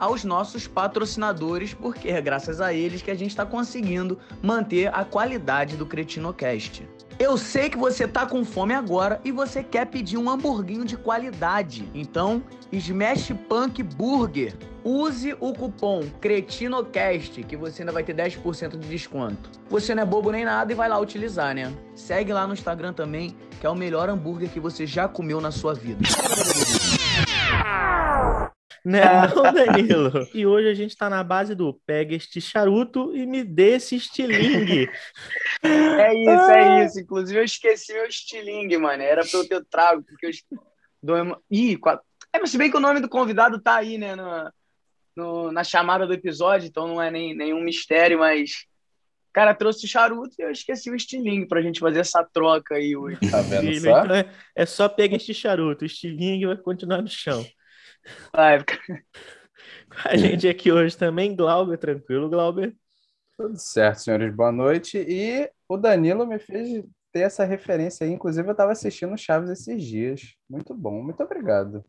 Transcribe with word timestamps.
aos 0.00 0.24
nossos 0.24 0.66
patrocinadores, 0.66 1.74
porque 1.74 2.08
é 2.08 2.20
graças 2.20 2.60
a 2.60 2.72
eles 2.72 3.02
que 3.02 3.10
a 3.10 3.14
gente 3.14 3.30
está 3.30 3.44
conseguindo 3.44 4.18
manter 4.42 4.92
a 4.92 5.04
qualidade 5.04 5.76
do 5.76 5.84
Cretinocast. 5.84 6.88
Eu 7.18 7.36
sei 7.36 7.68
que 7.68 7.76
você 7.76 8.08
tá 8.08 8.24
com 8.24 8.42
fome 8.46 8.72
agora 8.72 9.20
e 9.22 9.30
você 9.30 9.62
quer 9.62 9.84
pedir 9.84 10.16
um 10.16 10.30
hamburguinho 10.30 10.86
de 10.86 10.96
qualidade. 10.96 11.86
Então, 11.94 12.42
Smash 12.72 13.32
Punk 13.46 13.82
Burger. 13.82 14.56
Use 14.82 15.36
o 15.38 15.52
cupom 15.52 16.08
CRETINOCAST 16.22 17.42
que 17.42 17.54
você 17.54 17.82
ainda 17.82 17.92
vai 17.92 18.02
ter 18.02 18.16
10% 18.16 18.78
de 18.78 18.88
desconto. 18.88 19.50
Você 19.68 19.94
não 19.94 20.02
é 20.02 20.06
bobo 20.06 20.32
nem 20.32 20.46
nada 20.46 20.72
e 20.72 20.74
vai 20.74 20.88
lá 20.88 20.98
utilizar, 20.98 21.54
né? 21.54 21.70
Segue 21.94 22.32
lá 22.32 22.46
no 22.46 22.54
Instagram 22.54 22.94
também, 22.94 23.36
que 23.60 23.66
é 23.66 23.68
o 23.68 23.74
melhor 23.74 24.08
hambúrguer 24.08 24.48
que 24.48 24.58
você 24.58 24.86
já 24.86 25.06
comeu 25.06 25.38
na 25.42 25.50
sua 25.50 25.74
vida. 25.74 26.00
Né, 28.84 29.00
não, 29.34 29.52
Danilo? 29.52 30.10
E 30.34 30.46
hoje 30.46 30.68
a 30.68 30.74
gente 30.74 30.96
tá 30.96 31.10
na 31.10 31.22
base 31.22 31.54
do 31.54 31.74
pega 31.86 32.14
este 32.14 32.40
charuto 32.40 33.14
e 33.14 33.26
me 33.26 33.44
dê 33.44 33.76
esse 33.76 33.96
estilingue. 33.96 34.88
É 35.62 36.14
isso, 36.14 36.50
é 36.50 36.84
isso. 36.84 37.00
Inclusive, 37.00 37.38
eu 37.38 37.44
esqueci 37.44 37.92
meu 37.92 38.06
estilingue, 38.06 38.78
mano. 38.78 39.02
Era 39.02 39.22
pra 39.22 39.38
eu 39.38 39.48
ter 39.48 39.64
trago, 39.66 40.02
porque 40.02 40.26
eu. 40.26 40.30
Do... 41.02 41.42
Ih, 41.50 41.76
quatro... 41.76 42.04
É, 42.32 42.38
mas 42.38 42.50
se 42.50 42.58
bem 42.58 42.70
que 42.70 42.76
o 42.76 42.80
nome 42.80 43.00
do 43.00 43.08
convidado 43.08 43.60
tá 43.60 43.76
aí, 43.76 43.98
né? 43.98 44.14
No, 44.14 44.52
no, 45.16 45.52
na 45.52 45.64
chamada 45.64 46.06
do 46.06 46.14
episódio, 46.14 46.68
então 46.68 46.86
não 46.86 47.02
é 47.02 47.10
nem, 47.10 47.34
nenhum 47.34 47.60
mistério, 47.60 48.18
mas. 48.18 48.66
O 49.28 49.32
cara 49.32 49.54
trouxe 49.54 49.86
o 49.86 49.88
charuto 49.88 50.34
e 50.36 50.42
eu 50.42 50.50
esqueci 50.50 50.90
o 50.90 50.94
estilingue 50.96 51.46
pra 51.46 51.62
gente 51.62 51.78
fazer 51.78 52.00
essa 52.00 52.24
troca 52.24 52.74
aí 52.74 52.96
hoje. 52.96 53.18
Tá 53.30 53.40
vendo 53.42 53.72
só? 53.78 54.02
então 54.02 54.16
é, 54.16 54.28
é 54.56 54.66
só 54.66 54.88
pegar 54.88 55.16
este 55.16 55.32
charuto, 55.32 55.84
o 55.84 55.86
estilingue 55.86 56.46
vai 56.46 56.56
continuar 56.56 57.00
no 57.00 57.08
chão. 57.08 57.46
Vai, 58.32 58.64
Com 58.64 58.64
a 60.04 60.16
gente 60.16 60.48
aqui 60.48 60.70
hoje 60.72 60.96
também, 60.96 61.34
Glauber, 61.34 61.76
tranquilo, 61.78 62.28
Glauber? 62.28 62.74
Tudo 63.36 63.56
certo, 63.58 64.00
senhores, 64.00 64.34
boa 64.34 64.52
noite. 64.52 64.98
E 64.98 65.50
o 65.68 65.76
Danilo 65.76 66.26
me 66.26 66.38
fez 66.38 66.84
ter 67.12 67.20
essa 67.20 67.44
referência 67.44 68.04
aí. 68.06 68.12
Inclusive, 68.12 68.48
eu 68.48 68.52
estava 68.52 68.72
assistindo 68.72 69.16
Chaves 69.16 69.50
esses 69.50 69.82
dias. 69.82 70.34
Muito 70.48 70.74
bom, 70.74 71.02
muito 71.02 71.22
obrigado. 71.22 71.84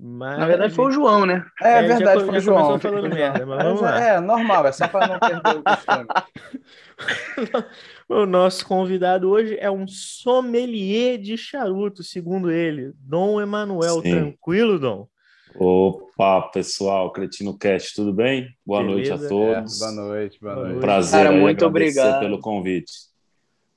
Mas... 0.00 0.38
Na 0.38 0.46
verdade, 0.46 0.74
foi 0.74 0.84
o 0.86 0.90
João, 0.92 1.26
né? 1.26 1.44
É, 1.60 1.78
É, 1.78 1.82
verdade, 1.82 2.04
já, 2.04 2.14
foi 2.14 2.24
co- 2.26 2.30
o 2.30 2.34
já 2.34 2.40
João. 2.40 2.78
falando 2.78 3.08
merda, 3.14 3.46
mas 3.46 3.62
vamos 3.64 3.80
Mas 3.80 3.92
lá. 3.92 4.00
é, 4.00 4.14
é 4.14 4.20
normal, 4.20 4.66
é 4.66 4.72
só 4.72 4.86
para 4.86 5.08
não 5.08 5.18
perder 5.18 5.56
o 5.58 5.62
costume. 5.64 6.06
O 8.08 8.24
nosso 8.24 8.66
convidado 8.66 9.28
hoje 9.28 9.56
é 9.60 9.70
um 9.70 9.86
sommelier 9.86 11.18
de 11.18 11.36
charuto, 11.36 12.02
segundo 12.02 12.50
ele, 12.50 12.92
Dom 13.00 13.38
Emanuel. 13.40 14.00
Sim. 14.00 14.10
Tranquilo, 14.14 14.78
Dom? 14.78 15.06
Opa, 15.54 16.42
pessoal, 16.50 17.12
Cretino 17.12 17.56
Cast, 17.58 17.94
tudo 17.94 18.12
bem? 18.12 18.48
Boa 18.64 18.82
Beleza. 18.82 19.10
noite 19.16 19.22
a 19.22 19.26
É, 19.26 19.28
todos. 19.28 19.78
boa 19.78 19.92
noite, 19.92 20.40
boa 20.40 20.54
Boa 20.54 20.68
noite. 20.68 20.80
Prazer 20.80 21.24
Cara, 21.24 21.36
muito 21.36 21.66
obrigado. 21.66 22.20
pelo 22.20 22.40
convite. 22.40 22.92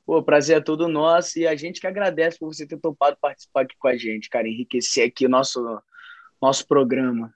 Pô, 0.05 0.19
o 0.19 0.23
prazer 0.23 0.57
é 0.57 0.61
todo 0.61 0.87
nosso 0.87 1.37
e 1.39 1.45
a 1.47 1.55
gente 1.55 1.81
que 1.81 1.87
agradece 1.87 2.39
por 2.39 2.53
você 2.53 2.65
ter 2.65 2.77
topado 2.77 3.17
participar 3.19 3.61
aqui 3.61 3.75
com 3.77 3.87
a 3.87 3.97
gente, 3.97 4.29
cara. 4.29 4.47
Enriquecer 4.47 5.07
aqui 5.07 5.25
o 5.25 5.29
nosso, 5.29 5.59
nosso 6.41 6.65
programa. 6.67 7.33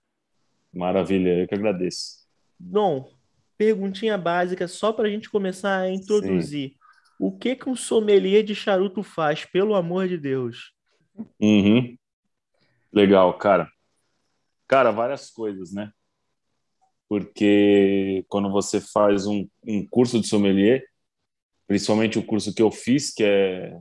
Maravilha, 0.73 1.39
eu 1.41 1.47
que 1.47 1.55
agradeço. 1.55 2.25
Dom, 2.59 3.09
perguntinha 3.57 4.17
básica 4.17 4.67
só 4.67 4.91
para 4.93 5.07
a 5.07 5.11
gente 5.11 5.29
começar 5.29 5.77
a 5.79 5.89
introduzir. 5.91 6.73
O 7.19 7.37
que 7.37 7.55
que 7.55 7.69
um 7.69 7.75
sommelier 7.75 8.43
de 8.43 8.53
charuto 8.53 9.01
faz, 9.03 9.45
pelo 9.45 9.75
amor 9.75 10.07
de 10.07 10.17
Deus? 10.17 10.73
Uhum. 11.39 11.97
Legal, 12.91 13.37
cara. 13.37 13.69
Cara, 14.67 14.91
várias 14.91 15.29
coisas, 15.29 15.71
né? 15.71 15.91
Porque 17.07 18.25
quando 18.27 18.51
você 18.51 18.81
faz 18.81 19.27
um, 19.27 19.47
um 19.65 19.85
curso 19.87 20.19
de 20.19 20.27
sommelier, 20.27 20.83
principalmente 21.67 22.17
o 22.17 22.25
curso 22.25 22.53
que 22.53 22.61
eu 22.61 22.71
fiz, 22.71 23.13
que 23.13 23.23
é. 23.23 23.77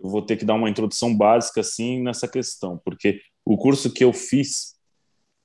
Eu 0.00 0.10
vou 0.10 0.20
ter 0.20 0.36
que 0.36 0.44
dar 0.44 0.54
uma 0.54 0.68
introdução 0.68 1.16
básica, 1.16 1.60
assim, 1.60 2.02
nessa 2.02 2.28
questão, 2.28 2.78
porque 2.84 3.20
o 3.44 3.56
curso 3.56 3.92
que 3.92 4.04
eu 4.04 4.12
fiz 4.12 4.74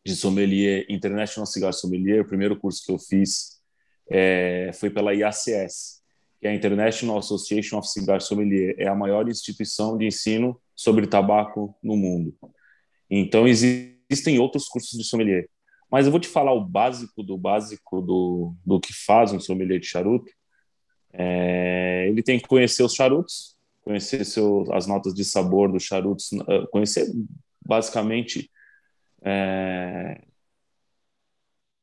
de 0.06 0.16
sommelier, 0.16 0.86
International 0.90 1.46
Cigar 1.46 1.74
Sommelier, 1.74 2.22
o 2.22 2.28
primeiro 2.28 2.60
curso 2.60 2.84
que 2.86 2.92
eu 2.92 3.00
fiz 3.00 3.62
é, 4.10 4.72
foi 4.74 4.90
pela 4.90 5.14
IACS, 5.14 5.99
que 6.40 6.48
é 6.48 6.52
a 6.52 6.56
International 6.56 7.18
Association 7.18 7.78
of 7.78 7.88
Cigar 7.88 8.22
Sommelier, 8.22 8.76
é 8.78 8.88
a 8.88 8.96
maior 8.96 9.28
instituição 9.28 9.98
de 9.98 10.06
ensino 10.06 10.60
sobre 10.76 11.06
tabaco 11.06 11.76
no 11.84 11.98
mundo. 11.98 12.34
Então, 13.10 13.48
existem 13.48 14.40
outros 14.40 14.68
cursos 14.68 14.98
de 14.98 15.04
sommelier. 15.04 15.50
Mas 15.92 16.06
eu 16.06 16.12
vou 16.12 16.20
te 16.20 16.28
falar 16.28 16.54
o 16.54 16.64
básico 16.64 17.24
do 17.24 17.38
básico 17.38 18.02
do, 18.02 18.54
do 18.66 18.80
que 18.80 18.94
faz 18.94 19.34
um 19.34 19.40
sommelier 19.40 19.80
de 19.80 19.88
charuto. 19.88 20.32
É, 21.12 22.06
ele 22.08 22.22
tem 22.22 22.40
que 22.40 22.48
conhecer 22.48 22.84
os 22.84 22.94
charutos, 22.94 23.58
conhecer 23.82 24.24
seu, 24.24 24.66
as 24.72 24.86
notas 24.86 25.14
de 25.14 25.26
sabor 25.26 25.72
dos 25.72 25.84
charutos, 25.84 26.32
eh, 26.32 26.68
conhecer 26.72 27.08
basicamente 27.66 28.50
é, 29.24 30.22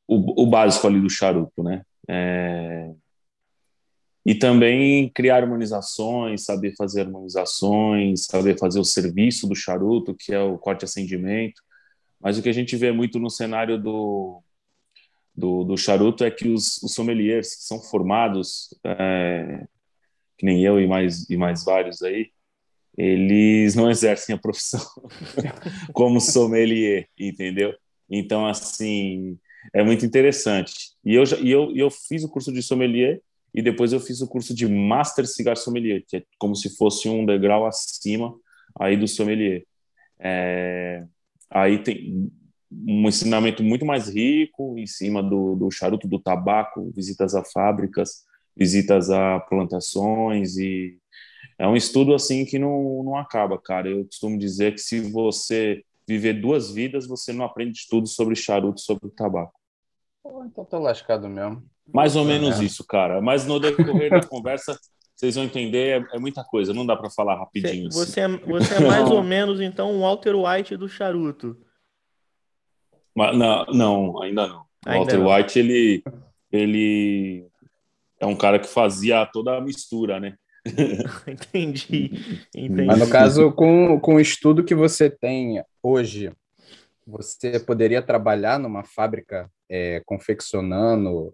o, 0.07 0.43
o 0.43 0.47
básico 0.47 0.87
ali 0.87 1.01
do 1.01 1.09
charuto, 1.09 1.61
né? 1.61 1.83
É, 2.07 2.93
e 4.27 4.35
também 4.35 5.09
criar 5.11 5.37
harmonizações, 5.37 6.43
saber 6.43 6.75
fazer 6.75 7.03
harmonizações, 7.03 8.25
saber 8.25 8.59
fazer 8.59 8.77
o 8.77 8.83
serviço 8.83 9.47
do 9.47 9.55
charuto, 9.55 10.13
que 10.13 10.33
é 10.33 10.39
o 10.41 10.57
corte 10.57 10.81
e 10.81 10.85
acendimento. 10.85 11.61
Mas 12.19 12.37
o 12.37 12.43
que 12.43 12.49
a 12.49 12.53
gente 12.53 12.75
vê 12.75 12.91
muito 12.91 13.19
no 13.19 13.29
cenário 13.29 13.81
do, 13.81 14.43
do, 15.33 15.63
do 15.63 15.77
charuto 15.77 16.25
é 16.25 16.29
que 16.29 16.49
os, 16.49 16.75
os 16.83 16.93
sommeliers 16.93 17.55
que 17.55 17.63
são 17.63 17.79
formados, 17.81 18.77
é, 18.83 19.65
que 20.37 20.45
nem 20.45 20.61
eu 20.61 20.77
e 20.77 20.85
mais, 20.85 21.29
e 21.29 21.37
mais 21.37 21.63
vários 21.63 22.01
aí, 22.01 22.29
eles 22.97 23.75
não 23.75 23.87
exercem 23.89 24.35
a 24.35 24.37
profissão 24.37 24.85
como 25.93 26.19
sommelier, 26.19 27.07
entendeu? 27.17 27.73
Então, 28.09 28.45
assim, 28.45 29.39
é 29.73 29.81
muito 29.85 30.05
interessante. 30.05 30.73
E 31.05 31.15
eu, 31.15 31.23
e 31.41 31.49
eu, 31.49 31.73
eu 31.73 31.89
fiz 31.89 32.25
o 32.25 32.29
curso 32.29 32.51
de 32.51 32.61
sommelier 32.61 33.21
e 33.57 33.61
depois 33.63 33.91
eu 33.91 33.99
fiz 33.99 34.21
o 34.21 34.27
curso 34.27 34.53
de 34.53 34.67
Master 34.67 35.25
Cigar 35.25 35.57
Sommelier, 35.57 36.03
que 36.07 36.17
é 36.17 36.23
como 36.37 36.55
se 36.55 36.77
fosse 36.77 37.09
um 37.09 37.25
degrau 37.25 37.65
acima 37.65 38.31
aí 38.79 38.95
do 38.95 39.07
sommelier. 39.07 39.65
É, 40.19 41.03
aí 41.49 41.81
tem 41.81 42.31
um 42.71 43.07
ensinamento 43.07 43.63
muito 43.63 43.83
mais 43.83 44.09
rico 44.09 44.77
em 44.77 44.85
cima 44.85 45.23
do, 45.23 45.55
do 45.55 45.71
charuto, 45.71 46.07
do 46.07 46.19
tabaco, 46.19 46.91
visitas 46.95 47.33
a 47.33 47.43
fábricas, 47.43 48.25
visitas 48.55 49.09
a 49.09 49.39
plantações 49.39 50.55
e 50.57 50.99
é 51.57 51.67
um 51.67 51.75
estudo 51.75 52.13
assim 52.13 52.45
que 52.45 52.59
não, 52.59 53.01
não 53.01 53.17
acaba, 53.17 53.59
cara. 53.59 53.89
Eu 53.89 54.05
costumo 54.05 54.37
dizer 54.37 54.75
que 54.75 54.81
se 54.81 54.99
você 54.99 55.83
viver 56.07 56.33
duas 56.39 56.69
vidas, 56.69 57.07
você 57.07 57.33
não 57.33 57.43
aprende 57.43 57.87
tudo 57.89 58.07
sobre 58.07 58.35
charuto, 58.35 58.81
sobre 58.81 59.09
tabaco. 59.09 59.59
Então 60.45 60.63
tô 60.63 60.77
lascado 60.77 61.27
mesmo. 61.27 61.67
Mais 61.93 62.15
ou 62.15 62.25
menos 62.25 62.49
merda. 62.49 62.63
isso, 62.63 62.85
cara. 62.85 63.21
Mas 63.21 63.45
no 63.45 63.59
decorrer 63.59 64.09
da 64.09 64.25
conversa, 64.25 64.77
vocês 65.15 65.35
vão 65.35 65.45
entender, 65.45 66.01
é, 66.01 66.15
é 66.15 66.19
muita 66.19 66.43
coisa, 66.43 66.73
não 66.73 66.85
dá 66.85 66.95
para 66.95 67.09
falar 67.09 67.37
rapidinho. 67.37 67.87
assim. 67.87 67.99
Você 67.99 68.19
é, 68.21 68.27
você 68.27 68.75
é 68.75 68.79
mais 68.79 69.09
ou 69.09 69.21
menos, 69.23 69.59
então, 69.61 69.91
um 69.91 70.01
Walter 70.01 70.35
White 70.35 70.77
do 70.77 70.87
charuto. 70.87 71.57
Mas, 73.15 73.35
não, 73.35 73.65
não, 73.67 74.21
ainda 74.21 74.47
não. 74.47 74.59
O 74.59 74.89
Ainda 74.89 74.99
Walter 74.99 75.17
não. 75.17 75.35
White, 75.35 75.59
ele, 75.59 76.03
ele 76.51 77.47
é 78.19 78.25
um 78.25 78.35
cara 78.35 78.59
que 78.59 78.67
fazia 78.67 79.25
toda 79.25 79.57
a 79.57 79.61
mistura, 79.61 80.19
né? 80.19 80.35
Entendi. 81.27 82.11
Entendi. 82.55 82.85
Mas 82.85 82.99
no 82.99 83.09
caso, 83.09 83.51
com, 83.51 83.99
com 83.99 84.15
o 84.15 84.19
estudo 84.19 84.63
que 84.63 84.75
você 84.75 85.09
tem 85.09 85.63
hoje, 85.81 86.31
você 87.05 87.59
poderia 87.59 88.01
trabalhar 88.01 88.59
numa 88.59 88.83
fábrica 88.83 89.49
é, 89.69 90.01
confeccionando, 90.05 91.33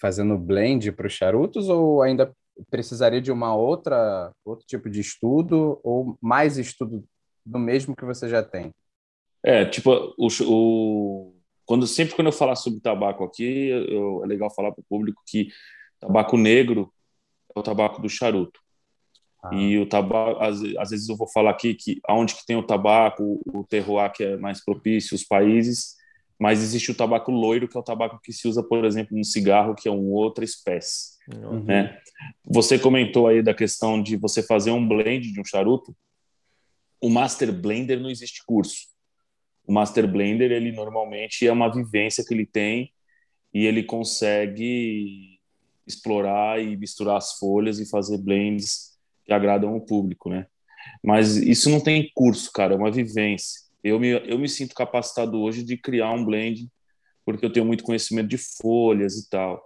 fazendo 0.00 0.38
blend 0.38 0.92
para 0.92 1.06
os 1.06 1.12
charutos, 1.12 1.68
ou 1.68 2.02
ainda 2.02 2.32
precisaria 2.70 3.20
de 3.20 3.30
uma 3.30 3.54
outra 3.54 4.32
outro 4.44 4.66
tipo 4.66 4.88
de 4.88 5.00
estudo, 5.00 5.78
ou 5.82 6.16
mais 6.20 6.58
estudo 6.58 7.04
do 7.44 7.58
mesmo 7.58 7.94
que 7.94 8.04
você 8.04 8.28
já 8.28 8.42
tem? 8.42 8.72
É, 9.42 9.64
tipo, 9.64 10.14
o, 10.18 10.28
o, 10.44 11.34
quando, 11.64 11.86
sempre 11.86 12.14
quando 12.14 12.28
eu 12.28 12.32
falar 12.32 12.56
sobre 12.56 12.80
tabaco 12.80 13.24
aqui, 13.24 13.68
eu, 13.68 14.24
é 14.24 14.26
legal 14.26 14.52
falar 14.52 14.72
para 14.72 14.80
o 14.80 14.86
público 14.88 15.22
que 15.26 15.48
tabaco 16.00 16.36
negro 16.36 16.92
é 17.54 17.58
o 17.58 17.62
tabaco 17.62 18.00
do 18.00 18.08
charuto. 18.08 18.60
Ah. 19.42 19.54
E 19.54 19.78
o 19.78 19.88
tabaco, 19.88 20.40
às, 20.40 20.60
às, 20.78 20.90
vezes 20.90 21.08
eu 21.08 21.16
vou 21.16 21.28
falar 21.28 21.50
aqui 21.50 21.74
que 21.74 22.00
aonde 22.08 22.34
que 22.34 22.44
tem 22.46 22.56
o 22.56 22.66
tabaco, 22.66 23.40
o 23.46 23.64
terroir 23.64 24.12
que 24.12 24.24
é 24.24 24.36
mais 24.36 24.64
propício, 24.64 25.14
os 25.14 25.24
países, 25.24 25.95
mas 26.38 26.62
existe 26.62 26.90
o 26.90 26.94
tabaco 26.94 27.30
loiro, 27.30 27.68
que 27.68 27.76
é 27.76 27.80
o 27.80 27.84
tabaco 27.84 28.20
que 28.22 28.32
se 28.32 28.46
usa, 28.46 28.62
por 28.62 28.84
exemplo, 28.84 29.16
no 29.16 29.24
cigarro, 29.24 29.74
que 29.74 29.88
é 29.88 29.90
uma 29.90 30.14
outra 30.14 30.44
espécie. 30.44 31.16
Uhum. 31.32 31.64
Né? 31.64 31.98
Você 32.44 32.78
comentou 32.78 33.26
aí 33.26 33.42
da 33.42 33.54
questão 33.54 34.02
de 34.02 34.16
você 34.16 34.42
fazer 34.42 34.70
um 34.70 34.86
blend 34.86 35.32
de 35.32 35.40
um 35.40 35.44
charuto. 35.44 35.96
O 37.00 37.08
Master 37.08 37.52
Blender 37.52 38.00
não 38.00 38.10
existe 38.10 38.42
curso. 38.44 38.86
O 39.66 39.72
Master 39.72 40.06
Blender, 40.06 40.52
ele 40.52 40.72
normalmente 40.72 41.46
é 41.46 41.52
uma 41.52 41.72
vivência 41.72 42.24
que 42.24 42.32
ele 42.32 42.46
tem 42.46 42.92
e 43.52 43.66
ele 43.66 43.82
consegue 43.82 45.40
explorar 45.86 46.60
e 46.60 46.76
misturar 46.76 47.16
as 47.16 47.38
folhas 47.38 47.78
e 47.78 47.88
fazer 47.88 48.18
blends 48.18 48.96
que 49.24 49.32
agradam 49.32 49.74
o 49.76 49.80
público, 49.80 50.28
né? 50.28 50.46
Mas 51.02 51.36
isso 51.36 51.70
não 51.70 51.80
tem 51.80 52.10
curso, 52.14 52.50
cara, 52.52 52.74
é 52.74 52.76
uma 52.76 52.90
vivência. 52.90 53.65
Eu 53.86 54.00
me, 54.00 54.10
eu 54.10 54.38
me 54.38 54.48
sinto 54.48 54.74
capacitado 54.74 55.40
hoje 55.40 55.62
de 55.62 55.76
criar 55.76 56.10
um 56.10 56.24
blend, 56.24 56.68
porque 57.24 57.44
eu 57.46 57.52
tenho 57.52 57.64
muito 57.64 57.84
conhecimento 57.84 58.28
de 58.28 58.36
folhas 58.36 59.14
e 59.16 59.30
tal. 59.30 59.64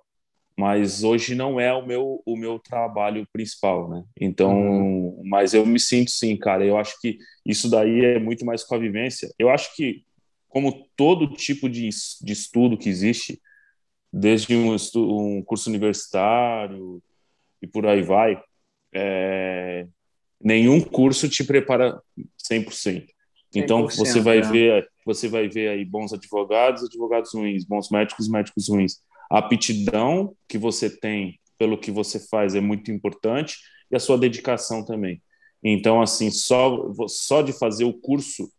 Mas 0.59 1.03
hoje 1.03 1.35
não 1.35 1.59
é 1.59 1.73
o 1.73 1.87
meu, 1.87 2.23
o 2.27 2.37
meu 2.37 2.59
trabalho 2.59 3.27
principal, 3.33 3.89
né? 3.89 4.05
Então, 4.21 4.53
uhum. 4.53 5.23
mas 5.25 5.55
eu 5.55 5.65
me 5.65 5.81
sinto 5.81 6.11
sim, 6.11 6.37
cara. 6.37 6.65
Eu 6.65 6.77
acho 6.77 7.01
que 7.01 7.19
isso 7.47 7.71
daí 7.71 8.05
é 8.05 8.19
muito 8.19 8.45
mais 8.45 8.63
com 8.63 8.75
a 8.75 8.79
vivência. 8.79 9.33
Eu 9.39 9.49
acho 9.49 9.75
que, 9.75 10.05
como 10.51 10.87
todo 10.95 11.33
tipo 11.33 11.67
de, 11.67 11.89
de 12.21 12.33
estudo 12.33 12.77
que 12.77 12.91
existe, 12.91 13.41
desde 14.13 14.55
um, 14.55 14.77
um 14.97 15.43
curso 15.43 15.71
universitário 15.71 17.03
e 17.63 17.67
por 17.67 17.87
aí 17.87 18.03
vai, 18.03 18.39
é, 18.93 19.87
nenhum 20.39 20.79
curso 20.79 21.27
te 21.27 21.43
prepara 21.43 21.99
100%. 22.37 23.07
Então 23.55 23.87
você 23.87 24.21
vai 24.21 24.39
é. 24.39 24.43
ver, 24.43 24.89
você 25.05 25.29
vai 25.29 25.49
ver 25.49 25.69
aí 25.69 25.85
bons 25.85 26.13
advogados, 26.13 26.85
advogados 26.85 27.33
ruins, 27.35 27.65
bons 27.65 27.91
médicos, 27.91 28.29
médicos 28.29 28.69
ruins. 28.69 29.03
A 29.31 29.39
aptidão 29.39 30.35
que 30.49 30.59
você 30.59 30.89
tem 30.89 31.39
pelo 31.59 31.79
que 31.79 31.91
você 31.91 32.19
faz 32.29 32.55
é 32.55 32.61
muito 32.61 32.91
importante 32.91 33.57
e 33.91 33.97
a 33.97 34.01
sua 34.01 34.17
dedicação 34.17 34.85
também. 34.85 35.21
Então 35.63 36.01
assim, 36.01 36.31
só 36.31 36.93
só 37.09 37.43
de 37.43 37.53
fazer 37.53 37.85
o 37.85 37.93
curso 37.93 38.51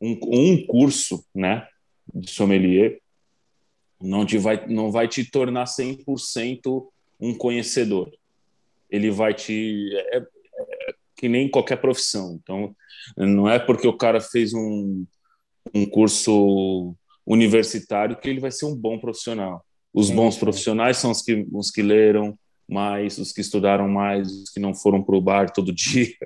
um, 0.00 0.18
um 0.22 0.66
curso, 0.66 1.22
né, 1.34 1.66
de 2.14 2.30
sommelier 2.30 2.98
não 4.00 4.24
te 4.24 4.38
vai 4.38 4.66
não 4.66 4.90
vai 4.90 5.06
te 5.06 5.28
tornar 5.30 5.64
100% 5.64 6.86
um 7.20 7.34
conhecedor. 7.34 8.10
Ele 8.88 9.10
vai 9.10 9.34
te 9.34 9.90
é, 9.94 10.18
é, 10.18 10.26
que 11.20 11.28
nem 11.28 11.50
qualquer 11.50 11.76
profissão. 11.76 12.40
Então, 12.42 12.74
não 13.14 13.48
é 13.48 13.58
porque 13.58 13.86
o 13.86 13.96
cara 13.96 14.22
fez 14.22 14.54
um, 14.54 15.04
um 15.74 15.84
curso 15.84 16.96
universitário 17.26 18.16
que 18.16 18.30
ele 18.30 18.40
vai 18.40 18.50
ser 18.50 18.64
um 18.64 18.74
bom 18.74 18.98
profissional. 18.98 19.62
Os 19.92 20.10
bons 20.10 20.38
profissionais 20.38 20.96
são 20.96 21.10
os 21.10 21.20
que, 21.20 21.46
os 21.52 21.70
que 21.70 21.82
leram 21.82 22.38
mais, 22.66 23.18
os 23.18 23.32
que 23.32 23.42
estudaram 23.42 23.86
mais, 23.86 24.32
os 24.32 24.48
que 24.48 24.58
não 24.58 24.74
foram 24.74 25.02
para 25.02 25.14
o 25.14 25.20
bar 25.20 25.52
todo 25.52 25.72
dia. 25.74 26.16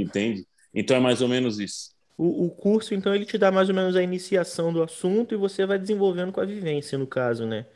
Entende? 0.00 0.46
Então 0.74 0.96
é 0.96 1.00
mais 1.00 1.20
ou 1.20 1.28
menos 1.28 1.60
isso. 1.60 1.92
O, 2.16 2.46
o, 2.46 2.50
curso, 2.50 2.94
então, 2.94 3.14
ele 3.14 3.26
te 3.26 3.36
dá 3.36 3.50
mais 3.50 3.68
ou 3.68 3.74
menos 3.74 3.96
a 3.96 4.02
iniciação 4.02 4.72
do 4.72 4.82
assunto 4.82 5.34
e 5.34 5.36
você 5.36 5.66
vai 5.66 5.78
desenvolvendo 5.78 6.32
com 6.32 6.40
a 6.40 6.46
vivência, 6.46 6.96
no 6.96 7.08
caso, 7.08 7.44
né? 7.44 7.66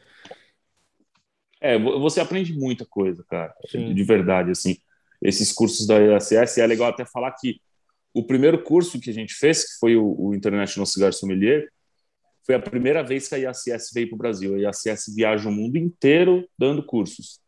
É, 1.60 1.76
você 1.76 2.20
aprende 2.20 2.54
muita 2.54 2.86
coisa, 2.86 3.22
cara. 3.28 3.52
Sim. 3.68 3.92
De 3.92 4.04
verdade, 4.04 4.52
assim 4.52 4.76
esses 5.22 5.52
cursos 5.52 5.86
da 5.86 5.98
IACS. 5.98 6.56
E 6.56 6.60
é 6.60 6.66
legal 6.66 6.88
até 6.88 7.04
falar 7.04 7.32
que 7.32 7.60
o 8.14 8.24
primeiro 8.24 8.62
curso 8.62 9.00
que 9.00 9.10
a 9.10 9.14
gente 9.14 9.34
fez, 9.34 9.64
que 9.64 9.78
foi 9.78 9.96
o, 9.96 10.14
o 10.18 10.34
International 10.34 10.86
Cigar 10.86 11.12
Sommelier, 11.12 11.68
foi 12.44 12.54
a 12.54 12.60
primeira 12.60 13.02
vez 13.02 13.28
que 13.28 13.34
a 13.34 13.38
IACS 13.38 13.90
veio 13.92 14.08
para 14.08 14.14
o 14.14 14.18
Brasil. 14.18 14.54
A 14.54 14.58
IACS 14.58 15.14
viaja 15.14 15.48
o 15.48 15.52
mundo 15.52 15.76
inteiro 15.76 16.48
dando 16.58 16.82
cursos. 16.82 17.40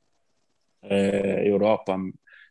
É, 0.82 1.48
Europa, 1.48 1.96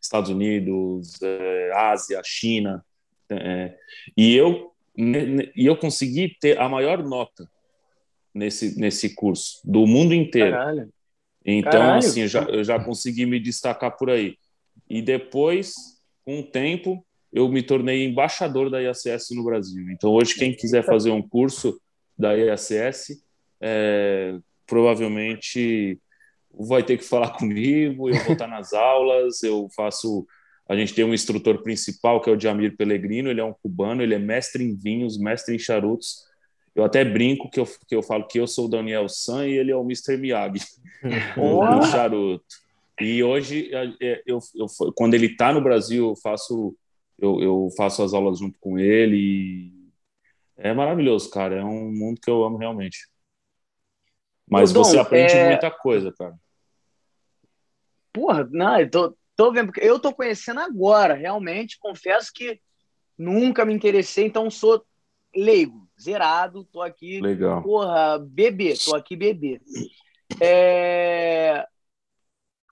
Estados 0.02 0.30
Unidos, 0.30 1.20
é, 1.22 1.72
Ásia, 1.74 2.20
China. 2.24 2.84
É, 3.30 3.76
e 4.16 4.36
eu 4.36 4.68
e 4.96 5.64
eu 5.64 5.76
consegui 5.76 6.36
ter 6.40 6.58
a 6.58 6.68
maior 6.68 7.02
nota 7.02 7.48
nesse 8.34 8.78
nesse 8.78 9.14
curso 9.14 9.60
do 9.64 9.86
mundo 9.86 10.12
inteiro. 10.12 10.50
Caralho. 10.50 10.92
Então, 11.44 11.70
Caralho. 11.70 11.98
assim, 11.98 12.22
eu 12.22 12.28
já, 12.28 12.42
eu 12.42 12.64
já 12.64 12.78
consegui 12.82 13.24
me 13.24 13.40
destacar 13.40 13.96
por 13.96 14.10
aí. 14.10 14.36
E 14.90 15.00
depois, 15.00 15.72
com 16.24 16.40
o 16.40 16.42
tempo, 16.42 17.06
eu 17.32 17.48
me 17.48 17.62
tornei 17.62 18.04
embaixador 18.04 18.68
da 18.68 18.82
IACS 18.82 19.28
no 19.30 19.44
Brasil. 19.44 19.88
Então, 19.90 20.10
hoje, 20.10 20.34
quem 20.34 20.52
quiser 20.52 20.84
fazer 20.84 21.12
um 21.12 21.22
curso 21.22 21.80
da 22.18 22.32
IACS, 22.34 23.22
é, 23.60 24.36
provavelmente 24.66 26.00
vai 26.52 26.82
ter 26.82 26.98
que 26.98 27.04
falar 27.04 27.30
comigo, 27.38 28.10
eu 28.10 28.16
vou 28.24 28.32
estar 28.32 28.48
nas 28.48 28.72
aulas, 28.72 29.44
eu 29.44 29.68
faço... 29.76 30.26
A 30.68 30.76
gente 30.76 30.94
tem 30.94 31.04
um 31.04 31.14
instrutor 31.14 31.62
principal, 31.62 32.20
que 32.20 32.28
é 32.28 32.32
o 32.32 32.38
Jamir 32.38 32.76
Pellegrino, 32.76 33.30
ele 33.30 33.40
é 33.40 33.44
um 33.44 33.54
cubano, 33.54 34.02
ele 34.02 34.14
é 34.14 34.18
mestre 34.18 34.64
em 34.64 34.76
vinhos, 34.76 35.18
mestre 35.18 35.54
em 35.54 35.58
charutos. 35.58 36.24
Eu 36.74 36.84
até 36.84 37.04
brinco 37.04 37.50
que 37.50 37.58
eu, 37.58 37.66
que 37.88 37.94
eu 37.94 38.02
falo 38.02 38.26
que 38.26 38.38
eu 38.38 38.46
sou 38.46 38.66
o 38.66 38.68
Daniel 38.68 39.08
San 39.08 39.46
e 39.46 39.52
ele 39.52 39.72
é 39.72 39.76
o 39.76 39.82
Mr. 39.82 40.16
Miyagi, 40.16 40.60
o 41.36 41.82
charuto. 41.82 42.44
E 43.00 43.22
hoje, 43.22 43.74
é, 43.74 43.92
é, 44.02 44.22
eu, 44.26 44.38
eu, 44.54 44.66
quando 44.94 45.14
ele 45.14 45.26
está 45.26 45.52
no 45.52 45.60
Brasil, 45.60 46.08
eu 46.08 46.16
faço, 46.16 46.76
eu, 47.18 47.40
eu, 47.40 47.68
faço 47.76 48.02
as 48.02 48.12
aulas 48.12 48.38
junto 48.38 48.58
com 48.60 48.78
ele. 48.78 49.72
é 50.56 50.72
maravilhoso, 50.72 51.30
cara. 51.30 51.56
É 51.56 51.64
um 51.64 51.90
mundo 51.90 52.20
que 52.20 52.30
eu 52.30 52.44
amo 52.44 52.58
realmente. 52.58 53.08
Mas 54.48 54.72
você 54.72 54.98
aprende 54.98 55.32
é... 55.32 55.48
muita 55.48 55.70
coisa, 55.70 56.12
cara. 56.12 56.34
Porra, 58.12 58.48
não, 58.50 58.80
eu 58.80 58.90
tô, 58.90 59.16
tô 59.36 59.52
vendo, 59.52 59.72
eu 59.78 59.98
tô 59.98 60.12
conhecendo 60.12 60.60
agora, 60.60 61.14
realmente. 61.14 61.78
Confesso 61.78 62.30
que 62.34 62.60
nunca 63.16 63.64
me 63.64 63.72
interessei, 63.72 64.26
então 64.26 64.50
sou 64.50 64.84
leigo, 65.34 65.88
zerado, 66.00 66.64
tô 66.64 66.82
aqui. 66.82 67.20
Legal. 67.20 67.62
Porra, 67.62 68.18
bebê, 68.18 68.74
tô 68.84 68.94
aqui 68.94 69.14
bebê. 69.14 69.60
É... 70.40 71.66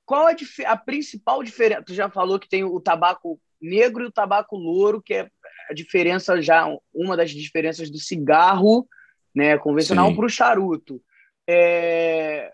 Qual 0.08 0.26
a, 0.26 0.34
a 0.64 0.76
principal 0.78 1.42
diferença? 1.42 1.82
Tu 1.82 1.92
já 1.92 2.08
falou 2.08 2.38
que 2.38 2.48
tem 2.48 2.64
o 2.64 2.80
tabaco 2.80 3.38
negro 3.60 4.02
e 4.02 4.06
o 4.06 4.10
tabaco 4.10 4.56
louro, 4.56 5.02
que 5.02 5.12
é 5.12 5.28
a 5.68 5.74
diferença 5.74 6.40
já, 6.40 6.66
uma 6.94 7.14
das 7.14 7.30
diferenças 7.30 7.90
do 7.90 7.98
cigarro 7.98 8.88
né, 9.34 9.58
convencional 9.58 10.14
para 10.16 10.24
o 10.24 10.30
charuto. 10.30 10.98
É... 11.46 12.50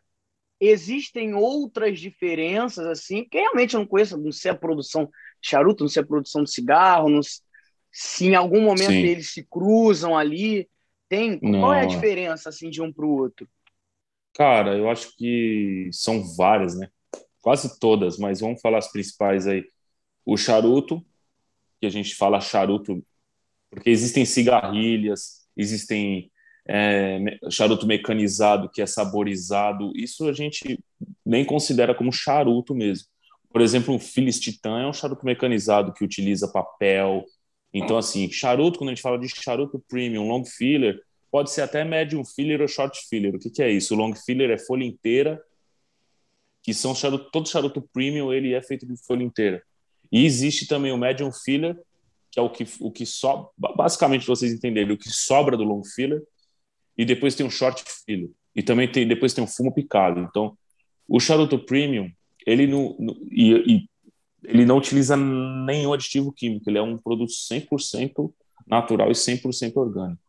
Existem 0.61 1.33
outras 1.35 2.01
diferenças, 2.01 2.89
assim, 2.89 3.23
porque 3.23 3.39
realmente 3.39 3.75
eu 3.75 3.81
não 3.81 3.87
conheço, 3.87 4.19
não 4.19 4.33
sei 4.33 4.51
a 4.51 4.57
produção 4.57 5.05
de 5.05 5.49
charuto, 5.49 5.85
não 5.85 5.89
sei 5.89 6.03
a 6.03 6.07
produção 6.07 6.43
de 6.43 6.51
cigarro, 6.51 7.09
não... 7.09 7.21
se 7.93 8.27
em 8.27 8.35
algum 8.35 8.63
momento 8.63 8.91
Sim. 8.91 9.07
eles 9.07 9.33
se 9.33 9.45
cruzam 9.45 10.19
ali. 10.19 10.69
Tem? 11.09 11.39
Não. 11.41 11.61
Qual 11.61 11.73
é 11.73 11.83
a 11.83 11.87
diferença 11.87 12.49
assim, 12.49 12.69
de 12.69 12.83
um 12.83 12.93
para 12.93 13.07
o 13.07 13.17
outro? 13.17 13.49
Cara, 14.35 14.77
eu 14.77 14.91
acho 14.91 15.17
que 15.17 15.89
são 15.93 16.21
várias, 16.35 16.77
né? 16.77 16.89
Quase 17.45 17.79
todas, 17.79 18.17
mas 18.17 18.41
vamos 18.41 18.63
falar 18.63 18.79
as 18.79 18.91
principais 18.91 19.47
aí. 19.47 19.63
O 20.25 20.35
charuto, 20.35 21.05
que 21.79 21.87
a 21.87 21.91
gente 21.91 22.15
fala 22.17 22.41
charuto, 22.41 23.05
porque 23.71 23.91
existem 23.91 24.25
cigarrilhas, 24.25 25.47
existem 25.55 26.33
é, 26.67 27.21
charuto 27.51 27.87
mecanizado 27.87 28.71
que 28.71 28.81
é 28.81 28.87
saborizado, 28.87 29.93
isso 29.95 30.27
a 30.27 30.33
gente 30.33 30.83
nem 31.25 31.45
considera 31.45 31.95
como 31.95 32.11
charuto 32.11 32.75
mesmo. 32.75 33.09
Por 33.53 33.61
exemplo, 33.61 33.95
um 33.95 33.99
Phyllis 33.99 34.41
Titan 34.41 34.81
é 34.81 34.87
um 34.87 34.93
charuto 34.95 35.27
mecanizado 35.27 35.93
que 35.93 36.03
utiliza 36.03 36.49
papel. 36.49 37.27
Então, 37.75 37.99
assim, 37.99 38.31
charuto, 38.33 38.79
quando 38.79 38.89
a 38.89 38.95
gente 38.95 39.03
fala 39.03 39.19
de 39.19 39.29
charuto 39.29 39.85
premium, 39.87 40.27
long 40.27 40.47
filler, 40.47 40.99
pode 41.31 41.51
ser 41.51 41.61
até 41.61 41.85
medium 41.85 42.25
filler 42.25 42.63
ou 42.63 42.69
short 42.69 42.99
filler. 43.07 43.35
O 43.35 43.39
que, 43.39 43.51
que 43.51 43.63
é 43.63 43.71
isso? 43.71 43.95
O 43.95 43.99
long 43.99 44.15
filler 44.15 44.51
é 44.51 44.57
folha 44.57 44.85
inteira 44.85 45.39
que 46.65 46.73
são 46.73 46.95
charuto, 46.95 47.31
todo 47.31 47.49
charuto 47.49 47.83
premium 47.93 48.33
ele 48.33 48.55
é 48.55 48.63
feito 48.63 48.87
de 48.87 48.97
folha 48.97 49.23
inteira. 49.23 49.63
E 50.11 50.25
existe 50.25 50.67
também 50.67 50.91
o 50.93 50.97
medium 50.97 51.31
filler, 51.31 51.77
que 52.33 52.41
é 52.41 52.43
o 52.43 52.49
que 52.49 52.67
o 52.81 52.91
que 52.91 53.05
só 53.05 53.53
basicamente 53.77 54.27
vocês 54.27 54.51
entenderem 54.51 54.93
o 54.93 54.99
que 54.99 55.11
sobra 55.11 55.59
do 55.59 55.63
long 55.63 55.85
filler, 55.85 56.23
e 56.97 57.05
depois 57.05 57.35
tem 57.35 57.47
o 57.47 57.51
short 57.51 57.85
filler. 58.07 58.31
E 58.57 58.63
também 58.63 58.91
tem 58.91 59.07
depois 59.07 59.35
tem 59.35 59.45
o 59.45 59.47
fumo 59.47 59.75
picado. 59.75 60.21
Então, 60.21 60.57
o 61.07 61.21
charuto 61.21 61.59
premium, 61.59 62.11
ele 62.47 62.67
não 62.67 62.97
e, 63.31 63.53
e 63.75 63.89
ele 64.43 64.65
não 64.65 64.79
utiliza 64.79 65.17
nenhum 65.17 65.93
aditivo 65.93 66.33
químico, 66.33 66.69
ele 66.71 66.79
é 66.79 66.83
um 66.83 66.97
produto 66.97 67.33
100% 67.33 68.33
natural 68.67 69.11
e 69.11 69.15
100% 69.15 69.77
orgânico. 69.77 70.24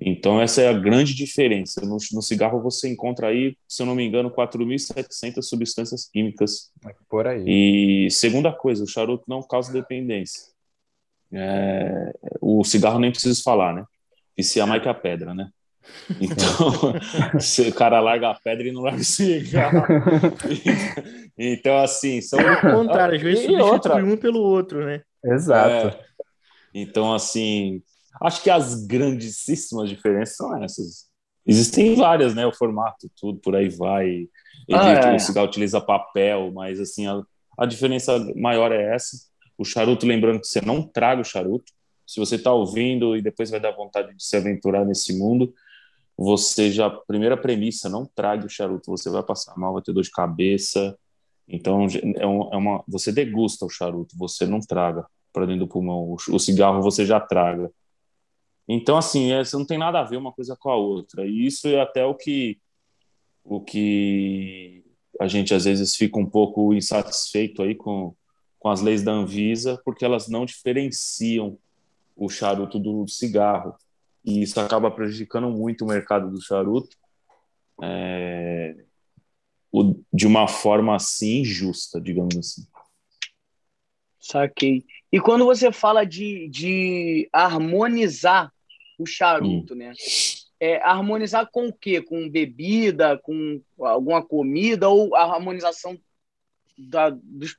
Então, 0.00 0.40
essa 0.40 0.62
é 0.62 0.68
a 0.68 0.72
grande 0.72 1.14
diferença. 1.14 1.82
No, 1.82 1.98
no 2.12 2.22
cigarro, 2.22 2.62
você 2.62 2.88
encontra 2.88 3.28
aí, 3.28 3.54
se 3.68 3.82
eu 3.82 3.86
não 3.86 3.94
me 3.94 4.02
engano, 4.02 4.30
4.700 4.30 5.42
substâncias 5.42 6.08
químicas. 6.08 6.70
Por 7.08 7.26
aí. 7.26 7.44
E, 7.46 8.10
segunda 8.10 8.50
coisa, 8.50 8.82
o 8.82 8.88
charuto 8.88 9.24
não 9.28 9.42
causa 9.42 9.70
dependência. 9.70 10.42
É, 11.32 12.12
o 12.40 12.64
cigarro 12.64 12.98
nem 12.98 13.10
preciso 13.10 13.42
falar, 13.42 13.74
né? 13.74 13.84
E 14.36 14.42
se 14.42 14.58
a 14.58 14.66
mais 14.66 14.82
que 14.82 14.88
a 14.88 14.94
pedra, 14.94 15.34
né? 15.34 15.50
Então, 16.20 16.94
se 17.40 17.68
o 17.68 17.74
cara 17.74 18.00
larga 18.00 18.30
a 18.30 18.34
pedra 18.34 18.68
e 18.68 18.72
não 18.72 18.82
larga 18.82 19.00
o 19.00 19.04
cigarro. 19.04 19.82
então, 21.36 21.78
assim, 21.78 22.20
são. 22.20 22.38
Ao 22.40 22.60
contrário, 22.60 23.16
às 23.16 23.22
vezes 23.22 23.44
substitui 23.44 23.70
outra. 23.70 23.96
um 23.96 24.16
pelo 24.16 24.40
outro, 24.40 24.84
né? 24.84 25.02
Exato. 25.24 25.88
É. 25.88 26.00
Então, 26.74 27.12
assim, 27.12 27.82
acho 28.20 28.42
que 28.42 28.50
as 28.50 28.86
grandíssimas 28.86 29.88
diferenças 29.88 30.36
são 30.36 30.62
essas. 30.62 31.08
Existem 31.46 31.94
várias, 31.94 32.34
né? 32.34 32.46
O 32.46 32.52
formato, 32.54 33.10
tudo, 33.18 33.38
por 33.40 33.56
aí 33.56 33.68
vai. 33.68 34.28
Ah, 34.78 34.90
é. 34.92 35.16
O 35.16 35.18
cigarro 35.18 35.46
utiliza 35.46 35.80
papel, 35.80 36.52
mas, 36.52 36.78
assim, 36.78 37.06
a, 37.06 37.22
a 37.58 37.66
diferença 37.66 38.18
maior 38.36 38.70
é 38.72 38.94
essa. 38.94 39.16
O 39.56 39.64
charuto, 39.64 40.06
lembrando 40.06 40.40
que 40.40 40.46
você 40.46 40.60
não 40.60 40.82
traga 40.82 41.20
o 41.22 41.24
charuto. 41.24 41.72
Se 42.06 42.18
você 42.20 42.36
está 42.36 42.52
ouvindo 42.52 43.16
e 43.16 43.22
depois 43.22 43.50
vai 43.50 43.60
dar 43.60 43.72
vontade 43.72 44.14
de 44.14 44.22
se 44.24 44.36
aventurar 44.36 44.84
nesse 44.84 45.16
mundo, 45.18 45.52
você 46.16 46.70
já, 46.70 46.90
primeira 46.90 47.36
premissa, 47.36 47.88
não 47.88 48.04
trague 48.04 48.46
o 48.46 48.48
charuto. 48.50 48.90
Você 48.90 49.08
vai 49.08 49.22
passar 49.22 49.56
mal, 49.56 49.72
vai 49.72 49.82
ter 49.82 49.92
dor 49.92 50.02
de 50.02 50.10
cabeça. 50.10 50.96
Então, 51.48 51.86
é, 52.16 52.26
um- 52.26 52.48
é 52.52 52.56
uma, 52.56 52.84
você 52.86 53.10
degusta 53.10 53.64
o 53.64 53.70
charuto, 53.70 54.16
você 54.16 54.46
não 54.46 54.60
traga 54.60 55.04
para 55.32 55.46
dentro 55.46 55.60
do 55.66 55.68
pulmão. 55.68 56.02
O, 56.10 56.16
o 56.34 56.38
cigarro 56.38 56.82
você 56.82 57.04
já 57.06 57.18
traga. 57.18 57.70
Então, 58.72 58.96
assim, 58.96 59.32
é, 59.32 59.42
isso 59.42 59.58
não 59.58 59.66
tem 59.66 59.76
nada 59.76 59.98
a 59.98 60.04
ver 60.04 60.16
uma 60.16 60.32
coisa 60.32 60.56
com 60.56 60.70
a 60.70 60.76
outra. 60.76 61.26
E 61.26 61.44
isso 61.44 61.66
é 61.66 61.80
até 61.80 62.04
o 62.04 62.14
que, 62.14 62.56
o 63.42 63.60
que 63.60 64.84
a 65.20 65.26
gente 65.26 65.52
às 65.52 65.64
vezes 65.64 65.96
fica 65.96 66.20
um 66.20 66.26
pouco 66.26 66.72
insatisfeito 66.72 67.62
aí 67.62 67.74
com, 67.74 68.14
com 68.60 68.68
as 68.68 68.80
leis 68.80 69.02
da 69.02 69.10
Anvisa, 69.10 69.80
porque 69.84 70.04
elas 70.04 70.28
não 70.28 70.46
diferenciam 70.46 71.58
o 72.14 72.28
charuto 72.28 72.78
do 72.78 73.08
cigarro. 73.08 73.74
E 74.24 74.40
isso 74.42 74.60
acaba 74.60 74.88
prejudicando 74.88 75.50
muito 75.50 75.84
o 75.84 75.88
mercado 75.88 76.30
do 76.30 76.40
charuto 76.40 76.96
é, 77.82 78.76
o- 79.72 80.00
de 80.12 80.28
uma 80.28 80.46
forma 80.46 80.94
assim 80.94 81.40
injusta, 81.40 82.00
digamos 82.00 82.36
assim. 82.36 82.62
Saquei. 84.20 84.84
E 85.10 85.18
quando 85.18 85.44
você 85.44 85.72
fala 85.72 86.04
de, 86.04 86.48
de 86.48 87.28
harmonizar 87.32 88.52
o 89.00 89.06
charuto, 89.06 89.74
né? 89.74 89.92
É, 90.60 90.76
harmonizar 90.82 91.48
com 91.50 91.68
o 91.68 91.72
quê? 91.72 92.02
Com 92.02 92.28
bebida, 92.28 93.18
com 93.18 93.62
alguma 93.78 94.22
comida 94.22 94.88
ou 94.90 95.14
a 95.16 95.22
harmonização 95.22 95.98
da, 96.76 97.10
dos, 97.10 97.56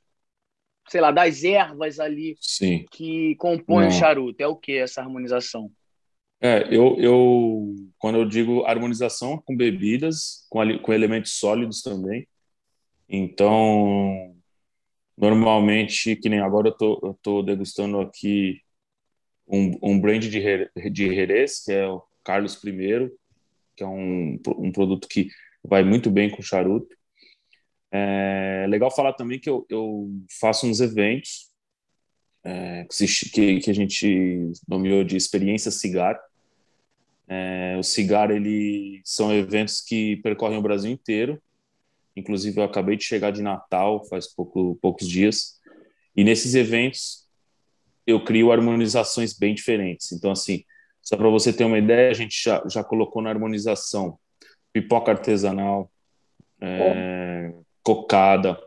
sei 0.88 1.00
lá, 1.00 1.10
das 1.10 1.42
ervas 1.42 1.98
ali 1.98 2.36
Sim. 2.40 2.86
que 2.92 3.34
compõem 3.36 3.88
o 3.88 3.90
Não. 3.90 3.98
charuto? 3.98 4.40
É 4.40 4.46
o 4.46 4.56
que 4.56 4.78
essa 4.78 5.00
harmonização? 5.00 5.70
É, 6.40 6.66
eu, 6.74 6.96
eu 6.98 7.74
quando 7.98 8.18
eu 8.18 8.24
digo 8.24 8.64
harmonização 8.64 9.38
com 9.38 9.56
bebidas, 9.56 10.46
com, 10.48 10.60
com 10.78 10.92
elementos 10.92 11.32
sólidos 11.32 11.82
também. 11.82 12.26
Então, 13.08 14.34
normalmente, 15.16 16.16
que 16.16 16.28
nem 16.28 16.40
agora 16.40 16.68
eu 16.68 16.72
tô, 16.72 17.00
eu 17.02 17.18
tô 17.20 17.42
degustando 17.42 18.00
aqui 18.00 18.61
um, 19.52 19.78
um 19.82 20.00
brand 20.00 20.22
de, 20.22 20.90
de 20.90 21.14
Jerez, 21.14 21.62
que 21.62 21.72
é 21.72 21.86
o 21.86 22.02
Carlos 22.24 22.54
I, 22.64 23.10
que 23.76 23.84
é 23.84 23.86
um, 23.86 24.40
um 24.58 24.72
produto 24.72 25.06
que 25.06 25.28
vai 25.62 25.84
muito 25.84 26.10
bem 26.10 26.30
com 26.30 26.40
charuto. 26.40 26.96
É 27.90 28.64
legal 28.68 28.90
falar 28.90 29.12
também 29.12 29.38
que 29.38 29.50
eu, 29.50 29.66
eu 29.68 30.10
faço 30.40 30.66
uns 30.66 30.80
eventos 30.80 31.50
é, 32.42 32.86
que, 33.32 33.60
que 33.60 33.70
a 33.70 33.74
gente 33.74 34.50
nomeou 34.66 35.04
de 35.04 35.16
experiência 35.16 35.70
cigar. 35.70 36.18
É, 37.28 37.76
o 37.78 37.82
cigar 37.82 38.30
ele 38.30 39.02
são 39.04 39.32
eventos 39.32 39.82
que 39.82 40.16
percorrem 40.16 40.58
o 40.58 40.62
Brasil 40.62 40.90
inteiro. 40.90 41.40
Inclusive 42.16 42.58
eu 42.58 42.64
acabei 42.64 42.96
de 42.96 43.04
chegar 43.04 43.30
de 43.30 43.42
Natal 43.42 44.04
faz 44.06 44.26
pouco, 44.26 44.78
poucos 44.80 45.06
dias 45.06 45.60
e 46.16 46.24
nesses 46.24 46.54
eventos 46.54 47.21
eu 48.06 48.24
crio 48.24 48.52
harmonizações 48.52 49.36
bem 49.36 49.54
diferentes. 49.54 50.12
Então 50.12 50.30
assim, 50.30 50.64
só 51.02 51.16
para 51.16 51.28
você 51.28 51.52
ter 51.52 51.64
uma 51.64 51.78
ideia, 51.78 52.10
a 52.10 52.14
gente 52.14 52.42
já, 52.42 52.62
já 52.68 52.84
colocou 52.84 53.20
na 53.22 53.30
harmonização 53.30 54.18
pipoca 54.72 55.10
artesanal, 55.10 55.90
é, 56.60 57.52
cocada. 57.82 58.58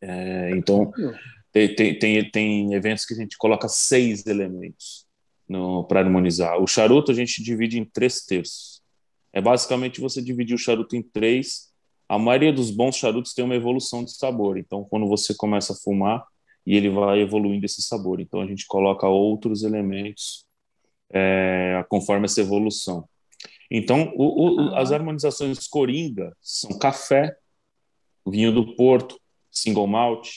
É, 0.00 0.50
então 0.52 0.90
tem, 1.52 1.74
tem, 1.74 1.98
tem, 1.98 2.30
tem 2.30 2.74
eventos 2.74 3.04
que 3.04 3.14
a 3.14 3.16
gente 3.16 3.36
coloca 3.36 3.68
seis 3.68 4.26
elementos 4.26 5.06
para 5.88 6.00
harmonizar. 6.00 6.58
O 6.62 6.66
charuto 6.66 7.10
a 7.10 7.14
gente 7.14 7.42
divide 7.42 7.78
em 7.78 7.84
três 7.84 8.24
terços. 8.24 8.80
É 9.32 9.40
basicamente 9.40 10.00
você 10.00 10.22
dividir 10.22 10.54
o 10.54 10.58
charuto 10.58 10.94
em 10.94 11.02
três. 11.02 11.70
A 12.08 12.18
maioria 12.18 12.52
dos 12.52 12.70
bons 12.70 12.96
charutos 12.96 13.34
tem 13.34 13.44
uma 13.44 13.54
evolução 13.54 14.04
de 14.04 14.12
sabor. 14.12 14.58
Então, 14.58 14.84
quando 14.84 15.06
você 15.06 15.34
começa 15.34 15.72
a 15.72 15.76
fumar, 15.76 16.24
e 16.70 16.76
ele 16.76 16.88
vai 16.88 17.18
evoluindo 17.18 17.66
esse 17.66 17.82
sabor. 17.82 18.20
Então, 18.20 18.40
a 18.40 18.46
gente 18.46 18.64
coloca 18.64 19.08
outros 19.08 19.64
elementos 19.64 20.46
é, 21.12 21.84
conforme 21.88 22.26
essa 22.26 22.40
evolução. 22.40 23.08
Então, 23.68 24.12
o, 24.14 24.68
o, 24.68 24.74
as 24.76 24.92
harmonizações 24.92 25.66
coringa 25.66 26.32
são 26.40 26.78
café, 26.78 27.36
vinho 28.24 28.52
do 28.52 28.76
Porto, 28.76 29.18
single 29.50 29.88
malt, 29.88 30.28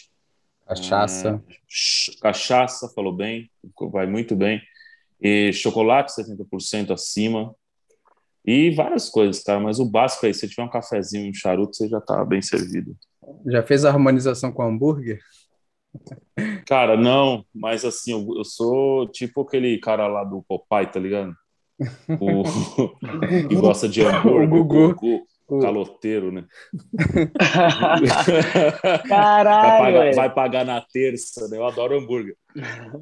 Cachaça. 0.65 1.39
é, 1.47 2.19
cachaça, 2.19 2.89
falou 2.95 3.13
bem, 3.13 3.47
vai 3.91 4.07
muito 4.07 4.35
bem, 4.35 4.59
e 5.21 5.53
chocolate 5.53 6.13
70% 6.13 6.89
acima, 6.89 7.53
e 8.43 8.71
várias 8.71 9.07
coisas, 9.07 9.43
cara, 9.43 9.59
mas 9.59 9.79
o 9.79 9.85
básico 9.85 10.25
aí, 10.25 10.33
se 10.33 10.49
tiver 10.49 10.63
um 10.63 10.69
cafezinho 10.69 11.27
e 11.27 11.29
um 11.29 11.33
charuto, 11.33 11.75
você 11.75 11.87
já 11.87 12.01
tá 12.01 12.25
bem 12.25 12.41
servido. 12.41 12.97
Já 13.45 13.61
fez 13.61 13.85
a 13.85 13.89
harmonização 13.89 14.51
com 14.51 14.63
hambúrguer? 14.63 15.19
Cara, 16.65 16.97
não, 16.97 17.45
mas 17.53 17.85
assim, 17.85 18.11
eu, 18.11 18.37
eu 18.37 18.43
sou 18.43 19.07
tipo 19.07 19.41
aquele 19.41 19.77
cara 19.79 20.07
lá 20.07 20.23
do 20.23 20.43
Popeye, 20.43 20.87
tá 20.87 20.99
ligado? 20.99 21.35
O, 22.19 22.43
que 23.47 23.55
gosta 23.55 23.87
de 23.87 24.01
hambúrguer, 24.01 24.59
O 24.61 24.93
Gugu. 24.95 25.25
caloteiro, 25.61 26.31
né? 26.31 26.45
vai, 28.01 29.07
Caralho! 29.07 29.77
pagar, 29.77 29.99
velho. 29.99 30.15
vai 30.15 30.33
pagar 30.33 30.65
na 30.65 30.81
terça, 30.81 31.47
né? 31.47 31.57
Eu 31.57 31.65
adoro 31.65 31.97
hambúrguer. 31.97 32.35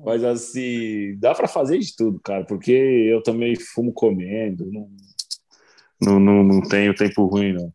Mas 0.06 0.24
assim, 0.24 1.18
dá 1.20 1.36
para 1.36 1.48
fazer 1.48 1.78
de 1.80 1.96
tudo, 1.96 2.20
cara, 2.22 2.46
porque 2.46 2.72
eu 2.72 3.22
também 3.22 3.56
fumo 3.56 3.94
comendo, 3.94 4.66
não, 4.72 4.90
não, 6.02 6.20
não, 6.20 6.44
não 6.44 6.62
tenho 6.62 6.96
tempo 6.96 7.26
ruim, 7.26 7.54
não. 7.54 7.74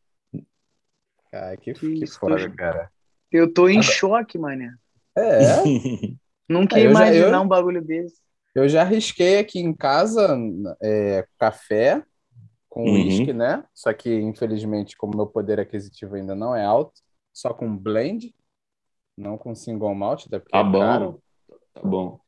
Cara, 1.30 1.56
que, 1.56 1.72
Que 1.72 1.94
que 1.94 2.06
foda, 2.06 2.50
cara. 2.50 2.90
Eu 3.30 3.52
tô 3.52 3.68
em 3.68 3.82
choque, 3.82 4.38
mané. 4.38 4.72
É, 5.16 5.62
Nunca 6.48 6.76
É, 6.78 6.82
ia 6.82 6.84
já- 6.84 6.90
imaginar 6.90 7.38
eu- 7.38 7.42
um 7.44 7.48
bagulho 7.48 7.82
desse. 7.84 8.20
eu 8.54 8.68
já 8.68 8.82
arrisquei 8.82 9.38
aqui 9.38 9.58
em 9.58 9.74
casa 9.74 10.36
é, 10.82 11.26
café 11.38 12.04
com 12.68 12.84
Uhum. 12.90 12.94
uísque, 12.94 13.32
né? 13.32 13.64
Só 13.74 13.92
que, 13.92 14.14
infelizmente, 14.14 14.96
como 14.96 15.16
meu 15.16 15.26
poder 15.26 15.58
aquisitivo 15.60 16.14
ainda 16.16 16.34
não 16.34 16.54
é 16.54 16.64
alto, 16.64 17.00
só 17.32 17.52
com 17.54 17.76
blend, 17.76 18.34
não 19.16 19.38
com 19.38 19.54
single 19.54 19.94
malt, 19.94 20.26
até 20.26 20.38
porque 20.38 20.52
Tá 20.52 20.60
é 20.60 20.62
caro. 20.62 21.12
bom, 21.12 21.20
tá 21.74 21.82
bom. 21.82 22.20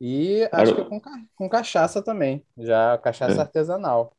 E 0.00 0.48
acho 0.52 0.74
que 0.74 0.84
com, 0.84 1.00
ca- 1.00 1.24
com 1.36 1.48
cachaça 1.48 2.02
também, 2.02 2.44
já 2.56 2.96
cachaça 2.98 3.34
É. 3.38 3.40
artesanal. 3.40 4.16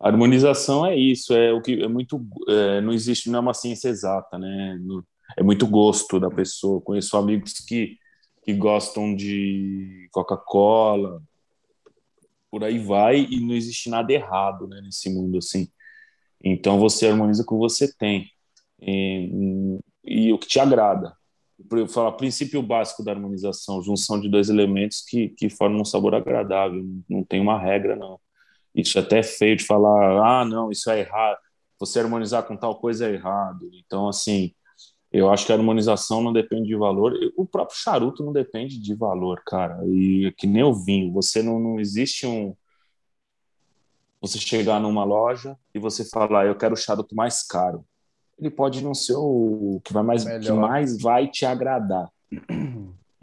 Harmonização 0.00 0.86
é 0.86 0.96
isso, 0.96 1.34
é 1.34 1.52
o 1.52 1.60
que 1.60 1.82
é 1.82 1.86
muito, 1.86 2.20
é, 2.48 2.80
não 2.80 2.92
existe, 2.92 3.28
não 3.30 3.38
é 3.38 3.42
uma 3.42 3.54
ciência 3.54 3.88
exata, 3.88 4.38
né? 4.38 4.78
No- 4.80 5.04
É 5.36 5.42
muito 5.42 5.66
gosto 5.66 6.18
da 6.18 6.30
pessoa. 6.30 6.80
Conheço 6.80 7.16
amigos 7.16 7.54
que, 7.54 7.98
que 8.42 8.52
gostam 8.54 9.14
de 9.14 10.08
Coca-Cola, 10.12 11.22
por 12.50 12.64
aí 12.64 12.78
vai, 12.78 13.20
e 13.20 13.40
não 13.40 13.54
existe 13.54 13.88
nada 13.88 14.12
errado, 14.12 14.66
né, 14.66 14.80
nesse 14.82 15.08
mundo 15.08 15.38
assim. 15.38 15.68
Então 16.42 16.78
você 16.80 17.06
harmoniza 17.06 17.44
com 17.44 17.56
o 17.56 17.58
que 17.58 17.62
você 17.62 17.94
tem 17.96 18.28
e, 18.80 19.78
e 20.04 20.32
o 20.32 20.38
que 20.38 20.48
te 20.48 20.58
agrada. 20.58 21.14
Eu 21.72 21.86
falo, 21.86 22.12
princípio 22.16 22.62
básico 22.62 23.04
da 23.04 23.12
harmonização, 23.12 23.82
junção 23.82 24.18
de 24.18 24.28
dois 24.28 24.48
elementos 24.48 25.04
que, 25.06 25.28
que 25.28 25.50
formam 25.50 25.82
um 25.82 25.84
sabor 25.84 26.14
agradável. 26.14 26.82
Não 27.08 27.22
tem 27.22 27.40
uma 27.40 27.60
regra, 27.60 27.94
não. 27.94 28.18
Isso 28.74 28.98
até 28.98 29.18
é 29.18 29.22
feio 29.22 29.56
de 29.56 29.64
falar, 29.64 30.40
ah, 30.40 30.44
não, 30.44 30.70
isso 30.70 30.90
é 30.90 31.00
errado. 31.00 31.38
Você 31.78 32.00
harmonizar 32.00 32.44
com 32.44 32.56
tal 32.56 32.80
coisa 32.80 33.06
é 33.08 33.12
errado. 33.12 33.70
Então, 33.74 34.08
assim, 34.08 34.54
eu 35.12 35.30
acho 35.30 35.44
que 35.44 35.52
a 35.52 35.56
harmonização 35.56 36.22
não 36.22 36.32
depende 36.32 36.68
de 36.68 36.76
valor. 36.76 37.14
O 37.36 37.44
próprio 37.44 37.76
charuto 37.76 38.24
não 38.24 38.32
depende 38.32 38.78
de 38.78 38.94
valor, 38.94 39.42
cara. 39.44 39.80
E 39.86 40.32
que 40.36 40.46
nem 40.46 40.62
o 40.62 40.72
vinho. 40.72 41.12
Você 41.12 41.42
não, 41.42 41.58
não 41.58 41.80
existe 41.80 42.26
um, 42.26 42.54
você 44.20 44.38
chegar 44.38 44.80
numa 44.80 45.02
loja 45.02 45.56
e 45.74 45.78
você 45.78 46.04
falar, 46.04 46.46
eu 46.46 46.54
quero 46.54 46.74
o 46.74 46.76
charuto 46.76 47.14
mais 47.14 47.42
caro. 47.42 47.84
Ele 48.38 48.50
pode 48.50 48.82
não 48.82 48.94
ser 48.94 49.14
o 49.16 49.80
que 49.84 49.92
vai 49.92 50.02
mais, 50.02 50.24
que 50.24 50.52
mais 50.52 51.00
vai 51.00 51.26
te 51.28 51.44
agradar. 51.44 52.10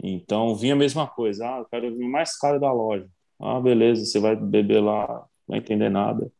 Então, 0.00 0.54
vinha 0.54 0.74
a 0.74 0.76
mesma 0.76 1.06
coisa. 1.06 1.44
Ah, 1.44 1.58
eu 1.58 1.64
quero 1.64 1.94
o 1.94 2.10
mais 2.10 2.36
caro 2.38 2.60
da 2.60 2.70
loja. 2.72 3.08
Ah, 3.40 3.60
beleza, 3.60 4.04
você 4.04 4.20
vai 4.20 4.36
beber 4.36 4.80
lá, 4.80 5.06
não 5.08 5.26
vai 5.48 5.58
entender 5.58 5.88
nada. 5.88 6.30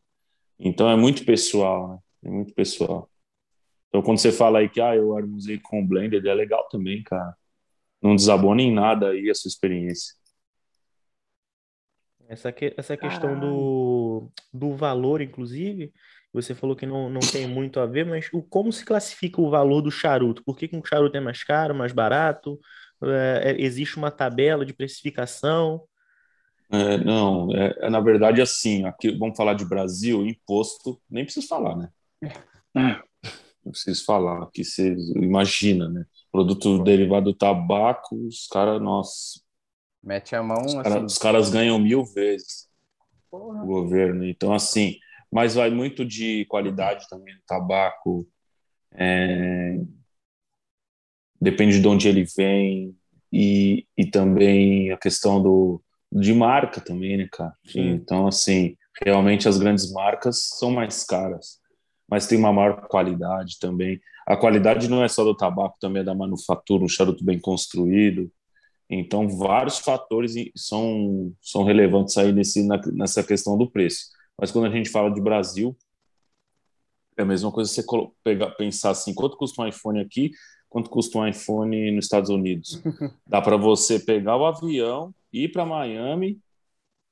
Então, 0.58 0.88
é 0.88 0.96
muito 0.96 1.24
pessoal, 1.24 1.88
né? 1.88 1.98
É 2.24 2.30
muito 2.30 2.54
pessoal. 2.54 3.08
Então, 3.88 4.02
quando 4.02 4.18
você 4.18 4.30
fala 4.30 4.58
aí 4.58 4.68
que 4.68 4.80
ah, 4.80 4.94
eu 4.94 5.16
harmonizei 5.16 5.58
com 5.58 5.80
o 5.80 5.86
Blender, 5.86 6.24
é 6.24 6.34
legal 6.34 6.68
também, 6.68 7.02
cara. 7.02 7.34
Não 8.02 8.14
desabona 8.14 8.62
em 8.62 8.72
nada 8.72 9.10
aí 9.10 9.30
a 9.30 9.34
sua 9.34 9.48
experiência. 9.48 10.14
Essa, 12.28 12.52
que, 12.52 12.74
essa 12.76 12.96
questão 12.96 13.40
do, 13.40 14.30
do 14.52 14.76
valor, 14.76 15.22
inclusive, 15.22 15.90
você 16.30 16.54
falou 16.54 16.76
que 16.76 16.84
não, 16.84 17.08
não 17.08 17.20
tem 17.20 17.48
muito 17.48 17.80
a 17.80 17.86
ver, 17.86 18.04
mas 18.04 18.28
o, 18.32 18.42
como 18.42 18.70
se 18.70 18.84
classifica 18.84 19.40
o 19.40 19.48
valor 19.48 19.80
do 19.80 19.90
charuto? 19.90 20.44
Por 20.44 20.56
que, 20.56 20.68
que 20.68 20.76
um 20.76 20.84
charuto 20.84 21.16
é 21.16 21.20
mais 21.20 21.42
caro, 21.42 21.74
mais 21.74 21.92
barato? 21.92 22.60
É, 23.02 23.52
é 23.52 23.62
existe 23.62 23.96
uma 23.96 24.10
tabela 24.10 24.66
de 24.66 24.74
precificação? 24.74 25.82
É, 26.70 26.98
não, 26.98 27.50
é, 27.54 27.74
é, 27.78 27.90
na 27.90 28.00
verdade 28.00 28.42
assim, 28.42 28.84
aqui 28.84 29.10
vamos 29.16 29.36
falar 29.36 29.54
de 29.54 29.64
Brasil, 29.64 30.26
imposto, 30.26 31.00
nem 31.08 31.24
preciso 31.24 31.48
falar, 31.48 31.76
né? 31.76 31.88
Não 33.68 33.72
preciso 33.72 34.02
falar, 34.06 34.44
aqui 34.44 34.64
você 34.64 34.96
imagina, 35.14 35.90
né? 35.90 36.06
Produto 36.32 36.82
derivado 36.82 37.32
do 37.32 37.36
tabaco, 37.36 38.16
os 38.26 38.46
caras, 38.46 38.80
nossa. 38.80 39.40
Mete 40.02 40.34
a 40.34 40.42
mão. 40.42 40.64
Os, 40.64 40.74
assim. 40.74 40.82
cara, 40.82 41.04
os 41.04 41.18
caras 41.18 41.50
ganham 41.50 41.78
mil 41.78 42.02
vezes 42.02 42.66
Porra. 43.30 43.62
o 43.62 43.66
governo. 43.66 44.24
Então, 44.24 44.54
assim, 44.54 44.96
mas 45.30 45.54
vai 45.54 45.68
muito 45.68 46.02
de 46.02 46.46
qualidade 46.46 47.06
também 47.10 47.34
do 47.34 47.42
tabaco. 47.46 48.26
É... 48.94 49.78
Depende 51.38 51.78
de 51.78 51.86
onde 51.86 52.08
ele 52.08 52.24
vem. 52.24 52.96
E, 53.30 53.86
e 53.98 54.06
também 54.06 54.90
a 54.92 54.96
questão 54.96 55.42
do, 55.42 55.82
de 56.10 56.32
marca 56.32 56.80
também, 56.80 57.18
né, 57.18 57.28
cara? 57.30 57.54
Sim. 57.66 57.90
Então, 57.90 58.26
assim, 58.26 58.78
realmente 59.04 59.46
as 59.46 59.58
grandes 59.58 59.92
marcas 59.92 60.48
são 60.58 60.70
mais 60.70 61.04
caras, 61.04 61.60
mas 62.08 62.26
tem 62.26 62.38
uma 62.38 62.52
maior 62.52 62.86
qualidade 62.88 63.58
também. 63.58 64.00
A 64.26 64.36
qualidade 64.36 64.88
não 64.88 65.02
é 65.02 65.08
só 65.08 65.24
do 65.24 65.36
tabaco, 65.36 65.76
também 65.80 66.02
é 66.02 66.04
da 66.04 66.14
manufatura, 66.14 66.84
um 66.84 66.88
charuto 66.88 67.24
bem 67.24 67.38
construído. 67.38 68.30
Então, 68.88 69.28
vários 69.28 69.78
fatores 69.78 70.34
são, 70.56 71.32
são 71.42 71.62
relevantes 71.62 72.16
aí 72.16 72.32
nesse, 72.32 72.66
nessa 72.92 73.22
questão 73.22 73.58
do 73.58 73.70
preço. 73.70 74.06
Mas 74.40 74.50
quando 74.50 74.66
a 74.66 74.70
gente 74.70 74.88
fala 74.88 75.10
de 75.10 75.20
Brasil, 75.20 75.76
é 77.16 77.22
a 77.22 77.26
mesma 77.26 77.50
coisa 77.50 77.70
você 77.70 77.84
pegar, 78.24 78.50
pensar 78.52 78.90
assim, 78.90 79.12
quanto 79.12 79.36
custa 79.36 79.60
um 79.60 79.66
iPhone 79.66 80.00
aqui, 80.00 80.30
quanto 80.70 80.88
custa 80.88 81.18
um 81.18 81.26
iPhone 81.26 81.90
nos 81.90 82.06
Estados 82.06 82.30
Unidos? 82.30 82.80
Dá 83.26 83.42
para 83.42 83.56
você 83.56 83.98
pegar 83.98 84.36
o 84.36 84.46
avião, 84.46 85.12
ir 85.32 85.50
para 85.50 85.66
Miami, 85.66 86.38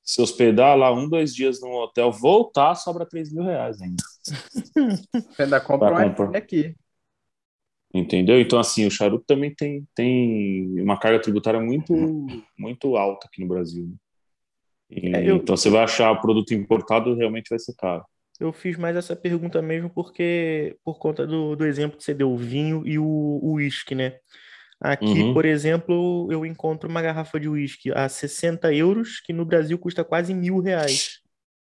se 0.06 0.22
hospedar 0.22 0.78
lá 0.78 0.92
um, 0.92 1.08
dois 1.08 1.34
dias 1.34 1.60
num 1.60 1.72
hotel, 1.72 2.12
voltar, 2.12 2.76
sobra 2.76 3.04
3 3.04 3.32
mil 3.32 3.42
reais 3.42 3.82
ainda. 3.82 4.04
Você 4.22 5.42
ainda 5.42 5.60
compra 5.60 5.92
um 5.92 6.12
iPhone 6.12 6.36
aqui. 6.36 6.76
Entendeu? 7.92 8.40
Então, 8.40 8.58
assim, 8.60 8.86
o 8.86 8.90
charuto 8.90 9.25
também 9.26 9.52
tem, 9.52 9.84
tem 9.94 10.80
uma 10.80 10.98
carga 10.98 11.20
tributária 11.20 11.58
muito, 11.58 11.92
muito 12.56 12.96
alta 12.96 13.26
aqui 13.26 13.40
no 13.40 13.48
Brasil. 13.48 13.92
E, 14.88 15.16
é, 15.16 15.28
eu... 15.28 15.36
Então, 15.36 15.56
você 15.56 15.68
vai 15.68 15.82
achar 15.82 16.12
o 16.12 16.20
produto 16.20 16.54
importado, 16.54 17.14
realmente 17.16 17.50
vai 17.50 17.58
ser 17.58 17.75
caro. 17.75 18.04
Eu 18.38 18.52
fiz 18.52 18.76
mais 18.76 18.94
essa 18.94 19.16
pergunta 19.16 19.60
mesmo 19.60 19.90
porque, 19.90 20.76
por 20.84 20.98
conta 20.98 21.26
do, 21.26 21.56
do 21.56 21.64
exemplo 21.64 21.96
que 21.96 22.04
você 22.04 22.14
deu, 22.14 22.31
o 22.31 22.37
vinho 22.37 22.87
e 22.87 22.98
o 22.98 23.40
uísque, 23.42 23.94
né? 23.94 24.18
Aqui, 24.80 25.04
uhum. 25.06 25.32
por 25.32 25.44
exemplo, 25.44 26.28
eu 26.30 26.44
encontro 26.44 26.88
uma 26.88 27.00
garrafa 27.00 27.40
de 27.40 27.48
uísque 27.48 27.90
a 27.92 28.08
60 28.08 28.72
euros, 28.74 29.20
que 29.20 29.32
no 29.32 29.44
Brasil 29.44 29.78
custa 29.78 30.04
quase 30.04 30.34
mil 30.34 30.60
reais. 30.60 31.20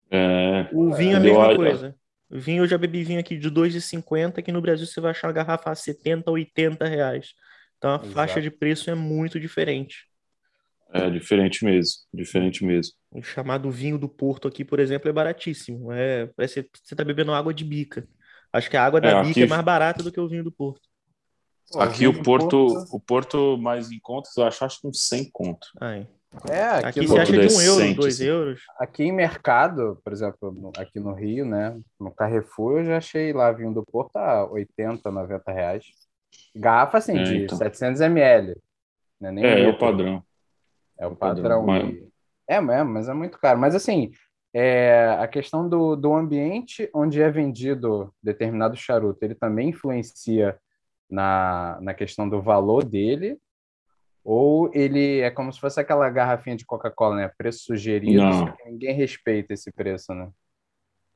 É, 0.10 0.68
o 0.72 0.94
vinho 0.94 1.14
é 1.14 1.18
a 1.18 1.20
mesma 1.20 1.56
coisa. 1.56 1.96
Vinho, 2.30 2.64
eu 2.64 2.68
já 2.68 2.78
bebi 2.78 3.04
vinho 3.04 3.20
aqui 3.20 3.38
de 3.38 3.50
2,50, 3.50 4.42
que 4.42 4.52
no 4.52 4.62
Brasil 4.62 4.86
você 4.86 5.02
vai 5.02 5.12
achar 5.12 5.28
uma 5.28 5.34
garrafa 5.34 5.72
a 5.72 5.76
70, 5.76 6.30
80 6.30 6.86
reais. 6.86 7.34
Então 7.78 7.92
a 7.92 7.96
Exato. 7.96 8.12
faixa 8.12 8.42
de 8.42 8.52
preço 8.52 8.90
é 8.90 8.96
muito 8.96 9.40
diferente. 9.40 10.06
É, 10.94 11.10
diferente 11.10 11.66
mesmo, 11.66 12.02
diferente 12.14 12.64
mesmo. 12.64 12.94
O 13.10 13.24
chamado 13.24 13.72
vinho 13.72 13.98
do 13.98 14.08
Porto 14.08 14.48
aqui, 14.48 14.64
por 14.64 14.80
exemplo, 14.80 15.10
é 15.10 15.14
baratíssimo. 15.14 15.92
É, 15.92 16.28
parece 16.36 16.64
que 16.64 16.70
você 16.84 16.94
está 16.94 17.04
bebendo 17.04 17.34
água 17.34 17.54
de 17.54 17.64
bica. 17.64 18.08
Acho 18.54 18.70
que 18.70 18.78
a 18.78 18.86
água 18.86 19.02
da 19.02 19.10
é, 19.10 19.22
bica 19.22 19.32
aqui... 19.32 19.44
é 19.44 19.48
mais 19.48 19.64
barata 19.64 20.04
do 20.04 20.12
que 20.12 20.20
o 20.20 20.28
vinho 20.28 20.44
do 20.44 20.52
Porto. 20.52 20.91
Aqui 21.80 22.08
o 22.08 22.24
Porto, 22.24 22.68
Porto, 22.68 22.96
o 22.96 23.00
Porto 23.00 23.58
mais 23.58 23.92
em 23.92 24.00
contas, 24.00 24.36
eu 24.36 24.46
acho, 24.46 24.66
acho 24.66 24.82
que 24.82 24.88
uns 24.88 25.08
100 25.08 25.30
conto. 25.32 25.68
Ai. 25.80 26.08
É, 26.50 26.64
aqui, 26.64 26.86
aqui 26.86 27.08
você 27.08 27.20
acha 27.20 27.32
de 27.34 27.54
um 27.54 27.62
euro, 27.62 27.96
dois 27.96 28.16
assim. 28.16 28.26
euros. 28.26 28.62
Aqui 28.80 29.04
em 29.04 29.12
mercado, 29.12 30.00
por 30.02 30.14
exemplo, 30.14 30.72
aqui 30.78 31.00
no 31.00 31.14
Rio, 31.14 31.46
né? 31.46 31.78
No 32.00 32.10
Carrefour, 32.10 32.80
eu 32.80 32.86
já 32.86 32.98
achei 32.98 33.34
lá 33.34 33.52
vinho 33.52 33.74
do 33.74 33.84
Porto 33.84 34.16
a 34.16 34.50
80, 34.50 35.12
90 35.12 35.52
reais. 35.52 35.86
Garrafa, 36.56 37.00
assim, 37.00 37.20
é, 37.20 37.24
de 37.24 37.44
então. 37.44 37.58
700 37.58 38.02
ml. 38.02 38.58
Né? 39.20 39.42
é, 39.42 39.64
é 39.64 39.70
o 39.70 39.78
padrão. 39.78 40.24
É 40.98 41.06
o 41.06 41.16
padrão. 41.16 41.66
Mas... 41.66 41.98
É 42.48 42.62
mesmo, 42.62 42.92
mas 42.92 43.10
é 43.10 43.14
muito 43.14 43.38
caro. 43.38 43.60
Mas 43.60 43.76
assim, 43.76 44.12
é, 44.54 45.18
a 45.20 45.28
questão 45.28 45.68
do, 45.68 45.96
do 45.96 46.14
ambiente 46.14 46.90
onde 46.94 47.22
é 47.22 47.30
vendido 47.30 48.14
determinado 48.24 48.76
charuto, 48.76 49.24
ele 49.24 49.36
também 49.36 49.70
influencia 49.70 50.58
na, 51.12 51.78
na 51.82 51.94
questão 51.94 52.28
do 52.28 52.42
valor 52.42 52.84
dele, 52.86 53.38
ou 54.24 54.72
ele 54.74 55.20
é 55.20 55.30
como 55.30 55.52
se 55.52 55.60
fosse 55.60 55.80
aquela 55.80 56.10
garrafinha 56.10 56.56
de 56.56 56.66
Coca-Cola, 56.66 57.16
né? 57.16 57.32
Preço 57.38 57.66
sugerido, 57.66 58.22
ninguém 58.66 58.96
respeita 58.96 59.54
esse 59.54 59.72
preço, 59.72 60.14
né? 60.14 60.30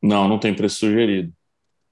Não, 0.02 0.28
não 0.28 0.38
tem 0.40 0.54
preço 0.54 0.78
sugerido. 0.78 1.34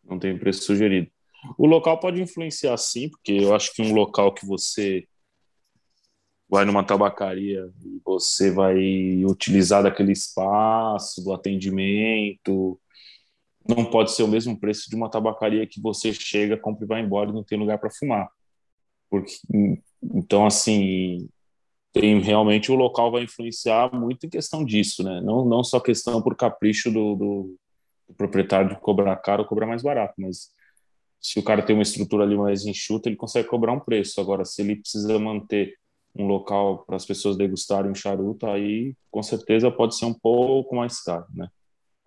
Não 0.03 0.19
tem 0.19 0.37
preço 0.37 0.63
sugerido. 0.63 1.09
O 1.57 1.65
local 1.65 1.99
pode 1.99 2.21
influenciar 2.21 2.75
sim, 2.77 3.09
porque 3.09 3.31
eu 3.31 3.55
acho 3.55 3.73
que 3.73 3.81
um 3.81 3.93
local 3.93 4.33
que 4.33 4.45
você 4.45 5.07
vai 6.49 6.65
numa 6.65 6.83
tabacaria 6.83 7.67
e 7.83 8.01
você 8.05 8.51
vai 8.51 9.25
utilizar 9.25 9.83
daquele 9.83 10.11
espaço, 10.11 11.23
do 11.23 11.33
atendimento, 11.33 12.79
não 13.67 13.85
pode 13.85 14.11
ser 14.11 14.23
o 14.23 14.27
mesmo 14.27 14.59
preço 14.59 14.89
de 14.89 14.95
uma 14.95 15.09
tabacaria 15.09 15.65
que 15.65 15.81
você 15.81 16.13
chega, 16.13 16.57
compra 16.57 16.85
e 16.85 16.87
vai 16.87 17.01
embora 17.01 17.29
e 17.29 17.33
não 17.33 17.43
tem 17.43 17.57
lugar 17.57 17.77
para 17.77 17.91
fumar. 17.91 18.29
Porque, 19.09 19.31
então, 20.01 20.45
assim, 20.45 21.29
tem 21.93 22.19
realmente 22.19 22.71
o 22.71 22.75
local 22.75 23.11
vai 23.11 23.23
influenciar 23.23 23.93
muito 23.93 24.25
em 24.25 24.29
questão 24.29 24.65
disso, 24.65 25.03
né? 25.03 25.21
Não, 25.21 25.45
não 25.45 25.63
só 25.63 25.79
questão 25.79 26.21
por 26.21 26.35
capricho 26.35 26.91
do, 26.91 27.15
do, 27.15 27.55
do 28.09 28.15
proprietário 28.15 28.69
de 28.69 28.79
cobrar 28.81 29.15
caro 29.17 29.43
ou 29.43 29.47
cobrar 29.47 29.67
mais 29.67 29.83
barato, 29.83 30.15
mas 30.17 30.51
se 31.21 31.39
o 31.39 31.43
cara 31.43 31.61
tem 31.61 31.75
uma 31.75 31.83
estrutura 31.83 32.23
ali 32.23 32.35
mais 32.35 32.65
enxuta, 32.65 33.07
ele 33.07 33.15
consegue 33.15 33.47
cobrar 33.47 33.71
um 33.71 33.79
preço. 33.79 34.19
Agora, 34.19 34.43
se 34.43 34.61
ele 34.61 34.75
precisa 34.75 35.17
manter 35.17 35.73
um 36.15 36.27
local 36.27 36.83
para 36.85 36.95
as 36.95 37.05
pessoas 37.05 37.37
degustarem 37.37 37.89
um 37.89 37.95
charuto, 37.95 38.45
aí 38.45 38.95
com 39.09 39.23
certeza 39.23 39.71
pode 39.71 39.95
ser 39.95 40.05
um 40.05 40.13
pouco 40.13 40.75
mais 40.75 41.01
caro, 41.01 41.25
né? 41.33 41.47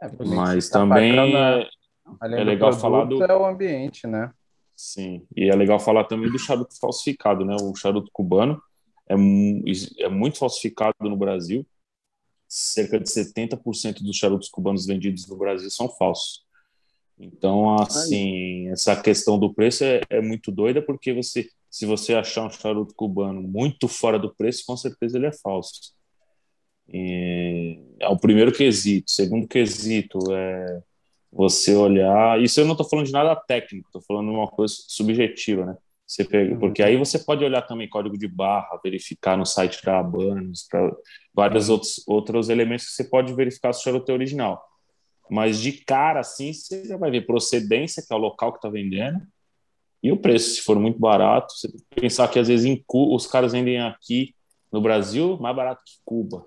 É, 0.01 0.11
Mas 0.25 0.69
tá 0.69 0.81
também 0.81 1.35
é, 1.35 1.69
é 2.23 2.45
legal 2.45 2.73
falar 2.73 3.05
do 3.05 3.23
é 3.23 3.37
o 3.37 3.47
ambiente, 3.47 4.07
né? 4.07 4.33
Sim, 4.75 5.27
e 5.35 5.49
é 5.49 5.57
legal 5.57 5.81
falar 5.81 6.05
também 6.05 6.31
do 6.31 6.39
charuto 6.39 6.79
falsificado, 6.79 7.45
né? 7.45 7.57
O 7.63 7.75
charuto 7.75 8.11
cubano 8.13 8.61
é, 9.09 9.15
é 10.05 10.09
muito 10.09 10.39
falsificado 10.39 10.95
no 11.01 11.17
Brasil. 11.17 11.67
Cerca 12.49 13.01
de 13.01 13.09
70% 13.09 14.03
dos 14.03 14.17
charutos 14.17 14.49
cubanos 14.49 14.87
vendidos 14.87 15.27
no 15.27 15.37
Brasil 15.37 15.71
são 15.71 15.89
falsos. 15.89 16.45
Então, 17.19 17.75
assim, 17.79 18.69
essa 18.69 18.95
questão 18.95 19.39
do 19.39 19.53
preço 19.53 19.83
é, 19.83 20.03
é 20.11 20.21
muito 20.21 20.53
doida, 20.53 20.83
porque 20.83 21.15
você 21.15 21.49
se 21.77 21.85
você 21.85 22.15
achar 22.15 22.47
um 22.47 22.51
charuto 22.51 22.95
cubano 22.95 23.43
muito 23.43 23.87
fora 23.87 24.19
do 24.19 24.35
preço, 24.35 24.65
com 24.67 24.77
certeza 24.79 25.19
ele 25.19 25.27
é 25.27 25.33
falso. 25.33 25.95
E 26.92 27.79
é 28.01 28.09
o 28.09 28.18
primeiro 28.18 28.53
quesito. 28.53 29.11
Segundo 29.11 29.49
quesito 29.49 30.18
é 30.33 30.83
você 31.33 31.75
olhar. 31.75 32.40
Isso 32.40 32.61
eu 32.61 32.64
não 32.64 32.72
estou 32.72 32.88
falando 32.88 33.07
de 33.07 33.12
nada 33.12 33.35
técnico, 33.37 33.88
estou 33.88 34.03
falando 34.03 34.31
de 34.31 34.37
uma 34.37 34.49
coisa 34.49 34.75
subjetiva, 34.87 35.66
né? 35.66 35.77
Você 36.07 36.25
pega, 36.25 36.55
uhum. 36.55 36.61
porque 36.61 36.83
aí 36.85 36.96
você 36.96 37.18
pode 37.18 37.44
olhar 37.44 37.62
também 37.62 37.88
código 37.88 38.16
de 38.16 38.29
barra, 38.29 38.79
verificar 38.83 39.37
no 39.37 39.44
site 39.44 39.85
da 39.85 39.99
Habanos, 39.99 40.66
para 40.70 40.94
vários 41.35 41.68
outros, 41.68 42.01
outros 42.07 42.49
elementos 42.49 42.87
que 42.87 42.92
você 42.92 43.05
pode 43.05 43.35
verificar 43.35 43.72
se 43.72 43.81
o 43.81 43.83
charuto 43.83 44.12
é 44.12 44.14
original. 44.14 44.64
Mas 45.29 45.61
de 45.61 45.72
cara, 45.72 46.20
assim, 46.20 46.53
você 46.53 46.85
já 46.85 46.96
vai 46.96 47.11
ver 47.11 47.27
procedência, 47.27 48.05
que 48.07 48.12
é 48.12 48.16
o 48.16 48.20
local 48.20 48.53
que 48.53 48.59
está 48.59 48.68
vendendo, 48.68 49.20
e 50.01 50.12
o 50.12 50.16
preço, 50.16 50.55
se 50.55 50.61
for 50.61 50.79
muito 50.79 51.01
barato, 51.01 51.53
você 51.53 51.68
tem 51.68 51.81
que 51.81 52.01
pensar 52.03 52.29
que 52.29 52.38
às 52.38 52.46
vezes 52.46 52.64
em 52.64 52.81
Cuba, 52.87 53.16
os 53.16 53.27
caras 53.27 53.51
vendem 53.51 53.81
aqui 53.81 54.33
no 54.70 54.81
Brasil 54.81 55.37
mais 55.40 55.57
barato 55.57 55.83
que 55.85 55.94
Cuba. 56.05 56.46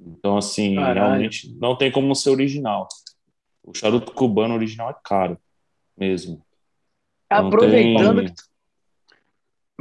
Então, 0.00 0.36
assim, 0.36 0.76
Caralho. 0.76 1.00
realmente 1.00 1.54
não 1.58 1.76
tem 1.76 1.90
como 1.90 2.14
ser 2.14 2.30
original. 2.30 2.88
o 3.62 3.74
charuto 3.74 4.12
cubano 4.12 4.54
original 4.54 4.90
é 4.90 4.96
caro 5.02 5.38
mesmo. 5.96 6.44
Não 7.30 7.48
Aproveitando 7.48 8.24
tem... 8.24 8.34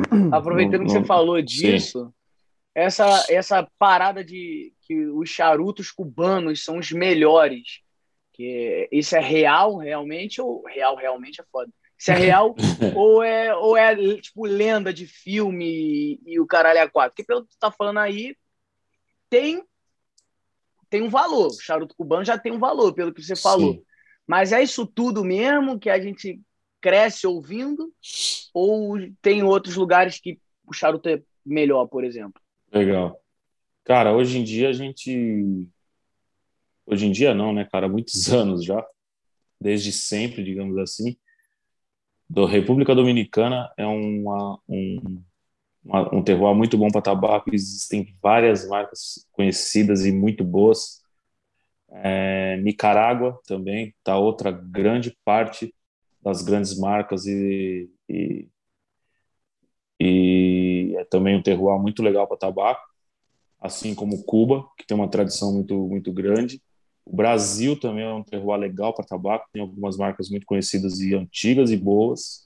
que, 0.10 0.36
aproveitando 0.36 0.80
não, 0.80 0.86
que 0.86 0.91
você 0.91 1.04
falou 1.04 1.41
disso, 1.41 2.13
essa, 2.73 3.25
essa 3.30 3.67
parada 3.78 4.23
de 4.23 4.73
que 4.82 5.06
os 5.08 5.30
charutos 5.30 5.91
cubanos 5.91 6.63
são 6.63 6.78
os 6.78 6.91
melhores, 6.91 7.82
que 8.34 8.89
isso 8.91 9.15
é 9.15 9.21
real 9.21 9.78
realmente 9.78 10.41
ou 10.41 10.63
real 10.65 10.95
realmente 10.95 11.41
é 11.41 11.45
foda? 11.51 11.71
Se 11.97 12.12
é 12.12 12.15
real 12.15 12.54
ou 12.95 13.23
é 13.23 13.56
ou 13.56 13.78
é 13.78 13.95
tipo 14.17 14.45
lenda 14.45 14.93
de 14.93 15.08
filme 15.08 15.65
e, 15.65 16.19
e 16.25 16.39
o 16.39 16.45
caralho 16.45 16.80
é 16.80 16.88
quatro? 16.89 17.12
Porque 17.12 17.23
pelo 17.23 17.43
que 17.43 17.51
tu 17.51 17.58
tá 17.58 17.71
falando 17.71 17.99
aí, 17.99 18.36
tem 19.30 19.63
tem 20.96 21.02
um 21.04 21.10
valor. 21.10 21.48
O 21.48 21.62
charuto 21.62 21.94
cubano 21.94 22.24
já 22.24 22.38
tem 22.38 22.54
um 22.54 22.60
valor, 22.60 22.94
pelo 22.94 23.14
que 23.14 23.22
você 23.22 23.36
falou. 23.36 23.74
Sim. 23.74 23.84
Mas 24.26 24.54
é 24.54 24.64
isso 24.64 24.88
tudo 24.88 25.26
mesmo 25.26 25.78
que 25.78 25.90
a 25.90 26.00
gente 26.00 26.40
cresce 26.80 27.28
ouvindo? 27.28 27.94
Ou 28.54 28.96
tem 29.22 29.44
outros 29.44 29.76
lugares 29.76 30.20
que 30.20 30.40
o 30.66 30.72
charuto 30.72 31.10
é 31.10 31.22
melhor, 31.46 31.86
por 31.88 32.06
exemplo? 32.06 32.42
Legal. 32.72 33.20
Cara, 33.84 34.16
hoje 34.16 34.40
em 34.40 34.44
dia 34.44 34.70
a 34.70 34.74
gente. 34.74 35.68
Hoje 36.86 37.08
em 37.08 37.12
dia 37.12 37.34
não, 37.34 37.52
né, 37.52 37.66
cara? 37.66 37.90
Muitos 37.90 38.28
anos 38.32 38.64
já. 38.64 38.82
Desde 39.60 39.92
sempre, 39.92 40.46
digamos 40.46 40.78
assim. 40.78 41.18
Do 42.30 42.46
República 42.46 42.96
Dominicana 42.96 43.70
é 43.78 43.86
uma, 43.86 44.60
um, 44.68 45.22
um 45.86 46.24
terroir 46.24 46.56
muito 46.56 46.78
bom 46.78 46.89
para 46.89 47.02
tabaco. 47.02 47.54
Existem 47.54 48.15
várias 48.21 48.67
marcas 48.67 49.28
conhecidas 49.32 50.06
e 50.06 50.12
muito 50.12 50.43
boas. 50.43 51.02
É, 51.91 52.58
Nicarágua 52.58 53.39
também 53.48 53.93
tá 54.04 54.17
outra 54.17 54.52
grande 54.52 55.15
parte 55.24 55.74
das 56.21 56.41
grandes 56.41 56.78
marcas 56.78 57.26
e, 57.26 57.89
e, 58.10 58.48
e 60.00 60.95
é 60.98 61.06
também 61.06 61.38
um 61.38 61.41
terroir 61.43 61.80
muito 61.80 62.02
legal 62.02 62.28
para 62.28 62.38
tabaco, 62.38 62.82
assim 63.62 63.95
como 63.95 64.24
Cuba, 64.26 64.65
que 64.78 64.86
tem 64.86 64.98
uma 64.98 65.10
tradição 65.10 65.54
muito, 65.54 65.76
muito 65.88 66.12
grande. 66.12 66.62
O 67.06 67.15
Brasil 67.15 67.80
também 67.80 68.04
é 68.06 68.13
um 68.13 68.24
terroir 68.24 68.60
legal 68.60 68.93
para 68.93 69.06
tabaco, 69.06 69.48
tem 69.54 69.62
algumas 69.62 69.98
marcas 69.98 70.30
muito 70.30 70.45
conhecidas 70.45 71.00
e 71.00 71.13
antigas 71.13 71.71
e 71.71 71.78
boas. 71.78 72.45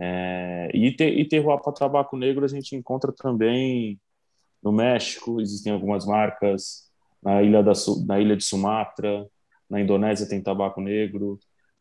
É, 0.00 0.70
e, 0.72 0.92
ter, 0.92 1.18
e 1.18 1.26
terroir 1.26 1.60
para 1.60 1.72
tabaco 1.72 2.16
negro 2.16 2.44
a 2.44 2.48
gente 2.48 2.76
encontra 2.76 3.12
também 3.12 4.00
no 4.62 4.72
México, 4.72 5.40
existem 5.40 5.72
algumas 5.72 6.06
marcas, 6.06 6.88
na 7.22 7.42
ilha, 7.42 7.62
da, 7.62 7.72
na 8.06 8.20
ilha 8.20 8.36
de 8.36 8.44
Sumatra, 8.44 9.26
na 9.68 9.80
Indonésia 9.80 10.28
tem 10.28 10.42
tabaco 10.42 10.80
negro, 10.80 11.38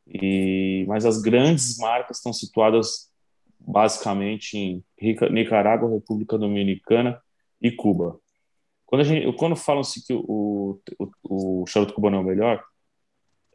e, 0.08 0.86
mas 0.88 1.06
as 1.06 1.21
grandes 1.21 1.77
marcas 1.77 2.17
estão 2.17 2.34
situadas 2.34 3.12
basicamente 3.60 4.58
em 4.58 4.84
Nicarágua, 5.32 5.89
República 5.89 6.38
Dominicana 6.38 7.21
e 7.62 7.71
Cuba. 7.71 8.19
Quando, 8.86 9.01
a 9.01 9.03
gente, 9.03 9.34
quando 9.34 9.56
falam-se 9.56 10.06
que 10.06 10.13
o, 10.13 10.80
o, 10.97 11.62
o 11.62 11.67
charuto 11.67 11.93
cubano 11.93 12.17
é 12.17 12.19
o 12.19 12.23
melhor, 12.23 12.63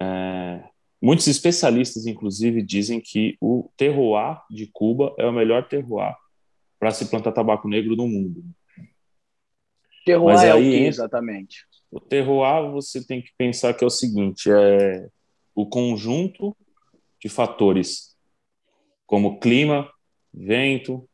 é, 0.00 0.64
muitos 1.02 1.26
especialistas, 1.26 2.06
inclusive, 2.06 2.62
dizem 2.62 3.00
que 3.00 3.36
o 3.40 3.68
terroir 3.76 4.40
de 4.48 4.68
Cuba 4.68 5.12
é 5.18 5.26
o 5.26 5.32
melhor 5.32 5.66
terroir 5.66 6.14
para 6.78 6.92
se 6.92 7.06
plantar 7.06 7.32
tabaco 7.32 7.68
negro 7.68 7.96
no 7.96 8.06
mundo. 8.06 8.44
Terroir 10.06 10.36
Mas 10.36 10.44
é 10.44 10.52
aí, 10.52 10.68
o 10.68 10.70
que 10.70 10.86
exatamente? 10.86 11.66
O 11.90 12.00
terroir, 12.00 12.70
você 12.70 13.04
tem 13.04 13.20
que 13.20 13.30
pensar 13.36 13.74
que 13.74 13.82
é 13.82 13.86
o 13.86 13.90
seguinte, 13.90 14.50
é 14.50 15.08
o 15.54 15.66
conjunto 15.66 16.56
de 17.20 17.28
fatores 17.28 18.16
como 19.06 19.38
clima, 19.38 19.90
vento, 20.32 21.06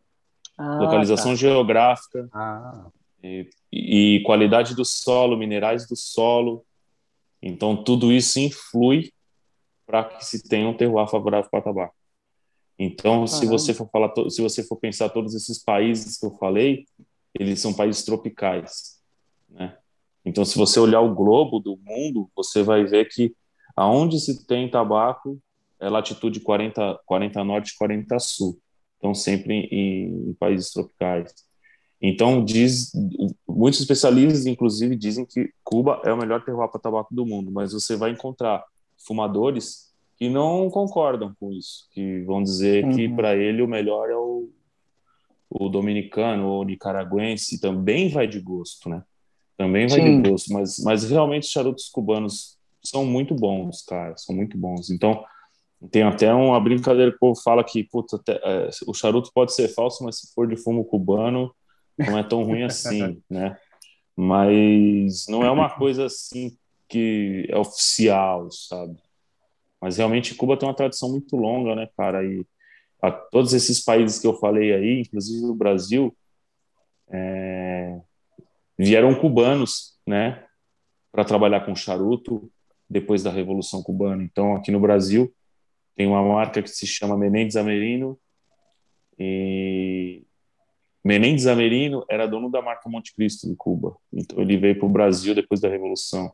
ah, 0.56 0.78
localização 0.78 1.32
tá. 1.32 1.36
geográfica 1.36 2.28
ah. 2.32 2.86
e, 3.22 3.50
e, 3.72 4.22
qualidade 4.24 4.74
do 4.74 4.84
solo, 4.84 5.36
minerais 5.36 5.86
do 5.86 5.96
solo. 5.96 6.64
Então, 7.42 7.82
tudo 7.82 8.12
isso 8.12 8.38
influi 8.38 9.12
para 9.88 10.04
que 10.04 10.24
se 10.24 10.46
tenha 10.46 10.68
um 10.68 10.76
terroir 10.76 11.08
favorável 11.08 11.50
para 11.50 11.62
tabaco. 11.62 11.94
Então, 12.78 13.26
se 13.26 13.44
você 13.44 13.74
for 13.74 13.88
falar, 13.90 14.12
se 14.30 14.40
você 14.40 14.62
for 14.62 14.76
pensar 14.76 15.08
todos 15.08 15.34
esses 15.34 15.58
países 15.58 16.16
que 16.16 16.26
eu 16.26 16.30
falei, 16.32 16.84
eles 17.34 17.60
são 17.60 17.74
países 17.74 18.04
tropicais, 18.04 19.00
né? 19.48 19.76
Então, 20.24 20.44
se 20.44 20.56
você 20.56 20.78
olhar 20.78 21.00
o 21.00 21.14
globo 21.14 21.58
do 21.58 21.76
mundo, 21.76 22.30
você 22.36 22.62
vai 22.62 22.84
ver 22.84 23.08
que 23.08 23.34
Aonde 23.78 24.18
se 24.18 24.44
tem 24.44 24.68
tabaco 24.68 25.40
é 25.78 25.88
latitude 25.88 26.40
40, 26.40 26.98
40 27.06 27.44
norte, 27.44 27.76
40 27.78 28.18
sul. 28.18 28.58
Então, 28.98 29.14
sempre 29.14 29.54
em, 29.70 30.30
em 30.30 30.34
países 30.34 30.72
tropicais. 30.72 31.32
Então, 32.02 32.44
diz, 32.44 32.90
muitos 33.46 33.78
especialistas, 33.78 34.46
inclusive, 34.46 34.96
dizem 34.96 35.24
que 35.24 35.52
Cuba 35.62 36.02
é 36.04 36.12
o 36.12 36.16
melhor 36.16 36.44
terroir 36.44 36.68
para 36.68 36.80
tabaco 36.80 37.14
do 37.14 37.24
mundo, 37.24 37.52
mas 37.52 37.72
você 37.72 37.94
vai 37.94 38.10
encontrar 38.10 38.64
fumadores 38.98 39.88
que 40.16 40.28
não 40.28 40.68
concordam 40.68 41.34
com 41.38 41.52
isso, 41.52 41.88
que 41.92 42.22
vão 42.22 42.42
dizer 42.42 42.84
uhum. 42.84 42.96
que 42.96 43.08
para 43.08 43.36
ele 43.36 43.62
o 43.62 43.68
melhor 43.68 44.10
é 44.10 44.16
o, 44.16 44.50
o 45.48 45.68
dominicano 45.68 46.48
ou 46.48 46.64
nicaragüense, 46.64 47.60
também 47.60 48.08
vai 48.08 48.26
de 48.26 48.40
gosto, 48.40 48.88
né? 48.88 49.02
Também 49.56 49.86
vai 49.86 50.00
Sim. 50.00 50.20
de 50.20 50.30
gosto, 50.30 50.52
mas, 50.52 50.78
mas 50.80 51.08
realmente 51.08 51.44
os 51.44 51.50
charutos 51.50 51.88
cubanos 51.88 52.58
são 52.84 53.04
muito 53.04 53.34
bons, 53.34 53.82
cara, 53.82 54.16
são 54.16 54.34
muito 54.34 54.58
bons. 54.58 54.90
Então, 54.90 55.24
tem 55.90 56.02
até 56.02 56.32
uma 56.34 56.58
brincadeira 56.60 57.10
que 57.12 57.16
o 57.16 57.20
povo 57.20 57.40
fala 57.40 57.62
que 57.62 57.84
putz, 57.84 58.14
até, 58.14 58.40
é, 58.42 58.70
o 58.86 58.94
charuto 58.94 59.30
pode 59.32 59.54
ser 59.54 59.68
falso, 59.68 60.02
mas 60.04 60.18
se 60.18 60.34
for 60.34 60.48
de 60.48 60.56
fumo 60.56 60.84
cubano, 60.84 61.54
não 61.96 62.18
é 62.18 62.24
tão 62.24 62.42
ruim 62.42 62.64
assim, 62.64 63.22
né? 63.30 63.56
Mas 64.16 65.26
não 65.28 65.44
é 65.44 65.50
uma 65.50 65.70
coisa 65.70 66.06
assim 66.06 66.56
que 66.88 67.46
é 67.48 67.56
oficial, 67.56 68.50
sabe? 68.50 68.96
Mas 69.80 69.96
realmente 69.96 70.34
Cuba 70.34 70.56
tem 70.56 70.68
uma 70.68 70.74
tradição 70.74 71.10
muito 71.10 71.36
longa, 71.36 71.74
né, 71.74 71.88
cara? 71.96 72.24
E 72.24 72.44
a, 73.00 73.10
todos 73.10 73.52
esses 73.52 73.84
países 73.84 74.18
que 74.18 74.26
eu 74.26 74.34
falei 74.34 74.72
aí, 74.72 75.00
inclusive 75.00 75.44
o 75.46 75.54
Brasil, 75.54 76.16
é, 77.08 78.00
vieram 78.78 79.14
cubanos, 79.14 79.98
né, 80.06 80.44
para 81.12 81.24
trabalhar 81.24 81.64
com 81.64 81.74
charuto 81.74 82.50
depois 82.88 83.22
da 83.22 83.30
Revolução 83.30 83.82
Cubana. 83.82 84.22
Então, 84.22 84.56
aqui 84.56 84.70
no 84.70 84.80
Brasil, 84.80 85.32
tem 85.94 86.06
uma 86.06 86.22
marca 86.22 86.62
que 86.62 86.70
se 86.70 86.86
chama 86.86 87.16
Menendez 87.16 87.56
Amerino. 87.56 88.18
E 89.18 90.22
Menendez 91.04 91.46
Amerino 91.46 92.04
era 92.08 92.26
dono 92.26 92.50
da 92.50 92.62
marca 92.62 92.88
Monte 92.88 93.14
Cristo 93.14 93.48
em 93.48 93.54
Cuba. 93.54 93.96
Então, 94.12 94.40
ele 94.40 94.56
veio 94.56 94.78
para 94.78 94.86
o 94.86 94.90
Brasil 94.90 95.34
depois 95.34 95.60
da 95.60 95.68
Revolução. 95.68 96.32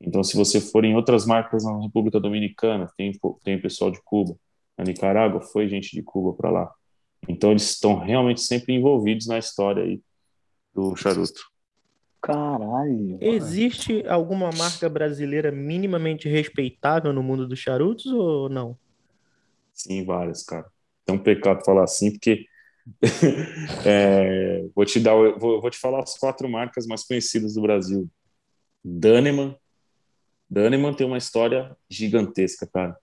Então, 0.00 0.22
se 0.22 0.36
você 0.36 0.60
for 0.60 0.84
em 0.84 0.94
outras 0.94 1.24
marcas 1.24 1.64
na 1.64 1.80
República 1.80 2.20
Dominicana, 2.20 2.90
tem, 2.96 3.12
tem 3.42 3.60
pessoal 3.60 3.90
de 3.90 4.00
Cuba. 4.04 4.36
Na 4.76 4.84
Nicarágua, 4.84 5.40
foi 5.40 5.68
gente 5.68 5.94
de 5.94 6.02
Cuba 6.02 6.36
para 6.36 6.50
lá. 6.50 6.72
Então, 7.28 7.50
eles 7.50 7.70
estão 7.70 7.98
realmente 7.98 8.42
sempre 8.42 8.74
envolvidos 8.74 9.26
na 9.26 9.38
história 9.38 9.82
aí 9.82 10.00
do 10.74 10.94
charuto. 10.94 11.40
Caralho. 12.20 13.18
Existe 13.20 14.04
alguma 14.06 14.50
marca 14.50 14.88
brasileira 14.88 15.50
minimamente 15.50 16.28
respeitável 16.28 17.12
no 17.12 17.22
mundo 17.22 17.46
dos 17.46 17.58
charutos 17.58 18.06
ou 18.06 18.48
não? 18.48 18.76
Sim, 19.72 20.04
várias, 20.04 20.42
cara. 20.42 20.66
É 21.06 21.12
um 21.12 21.18
pecado 21.18 21.64
falar 21.64 21.84
assim, 21.84 22.10
porque 22.10 22.44
é, 23.84 24.64
vou 24.74 24.84
te 24.84 24.98
dar, 24.98 25.14
vou, 25.14 25.60
vou, 25.60 25.70
te 25.70 25.78
falar 25.78 26.02
as 26.02 26.18
quatro 26.18 26.48
marcas 26.48 26.86
mais 26.86 27.04
conhecidas 27.04 27.54
do 27.54 27.62
Brasil. 27.62 28.08
Daneman. 28.84 29.56
Daneman 30.48 30.94
tem 30.94 31.06
uma 31.06 31.18
história 31.18 31.76
gigantesca, 31.88 32.66
cara. 32.66 32.96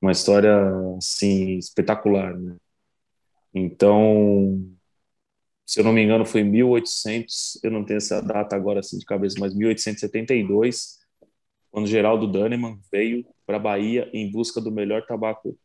Uma 0.00 0.12
história 0.12 0.54
assim 0.98 1.58
espetacular, 1.58 2.36
né? 2.38 2.56
Então, 3.54 4.62
se 5.64 5.80
eu 5.80 5.84
não 5.84 5.92
me 5.92 6.02
engano, 6.02 6.26
foi 6.26 6.42
1800, 6.44 7.58
eu 7.62 7.70
não 7.70 7.84
tenho 7.84 7.98
essa 7.98 8.20
data 8.20 8.54
agora 8.54 8.80
assim 8.80 8.98
de 8.98 9.04
cabeça, 9.04 9.36
mas 9.40 9.54
1872, 9.54 10.98
quando 11.70 11.86
Geraldo 11.86 12.30
Daneman 12.30 12.78
veio 12.92 13.26
para 13.46 13.56
a 13.56 13.60
Bahia 13.60 14.10
em 14.12 14.30
busca 14.30 14.60
do 14.60 14.70
melhor 14.70 15.06
tabaco 15.06 15.58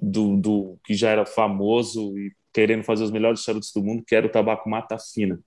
do, 0.00 0.36
do, 0.36 0.78
que 0.84 0.94
já 0.94 1.10
era 1.10 1.24
famoso 1.24 2.16
e 2.18 2.32
querendo 2.52 2.84
fazer 2.84 3.04
os 3.04 3.10
melhores 3.10 3.40
charutos 3.40 3.72
do 3.72 3.82
mundo, 3.82 4.04
que 4.06 4.14
era 4.14 4.26
o 4.26 4.30
tabaco 4.30 4.68
mata 4.68 4.98
fina, 4.98 5.40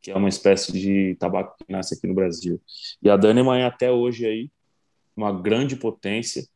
que 0.00 0.10
é 0.10 0.16
uma 0.16 0.28
espécie 0.28 0.72
de 0.72 1.16
tabaco 1.16 1.56
que 1.58 1.72
nasce 1.72 1.94
aqui 1.94 2.06
no 2.06 2.14
Brasil. 2.14 2.60
E 3.02 3.10
a 3.10 3.16
Daneman 3.16 3.58
é 3.58 3.64
até 3.64 3.90
hoje 3.90 4.26
aí 4.26 4.50
uma 5.16 5.32
grande 5.32 5.76
potência 5.76 6.46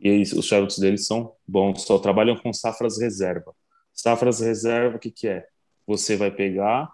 e 0.00 0.22
os 0.22 0.46
charutos 0.46 0.78
deles 0.78 1.06
são 1.06 1.32
bons, 1.46 1.82
só 1.82 1.98
trabalham 1.98 2.36
com 2.36 2.52
safras 2.52 3.00
reserva. 3.00 3.54
Safras 3.92 4.40
reserva, 4.40 4.96
o 4.96 4.98
que, 4.98 5.10
que 5.10 5.28
é? 5.28 5.46
você 5.86 6.16
vai 6.16 6.30
pegar 6.30 6.90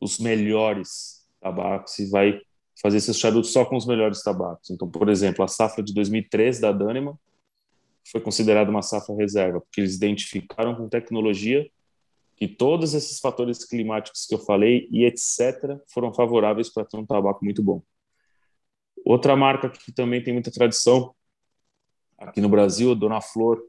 os 0.00 0.18
melhores 0.18 1.26
tabacos 1.40 1.98
e 1.98 2.08
vai 2.08 2.40
fazer 2.80 2.98
esses 2.98 3.18
charutos 3.18 3.52
só 3.52 3.64
com 3.64 3.76
os 3.76 3.86
melhores 3.86 4.22
tabacos. 4.22 4.70
Então, 4.70 4.88
por 4.88 5.08
exemplo, 5.08 5.44
a 5.44 5.48
safra 5.48 5.82
de 5.82 5.92
2003 5.92 6.60
da 6.60 6.70
Dânima 6.70 7.18
foi 8.10 8.20
considerada 8.20 8.70
uma 8.70 8.82
safra 8.82 9.14
reserva, 9.16 9.60
porque 9.60 9.80
eles 9.80 9.96
identificaram 9.96 10.74
com 10.74 10.88
tecnologia 10.88 11.68
que 12.46 12.54
todos 12.54 12.92
esses 12.92 13.20
fatores 13.20 13.64
climáticos 13.64 14.26
que 14.26 14.34
eu 14.34 14.38
falei 14.38 14.86
e 14.90 15.04
etc 15.04 15.80
foram 15.88 16.12
favoráveis 16.12 16.68
para 16.68 16.84
ter 16.84 16.98
um 16.98 17.06
tabaco 17.06 17.42
muito 17.42 17.62
bom. 17.62 17.82
Outra 19.02 19.34
marca 19.34 19.70
que 19.70 19.90
também 19.90 20.22
tem 20.22 20.34
muita 20.34 20.50
tradição 20.50 21.14
aqui 22.18 22.42
no 22.42 22.48
Brasil, 22.50 22.94
Dona 22.94 23.22
Flor, 23.22 23.62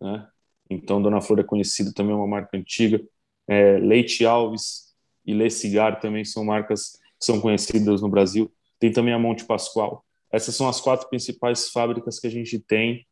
né? 0.00 0.28
Então, 0.70 1.02
Dona 1.02 1.20
Flor 1.20 1.40
é 1.40 1.44
conhecida 1.44 1.92
também, 1.92 2.12
é 2.12 2.16
uma 2.16 2.26
marca 2.26 2.56
antiga. 2.56 3.00
É, 3.48 3.78
Leite 3.78 4.24
Alves 4.24 4.94
e 5.26 5.34
Le 5.34 5.50
Cigar 5.50 6.00
também 6.00 6.24
são 6.24 6.44
marcas 6.44 6.92
que 7.18 7.26
são 7.26 7.40
conhecidas 7.40 8.00
no 8.00 8.08
Brasil. 8.08 8.50
Tem 8.78 8.92
também 8.92 9.12
a 9.12 9.18
Monte 9.18 9.44
Pascoal. 9.44 10.04
Essas 10.32 10.54
são 10.54 10.68
as 10.68 10.80
quatro 10.80 11.08
principais 11.08 11.68
fábricas 11.68 12.20
que 12.20 12.28
a 12.28 12.30
gente 12.30 12.60
tem 12.60 13.06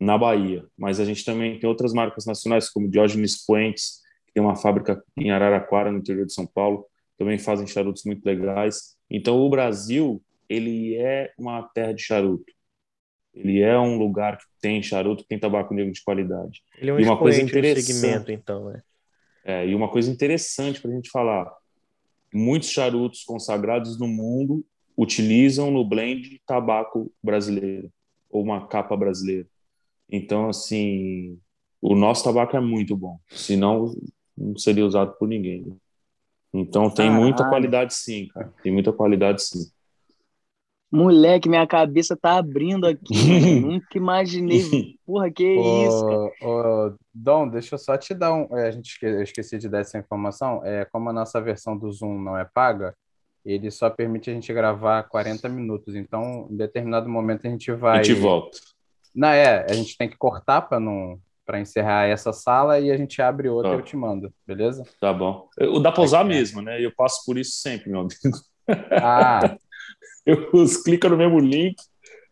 na 0.00 0.16
Bahia. 0.18 0.66
Mas 0.76 0.98
a 0.98 1.04
gente 1.04 1.24
também 1.24 1.58
tem 1.58 1.68
outras 1.68 1.92
marcas 1.92 2.26
nacionais, 2.26 2.68
como 2.68 2.90
Diógenes 2.90 3.44
Puentes, 3.44 4.05
tem 4.36 4.42
uma 4.42 4.54
fábrica 4.54 5.02
em 5.16 5.30
Araraquara, 5.30 5.90
no 5.90 5.96
interior 5.96 6.26
de 6.26 6.34
São 6.34 6.46
Paulo. 6.46 6.84
Também 7.16 7.38
fazem 7.38 7.66
charutos 7.66 8.04
muito 8.04 8.22
legais. 8.22 8.94
Então, 9.10 9.38
o 9.38 9.48
Brasil, 9.48 10.22
ele 10.46 10.94
é 10.94 11.32
uma 11.38 11.62
terra 11.62 11.92
de 11.92 12.02
charuto. 12.02 12.44
Ele 13.32 13.62
é 13.62 13.78
um 13.78 13.96
lugar 13.96 14.36
que 14.36 14.44
tem 14.60 14.82
charuto, 14.82 15.24
tem 15.26 15.38
tabaco 15.38 15.72
negro 15.72 15.90
de 15.90 16.02
qualidade. 16.02 16.62
Ele 16.76 16.90
é 16.90 16.92
um 16.92 17.00
e 17.00 17.04
uma 17.04 17.16
coisa 17.16 17.40
interessante, 17.40 17.86
segmento, 17.86 18.30
então, 18.30 18.68
né? 18.68 18.82
É, 19.42 19.66
e 19.66 19.74
uma 19.74 19.88
coisa 19.88 20.10
interessante 20.10 20.82
para 20.82 20.90
a 20.90 20.94
gente 20.94 21.08
falar: 21.08 21.50
muitos 22.30 22.68
charutos 22.68 23.24
consagrados 23.24 23.98
no 23.98 24.06
mundo 24.06 24.62
utilizam 24.98 25.70
no 25.70 25.82
blend 25.82 26.42
tabaco 26.46 27.10
brasileiro 27.22 27.90
ou 28.28 28.42
uma 28.42 28.66
capa 28.66 28.94
brasileira. 28.98 29.48
Então, 30.10 30.50
assim, 30.50 31.38
o 31.80 31.94
nosso 31.94 32.22
tabaco 32.22 32.54
é 32.54 32.60
muito 32.60 32.94
bom, 32.94 33.18
senão 33.30 33.86
não 33.86 33.94
seria 34.56 34.86
usado 34.86 35.12
por 35.18 35.28
ninguém. 35.28 35.76
Então, 36.52 36.88
tem 36.88 37.06
Caralho. 37.06 37.22
muita 37.22 37.48
qualidade, 37.48 37.94
sim, 37.94 38.28
cara. 38.28 38.52
Tem 38.62 38.72
muita 38.72 38.92
qualidade, 38.92 39.42
sim. 39.42 39.70
Moleque, 40.90 41.48
minha 41.48 41.66
cabeça 41.66 42.16
tá 42.16 42.38
abrindo 42.38 42.86
aqui. 42.86 43.14
Nunca 43.60 43.98
imaginei. 43.98 44.96
Porra, 45.04 45.30
que 45.30 45.44
isso? 45.44 46.32
Ô, 46.42 46.94
Dom, 47.12 47.48
deixa 47.48 47.74
eu 47.74 47.78
só 47.78 47.96
te 47.96 48.14
dar 48.14 48.32
um. 48.32 48.56
É, 48.56 48.68
a 48.68 48.70
gente 48.70 48.90
esque... 48.92 49.04
eu 49.04 49.22
esqueci 49.22 49.58
de 49.58 49.68
dar 49.68 49.80
essa 49.80 49.98
informação. 49.98 50.64
É, 50.64 50.84
como 50.86 51.10
a 51.10 51.12
nossa 51.12 51.40
versão 51.40 51.76
do 51.76 51.90
Zoom 51.90 52.20
não 52.20 52.38
é 52.38 52.44
paga, 52.44 52.94
ele 53.44 53.70
só 53.70 53.90
permite 53.90 54.30
a 54.30 54.32
gente 54.32 54.52
gravar 54.52 55.02
40 55.04 55.48
minutos. 55.48 55.94
Então, 55.94 56.48
em 56.50 56.56
determinado 56.56 57.08
momento, 57.08 57.46
a 57.46 57.50
gente 57.50 57.70
vai. 57.72 58.00
A 58.00 58.02
gente 58.02 58.18
volta. 58.18 58.58
Não, 59.14 59.28
é, 59.28 59.66
a 59.68 59.72
gente 59.72 59.96
tem 59.96 60.08
que 60.08 60.16
cortar 60.16 60.62
para 60.62 60.78
não 60.78 61.18
para 61.46 61.60
encerrar 61.60 62.08
essa 62.08 62.32
sala 62.32 62.80
e 62.80 62.90
a 62.90 62.96
gente 62.96 63.22
abre 63.22 63.48
outra 63.48 63.70
tá. 63.70 63.76
e 63.76 63.78
eu 63.78 63.84
te 63.84 63.96
mando, 63.96 64.34
beleza? 64.44 64.82
Tá 65.00 65.12
bom. 65.12 65.48
O 65.58 65.78
dá 65.78 65.92
para 65.92 66.02
usar 66.02 66.24
mesmo, 66.24 66.60
né? 66.60 66.84
Eu 66.84 66.92
passo 66.94 67.24
por 67.24 67.38
isso 67.38 67.52
sempre, 67.52 67.88
meu 67.88 68.00
amigo. 68.00 68.36
Ah, 68.90 69.56
eu 70.26 70.50
clica 70.84 71.08
no 71.08 71.16
mesmo 71.16 71.38
link, 71.38 71.76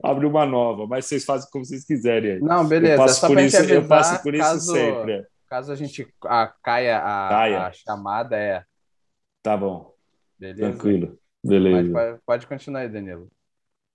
abre 0.03 0.27
uma 0.27 0.45
nova, 0.45 0.87
mas 0.87 1.07
vocês 1.07 1.25
fazem 1.25 1.49
como 1.51 1.65
vocês 1.65 1.85
quiserem 1.85 2.33
aí. 2.33 2.41
Não, 2.41 2.67
beleza. 2.67 2.95
Eu 2.95 3.07
passo, 3.07 3.27
por 3.27 3.39
isso, 3.39 3.57
avisar, 3.57 3.77
eu 3.77 3.89
passo 3.89 4.23
por 4.23 4.35
isso 4.35 4.45
caso, 4.45 4.73
sempre. 4.73 5.13
É. 5.13 5.27
Caso 5.49 5.73
a 5.73 5.77
gente 5.77 6.09
a, 6.25 6.53
caia, 6.63 6.99
a, 6.99 7.29
caia, 7.29 7.67
a, 7.67 7.73
chamada, 7.73 8.37
é. 8.37 8.65
Tá 9.43 9.57
bom. 9.57 9.95
Beleza. 10.37 10.73
Tranquilo. 10.73 11.19
Beleza. 11.43 11.93
Pode, 11.93 12.21
pode, 12.27 12.47
continuar 12.47 12.81
aí, 12.81 12.89
Danilo. 12.89 13.31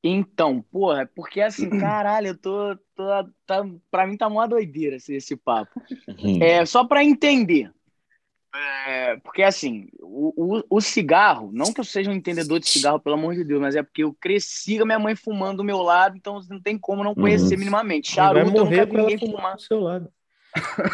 Então, 0.04 0.62
porra, 0.62 1.10
porque 1.14 1.42
assim, 1.42 1.70
caralho, 1.80 2.28
eu 2.28 2.38
tô. 2.38 2.76
tô 2.96 3.06
tá, 3.46 3.66
pra 3.92 4.08
mim 4.08 4.18
tá 4.18 4.28
uma 4.28 4.48
doideira 4.48 4.96
esse, 4.96 5.16
esse 5.16 5.36
papo. 5.36 5.82
Uhum. 6.08 6.42
É, 6.42 6.66
só 6.66 6.86
pra 6.86 7.04
entender. 7.04 7.72
É, 8.88 9.18
porque 9.18 9.44
assim, 9.44 9.88
o, 10.02 10.58
o, 10.58 10.64
o, 10.70 10.82
cigarro, 10.82 11.52
não 11.54 11.72
que 11.72 11.80
eu 11.80 11.84
seja 11.84 12.10
um 12.10 12.16
entendedor 12.16 12.60
de 12.60 12.68
cigarro, 12.68 13.00
pelo 13.00 13.16
amor 13.16 13.36
de 13.36 13.44
Deus, 13.44 13.62
mas 13.62 13.76
é 13.76 13.84
porque 13.84 14.04
eu 14.04 14.12
cresci 14.20 14.78
com 14.78 14.84
a 14.84 14.86
minha 14.88 14.98
mãe 14.98 15.16
fumando 15.16 15.58
do 15.58 15.64
meu 15.64 15.84
lado, 15.84 16.18
então 16.18 16.40
não 16.50 16.60
tem 16.60 16.76
como 16.76 17.04
não 17.04 17.14
conhecer 17.14 17.54
uhum. 17.54 17.60
minimamente. 17.60 18.12
Charuto, 18.12 18.48
eu 18.48 18.66
nunca 18.66 18.86
vi 18.86 18.98
ninguém 18.98 19.20
fumar. 19.20 19.56
Do 19.56 19.62
seu 19.62 19.80
lado. 19.80 20.12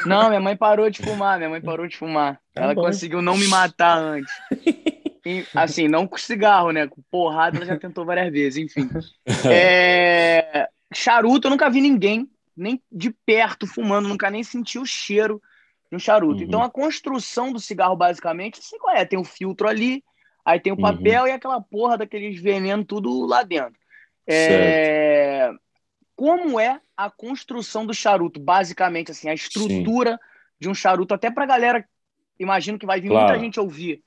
Não, 0.06 0.28
minha 0.28 0.42
mãe 0.42 0.58
parou 0.58 0.90
de 0.90 1.02
fumar, 1.02 1.38
minha 1.38 1.50
mãe 1.50 1.62
parou 1.62 1.88
de 1.88 1.96
fumar. 1.96 2.42
Tá 2.54 2.64
ela 2.64 2.76
bom. 2.76 2.82
conseguiu 2.82 3.22
não 3.22 3.38
me 3.38 3.48
matar 3.48 3.98
antes. 3.98 4.34
E, 5.26 5.44
assim, 5.56 5.88
não 5.88 6.08
com 6.08 6.18
cigarro, 6.18 6.72
né? 6.72 6.88
Com 6.88 7.02
porrada 7.10 7.58
ela 7.58 7.66
já 7.66 7.78
tentou 7.78 8.06
várias 8.06 8.32
vezes, 8.32 8.64
enfim. 8.64 8.90
É... 9.52 10.68
Charuto, 10.94 11.48
eu 11.48 11.52
nunca 11.52 11.70
vi 11.70 11.82
ninguém, 11.82 12.30
nem 12.56 12.82
de 12.92 13.10
perto, 13.26 13.66
fumando, 13.66 14.08
nunca 14.08 14.30
nem 14.30 14.44
senti 14.44 14.78
o 14.78 14.86
cheiro 14.86 15.42
de 15.90 15.96
um 15.96 16.00
charuto. 16.00 16.42
Uhum. 16.42 16.46
Então 16.46 16.64
a 16.64 16.70
construção 16.70 17.52
do 17.52 17.60
cigarro, 17.60 17.96
basicamente, 17.96 18.62
você 18.62 18.78
qual 18.78 18.96
é? 18.96 19.04
Tem 19.04 19.18
o 19.18 19.24
um 19.24 19.26
filtro 19.26 19.68
ali, 19.68 20.04
aí 20.46 20.60
tem 20.60 20.72
o 20.72 20.80
papel 20.80 21.24
uhum. 21.24 21.28
e 21.28 21.32
aquela 21.32 21.60
porra 21.60 21.98
daqueles 21.98 22.40
venenos 22.40 22.86
tudo 22.88 23.26
lá 23.26 23.42
dentro. 23.44 23.80
É... 24.28 25.52
Como 26.16 26.60
é 26.60 26.80
a 26.96 27.10
construção 27.10 27.86
do 27.86 27.94
charuto, 27.94 28.40
basicamente, 28.40 29.12
assim, 29.12 29.28
a 29.28 29.34
estrutura 29.34 30.12
Sim. 30.12 30.20
de 30.62 30.70
um 30.70 30.74
charuto, 30.74 31.14
até 31.14 31.30
pra 31.30 31.46
galera, 31.46 31.84
imagino 32.40 32.80
que 32.80 32.86
vai 32.86 33.02
vir 33.02 33.10
claro. 33.10 33.28
muita 33.28 33.44
gente 33.44 33.60
ouvir. 33.60 34.02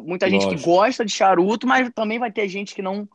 Muita 0.00 0.26
Lógico. 0.26 0.50
gente 0.50 0.56
que 0.56 0.64
gosta 0.64 1.04
de 1.04 1.12
charuto, 1.12 1.66
mas 1.66 1.90
também 1.94 2.18
vai 2.18 2.32
ter 2.32 2.48
gente 2.48 2.74
que 2.74 2.82
não, 2.82 3.06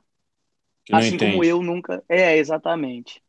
que 0.86 0.92
não 0.92 1.00
assim 1.00 1.16
entende. 1.16 1.32
como 1.32 1.44
eu, 1.44 1.62
nunca. 1.62 2.04
É, 2.08 2.38
exatamente. 2.38 3.22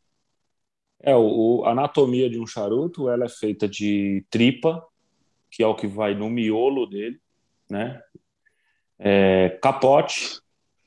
É, 1.01 1.15
o, 1.15 1.63
a 1.65 1.71
anatomia 1.71 2.29
de 2.29 2.39
um 2.39 2.45
charuto 2.45 3.09
ela 3.09 3.25
é 3.25 3.29
feita 3.29 3.67
de 3.67 4.25
tripa, 4.29 4.85
que 5.49 5.63
é 5.63 5.67
o 5.67 5.75
que 5.75 5.87
vai 5.87 6.13
no 6.13 6.29
miolo 6.29 6.85
dele, 6.85 7.19
né? 7.69 8.01
É, 8.97 9.57
capote 9.61 10.41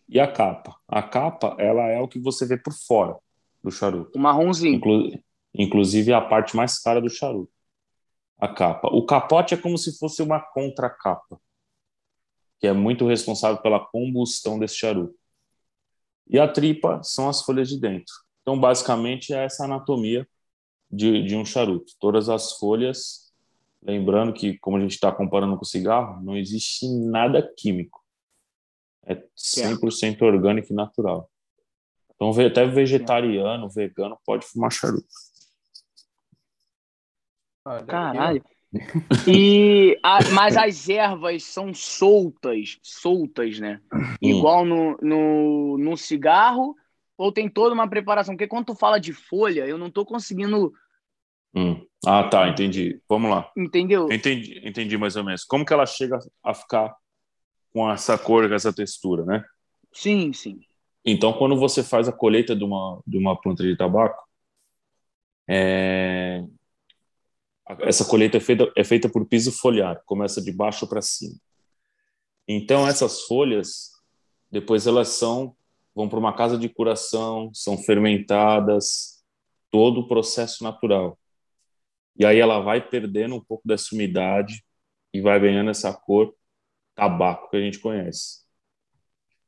e 0.08 0.20
a 0.20 0.30
capa. 0.30 0.76
A 0.86 1.02
capa 1.02 1.56
ela 1.58 1.88
é 1.88 1.98
o 1.98 2.06
que 2.06 2.18
você 2.18 2.46
vê 2.46 2.58
por 2.58 2.74
fora 2.74 3.16
do 3.64 3.70
charuto. 3.70 4.18
O 4.18 4.20
marronzinho. 4.20 4.76
Inclu, 4.76 5.18
inclusive 5.54 6.12
a 6.12 6.20
parte 6.20 6.54
mais 6.54 6.78
cara 6.78 7.00
do 7.00 7.08
charuto. 7.08 7.50
A 8.38 8.48
capa. 8.48 8.88
O 8.88 9.06
capote 9.06 9.54
é 9.54 9.56
como 9.56 9.78
se 9.78 9.98
fosse 9.98 10.22
uma 10.22 10.40
contracapa, 10.40 11.40
que 12.62 12.68
é 12.68 12.72
muito 12.72 13.08
responsável 13.08 13.60
pela 13.60 13.80
combustão 13.80 14.56
desse 14.56 14.76
charuto. 14.76 15.18
E 16.28 16.38
a 16.38 16.46
tripa 16.46 17.02
são 17.02 17.28
as 17.28 17.42
folhas 17.42 17.68
de 17.68 17.78
dentro. 17.78 18.14
Então, 18.40 18.56
basicamente, 18.58 19.34
é 19.34 19.44
essa 19.44 19.64
anatomia 19.64 20.24
de, 20.88 21.24
de 21.24 21.34
um 21.34 21.44
charuto. 21.44 21.92
Todas 21.98 22.28
as 22.28 22.52
folhas, 22.52 23.34
lembrando 23.82 24.32
que, 24.32 24.56
como 24.58 24.76
a 24.76 24.80
gente 24.80 24.92
está 24.92 25.10
comparando 25.10 25.56
com 25.56 25.64
o 25.64 25.66
cigarro, 25.66 26.22
não 26.22 26.36
existe 26.36 26.86
nada 26.88 27.42
químico. 27.56 28.00
É 29.06 29.16
100% 29.36 30.22
orgânico 30.22 30.72
e 30.72 30.76
natural. 30.76 31.28
Então, 32.14 32.30
até 32.46 32.64
vegetariano, 32.64 33.68
vegano, 33.68 34.16
pode 34.24 34.46
fumar 34.46 34.70
charuto. 34.70 35.08
Caralho. 37.88 38.44
E 39.26 39.98
a, 40.02 40.18
mas 40.30 40.56
as 40.56 40.88
ervas 40.88 41.44
são 41.44 41.74
soltas, 41.74 42.78
soltas, 42.82 43.58
né? 43.58 43.80
Hum. 43.92 44.16
Igual 44.20 44.64
no, 44.64 44.96
no, 45.02 45.78
no 45.78 45.96
cigarro, 45.96 46.76
ou 47.16 47.30
tem 47.30 47.48
toda 47.48 47.74
uma 47.74 47.88
preparação? 47.88 48.34
Porque 48.34 48.48
quando 48.48 48.66
tu 48.66 48.74
fala 48.74 48.98
de 48.98 49.12
folha, 49.12 49.66
eu 49.66 49.78
não 49.78 49.90
tô 49.90 50.04
conseguindo. 50.04 50.72
Hum. 51.54 51.84
Ah, 52.04 52.24
tá, 52.24 52.48
entendi. 52.48 53.00
Vamos 53.08 53.30
lá. 53.30 53.50
Entendeu? 53.56 54.10
Entendi, 54.10 54.60
entendi 54.64 54.96
mais 54.96 55.14
ou 55.16 55.22
menos. 55.22 55.44
Como 55.44 55.64
que 55.64 55.72
ela 55.72 55.86
chega 55.86 56.18
a 56.42 56.54
ficar 56.54 56.94
com 57.72 57.90
essa 57.90 58.18
cor, 58.18 58.48
com 58.48 58.54
essa 58.54 58.72
textura, 58.72 59.24
né? 59.24 59.44
Sim, 59.92 60.32
sim. 60.32 60.60
Então, 61.04 61.32
quando 61.32 61.56
você 61.56 61.82
faz 61.82 62.08
a 62.08 62.12
colheita 62.12 62.54
de 62.54 62.64
uma, 62.64 63.00
de 63.06 63.18
uma 63.18 63.40
planta 63.40 63.62
de 63.62 63.76
tabaco, 63.76 64.22
é... 65.48 66.44
essa 67.80 68.04
colheita 68.04 68.36
é 68.36 68.40
feita, 68.40 68.72
é 68.76 68.84
feita 68.84 69.08
por 69.08 69.26
piso 69.26 69.52
foliar, 69.52 70.02
começa 70.04 70.40
de 70.42 70.52
baixo 70.52 70.86
para 70.86 71.02
cima. 71.02 71.36
Então, 72.46 72.86
essas 72.86 73.22
folhas, 73.22 73.90
depois 74.50 74.86
elas 74.86 75.08
são 75.08 75.56
vão 75.94 76.08
para 76.08 76.18
uma 76.18 76.34
casa 76.34 76.56
de 76.58 76.68
curação, 76.68 77.50
são 77.52 77.76
fermentadas, 77.76 79.22
todo 79.70 80.00
o 80.00 80.08
processo 80.08 80.64
natural. 80.64 81.18
E 82.16 82.24
aí 82.24 82.38
ela 82.38 82.60
vai 82.60 82.86
perdendo 82.86 83.34
um 83.34 83.40
pouco 83.40 83.66
dessa 83.66 83.94
umidade 83.94 84.64
e 85.12 85.20
vai 85.20 85.38
ganhando 85.40 85.70
essa 85.70 85.92
cor 85.92 86.34
tabaco 86.94 87.50
que 87.50 87.56
a 87.56 87.60
gente 87.60 87.78
conhece. 87.78 88.42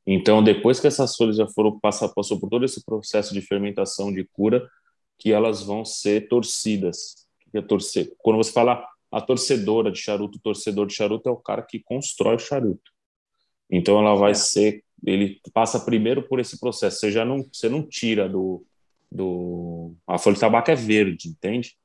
Então, 0.05 0.43
depois 0.43 0.79
que 0.79 0.87
essas 0.87 1.15
folhas 1.15 1.37
já 1.37 1.47
foram 1.47 1.79
passar 1.79 2.09
passou 2.09 2.39
por 2.39 2.49
todo 2.49 2.63
esse 2.63 2.83
processo 2.85 3.33
de 3.33 3.41
fermentação, 3.41 4.13
de 4.13 4.23
cura, 4.23 4.67
que 5.17 5.31
elas 5.31 5.63
vão 5.63 5.83
ser 5.83 6.27
torcidas. 6.27 7.24
Que 7.55 7.59
é 7.59 7.61
torcer. 7.61 8.13
Quando 8.17 8.35
você 8.35 8.51
fala 8.51 8.85
a 9.09 9.21
torcedora 9.21 9.89
de 9.89 9.97
charuto, 9.97 10.37
o 10.37 10.41
torcedor 10.41 10.87
de 10.87 10.93
charuto 10.93 11.29
é 11.29 11.31
o 11.31 11.37
cara 11.37 11.61
que 11.61 11.79
constrói 11.79 12.35
o 12.35 12.39
charuto. 12.39 12.91
Então 13.71 13.97
ela 13.97 14.13
vai 14.13 14.35
ser, 14.35 14.83
ele 15.05 15.39
passa 15.53 15.79
primeiro 15.79 16.27
por 16.27 16.41
esse 16.41 16.59
processo. 16.59 16.99
Você 16.99 17.11
já 17.11 17.23
não, 17.23 17.47
você 17.49 17.69
não 17.69 17.81
tira 17.81 18.27
do, 18.27 18.65
do 19.09 19.93
a 20.05 20.17
folha 20.17 20.33
de 20.33 20.41
tabaco 20.41 20.69
é 20.69 20.75
verde, 20.75 21.29
entende? 21.29 21.77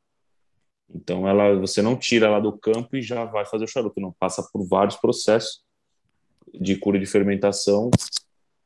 Então 0.93 1.29
ela, 1.29 1.55
você 1.55 1.81
não 1.81 1.97
tira 1.97 2.27
ela 2.27 2.41
do 2.41 2.59
campo 2.59 2.97
e 2.97 3.03
já 3.03 3.25
vai 3.25 3.47
fazer 3.47 3.63
o 3.63 3.69
charuto, 3.69 4.01
não 4.01 4.13
passa 4.19 4.43
por 4.53 4.67
vários 4.67 4.97
processos 4.97 5.63
de 6.53 6.75
cura 6.75 6.99
de 6.99 7.07
fermentação 7.07 7.91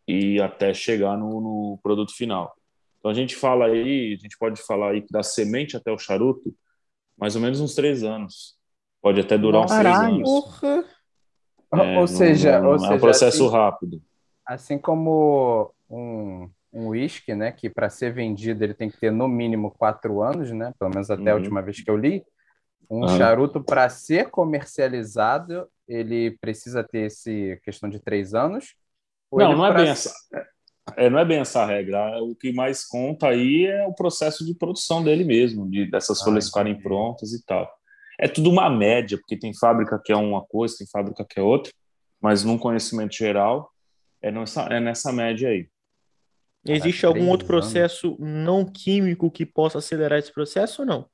e 0.09 0.41
até 0.41 0.73
chegar 0.73 1.19
no, 1.19 1.39
no 1.39 1.79
produto 1.83 2.17
final. 2.17 2.57
Então 2.99 3.11
a 3.11 3.15
gente 3.15 3.37
fala 3.37 3.67
aí, 3.67 4.17
a 4.19 4.23
gente 4.23 4.39
pode 4.39 4.63
falar 4.63 4.93
aí 4.93 5.03
que 5.03 5.13
da 5.13 5.23
semente 5.23 5.77
até 5.77 5.93
o 5.93 5.99
charuto, 5.99 6.55
mais 7.17 7.35
ou 7.37 7.43
menos 7.43 7.61
uns 7.61 7.75
três 7.75 8.03
anos. 8.03 8.57
Pode 9.03 9.21
até 9.21 9.37
durar 9.39 9.63
uns 9.63 9.71
três 9.77 9.97
anos. 9.99 10.23
Porra. 10.29 10.85
É, 11.75 11.99
ou 11.99 12.07
seja, 12.07 12.61
não- 12.61 12.71
ou 12.71 12.77
não 12.77 12.85
é 12.85 12.89
seja, 12.89 12.95
um 12.95 13.01
processo 13.01 13.45
assim- 13.47 13.55
rápido. 13.57 14.03
Assim 14.47 14.79
como 14.79 15.73
um 15.89 16.49
um 16.77 16.89
uísque, 16.89 17.37
né, 17.37 17.53
que 17.53 17.71
para 17.71 17.89
ser 17.89 18.13
vendido 18.13 18.65
ele 18.65 18.75
tem 18.75 18.91
que 18.91 18.99
ter 18.99 19.13
no 19.13 19.29
mínimo 19.29 19.71
quatro 19.71 20.21
anos, 20.21 20.51
né, 20.51 20.75
pelo 20.77 20.91
menos 20.91 21.09
até 21.09 21.31
a 21.31 21.35
Uhum. 21.35 21.39
última 21.41 21.63
vez 21.63 21.81
que 21.81 21.89
eu 21.89 21.97
li. 21.97 22.25
Um 22.91 23.05
Aham. 23.05 23.17
charuto 23.17 23.63
para 23.63 23.89
ser 23.89 24.29
comercializado 24.29 25.69
ele 25.87 26.37
precisa 26.41 26.83
ter 26.83 27.07
esse 27.07 27.61
questão 27.65 27.89
de 27.89 28.01
três 28.01 28.35
anos. 28.35 28.75
Não, 29.33 29.41
ele 29.51 29.55
não 29.55 29.67
é 29.67 29.71
pra- 29.71 29.83
bem 29.83 29.89
essa. 29.91 30.13
É, 30.97 31.09
não 31.09 31.19
é 31.19 31.25
bem 31.25 31.39
essa 31.39 31.65
regra. 31.65 32.23
O 32.23 32.35
que 32.35 32.53
mais 32.53 32.85
conta 32.85 33.29
aí 33.29 33.67
é 33.67 33.87
o 33.87 33.95
processo 33.95 34.45
de 34.45 34.55
produção 34.55 35.03
dele 35.03 35.25
mesmo, 35.25 35.69
de 35.69 35.91
dessas 35.91 36.21
Ah, 36.21 36.25
folhas 36.25 36.47
ficarem 36.47 36.81
prontas 36.81 37.33
e 37.33 37.45
tal. 37.45 37.71
É 38.19 38.29
tudo 38.29 38.51
uma 38.51 38.71
média, 38.71 39.19
porque 39.19 39.37
tem 39.37 39.53
fábrica 39.55 40.01
que 40.03 40.13
é 40.13 40.17
uma 40.17 40.45
coisa, 40.45 40.77
tem 40.79 40.87
fábrica 40.87 41.25
que 41.29 41.41
é 41.41 41.43
outra, 41.43 41.73
mas 42.21 42.45
num 42.45 42.59
conhecimento 42.59 43.15
geral 43.15 43.71
é 44.23 44.31
nessa, 44.31 44.63
é 44.65 44.79
nessa 44.79 45.13
média 45.13 45.49
aí. 45.49 45.69
Existe 46.67 47.03
Caraca, 47.03 47.19
algum 47.19 47.31
outro 47.31 47.47
processo 47.47 48.17
não 48.19 48.65
químico 48.65 49.31
que 49.31 49.45
possa 49.45 49.79
acelerar 49.79 50.19
esse 50.19 50.33
processo 50.33 50.83
ou 50.83 50.87
não? 50.87 51.07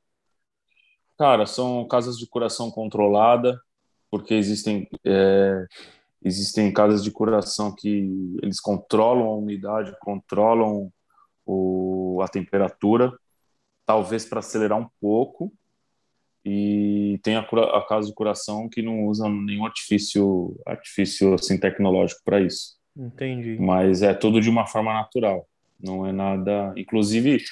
Cara, 1.18 1.44
são 1.46 1.86
casas 1.88 2.16
de 2.16 2.26
curação 2.26 2.70
controlada, 2.70 3.60
porque 4.10 4.34
existem 4.34 4.88
é, 5.04 5.66
existem 6.22 6.72
casas 6.72 7.02
de 7.02 7.10
curação 7.10 7.74
que 7.74 8.36
eles 8.42 8.60
controlam 8.60 9.26
a 9.26 9.36
umidade, 9.36 9.96
controlam 10.00 10.92
o, 11.46 12.20
a 12.22 12.28
temperatura, 12.28 13.12
talvez 13.86 14.24
para 14.24 14.40
acelerar 14.40 14.78
um 14.78 14.88
pouco. 15.00 15.52
E 16.44 17.20
tem 17.22 17.36
a, 17.36 17.42
cura- 17.42 17.76
a 17.76 17.86
casa 17.86 18.08
de 18.08 18.14
curação 18.14 18.68
que 18.68 18.80
não 18.80 19.04
usa 19.06 19.28
nenhum 19.28 19.66
artifício 19.66 20.58
artifício 20.66 21.34
assim 21.34 21.60
tecnológico 21.60 22.22
para 22.24 22.40
isso 22.40 22.78
Entendi. 22.96 23.58
mas 23.60 24.00
é 24.00 24.14
tudo 24.14 24.40
de 24.40 24.48
uma 24.48 24.66
forma 24.66 24.92
natural. 24.94 25.46
Não 25.78 26.06
é 26.06 26.12
nada. 26.12 26.72
Inclusive, 26.76 27.42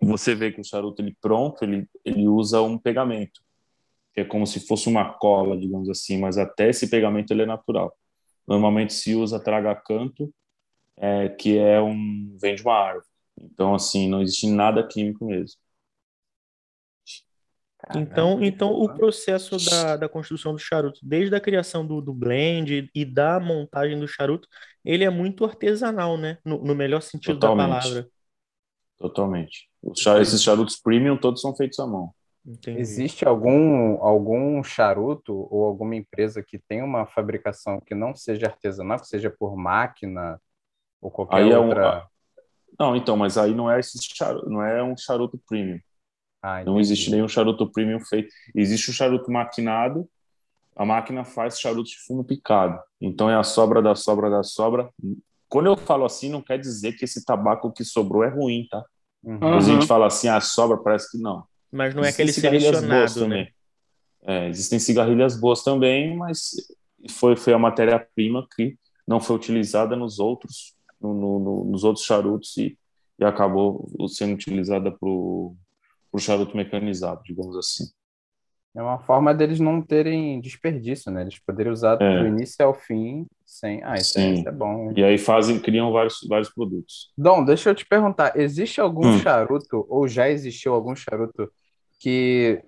você 0.00 0.34
vê 0.34 0.52
que 0.52 0.60
o 0.60 0.64
charuto 0.64 1.00
ele 1.02 1.16
pronto, 1.20 1.62
ele, 1.62 1.88
ele 2.04 2.28
usa 2.28 2.60
um 2.62 2.78
pegamento, 2.78 3.40
que 4.14 4.20
é 4.22 4.24
como 4.24 4.46
se 4.46 4.60
fosse 4.66 4.88
uma 4.88 5.12
cola, 5.14 5.58
digamos 5.58 5.88
assim, 5.90 6.18
mas 6.18 6.38
até 6.38 6.70
esse 6.70 6.88
pegamento 6.90 7.32
ele 7.32 7.42
é 7.42 7.46
natural. 7.46 7.94
Normalmente 8.48 8.94
se 8.94 9.14
usa 9.16 9.40
traga-canto, 9.40 10.32
é, 10.98 11.28
que 11.30 11.58
é 11.58 11.80
um 11.82 12.36
vem 12.40 12.54
de 12.56 12.62
uma 12.62 12.74
árvore. 12.74 13.06
Então, 13.40 13.74
assim, 13.74 14.08
não 14.08 14.22
existe 14.22 14.48
nada 14.48 14.86
químico 14.86 15.26
mesmo. 15.26 15.58
Então, 17.96 18.42
então 18.42 18.72
o 18.72 18.88
processo 18.88 19.60
da, 19.60 19.96
da 19.96 20.08
construção 20.08 20.52
do 20.52 20.58
charuto, 20.58 20.98
desde 21.02 21.34
a 21.36 21.40
criação 21.40 21.86
do, 21.86 22.00
do 22.00 22.12
blend 22.12 22.90
e 22.94 23.04
da 23.04 23.38
montagem 23.38 23.98
do 24.00 24.08
charuto, 24.08 24.48
ele 24.84 25.04
é 25.04 25.10
muito 25.10 25.44
artesanal, 25.44 26.16
né? 26.18 26.38
No, 26.44 26.64
no 26.64 26.74
melhor 26.74 27.00
sentido 27.02 27.38
da 27.38 27.50
Totalmente. 27.50 27.50
palavra. 27.50 28.08
Totalmente. 28.98 29.68
Os 29.82 30.00
char- 30.00 30.20
esses 30.22 30.42
charutos 30.42 30.76
premium 30.80 31.16
todos 31.18 31.40
são 31.40 31.54
feitos 31.56 31.78
à 31.78 31.86
mão. 31.86 32.14
Entendi. 32.46 32.78
Existe 32.80 33.26
algum, 33.26 34.02
algum 34.02 34.62
charuto 34.62 35.48
ou 35.50 35.64
alguma 35.64 35.96
empresa 35.96 36.42
que 36.42 36.58
tenha 36.58 36.84
uma 36.84 37.06
fabricação 37.06 37.80
que 37.80 37.94
não 37.94 38.14
seja 38.14 38.46
artesanal, 38.46 39.00
que 39.00 39.06
seja 39.06 39.30
por 39.30 39.56
máquina 39.56 40.40
ou 41.00 41.10
qualquer 41.10 41.36
Aí 41.36 41.50
é 41.50 41.58
um- 41.58 41.68
outra? 41.68 42.06
Não, 42.78 42.96
então, 42.96 43.16
mas 43.16 43.38
aí 43.38 43.54
não 43.54 43.70
é 43.70 43.78
esse 43.80 43.98
charuto, 44.02 44.50
não 44.50 44.62
é 44.62 44.82
um 44.82 44.96
charuto 44.96 45.40
premium. 45.48 45.78
Ah, 46.42 46.62
Não 46.64 46.78
existe 46.78 47.10
nenhum 47.10 47.28
charuto 47.28 47.70
premium 47.70 48.00
feito. 48.00 48.28
Existe 48.54 48.90
o 48.90 48.92
charuto 48.92 49.30
maquinado, 49.32 50.06
a 50.76 50.84
máquina 50.84 51.24
faz 51.24 51.58
charuto 51.58 51.88
de 51.88 51.98
fumo 52.06 52.24
picado. 52.24 52.78
Então 53.00 53.30
é 53.30 53.36
a 53.36 53.42
sobra 53.42 53.80
da 53.80 53.94
sobra 53.94 54.28
da 54.28 54.42
sobra. 54.42 54.90
Quando 55.48 55.66
eu 55.66 55.76
falo 55.76 56.04
assim, 56.04 56.28
não 56.28 56.42
quer 56.42 56.58
dizer 56.58 56.94
que 56.94 57.04
esse 57.04 57.24
tabaco 57.24 57.72
que 57.72 57.84
sobrou 57.84 58.24
é 58.24 58.28
ruim, 58.28 58.66
tá? 58.70 58.84
Uhum. 59.22 59.38
Às 59.40 59.54
vezes 59.54 59.68
a 59.70 59.72
gente 59.74 59.86
fala 59.86 60.06
assim, 60.06 60.28
a 60.28 60.40
sobra 60.40 60.76
parece 60.76 61.10
que 61.10 61.18
não. 61.18 61.44
Mas 61.74 61.94
não 61.94 62.02
é 62.04 62.06
Existem 62.08 62.24
aquele 62.26 62.32
cigarrilhas 62.32 62.70
boas 62.80 63.12
selecionado, 63.12 63.28
né? 63.28 63.36
também. 63.36 63.54
É, 64.26 64.48
existem 64.48 64.78
cigarrilhas 64.78 65.36
boas 65.38 65.62
também, 65.62 66.16
mas 66.16 66.52
foi, 67.10 67.36
foi 67.36 67.52
a 67.52 67.58
matéria-prima 67.58 68.46
que 68.54 68.78
não 69.06 69.20
foi 69.20 69.36
utilizada 69.36 69.96
nos 69.96 70.18
outros, 70.18 70.74
no, 71.00 71.12
no- 71.12 71.38
no- 71.38 71.64
nos 71.64 71.84
outros 71.84 72.06
charutos 72.06 72.56
e, 72.56 72.78
e 73.18 73.24
acabou 73.24 73.86
sendo 74.08 74.34
utilizada 74.34 74.90
para 74.90 75.08
o 75.08 75.56
charuto 76.18 76.56
mecanizado, 76.56 77.22
digamos 77.24 77.56
assim. 77.56 77.84
É 78.76 78.82
uma 78.82 78.98
forma 78.98 79.32
deles 79.34 79.60
não 79.60 79.80
terem 79.82 80.40
desperdício, 80.40 81.10
né? 81.12 81.22
Eles 81.22 81.38
poderem 81.38 81.72
usar 81.72 82.00
É. 82.02 82.20
do 82.22 82.26
início 82.26 82.64
ao 82.64 82.74
fim 82.74 83.24
sem. 83.46 83.82
Ah, 83.84 83.94
isso, 83.94 84.18
Sim. 84.18 84.32
isso 84.34 84.48
é 84.48 84.52
bom. 84.52 84.92
E 84.96 85.04
aí 85.04 85.16
fazem, 85.18 85.60
criam 85.60 85.92
vários, 85.92 86.18
vários 86.28 86.48
produtos. 86.52 87.12
Dom, 87.16 87.44
deixa 87.44 87.70
eu 87.70 87.74
te 87.74 87.86
perguntar: 87.86 88.36
existe 88.36 88.80
algum 88.80 89.06
Hum. 89.06 89.18
charuto, 89.20 89.86
ou 89.88 90.08
já 90.08 90.28
existiu 90.28 90.74
algum 90.74 90.96
charuto, 90.96 91.52
que 92.04 92.62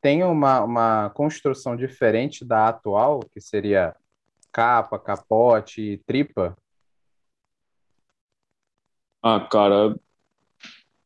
tenha 0.00 0.26
uma, 0.26 0.62
uma 0.62 1.10
construção 1.10 1.76
diferente 1.76 2.42
da 2.42 2.68
atual, 2.68 3.20
que 3.30 3.38
seria 3.38 3.94
capa, 4.50 4.98
capote 4.98 5.82
e 5.82 5.98
tripa? 5.98 6.56
Ah, 9.22 9.38
cara, 9.40 9.94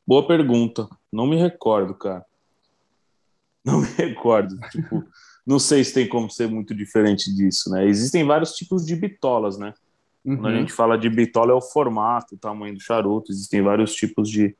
boa 0.06 0.24
pergunta. 0.28 0.88
Não 1.12 1.26
me 1.26 1.36
recordo, 1.36 1.92
cara. 1.92 2.24
Não 3.64 3.80
me 3.82 3.88
recordo. 3.88 4.56
Tipo, 4.70 5.04
não 5.44 5.58
sei 5.58 5.82
se 5.82 5.92
tem 5.92 6.08
como 6.08 6.30
ser 6.30 6.48
muito 6.48 6.72
diferente 6.72 7.34
disso, 7.34 7.68
né? 7.70 7.84
Existem 7.84 8.24
vários 8.24 8.52
tipos 8.52 8.86
de 8.86 8.94
bitolas, 8.94 9.58
né? 9.58 9.74
Quando 10.24 10.46
a 10.46 10.50
Uhum. 10.52 10.60
gente 10.60 10.72
fala 10.72 10.96
de 10.96 11.10
bitola, 11.10 11.50
é 11.50 11.54
o 11.54 11.60
formato, 11.60 12.36
o 12.36 12.38
tamanho 12.38 12.74
do 12.74 12.80
charuto. 12.80 13.32
Existem 13.32 13.60
vários 13.60 13.92
tipos 13.92 14.30
de, 14.30 14.56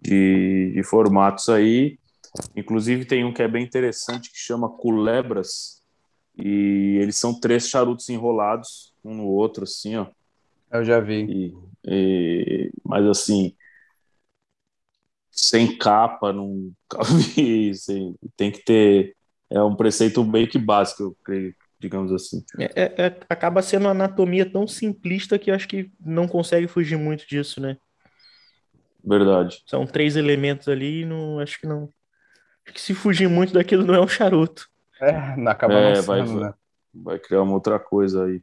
de, 0.00 0.72
de 0.74 0.82
formatos 0.82 1.48
aí. 1.48 1.96
Inclusive, 2.56 3.04
tem 3.04 3.24
um 3.24 3.32
que 3.32 3.42
é 3.42 3.48
bem 3.48 3.64
interessante 3.64 4.30
que 4.30 4.38
chama 4.38 4.68
culebras. 4.68 5.82
E 6.36 6.98
eles 7.00 7.16
são 7.16 7.38
três 7.38 7.68
charutos 7.68 8.08
enrolados, 8.08 8.92
um 9.04 9.14
no 9.14 9.26
outro, 9.26 9.64
assim, 9.64 9.96
ó. 9.96 10.06
Eu 10.70 10.84
já 10.84 10.98
vi. 11.00 11.24
E, 11.24 11.54
e- 11.86 12.70
mas 12.84 13.06
assim, 13.06 13.54
sem 15.30 15.76
capa, 15.76 16.32
não 16.32 16.72
sem- 17.74 18.14
tem 18.36 18.50
que 18.50 18.64
ter. 18.64 19.14
É 19.50 19.62
um 19.62 19.76
preceito 19.76 20.24
bem 20.24 20.46
que 20.48 20.58
básico, 20.58 21.02
eu 21.02 21.16
creio, 21.24 21.54
digamos 21.78 22.12
assim. 22.12 22.42
É- 22.58 22.82
é- 22.82 23.06
é- 23.06 23.20
acaba 23.28 23.62
sendo 23.62 23.82
uma 23.82 23.90
anatomia 23.90 24.50
tão 24.50 24.66
simplista 24.66 25.38
que 25.38 25.50
eu 25.50 25.54
acho 25.54 25.68
que 25.68 25.90
não 26.04 26.26
consegue 26.26 26.66
fugir 26.66 26.96
muito 26.96 27.26
disso, 27.28 27.60
né? 27.60 27.76
Verdade. 29.04 29.62
São 29.66 29.86
três 29.86 30.16
elementos 30.16 30.66
ali 30.66 31.02
e 31.02 31.04
não, 31.04 31.38
acho 31.38 31.60
que 31.60 31.66
não. 31.66 31.88
Acho 32.64 32.74
que 32.74 32.80
se 32.80 32.94
fugir 32.94 33.28
muito 33.28 33.52
daquilo 33.52 33.84
não 33.84 33.94
é 33.94 34.00
um 34.00 34.08
charuto. 34.08 34.68
É, 35.00 35.36
não 35.36 35.50
acaba 35.52 35.74
É, 35.74 36.00
vai- 36.02 36.22
né? 36.22 36.54
Vai 36.94 37.18
criar 37.18 37.42
uma 37.42 37.54
outra 37.54 37.78
coisa 37.78 38.24
aí. 38.24 38.40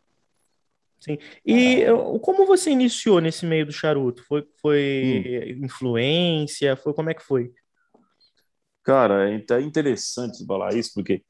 E 1.46 1.80
eu- 1.80 2.20
como 2.20 2.46
você 2.46 2.70
iniciou 2.70 3.20
nesse 3.20 3.46
meio 3.46 3.66
do 3.66 3.72
charuto? 3.72 4.24
Foi, 4.28 4.48
foi 4.62 5.58
influência? 5.62 6.76
Foi 6.76 6.94
como 6.94 7.10
é 7.10 7.14
que 7.14 7.24
foi? 7.24 7.52
Cara, 8.84 9.30
é 9.30 9.36
até 9.38 9.62
interessante 9.62 10.38
você 10.38 10.46
falar 10.46 10.76
isso, 10.76 10.92
porque 10.94 11.24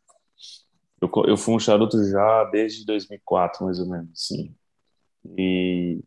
eu, 1.01 1.09
eu 1.27 1.37
fumo 1.37 1.59
charuto 1.59 1.97
já 2.09 2.43
desde 2.45 2.85
2004, 2.85 3.65
mais 3.65 3.79
ou 3.79 3.89
menos, 3.89 4.09
assim. 4.13 4.53
E, 5.37 5.99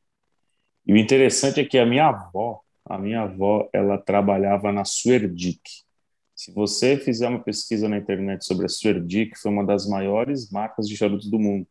e 0.86 0.92
o 0.92 0.96
interessante 0.96 1.60
é 1.60 1.64
que 1.64 1.78
a 1.78 1.86
minha 1.86 2.08
avó, 2.08 2.60
a 2.84 2.98
minha 2.98 3.22
avó, 3.22 3.68
ela 3.72 3.98
trabalhava 3.98 4.72
na 4.72 4.84
Suerdic. 4.84 5.60
Se 6.34 6.52
você 6.52 6.96
fizer 6.96 7.28
uma 7.28 7.42
pesquisa 7.42 7.88
na 7.88 7.96
internet 7.96 8.44
sobre 8.44 8.66
a 8.66 8.68
Suerdic, 8.68 9.38
foi 9.38 9.50
uma 9.52 9.64
das 9.64 9.86
maiores 9.86 10.50
marcas 10.50 10.88
de 10.88 10.96
charutos 10.96 11.30
do 11.30 11.38
mundo. 11.38 11.66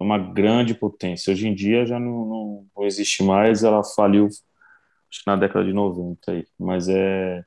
É 0.00 0.04
uma 0.04 0.18
grande 0.18 0.74
potência. 0.74 1.30
Hoje 1.32 1.46
em 1.46 1.54
dia 1.54 1.86
já 1.86 1.98
não, 2.00 2.26
não, 2.26 2.66
não 2.76 2.84
existe 2.84 3.22
mais, 3.22 3.62
ela 3.62 3.82
faliu 3.84 4.26
acho 4.26 5.24
que 5.24 5.26
na 5.26 5.36
década 5.36 5.64
de 5.64 5.72
90 5.72 6.32
aí. 6.32 6.46
Mas 6.58 6.88
é 6.88 7.44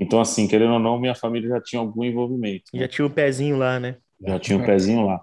então, 0.00 0.18
assim, 0.18 0.48
querendo 0.48 0.72
ou 0.72 0.78
não, 0.78 0.98
minha 0.98 1.14
família 1.14 1.50
já 1.50 1.60
tinha 1.60 1.78
algum 1.78 2.02
envolvimento. 2.02 2.70
né? 2.72 2.80
Já 2.80 2.88
tinha 2.88 3.06
o 3.06 3.10
pezinho 3.10 3.58
lá, 3.58 3.78
né? 3.78 3.98
Já 4.18 4.38
tinha 4.38 4.56
um 4.56 4.64
pezinho 4.64 5.04
lá. 5.04 5.20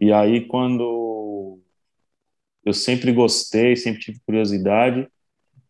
E 0.00 0.10
aí, 0.12 0.46
quando 0.46 1.60
eu 2.64 2.72
sempre 2.72 3.12
gostei, 3.12 3.76
sempre 3.76 4.00
tive 4.00 4.20
curiosidade. 4.24 5.06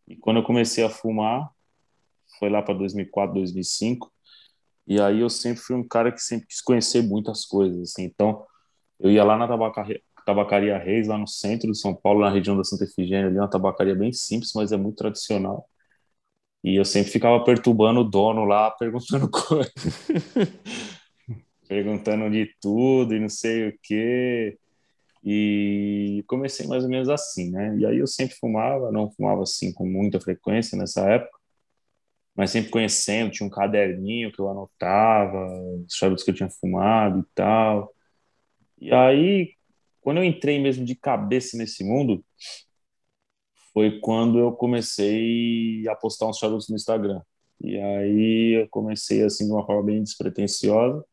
E 0.07 0.15
quando 0.17 0.37
eu 0.37 0.45
comecei 0.45 0.85
a 0.85 0.89
fumar, 0.89 1.51
foi 2.39 2.49
lá 2.49 2.63
para 2.63 2.75
2004, 2.75 3.35
2005. 3.35 4.13
E 4.87 5.01
aí 5.01 5.21
eu 5.21 5.31
sempre 5.31 5.63
fui 5.63 5.77
um 5.77 5.87
cara 5.87 6.13
que 6.13 6.21
sempre 6.21 6.47
quis 6.47 6.61
conhecer 6.61 7.03
muitas 7.03 7.45
coisas, 7.47 7.81
assim. 7.91 8.05
Então, 8.05 8.45
eu 9.01 9.11
ia 9.11 9.25
lá 9.25 9.37
na 9.39 9.49
tabacaria, 9.49 10.01
tabacaria 10.27 10.79
Reis, 10.79 11.09
lá 11.09 11.19
no 11.19 11.27
centro 11.29 11.71
de 11.73 11.79
São 11.79 11.95
Paulo, 11.95 12.21
na 12.21 12.31
região 12.31 12.57
da 12.57 12.65
Santa 12.65 12.85
Efigênia, 12.85 13.27
ali 13.29 13.39
uma 13.39 13.49
tabacaria 13.51 13.95
bem 13.95 14.13
simples, 14.13 14.53
mas 14.55 14.73
é 14.73 14.77
muito 14.77 14.97
tradicional. 14.97 15.69
E 16.65 16.77
eu 16.77 16.85
sempre 16.85 17.11
ficava 17.13 17.45
perturbando 17.45 18.01
o 18.01 18.05
dono 18.05 18.45
lá, 18.45 18.71
perguntando 18.79 19.31
coisas. 19.31 19.73
perguntando 21.69 22.31
de 22.31 22.49
tudo 22.61 23.15
e 23.15 23.21
não 23.21 23.29
sei 23.29 23.69
o 23.69 23.79
quê. 23.83 24.59
E 25.25 26.23
comecei 26.27 26.67
mais 26.67 26.85
ou 26.85 26.91
menos 26.91 27.09
assim, 27.09 27.51
né? 27.51 27.77
E 27.79 27.87
aí 27.87 27.99
eu 27.99 28.07
sempre 28.07 28.37
fumava, 28.37 28.93
não 28.93 29.11
fumava 29.11 29.43
assim 29.43 29.73
com 29.73 29.87
muita 29.87 30.21
frequência 30.21 30.77
nessa 30.79 31.03
época, 31.11 31.39
mas 32.35 32.51
sempre 32.51 32.71
conhecendo, 32.71 33.31
tinha 33.31 33.47
um 33.47 33.51
caderninho 33.51 34.33
que 34.33 34.41
eu 34.41 34.49
anotava, 34.49 35.47
os 35.87 35.95
charutos 35.95 36.25
que 36.25 36.31
eu 36.31 36.35
tinha 36.35 36.51
fumado 36.51 37.21
e 37.21 37.25
tal. 37.35 37.95
E 38.79 38.93
aí, 38.93 39.55
quando 40.01 40.19
eu 40.19 40.25
entrei 40.25 40.59
mesmo 40.61 40.85
de 40.85 40.95
cabeça 40.97 41.57
nesse 41.57 41.85
mundo, 41.85 42.25
foi 43.73 44.01
quando 44.01 44.39
eu 44.39 44.53
comecei 44.53 45.87
a 45.89 45.97
postar 45.97 46.27
uns 46.29 46.39
charutos 46.39 46.69
no 46.69 46.77
Instagram. 46.77 47.21
E 47.61 47.79
aí 47.79 48.63
eu 48.63 48.69
comecei 48.69 49.23
assim 49.23 49.47
de 49.47 49.53
uma 49.53 49.65
forma 49.67 49.85
bem 49.85 50.03
despretensiosa 50.03 51.05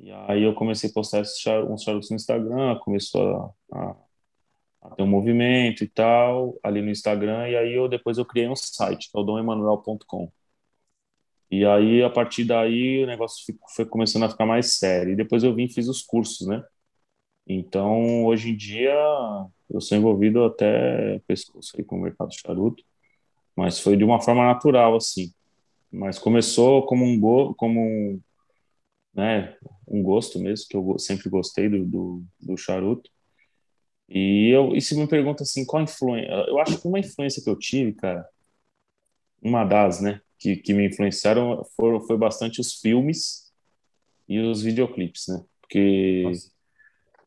e 0.00 0.10
aí 0.12 0.42
eu 0.42 0.54
comecei 0.54 0.88
a 0.88 0.92
postar 0.92 1.20
uns 1.20 1.82
charutos 1.82 2.08
no 2.10 2.16
Instagram, 2.16 2.78
começou 2.78 3.54
a, 3.70 3.78
a, 3.78 3.96
a, 4.82 4.90
ter 4.90 5.02
um 5.02 5.06
movimento 5.06 5.84
e 5.84 5.88
tal, 5.88 6.58
ali 6.62 6.82
no 6.82 6.90
Instagram, 6.90 7.48
e 7.48 7.56
aí 7.56 7.74
eu 7.74 7.88
depois 7.88 8.18
eu 8.18 8.24
criei 8.24 8.48
um 8.48 8.56
site, 8.56 9.10
que 9.10 9.18
é. 9.18 10.28
E 11.50 11.64
aí, 11.66 12.02
a 12.02 12.10
partir 12.10 12.44
daí, 12.44 13.02
o 13.02 13.06
negócio 13.06 13.44
foi 13.74 13.84
começando 13.84 14.24
a 14.24 14.28
ficar 14.30 14.46
mais 14.46 14.72
sério. 14.78 15.12
E 15.12 15.16
depois 15.16 15.42
eu 15.42 15.54
vim 15.54 15.64
e 15.64 15.72
fiz 15.72 15.88
os 15.88 16.00
cursos, 16.02 16.46
né? 16.46 16.64
Então, 17.46 18.24
hoje 18.26 18.50
em 18.50 18.56
dia, 18.56 18.94
eu 19.70 19.80
sou 19.80 19.98
envolvido 19.98 20.44
até 20.44 21.20
pescoço 21.26 21.72
aí 21.76 21.84
com 21.84 21.96
o 21.96 22.02
mercado 22.02 22.32
charuto, 22.34 22.84
mas 23.56 23.80
foi 23.80 23.96
de 23.96 24.04
uma 24.04 24.20
forma 24.20 24.44
natural, 24.46 24.96
assim. 24.96 25.32
Mas 25.92 26.18
começou 26.18 26.86
como 26.86 27.04
um, 27.04 27.20
go 27.20 27.54
como 27.56 27.80
um, 27.80 28.20
né, 29.14 29.56
um 29.88 30.02
gosto 30.02 30.38
mesmo, 30.38 30.68
que 30.68 30.76
eu 30.76 30.98
sempre 30.98 31.30
gostei 31.30 31.68
do, 31.68 31.84
do, 31.86 32.24
do 32.40 32.56
charuto. 32.56 33.10
E, 34.10 34.50
eu, 34.50 34.74
e 34.74 34.80
se 34.80 34.96
me 34.96 35.06
pergunta 35.06 35.44
assim, 35.44 35.64
qual 35.64 35.82
influência? 35.82 36.30
Eu 36.48 36.58
acho 36.58 36.80
que 36.80 36.88
uma 36.88 36.98
influência 36.98 37.42
que 37.42 37.48
eu 37.48 37.56
tive, 37.56 37.92
cara, 37.92 38.28
uma 39.40 39.64
das, 39.64 40.00
né, 40.00 40.20
que, 40.38 40.56
que 40.56 40.74
me 40.74 40.88
influenciaram 40.88 41.64
foi, 41.76 42.00
foi 42.00 42.18
bastante 42.18 42.60
os 42.60 42.74
filmes 42.80 43.52
e 44.28 44.40
os 44.40 44.62
videoclipes, 44.62 45.28
né? 45.28 45.44
Porque 45.60 46.24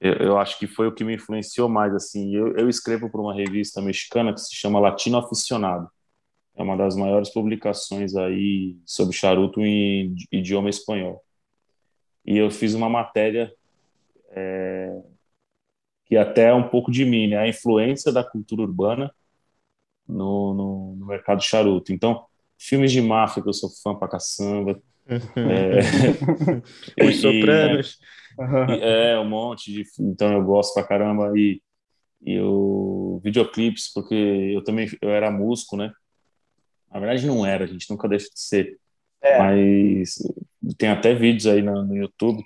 eu, 0.02 0.14
eu, 0.16 0.38
acho 0.38 0.60
que 0.60 0.68
foi 0.68 0.88
o 0.88 0.94
que 0.94 1.04
me 1.04 1.16
influenciou 1.16 1.70
mais, 1.70 1.94
assim. 1.96 2.36
Eu, 2.36 2.56
eu 2.58 2.70
escrevo 2.70 3.10
para 3.10 3.22
uma 3.22 3.34
revista 3.34 3.82
mexicana 3.82 4.34
que 4.34 4.42
se 4.42 4.56
chama 4.56 4.80
Latino 4.80 5.18
Aficionado. 5.18 5.90
É 6.56 6.64
uma 6.64 6.76
das 6.78 6.96
maiores 6.96 7.30
publicações 7.30 8.16
aí 8.16 8.78
sobre 8.86 9.16
charuto 9.16 9.62
em 9.62 10.16
idioma 10.32 10.70
espanhol 10.70 11.24
e 12.26 12.38
eu 12.38 12.50
fiz 12.50 12.74
uma 12.74 12.90
matéria 12.90 13.54
é, 14.32 14.93
que 16.14 16.18
até 16.18 16.54
um 16.54 16.70
pouco 16.70 16.92
de 16.92 17.04
mim, 17.04 17.28
né? 17.28 17.38
A 17.38 17.48
influência 17.48 18.12
da 18.12 18.24
cultura 18.24 18.62
urbana 18.62 19.12
no, 20.08 20.54
no, 20.54 20.96
no 20.96 21.06
mercado 21.08 21.42
charuto. 21.42 21.92
Então, 21.92 22.26
filmes 22.58 22.92
de 22.92 23.02
máfia, 23.02 23.42
que 23.42 23.50
eu 23.50 23.54
sou 23.54 23.70
fã 23.82 23.96
pra 23.96 24.08
caçamba. 24.08 24.80
é, 25.10 27.04
Os 27.04 27.20
Sopranos. 27.20 27.98
E, 28.70 28.80
é, 28.82 29.20
um 29.20 29.28
monte 29.28 29.72
de. 29.72 29.84
Então, 30.00 30.32
eu 30.34 30.44
gosto 30.44 30.74
pra 30.76 30.84
caramba. 30.84 31.32
E, 31.36 31.60
e 32.22 32.40
o 32.40 33.20
videoclipes, 33.24 33.92
porque 33.92 34.14
eu 34.14 34.64
também 34.64 34.88
eu 35.02 35.10
era 35.10 35.32
músico, 35.32 35.76
né? 35.76 35.92
Na 36.92 37.00
verdade, 37.00 37.26
não 37.26 37.44
era, 37.44 37.64
a 37.64 37.68
gente 37.68 37.90
nunca 37.90 38.08
deixa 38.08 38.28
de 38.28 38.40
ser. 38.40 38.78
É. 39.20 39.40
Mas 39.40 40.16
tem 40.78 40.90
até 40.90 41.16
vídeos 41.16 41.48
aí 41.48 41.64
no, 41.64 41.84
no 41.84 41.96
YouTube. 41.96 42.44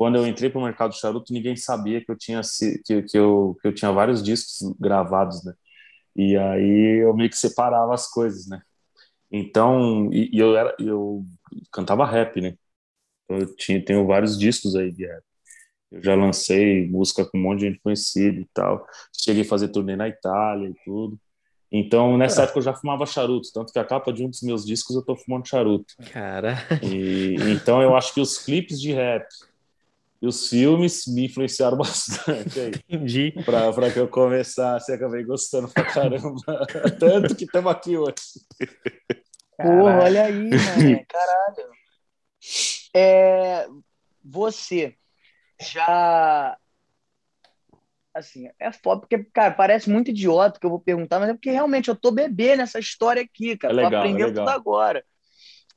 Quando 0.00 0.16
eu 0.16 0.26
entrei 0.26 0.48
para 0.48 0.58
o 0.58 0.64
mercado 0.64 0.94
charuto, 0.94 1.30
ninguém 1.30 1.54
sabia 1.56 2.02
que 2.02 2.10
eu 2.10 2.16
tinha 2.16 2.40
que, 2.86 3.02
que, 3.02 3.18
eu, 3.18 3.54
que 3.60 3.68
eu 3.68 3.74
tinha 3.74 3.92
vários 3.92 4.22
discos 4.22 4.74
gravados, 4.80 5.44
né? 5.44 5.52
E 6.16 6.38
aí 6.38 7.02
eu 7.02 7.12
meio 7.12 7.28
que 7.28 7.36
separava 7.36 7.92
as 7.92 8.10
coisas, 8.10 8.46
né? 8.48 8.62
Então, 9.30 10.10
e, 10.10 10.30
e 10.34 10.38
eu 10.38 10.56
era 10.56 10.74
eu 10.78 11.22
cantava 11.70 12.06
rap, 12.06 12.40
né? 12.40 12.54
Eu 13.28 13.54
tinha 13.56 13.84
tenho 13.84 14.06
vários 14.06 14.38
discos 14.38 14.74
aí 14.74 14.90
de 14.90 15.04
rap. 15.04 15.22
Eu 15.90 16.02
já 16.02 16.14
lancei 16.14 16.88
música 16.88 17.26
com 17.26 17.36
um 17.36 17.42
monte 17.42 17.58
de 17.58 17.66
gente 17.66 17.80
conhecida 17.80 18.40
e 18.40 18.48
tal. 18.54 18.86
Cheguei 19.14 19.42
a 19.42 19.48
fazer 19.48 19.68
turnê 19.68 19.96
na 19.96 20.08
Itália 20.08 20.70
e 20.70 20.74
tudo. 20.82 21.20
Então, 21.70 22.16
nessa 22.16 22.40
é. 22.40 22.44
época 22.44 22.60
eu 22.60 22.62
já 22.62 22.72
fumava 22.72 23.04
charuto, 23.04 23.52
tanto 23.52 23.70
que 23.70 23.78
a 23.78 23.84
capa 23.84 24.14
de 24.14 24.24
um 24.24 24.30
dos 24.30 24.40
meus 24.40 24.64
discos 24.64 24.96
eu 24.96 25.04
tô 25.04 25.14
fumando 25.14 25.46
charuto. 25.46 25.92
Cara. 26.10 26.56
E, 26.82 27.34
então 27.52 27.82
eu 27.82 27.94
acho 27.94 28.14
que 28.14 28.20
os 28.22 28.38
clipes 28.38 28.80
de 28.80 28.94
rap 28.94 29.26
e 30.20 30.26
os 30.26 30.48
filmes 30.48 31.06
me 31.06 31.26
influenciaram 31.26 31.76
bastante 31.78 32.60
aí. 32.60 32.72
Entendi. 32.88 33.32
Pra, 33.44 33.72
pra 33.72 33.90
que 33.90 33.98
eu 33.98 34.08
começasse, 34.08 34.92
acabei 34.92 35.24
gostando 35.24 35.68
pra 35.68 35.84
caramba. 35.84 36.40
tanto 36.98 37.34
que 37.34 37.44
estamos 37.44 37.72
aqui 37.72 37.96
hoje. 37.96 38.14
Porra, 39.56 40.04
olha 40.04 40.24
aí, 40.24 40.50
mano. 40.50 41.04
Caralho. 41.08 41.70
É, 42.94 43.66
você 44.22 44.96
já 45.60 46.56
assim, 48.12 48.48
é 48.58 48.72
foda, 48.72 49.00
porque, 49.00 49.24
cara, 49.32 49.52
parece 49.54 49.88
muito 49.88 50.10
idiota 50.10 50.58
que 50.58 50.66
eu 50.66 50.70
vou 50.70 50.80
perguntar, 50.80 51.20
mas 51.20 51.30
é 51.30 51.32
porque 51.32 51.50
realmente 51.50 51.88
eu 51.88 51.96
tô 51.96 52.10
bebê 52.10 52.56
nessa 52.56 52.78
história 52.78 53.22
aqui, 53.22 53.56
cara. 53.56 53.72
É 53.72 53.76
legal, 53.76 53.90
tô 53.90 53.96
aprendendo 53.98 54.30
é 54.30 54.34
tudo 54.34 54.48
agora. 54.48 55.04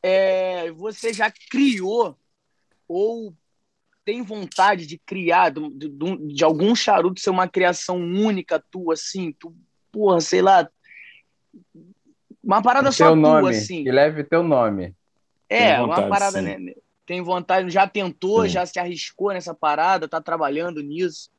É, 0.02 0.72
você 0.72 1.14
já 1.14 1.32
criou 1.32 2.18
ou 2.88 3.34
tem 4.06 4.22
vontade 4.22 4.86
de 4.86 4.98
criar 4.98 5.50
de, 5.50 5.70
de, 5.70 6.18
de, 6.34 6.44
algum 6.44 6.76
charuto 6.76 7.22
ser 7.22 7.30
uma 7.30 7.48
criação 7.48 7.98
única 7.98 8.64
tua, 8.72 8.94
assim, 8.94 9.34
tu, 9.40 9.54
porra, 9.92 10.20
sei 10.20 10.42
lá, 10.42 10.68
uma 12.44 12.62
parada 12.62 12.92
só 12.92 13.06
teu 13.06 13.22
tua, 13.22 13.42
nome, 13.42 13.56
assim. 13.56 13.84
Que 13.84 13.92
leve 13.92 14.24
teu 14.24 14.44
nome. 14.44 14.94
É, 15.50 15.78
vontade, 15.78 16.02
uma 16.02 16.10
parada, 16.10 16.40
sim. 16.40 16.46
né? 16.46 16.74
Tem 17.06 17.22
vontade, 17.22 17.70
já 17.70 17.88
tentou, 17.88 18.44
sim. 18.44 18.50
já 18.50 18.66
se 18.66 18.80
arriscou 18.80 19.32
nessa 19.32 19.54
parada, 19.54 20.08
tá 20.08 20.22
trabalhando 20.22 20.82
nisso. 20.82 21.30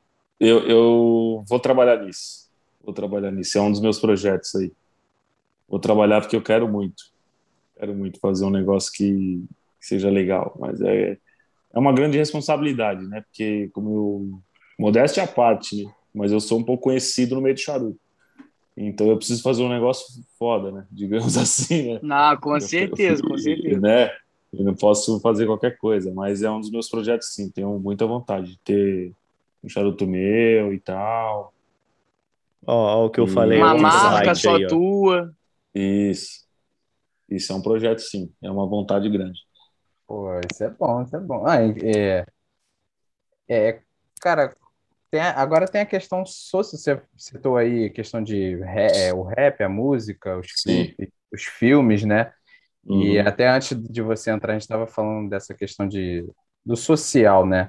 Eu, 0.40 0.66
eu 0.66 1.44
vou 1.48 1.60
trabalhar 1.60 2.02
nisso. 2.02 2.50
Vou 2.82 2.94
trabalhar 2.94 3.30
nisso. 3.30 3.56
É 3.58 3.60
um 3.60 3.70
dos 3.70 3.80
meus 3.80 3.98
projetos 3.98 4.54
aí. 4.54 4.72
Vou 5.68 5.78
trabalhar 5.78 6.20
porque 6.20 6.36
eu 6.36 6.42
quero 6.42 6.68
muito. 6.68 7.04
Quero 7.78 7.94
muito 7.94 8.20
fazer 8.20 8.44
um 8.44 8.50
negócio 8.50 8.92
que, 8.92 9.44
que 9.80 9.86
seja 9.86 10.10
legal. 10.10 10.54
Mas 10.58 10.80
é, 10.80 11.18
é 11.74 11.78
uma 11.78 11.92
grande 11.92 12.16
responsabilidade, 12.16 13.04
né? 13.06 13.22
Porque, 13.22 13.68
como 13.72 13.90
eu. 13.90 14.40
Modéstia 14.78 15.22
à 15.22 15.26
parte, 15.26 15.84
né? 15.84 15.92
Mas 16.12 16.32
eu 16.32 16.40
sou 16.40 16.58
um 16.58 16.62
pouco 16.62 16.84
conhecido 16.84 17.34
no 17.34 17.40
meio 17.40 17.54
do 17.54 17.60
charuto. 17.60 17.98
Então 18.76 19.08
eu 19.08 19.16
preciso 19.16 19.42
fazer 19.42 19.62
um 19.62 19.68
negócio 19.68 20.22
foda, 20.38 20.70
né? 20.70 20.86
Digamos 20.90 21.36
assim, 21.36 21.94
né? 21.94 22.00
Não, 22.02 22.36
com 22.36 22.58
certeza, 22.60 23.22
com 23.22 23.36
certeza. 23.38 23.80
Né? 23.80 24.10
Eu 24.52 24.64
não 24.64 24.74
posso 24.74 25.20
fazer 25.20 25.46
qualquer 25.46 25.76
coisa, 25.76 26.12
mas 26.12 26.42
é 26.42 26.50
um 26.50 26.60
dos 26.60 26.70
meus 26.70 26.88
projetos, 26.88 27.34
sim. 27.34 27.50
Tenho 27.50 27.78
muita 27.78 28.06
vontade 28.06 28.52
de 28.52 28.58
ter 28.58 29.12
um 29.62 29.68
charuto 29.68 30.06
meu 30.06 30.72
e 30.72 30.78
tal. 30.78 31.52
Ó, 32.66 33.02
ó 33.02 33.06
o 33.06 33.10
que 33.10 33.20
eu 33.20 33.26
falei. 33.26 33.58
Uma 33.58 33.76
marca 33.76 34.34
só 34.34 34.56
aí, 34.56 34.66
tua. 34.66 35.34
Isso. 35.74 36.44
Isso 37.28 37.52
é 37.52 37.56
um 37.56 37.62
projeto, 37.62 38.00
sim. 38.00 38.30
É 38.42 38.50
uma 38.50 38.66
vontade 38.66 39.08
grande. 39.08 39.40
Pô, 40.06 40.28
isso 40.50 40.64
é 40.64 40.70
bom, 40.70 41.02
isso 41.02 41.16
é 41.16 41.20
bom. 41.20 41.46
Ah, 41.46 41.58
é, 41.62 42.26
é, 43.48 43.80
cara, 44.20 44.54
tem, 45.10 45.20
agora 45.20 45.66
tem 45.66 45.80
a 45.80 45.86
questão 45.86 46.24
social, 46.26 46.64
você 46.64 47.02
citou 47.16 47.56
aí 47.56 47.86
a 47.86 47.90
questão 47.90 48.22
de 48.22 48.60
é, 48.62 49.12
o 49.14 49.22
rap, 49.22 49.62
a 49.62 49.68
música, 49.68 50.38
os 50.38 50.52
clipes, 50.52 51.08
os 51.32 51.44
filmes, 51.44 52.04
né? 52.04 52.32
Uhum. 52.84 53.02
E 53.02 53.18
até 53.18 53.48
antes 53.48 53.80
de 53.80 54.02
você 54.02 54.30
entrar, 54.30 54.52
a 54.52 54.54
gente 54.54 54.62
estava 54.62 54.86
falando 54.86 55.30
dessa 55.30 55.54
questão 55.54 55.88
de, 55.88 56.26
do 56.64 56.76
social, 56.76 57.46
né? 57.46 57.68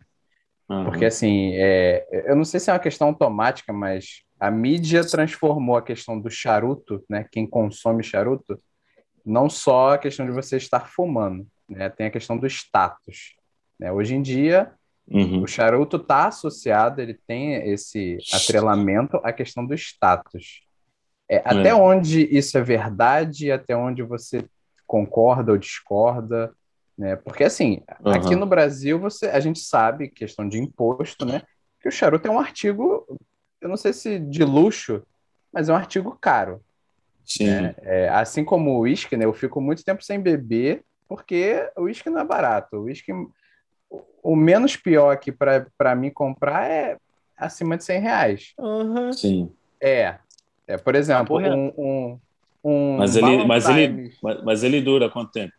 Uhum. 0.70 0.86
Porque, 0.86 1.06
assim, 1.06 1.54
é, 1.56 2.06
eu 2.28 2.36
não 2.36 2.44
sei 2.44 2.60
se 2.60 2.70
é 2.70 2.74
uma 2.74 2.80
questão 2.80 3.08
automática, 3.08 3.72
mas 3.72 4.24
a 4.40 4.52
mídia 4.52 5.06
transformou 5.06 5.78
a 5.78 5.82
questão 5.82 6.20
do 6.20 6.30
charuto, 6.30 7.04
né? 7.10 7.26
Quem 7.32 7.48
consome 7.48 8.04
charuto, 8.04 8.60
não 9.26 9.50
só 9.50 9.94
a 9.94 9.98
questão 9.98 10.26
de 10.26 10.32
você 10.32 10.58
estar 10.58 10.88
fumando, 10.90 11.48
né? 11.68 11.90
Tem 11.90 12.08
a 12.08 12.12
questão 12.12 12.38
do 12.38 12.48
status. 12.48 13.36
Né? 13.80 13.92
Hoje 13.92 14.16
em 14.16 14.22
dia, 14.22 14.74
Uhum. 15.08 15.44
O 15.44 15.48
charuto 15.48 15.98
está 15.98 16.28
associado, 16.28 17.00
ele 17.00 17.14
tem 17.28 17.54
esse 17.72 18.18
atrelamento 18.34 19.18
à 19.24 19.32
questão 19.32 19.66
do 19.66 19.74
status. 19.76 20.64
É, 21.30 21.38
até 21.46 21.70
É. 21.70 21.76
onde 21.76 22.24
isso 22.36 22.58
é 22.58 22.62
verdade, 22.62 23.52
até 23.52 23.76
onde 23.76 24.02
você 24.02 24.46
concorda 24.88 25.52
ou 25.52 25.58
discorda, 25.58 26.54
né? 26.98 27.16
Porque 27.16 27.44
assim, 27.44 27.84
aqui 27.88 28.34
Aham. 28.34 28.38
no 28.38 28.46
Brasil 28.46 29.00
você, 29.00 29.28
a 29.28 29.40
gente 29.40 29.60
sabe, 29.60 30.10
questão 30.10 30.48
de 30.48 30.60
imposto, 30.60 31.26
né? 31.26 31.42
Que 31.82 31.88
o 31.88 31.92
charuto 31.92 32.28
é 32.28 32.32
um 32.32 32.40
artigo, 32.40 33.06
eu 33.62 33.70
não 33.70 33.78
sei 33.78 33.94
se 33.94 34.20
de 34.20 34.44
luxo, 34.44 35.04
mas 35.52 35.70
é 35.70 35.74
um 35.74 35.76
artigo 35.76 36.18
caro. 36.20 36.62
Sim. 37.24 37.46
né? 37.46 37.76
É, 37.82 38.10
assim 38.10 38.44
como 38.44 38.72
o 38.72 38.80
uísque, 38.82 39.18
né? 39.18 39.26
Eu 39.26 39.34
fico 39.34 39.60
muito 39.62 39.84
tempo 39.84 40.04
sem 40.04 40.20
beber 40.20 40.84
porque 41.08 41.70
o 41.78 41.84
uísque 41.84 42.10
não 42.10 42.22
é 42.22 42.26
barato. 42.26 42.78
O 42.78 42.84
uísque, 42.84 43.12
o 44.24 44.36
menos 44.36 44.76
pior 44.76 45.12
aqui 45.12 45.32
para 45.32 45.96
mim 45.96 46.10
comprar 46.10 46.70
é 46.70 46.98
acima 47.38 47.78
de 47.78 47.84
100 47.84 48.00
reais. 48.00 48.54
Aham. 48.60 49.14
Sim. 49.14 49.52
É, 49.82 50.16
é 50.68 50.78
por 50.78 50.96
exemplo, 50.96 51.28
Porra. 51.40 51.54
um, 51.56 51.72
um, 51.78 52.20
um 52.64 52.98
Mas 52.98 53.16
ele- 53.16 53.46
mas 53.46 53.70
ele- 53.70 54.14
Mas, 54.22 54.44
mas 54.44 54.64
ele 54.64 54.82
dura 54.82 55.10
quanto 55.10 55.32
tempo? 55.32 55.54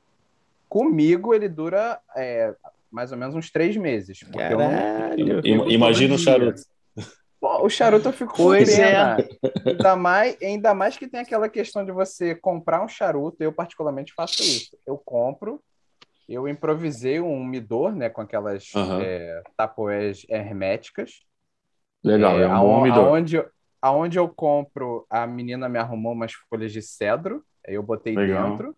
comigo 0.69 1.33
ele 1.33 1.49
dura 1.49 2.01
é, 2.17 2.53
mais 2.91 3.13
ou 3.13 3.17
menos 3.19 3.35
uns 3.37 3.51
três 3.51 3.77
meses. 3.77 4.19
Porque 4.25 4.39
eu 4.53 4.59
não 4.59 5.69
Imagina 5.69 6.15
o 6.15 6.19
charuto. 6.19 6.61
Pô, 7.47 7.65
o 7.65 7.71
charuto 7.71 8.09
eu 8.09 8.13
fico 8.13 8.35
Pois 8.37 8.69
pena. 8.69 9.17
Ainda 9.65 9.95
mais, 9.95 10.37
ainda 10.43 10.75
mais 10.75 10.97
que 10.97 11.07
tem 11.07 11.21
aquela 11.21 11.49
questão 11.49 11.85
de 11.85 11.93
você 11.93 12.35
comprar 12.35 12.83
um 12.85 12.89
charuto. 12.89 13.37
Eu, 13.41 13.53
particularmente, 13.53 14.13
faço 14.15 14.43
isso. 14.43 14.77
Eu 14.85 14.99
compro, 14.99 15.63
eu 16.29 16.49
improvisei 16.49 17.21
um 17.21 17.33
umidor, 17.33 17.95
né? 17.95 18.11
Com 18.11 18.21
aquelas 18.21 18.73
Aham. 18.75 19.01
é, 19.01 19.43
tapoés 19.57 20.27
herméticas. 20.29 21.21
Legal, 22.03 22.37
é, 22.37 22.49
um 22.49 22.53
aon- 22.53 22.61
bom 22.63 22.81
umidor. 22.81 23.07
Aonde, 23.07 23.45
aonde 23.81 24.19
eu 24.19 24.29
compro, 24.29 25.07
a 25.09 25.25
menina 25.25 25.69
me 25.69 25.79
arrumou 25.79 26.15
umas 26.15 26.33
folhas 26.51 26.73
de 26.73 26.83
cedro. 26.83 27.45
Aí 27.65 27.75
eu 27.75 27.83
botei 27.83 28.17
Legal. 28.17 28.51
dentro. 28.51 28.77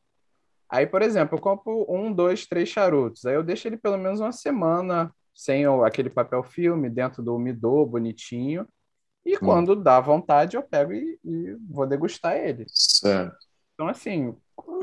Aí, 0.68 0.86
por 0.86 1.00
exemplo, 1.00 1.38
eu 1.38 1.40
compro 1.40 1.86
um, 1.88 2.12
dois, 2.12 2.46
três 2.46 2.68
charutos. 2.68 3.24
Aí 3.24 3.34
eu 3.34 3.42
deixo 3.42 3.66
ele 3.66 3.78
pelo 3.78 3.96
menos 3.96 4.20
uma 4.20 4.32
semana 4.32 5.10
sem 5.39 5.64
aquele 5.84 6.11
papel 6.11 6.43
filme 6.43 6.91
dentro 6.91 7.22
do 7.22 7.36
umidor, 7.36 7.86
bonitinho. 7.86 8.66
E 9.24 9.36
Hum. 9.36 9.39
quando 9.47 9.76
dá 9.76 10.01
vontade, 10.01 10.57
eu 10.57 10.62
pego 10.64 10.93
e, 10.93 11.16
e 11.24 11.57
vou 11.70 11.86
degustar 11.86 12.36
ele. 12.36 12.66
Certo. 12.66 13.36
Então, 13.74 13.86
assim, 13.86 14.34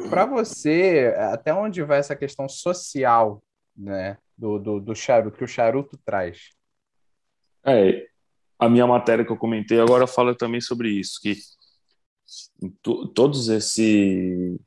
para 0.09 0.25
você, 0.25 1.13
até 1.17 1.53
onde 1.53 1.83
vai 1.83 1.99
essa 1.99 2.15
questão 2.15 2.47
social, 2.47 3.43
né, 3.75 4.17
do, 4.37 4.57
do, 4.57 4.79
do 4.79 4.95
charuto, 4.95 5.37
que 5.37 5.43
o 5.43 5.47
charuto 5.47 5.97
traz? 6.05 6.51
É, 7.65 8.07
a 8.57 8.69
minha 8.69 8.87
matéria 8.87 9.25
que 9.25 9.31
eu 9.33 9.37
comentei 9.37 9.81
agora 9.81 10.07
fala 10.07 10.33
também 10.33 10.61
sobre 10.61 10.87
isso, 10.89 11.19
que 11.21 11.35
to- 12.81 13.09
todos 13.09 13.49
esse 13.49 14.57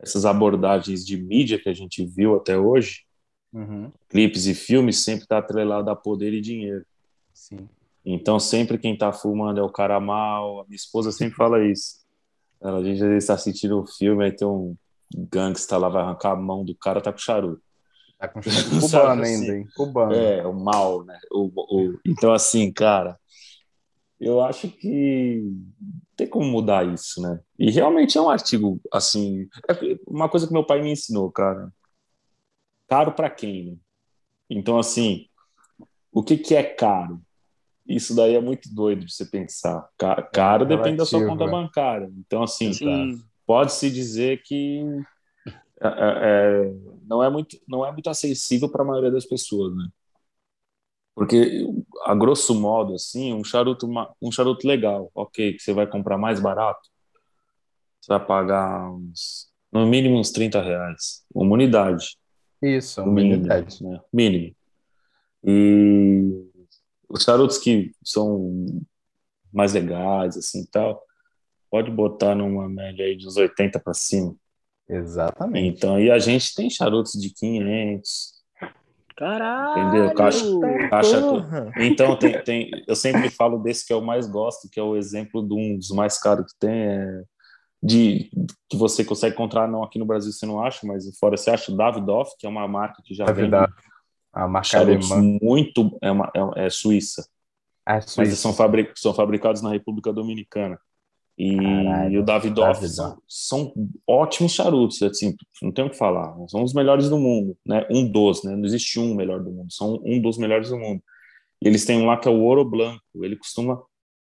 essas 0.00 0.24
abordagens 0.24 1.06
de 1.06 1.16
mídia 1.16 1.60
que 1.62 1.68
a 1.68 1.72
gente 1.72 2.04
viu 2.04 2.34
até 2.34 2.58
hoje, 2.58 3.04
Uhum, 3.52 3.92
clipes 4.08 4.46
e 4.46 4.54
filmes, 4.54 5.02
sempre 5.04 5.24
está 5.24 5.38
atrelado 5.38 5.90
a 5.90 5.96
poder 5.96 6.32
e 6.32 6.40
dinheiro. 6.40 6.84
sim. 7.32 7.68
Então, 8.04 8.38
sempre 8.40 8.78
quem 8.78 8.96
tá 8.96 9.12
fumando 9.12 9.60
é 9.60 9.62
o 9.62 9.70
cara 9.70 10.00
mal. 10.00 10.60
A 10.60 10.64
minha 10.64 10.76
esposa 10.76 11.12
sempre 11.12 11.36
fala 11.36 11.64
isso. 11.64 12.00
Ela, 12.60 12.78
a 12.78 12.84
gente 12.84 13.02
às 13.02 13.08
vezes 13.08 13.26
tá 13.26 13.34
assistindo 13.34 13.80
um 13.80 13.86
filme, 13.86 14.24
aí 14.24 14.32
tem 14.32 14.46
um 14.46 14.76
gangsta 15.30 15.76
lá, 15.76 15.88
vai 15.88 16.02
arrancar 16.02 16.32
a 16.32 16.36
mão 16.36 16.64
do 16.64 16.74
cara, 16.76 17.00
tá 17.00 17.12
com 17.12 17.18
charuto. 17.18 17.62
Tá 18.18 18.28
com 18.28 18.40
charuto 18.42 18.80
cubano 18.80 19.22
assim? 19.22 19.42
ainda, 19.42 19.56
hein? 19.56 19.68
Cubano. 19.74 20.14
É, 20.14 20.46
o 20.46 20.52
mal, 20.52 21.04
né? 21.04 21.18
O, 21.30 21.50
o- 21.56 22.00
então, 22.06 22.32
assim, 22.32 22.72
cara, 22.72 23.18
eu 24.20 24.40
acho 24.40 24.68
que 24.70 25.42
tem 26.16 26.26
como 26.28 26.46
mudar 26.46 26.86
isso, 26.86 27.20
né? 27.20 27.40
E 27.58 27.70
realmente 27.70 28.16
é 28.16 28.20
um 28.20 28.30
artigo, 28.30 28.80
assim, 28.92 29.48
é 29.68 29.98
uma 30.06 30.28
coisa 30.28 30.46
que 30.46 30.52
meu 30.52 30.64
pai 30.64 30.80
me 30.80 30.92
ensinou, 30.92 31.30
cara. 31.32 31.72
Caro 32.92 33.12
para 33.12 33.30
quem, 33.30 33.64
né? 33.64 33.76
Então, 34.50 34.78
assim, 34.78 35.26
o 36.12 36.22
que 36.22 36.36
que 36.36 36.54
é 36.54 36.62
caro? 36.62 37.22
Isso 37.86 38.14
daí 38.14 38.34
é 38.34 38.40
muito 38.40 38.68
doido 38.74 39.06
de 39.06 39.14
você 39.14 39.24
pensar. 39.24 39.88
Ca- 39.96 40.20
Caro 40.20 40.66
depende 40.66 40.98
da 40.98 41.06
sua 41.06 41.24
conta 41.26 41.44
é. 41.44 41.48
bancária. 41.48 42.12
Então, 42.18 42.42
assim, 42.42 42.70
pode-se 43.46 43.90
dizer 43.90 44.42
que 44.42 44.84
é, 45.80 45.88
é, 45.88 45.88
é, 45.88 46.74
não 47.06 47.22
é 47.24 47.30
muito 47.30 47.58
não 47.66 47.82
é 47.82 47.90
muito 47.90 48.10
acessível 48.10 48.68
para 48.70 48.82
a 48.82 48.86
maioria 48.86 49.10
das 49.10 49.24
pessoas, 49.24 49.74
né? 49.74 49.88
Porque 51.14 51.66
a 52.04 52.14
grosso 52.14 52.54
modo 52.54 52.94
assim, 52.94 53.32
um 53.32 53.42
charuto 53.42 53.88
um 54.20 54.30
charuto 54.30 54.68
legal, 54.68 55.10
ok, 55.14 55.54
que 55.54 55.60
você 55.62 55.72
vai 55.72 55.86
comprar 55.86 56.18
mais 56.18 56.40
barato, 56.40 56.90
você 58.02 58.12
vai 58.12 58.26
pagar 58.26 58.90
uns, 58.92 59.50
no 59.72 59.86
mínimo 59.86 60.18
uns 60.18 60.30
30 60.30 60.60
reais, 60.60 61.24
uma 61.34 61.54
unidade, 61.54 62.20
Isso, 62.62 63.04
mínimo, 63.06 63.46
né? 63.46 64.00
Mínimo. 64.12 64.54
E 65.44 66.46
os 67.08 67.24
charutos 67.24 67.58
que 67.58 67.90
são 68.04 68.66
mais 69.52 69.74
legais 69.74 70.36
assim, 70.36 70.62
e 70.62 70.66
tal, 70.66 71.02
pode 71.70 71.90
botar 71.90 72.34
numa 72.34 72.68
média 72.68 73.04
aí 73.04 73.16
de 73.16 73.26
uns 73.26 73.36
80 73.36 73.80
para 73.80 73.94
cima. 73.94 74.34
Exatamente. 74.88 75.76
Então, 75.76 75.98
e 75.98 76.10
a 76.10 76.18
gente 76.18 76.54
tem 76.54 76.70
charutos 76.70 77.12
de 77.12 77.30
500, 77.34 78.32
Caralho. 79.16 79.88
entendeu? 79.88 80.14
Caixa, 80.14 80.44
caixa. 80.90 81.20
Então, 81.78 82.18
tem, 82.18 82.42
tem, 82.42 82.70
eu 82.86 82.96
sempre 82.96 83.30
falo 83.30 83.58
desse 83.58 83.86
que 83.86 83.92
eu 83.92 84.00
mais 84.00 84.26
gosto, 84.26 84.68
que 84.70 84.78
é 84.78 84.82
o 84.82 84.96
exemplo 84.96 85.46
de 85.46 85.54
um 85.54 85.76
dos 85.76 85.90
mais 85.90 86.18
caros 86.18 86.52
que 86.52 86.58
tem, 86.58 86.70
é 86.70 87.22
de 87.82 88.30
que 88.68 88.76
você 88.76 89.04
consegue 89.04 89.34
encontrar, 89.34 89.66
não 89.66 89.82
aqui 89.82 89.98
no 89.98 90.06
Brasil 90.06 90.30
você 90.30 90.46
não 90.46 90.62
acha, 90.62 90.86
mas 90.86 91.04
fora 91.18 91.36
você 91.36 91.50
acha, 91.50 91.72
o 91.72 91.76
Davidoff, 91.76 92.32
que 92.38 92.46
é 92.46 92.48
uma 92.48 92.68
marca 92.68 93.02
que 93.04 93.12
já 93.12 93.26
vende 93.26 93.42
vida, 93.42 93.68
a 94.32 94.46
marca 94.46 94.78
alemã. 94.78 95.38
muito, 95.42 95.98
é, 96.00 96.10
uma, 96.10 96.30
é, 96.56 96.66
é 96.66 96.70
suíça, 96.70 97.26
A 97.84 97.94
mas 97.94 98.10
Suíça. 98.10 98.36
são, 98.36 98.52
fabri, 98.52 98.88
são 98.94 99.12
fabricados 99.12 99.62
na 99.62 99.70
República 99.70 100.12
Dominicana. 100.12 100.78
E, 101.36 101.56
Caralho, 101.56 102.20
o 102.20 102.24
Davidoff 102.24 102.80
Davidoff. 102.80 102.94
são, 102.94 103.18
são 103.26 103.74
ótimos 104.06 104.52
charutos, 104.52 105.02
assim, 105.02 105.34
não 105.62 105.72
tem 105.72 105.84
o 105.84 105.90
que 105.90 105.96
falar. 105.96 106.36
São 106.46 106.62
os 106.62 106.72
melhores 106.72 107.08
do 107.08 107.18
mundo, 107.18 107.56
né? 107.66 107.86
Um 107.90 108.06
dos, 108.08 108.44
né? 108.44 108.54
Não 108.54 108.64
existe 108.64 109.00
um 109.00 109.14
melhor 109.14 109.42
do 109.42 109.50
mundo, 109.50 109.72
são 109.72 109.98
um 110.04 110.20
dos 110.20 110.38
melhores 110.38 110.68
do 110.68 110.78
mundo. 110.78 111.02
E 111.60 111.66
eles 111.66 111.84
têm 111.84 112.00
um 112.00 112.06
lá 112.06 112.16
que 112.16 112.28
é 112.28 112.30
o 112.30 112.40
Ouro 112.40 112.64
Blanco, 112.64 113.02
ele 113.16 113.36
costuma 113.36 113.82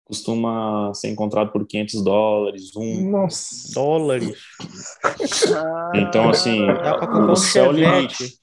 costuma 0.07 0.93
ser 0.93 1.09
encontrado 1.09 1.51
por 1.51 1.67
500 1.67 2.01
dólares, 2.03 2.75
um. 2.75 3.09
Nossa. 3.11 3.73
Dólares. 3.73 4.37
Então, 5.95 6.29
assim, 6.29 6.61
o 7.29 7.35
céu 7.35 7.71
é 7.71 7.73
limite. 7.73 8.37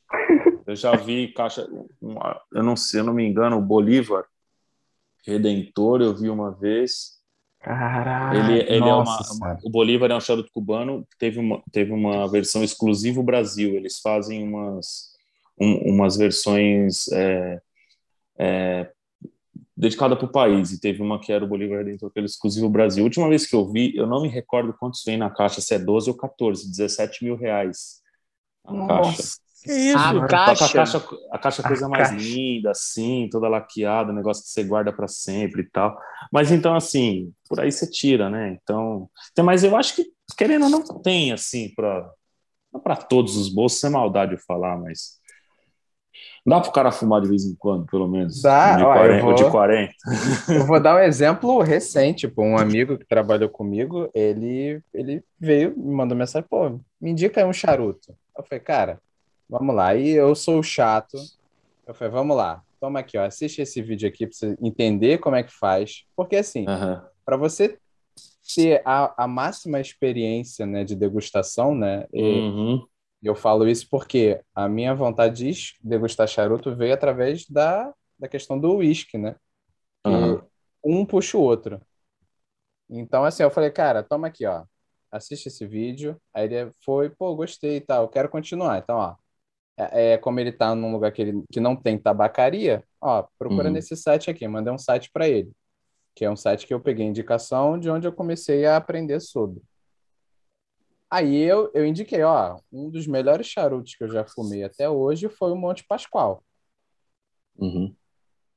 Eu 0.67 0.77
já 0.77 0.95
vi 0.95 1.29
caixa, 1.33 1.67
uma- 2.01 2.39
eu 2.53 2.63
não 2.63 2.77
sei, 2.77 3.01
eu 3.01 3.05
não 3.05 3.15
me 3.15 3.27
engano, 3.27 3.57
o 3.59 3.63
Bolívar 3.63 4.25
Redentor, 5.27 6.03
eu 6.03 6.15
vi 6.15 6.29
uma 6.29 6.51
vez. 6.51 7.15
Caralho. 7.61 8.39
Ele, 8.53 8.61
ele 8.69 8.79
é 8.89 8.93
uma, 8.93 9.05
nossa 9.05 9.33
uma- 9.35 9.59
o 9.65 9.71
Bolívar 9.71 10.11
é 10.11 10.15
um 10.17 10.21
charuto 10.21 10.51
cubano 10.53 11.07
teve 11.19 11.39
uma, 11.39 11.63
teve 11.73 11.93
uma 11.93 12.29
versão 12.31 12.63
exclusivo 12.63 13.23
Brasil. 13.23 13.75
Eles 13.75 14.01
fazem 14.01 14.47
umas, 14.47 15.13
um- 15.59 15.95
umas 15.95 16.17
versões 16.17 17.11
é, 17.11 17.61
é, 18.39 18.91
dedicada 19.85 20.17
para 20.17 20.27
o 20.27 20.33
país. 20.33 20.73
E 20.73 20.81
teve 20.81 21.03
uma 21.03 21.21
que 21.21 21.33
era 21.33 21.45
o 21.45 21.49
Bolívar 21.49 21.85
dentro 21.85 22.09
daquele 22.09 22.27
exclusivo 22.27 22.69
Brasil. 22.69 23.05
A 23.05 23.07
última 23.07 23.29
vez 23.29 23.47
que 23.47 23.55
eu 23.57 23.71
vi, 23.71 23.95
eu 23.97 24.07
não 24.07 24.23
me 24.23 24.29
recordo 24.29 24.75
quantos 24.75 25.03
vem 25.05 25.17
na 25.17 25.31
caixa, 25.31 25.61
se 25.61 25.75
é 25.75 25.79
12 25.79 26.11
ou 26.11 26.17
14, 26.17 26.69
17 26.71 27.25
mil 27.25 27.37
reais 27.37 28.03
a 28.65 28.73
caixa. 28.87 29.23
Nossa. 29.23 29.39
Que 29.65 29.73
isso? 29.73 29.99
A 29.99 30.13
que 30.13 30.27
caixa. 30.29 30.65
a 30.67 30.69
caixa, 30.69 30.99
a 31.33 31.39
caixa 31.39 31.63
é 31.63 31.65
a 31.65 31.67
A 31.67 31.69
coisa 31.69 31.89
mais 31.89 32.11
caixa. 32.11 32.23
linda, 32.23 32.71
assim, 32.73 33.29
toda 33.31 33.49
laqueada, 33.49 34.13
negócio 34.13 34.43
que 34.43 34.51
você 34.51 34.63
guarda 34.65 34.93
para 34.93 35.09
sempre 35.09 35.63
e 35.63 35.71
tal. 35.71 35.99
Mas 36.33 36.53
então, 36.53 36.75
assim, 36.75 37.33
por 37.49 37.61
aí 37.61 37.73
você 37.73 37.91
tira, 37.91 38.29
né? 38.29 38.59
Então, 38.63 39.09
tem- 39.35 39.45
mas 39.45 39.65
eu 39.65 39.75
acho 39.77 39.97
que, 39.97 40.05
querendo 40.37 40.65
ou 40.65 40.71
não, 40.71 40.83
tem, 41.03 41.33
assim, 41.33 41.73
para 41.75 42.11
não 42.73 42.81
para 42.81 42.97
todos 42.97 43.37
os 43.37 43.49
bolsos, 43.49 43.83
é 43.85 43.89
maldade 43.89 44.35
eu 44.35 44.39
falar, 44.41 44.77
mas 44.79 45.19
dá 46.47 46.61
pro 46.61 46.73
cara 46.73 46.91
fumar 46.93 47.21
de 47.23 47.29
vez 47.29 47.45
em 47.45 47.55
quando, 47.55 47.87
pelo 47.87 48.07
menos. 48.09 48.43
Dá, 48.43 48.77
de 48.77 48.83
ó, 48.85 48.89
eu 48.89 48.95
40, 48.95 49.27
ou 49.27 49.35
de 49.35 49.43
vou- 49.43 49.53
40. 49.53 49.93
Eu 50.49 50.67
vou 50.67 50.81
dar 50.81 50.97
um 50.97 50.99
exemplo 50.99 51.61
recente, 51.63 52.29
pô, 52.29 52.43
um 52.43 52.59
amigo 52.59 52.99
que 52.99 53.07
trabalhou 53.07 53.49
comigo, 53.49 54.09
ele, 54.15 54.81
ele 54.93 55.23
veio, 55.39 55.75
me 55.77 55.95
mandou 55.95 56.17
mensagem, 56.17 56.47
pô, 56.49 56.81
me 57.01 57.11
indica 57.11 57.41
aí 57.41 57.47
um 57.47 57.53
charuto. 57.53 58.15
Eu 58.37 58.45
falei, 58.45 58.61
cara, 58.61 59.01
vamos 59.49 59.75
lá. 59.75 59.95
E 59.95 60.11
eu 60.11 60.35
sou 60.35 60.59
o 60.59 60.63
chato. 60.63 61.17
Eu 61.87 61.95
falei, 61.95 62.13
vamos 62.13 62.37
lá, 62.37 62.63
toma 62.81 63.01
aqui, 63.01 63.17
ó, 63.19 63.25
assiste 63.25 63.61
esse 63.63 63.81
vídeo 63.83 64.09
aqui 64.09 64.27
pra 64.27 64.35
você 64.37 64.57
entender 64.61 65.19
como 65.19 65.37
é 65.37 65.43
que 65.43 65.53
faz. 65.53 66.05
Porque 66.17 66.37
assim, 66.37 66.65
Aham. 66.69 67.03
para 67.25 67.37
você 67.37 67.79
ter 68.55 68.83
a, 68.85 69.25
a 69.25 69.27
máxima 69.27 69.81
experiência, 69.81 70.67
né, 70.67 70.85
de 70.85 70.95
degustação, 70.95 71.75
né, 71.75 72.07
e 72.13 72.23
Uhum. 72.41 72.85
Eu 73.25 73.35
falo 73.35 73.69
isso 73.69 73.89
porque 73.91 74.41
a 74.55 74.69
minha 74.69 74.95
vontade 74.95 75.53
de 75.53 75.75
degustar 75.83 76.29
charuto 76.29 76.77
veio 76.77 76.95
através 76.95 77.47
da, 77.49 77.93
da 78.19 78.29
questão 78.29 78.59
do 78.59 78.77
uísque, 78.77 79.19
né? 79.19 79.37
Aham. 80.05 80.47
um 80.85 81.05
puxa 81.07 81.37
o 81.39 81.43
outro. 81.43 81.81
Então, 82.89 83.25
assim, 83.25 83.43
eu 83.43 83.51
falei, 83.51 83.71
cara, 83.71 84.03
toma 84.03 84.29
aqui, 84.29 84.47
ó. 84.47 84.65
Assiste 85.11 85.47
esse 85.49 85.67
vídeo. 85.67 86.21
Aí 86.33 86.45
ele 86.53 86.73
foi, 86.85 87.09
pô, 87.11 87.35
gostei 87.35 87.77
e 87.77 87.81
tal, 87.81 88.05
eu 88.05 88.09
quero 88.09 88.29
continuar. 88.29 88.79
Então, 88.79 88.97
ó, 88.97 89.17
é, 89.79 90.13
é 90.15 90.19
como 90.19 90.41
ele 90.41 90.53
tá 90.53 90.75
num 90.75 90.93
lugar 90.93 91.13
que, 91.13 91.23
ele, 91.23 91.45
que 91.53 91.61
não 91.61 91.77
tem 91.77 91.99
tabacaria, 91.99 92.85
ó, 93.01 93.25
procura 93.39 93.69
Uhum. 93.69 93.75
nesse 93.75 93.97
site 93.97 94.31
aqui. 94.31 94.47
Mandei 94.49 94.73
um 94.73 94.79
site 94.79 95.11
para 95.13 95.29
ele, 95.29 95.53
que 96.15 96.25
é 96.25 96.31
um 96.31 96.37
site 96.37 96.67
que 96.67 96.75
eu 96.75 96.81
peguei 96.81 97.07
indicação 97.07 97.79
de 97.79 97.91
onde 97.91 98.09
eu 98.09 98.13
comecei 98.15 98.67
a 98.67 98.77
aprender 98.79 99.21
sobre. 99.21 99.63
Aí 101.15 101.37
eu, 101.37 101.71
eu 101.73 101.87
indiquei, 101.87 102.25
ó, 102.25 102.59
um 102.73 102.91
dos 102.91 103.07
melhores 103.07 103.47
charutos 103.47 103.95
que 103.95 104.03
eu 104.03 104.09
já 104.09 104.25
fumei 104.25 104.65
até 104.65 104.91
hoje 104.91 105.29
foi 105.29 105.53
o 105.53 105.57
Monte 105.57 105.85
Pascoal. 105.87 106.43
Uhum. 107.57 107.95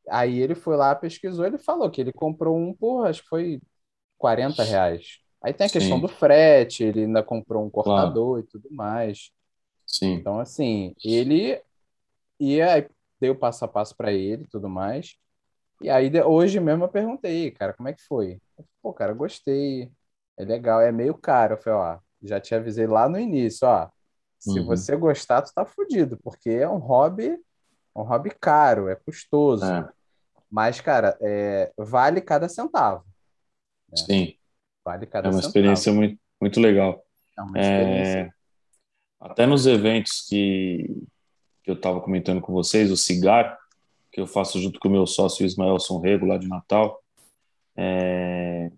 Aí 0.10 0.40
ele 0.40 0.56
foi 0.56 0.76
lá, 0.76 0.96
pesquisou, 0.96 1.46
ele 1.46 1.60
falou 1.60 1.88
que 1.92 2.02
ele 2.02 2.12
comprou 2.12 2.58
um 2.58 2.74
por, 2.74 3.06
acho 3.06 3.22
que 3.22 3.30
foi 3.30 3.62
40 4.18 4.64
reais. 4.64 5.20
Aí 5.40 5.54
tem 5.54 5.68
a 5.68 5.70
questão 5.70 5.98
Sim. 5.98 6.02
do 6.02 6.08
frete, 6.08 6.84
ele 6.84 7.02
ainda 7.02 7.22
comprou 7.22 7.64
um 7.64 7.70
cortador 7.70 8.40
e 8.40 8.44
tudo 8.44 8.68
mais. 8.72 9.30
Sim. 9.86 10.14
Então, 10.14 10.40
assim, 10.40 10.96
ele 11.06 11.62
ia, 12.40 12.90
o 13.22 13.36
passo 13.36 13.66
a 13.66 13.68
passo 13.68 13.96
para 13.96 14.12
ele 14.12 14.46
e 14.46 14.48
tudo 14.48 14.68
mais. 14.68 15.16
E 15.80 15.92
aí, 15.92 16.12
hoje 16.24 16.60
mesmo 16.60 16.86
eu 16.86 16.90
perguntei, 16.90 17.52
cara, 17.52 17.74
como 17.74 17.88
é 17.88 17.94
que 17.94 18.02
foi? 18.02 18.42
Falou, 18.56 18.70
Pô, 18.82 18.94
cara, 18.94 19.14
gostei, 19.14 19.92
é 20.36 20.44
legal, 20.44 20.82
é 20.82 20.92
meio 20.92 21.14
caro. 21.14 21.54
Eu 21.54 21.58
falei, 21.60 21.78
ó, 21.78 22.07
já 22.22 22.40
te 22.40 22.54
avisei 22.56 22.88
lá 22.88 23.08
no 23.08 23.20
início, 23.20 23.68
ó, 23.68 23.90
se 24.40 24.60
Uhum. 24.60 24.66
você 24.66 24.96
gostar, 24.96 25.42
tu 25.42 25.52
tá 25.54 25.66
fudido, 25.66 26.18
porque 26.24 26.50
é 26.50 26.70
um 26.70 26.78
hobby, 26.78 27.30
é 27.30 28.00
um 28.00 28.04
hobby 28.04 28.32
caro, 28.40 28.88
é 28.88 28.96
custoso. 28.96 29.66
É, 29.66 29.88
Mas, 30.50 30.80
cara, 30.80 31.18
é, 31.22 31.72
vale 31.78 32.22
cada 32.22 32.48
centavo. 32.48 33.04
sim. 33.96 34.36
Vale 34.86 35.06
cada 35.06 35.28
É 35.28 35.32
uma 35.32 35.34
centavo. 35.38 35.48
experiência 35.50 35.92
muito, 35.92 36.20
muito 36.40 36.60
legal. 36.60 37.04
É 37.38 37.42
uma 37.42 37.60
experiência. 37.60 38.20
É, 38.20 38.32
até 39.20 39.46
nos 39.46 39.66
eventos 39.66 40.26
que, 40.28 41.04
que 41.64 41.72
eu 41.72 41.76
estava 41.76 42.00
comentando 42.00 42.40
com 42.40 42.54
vocês, 42.54 42.92
o 42.92 42.96
Cigar, 42.98 43.58
que 44.12 44.22
eu 44.22 44.28
faço 44.28 44.60
junto 44.62 44.80
com 44.80 44.88
o 44.88 44.92
meu 44.92 45.06
sócio 45.06 45.46
Ismaelson 45.46 46.00
Rego, 46.00 46.26
lá 46.26 46.38
de 46.38 46.48
Natal, 46.48 47.04
é, 47.76 48.72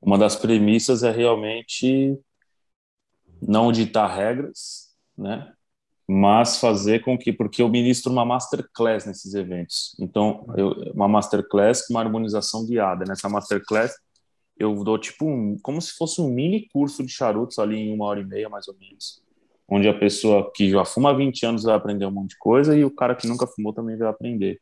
uma 0.00 0.16
das 0.16 0.36
premissas 0.36 1.02
é 1.02 1.10
realmente 1.10 2.18
não 3.50 3.72
ditar 3.72 4.06
regras, 4.06 4.90
né? 5.18 5.52
Mas 6.08 6.58
fazer 6.58 7.00
com 7.00 7.18
que, 7.18 7.32
porque 7.32 7.62
eu 7.62 7.68
ministro 7.68 8.12
uma 8.12 8.24
masterclass 8.24 9.06
nesses 9.06 9.34
eventos. 9.34 9.96
Então, 9.98 10.46
eu, 10.56 10.70
uma 10.94 11.08
masterclass 11.08 11.84
com 11.84 11.94
uma 11.94 12.00
harmonização 12.00 12.64
guiada. 12.64 13.04
Nessa 13.04 13.28
masterclass, 13.28 13.92
eu 14.56 14.84
dou 14.84 14.96
tipo 14.98 15.26
um, 15.26 15.58
como 15.62 15.82
se 15.82 15.92
fosse 15.96 16.20
um 16.20 16.28
mini 16.28 16.68
curso 16.72 17.04
de 17.04 17.10
charutos 17.10 17.58
ali 17.58 17.76
em 17.76 17.92
uma 17.92 18.04
hora 18.04 18.20
e 18.20 18.24
meia, 18.24 18.48
mais 18.48 18.68
ou 18.68 18.76
menos. 18.78 19.20
Onde 19.68 19.88
a 19.88 19.98
pessoa 19.98 20.50
que 20.54 20.70
já 20.70 20.84
fuma 20.84 21.10
há 21.10 21.12
20 21.12 21.46
anos 21.46 21.62
vai 21.64 21.74
aprender 21.74 22.06
um 22.06 22.10
monte 22.12 22.30
de 22.30 22.38
coisa 22.38 22.76
e 22.76 22.84
o 22.84 22.90
cara 22.90 23.16
que 23.16 23.26
nunca 23.26 23.48
fumou 23.48 23.72
também 23.72 23.96
vai 23.96 24.08
aprender. 24.08 24.60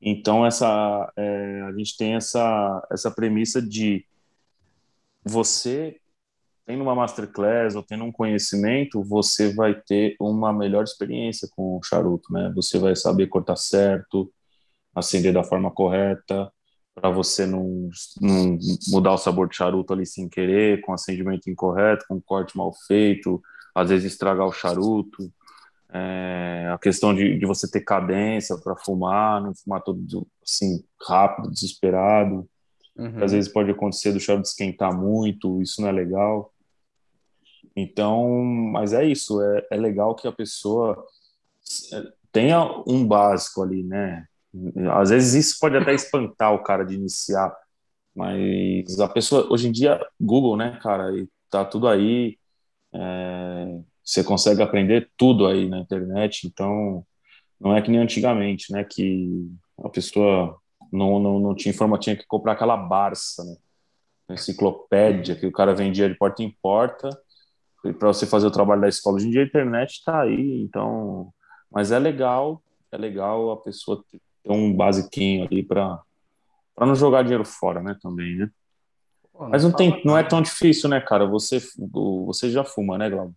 Então, 0.00 0.44
essa, 0.44 1.12
é, 1.16 1.62
a 1.62 1.72
gente 1.72 1.96
tem 1.96 2.14
essa, 2.14 2.86
essa 2.90 3.10
premissa 3.10 3.62
de 3.62 4.04
você, 5.24 6.00
tendo 6.66 6.82
uma 6.82 6.94
masterclass 6.94 7.74
ou 7.74 7.82
tendo 7.82 8.04
um 8.04 8.12
conhecimento, 8.12 9.02
você 9.02 9.52
vai 9.52 9.74
ter 9.74 10.16
uma 10.18 10.52
melhor 10.52 10.84
experiência 10.84 11.48
com 11.54 11.76
o 11.76 11.82
charuto, 11.82 12.32
né? 12.32 12.50
Você 12.54 12.78
vai 12.78 12.96
saber 12.96 13.26
cortar 13.26 13.56
certo, 13.56 14.32
acender 14.94 15.32
da 15.32 15.44
forma 15.44 15.70
correta, 15.70 16.50
para 16.94 17.10
você 17.10 17.44
não, 17.44 17.90
não 18.20 18.58
mudar 18.88 19.12
o 19.12 19.18
sabor 19.18 19.48
de 19.48 19.56
charuto 19.56 19.92
ali 19.92 20.06
sem 20.06 20.28
querer, 20.28 20.80
com 20.80 20.92
acendimento 20.92 21.50
incorreto, 21.50 22.04
com 22.08 22.20
corte 22.20 22.56
mal 22.56 22.72
feito, 22.86 23.42
às 23.74 23.90
vezes 23.90 24.12
estragar 24.12 24.46
o 24.46 24.52
charuto. 24.52 25.30
É, 25.92 26.70
a 26.72 26.78
questão 26.78 27.14
de, 27.14 27.38
de 27.38 27.46
você 27.46 27.70
ter 27.70 27.80
cadência 27.80 28.56
para 28.58 28.76
fumar, 28.76 29.42
não 29.42 29.54
fumar 29.54 29.82
todo 29.82 30.04
assim 30.42 30.84
rápido, 31.06 31.50
desesperado. 31.50 32.48
Uhum. 32.96 33.22
Às 33.22 33.32
vezes 33.32 33.52
pode 33.52 33.70
acontecer 33.70 34.12
do 34.12 34.20
charuto 34.20 34.48
esquentar 34.48 34.96
muito, 34.96 35.60
isso 35.60 35.80
não 35.82 35.88
é 35.88 35.92
legal. 35.92 36.53
Então, 37.76 38.42
mas 38.44 38.92
é 38.92 39.04
isso, 39.04 39.40
é, 39.42 39.66
é 39.72 39.76
legal 39.76 40.14
que 40.14 40.28
a 40.28 40.32
pessoa 40.32 41.04
tenha 42.30 42.64
um 42.86 43.06
básico 43.06 43.62
ali, 43.62 43.82
né? 43.82 44.26
Às 44.92 45.10
vezes 45.10 45.46
isso 45.46 45.58
pode 45.60 45.76
até 45.76 45.92
espantar 45.94 46.54
o 46.54 46.62
cara 46.62 46.84
de 46.84 46.94
iniciar, 46.94 47.54
mas 48.14 49.00
a 49.00 49.08
pessoa, 49.08 49.48
hoje 49.50 49.68
em 49.68 49.72
dia, 49.72 50.00
Google, 50.20 50.56
né, 50.56 50.78
cara, 50.80 51.12
e 51.16 51.28
tá 51.50 51.64
tudo 51.64 51.88
aí, 51.88 52.38
é, 52.92 53.80
você 54.04 54.22
consegue 54.22 54.62
aprender 54.62 55.10
tudo 55.16 55.46
aí 55.46 55.68
na 55.68 55.80
internet, 55.80 56.46
então 56.46 57.04
não 57.60 57.76
é 57.76 57.82
que 57.82 57.90
nem 57.90 58.00
antigamente, 58.00 58.72
né, 58.72 58.84
que 58.84 59.48
a 59.82 59.88
pessoa 59.88 60.56
não, 60.92 61.18
não, 61.18 61.40
não 61.40 61.54
tinha 61.54 61.72
informação, 61.72 62.02
tinha 62.02 62.16
que 62.16 62.26
comprar 62.26 62.52
aquela 62.52 62.76
Barça, 62.76 63.42
né, 63.44 63.56
enciclopédia 64.30 65.34
que 65.34 65.46
o 65.46 65.52
cara 65.52 65.74
vendia 65.74 66.08
de 66.08 66.14
porta 66.16 66.42
em 66.42 66.56
porta, 66.62 67.10
para 67.92 68.08
você 68.08 68.26
fazer 68.26 68.46
o 68.46 68.50
trabalho 68.50 68.80
da 68.80 68.88
escola. 68.88 69.16
Hoje 69.16 69.28
em 69.28 69.30
dia 69.30 69.42
a 69.42 69.46
internet 69.46 69.90
está 69.98 70.22
aí, 70.22 70.62
então, 70.62 71.32
mas 71.70 71.92
é 71.92 71.98
legal, 71.98 72.62
é 72.90 72.96
legal 72.96 73.50
a 73.50 73.56
pessoa 73.56 74.02
ter 74.10 74.20
um 74.46 74.72
basiquinho 74.74 75.44
ali 75.44 75.62
para 75.62 76.00
para 76.74 76.86
não 76.86 76.96
jogar 76.96 77.22
dinheiro 77.22 77.44
fora, 77.44 77.80
né, 77.80 77.96
também, 78.02 78.36
né? 78.36 78.50
Pô, 79.32 79.48
Mas 79.48 79.62
não 79.62 79.70
fala 79.70 79.78
tem, 79.78 80.02
não 80.04 80.18
é 80.18 80.24
tão 80.24 80.42
difícil, 80.42 80.88
né, 80.88 81.00
cara? 81.00 81.26
Você 81.26 81.60
você 82.24 82.50
já 82.50 82.64
fuma, 82.64 82.98
né, 82.98 83.08
Glauco? 83.08 83.34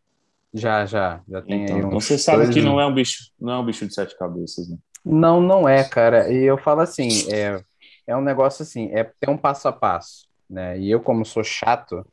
Já, 0.53 0.85
já, 0.85 1.21
já 1.27 1.41
tem 1.41 1.63
Então, 1.63 1.75
aí 1.75 1.83
então 1.83 1.91
você 1.91 2.17
sabe 2.17 2.49
que 2.51 2.61
não 2.61 2.79
é 2.79 2.85
um 2.85 2.93
bicho, 2.93 3.31
não 3.39 3.53
é 3.53 3.59
um 3.59 3.65
bicho 3.65 3.85
de 3.85 3.93
sete 3.93 4.17
cabeças, 4.17 4.69
né? 4.69 4.77
Não, 5.03 5.39
não 5.39 5.67
é, 5.67 5.83
cara. 5.83 6.31
E 6.31 6.43
eu 6.43 6.57
falo 6.57 6.81
assim, 6.81 7.09
é, 7.31 7.61
é 8.05 8.15
um 8.15 8.21
negócio 8.21 8.63
assim, 8.63 8.89
é 8.91 9.03
ter 9.03 9.29
um 9.29 9.37
passo 9.37 9.67
a 9.67 9.71
passo, 9.71 10.27
né? 10.49 10.79
E 10.79 10.89
eu, 10.89 10.99
como 10.99 11.25
sou 11.25 11.43
chato, 11.43 12.05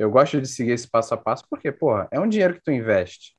eu 0.00 0.10
gosto 0.10 0.40
de 0.40 0.48
seguir 0.48 0.70
esse 0.72 0.88
passo 0.88 1.12
a 1.12 1.16
passo 1.16 1.44
porque, 1.50 1.70
porra, 1.70 2.08
é 2.10 2.18
um 2.18 2.26
dinheiro 2.26 2.54
que 2.54 2.62
tu 2.62 2.70
investe. 2.70 3.34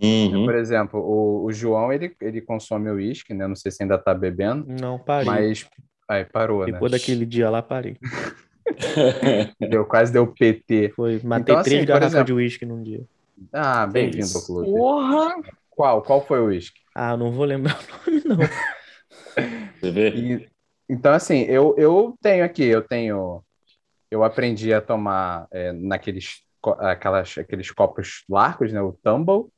Uhum. 0.00 0.44
Por 0.44 0.54
exemplo, 0.54 1.00
o, 1.00 1.44
o 1.44 1.52
João, 1.52 1.92
ele, 1.92 2.14
ele 2.20 2.40
consome 2.40 2.88
o 2.88 2.94
uísque, 2.94 3.34
né? 3.34 3.48
Não 3.48 3.56
sei 3.56 3.72
se 3.72 3.82
ainda 3.82 3.98
tá 3.98 4.14
bebendo, 4.14 4.64
Não, 4.80 4.98
parei. 4.98 5.26
mas... 5.26 5.68
Aí, 6.08 6.24
parou, 6.24 6.64
né? 6.66 6.72
Depois 6.72 6.92
daquele 6.92 7.26
dia 7.26 7.50
lá, 7.50 7.62
parei. 7.62 7.96
Deu, 9.58 9.84
quase 9.86 10.12
deu 10.12 10.26
PT. 10.26 10.92
Foi, 10.94 11.20
matei 11.24 11.42
Então, 11.42 11.58
assim, 11.58 11.70
três 11.70 11.82
por 11.82 11.88
garrafas 11.88 12.12
exemplo- 12.12 12.26
de 12.26 12.32
uísque 12.34 12.64
num 12.66 12.82
dia. 12.82 13.04
Ah, 13.52 13.86
bem-vindo 13.86 14.38
ao 14.38 14.44
clube. 14.44 14.70
Porra! 14.70 15.34
Qual? 15.70 16.02
Qual 16.02 16.24
foi 16.26 16.40
o 16.40 16.46
uísque? 16.46 16.78
Ah, 16.94 17.16
não 17.16 17.32
vou 17.32 17.44
lembrar 17.44 17.76
o 18.06 18.10
nome, 18.12 18.22
não. 18.24 18.38
Você 19.80 19.90
vê? 19.90 20.10
E, 20.10 20.48
então, 20.88 21.12
assim, 21.12 21.40
eu, 21.42 21.74
eu 21.76 22.16
tenho 22.22 22.44
aqui, 22.44 22.64
eu 22.64 22.82
tenho. 22.82 23.42
Eu 24.14 24.22
aprendi 24.22 24.72
a 24.72 24.80
tomar 24.80 25.48
é, 25.50 25.72
naqueles 25.72 26.44
aquelas, 26.78 27.36
aqueles 27.36 27.68
copos 27.72 28.24
largos, 28.30 28.72
né? 28.72 28.80
O 28.80 28.92
tumble. 28.92 29.50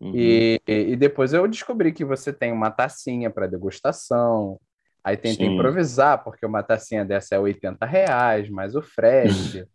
Uhum. 0.00 0.12
E, 0.14 0.58
e 0.66 0.96
depois 0.96 1.34
eu 1.34 1.46
descobri 1.46 1.92
que 1.92 2.02
você 2.02 2.32
tem 2.32 2.50
uma 2.50 2.70
tacinha 2.70 3.28
para 3.28 3.46
degustação. 3.46 4.58
Aí 5.04 5.18
tentei 5.18 5.48
Sim. 5.48 5.52
improvisar, 5.52 6.24
porque 6.24 6.46
uma 6.46 6.62
tacinha 6.62 7.04
dessa 7.04 7.34
é 7.34 7.38
80 7.38 7.84
reais, 7.84 8.48
mais 8.48 8.74
o 8.74 8.80
frete. 8.80 9.66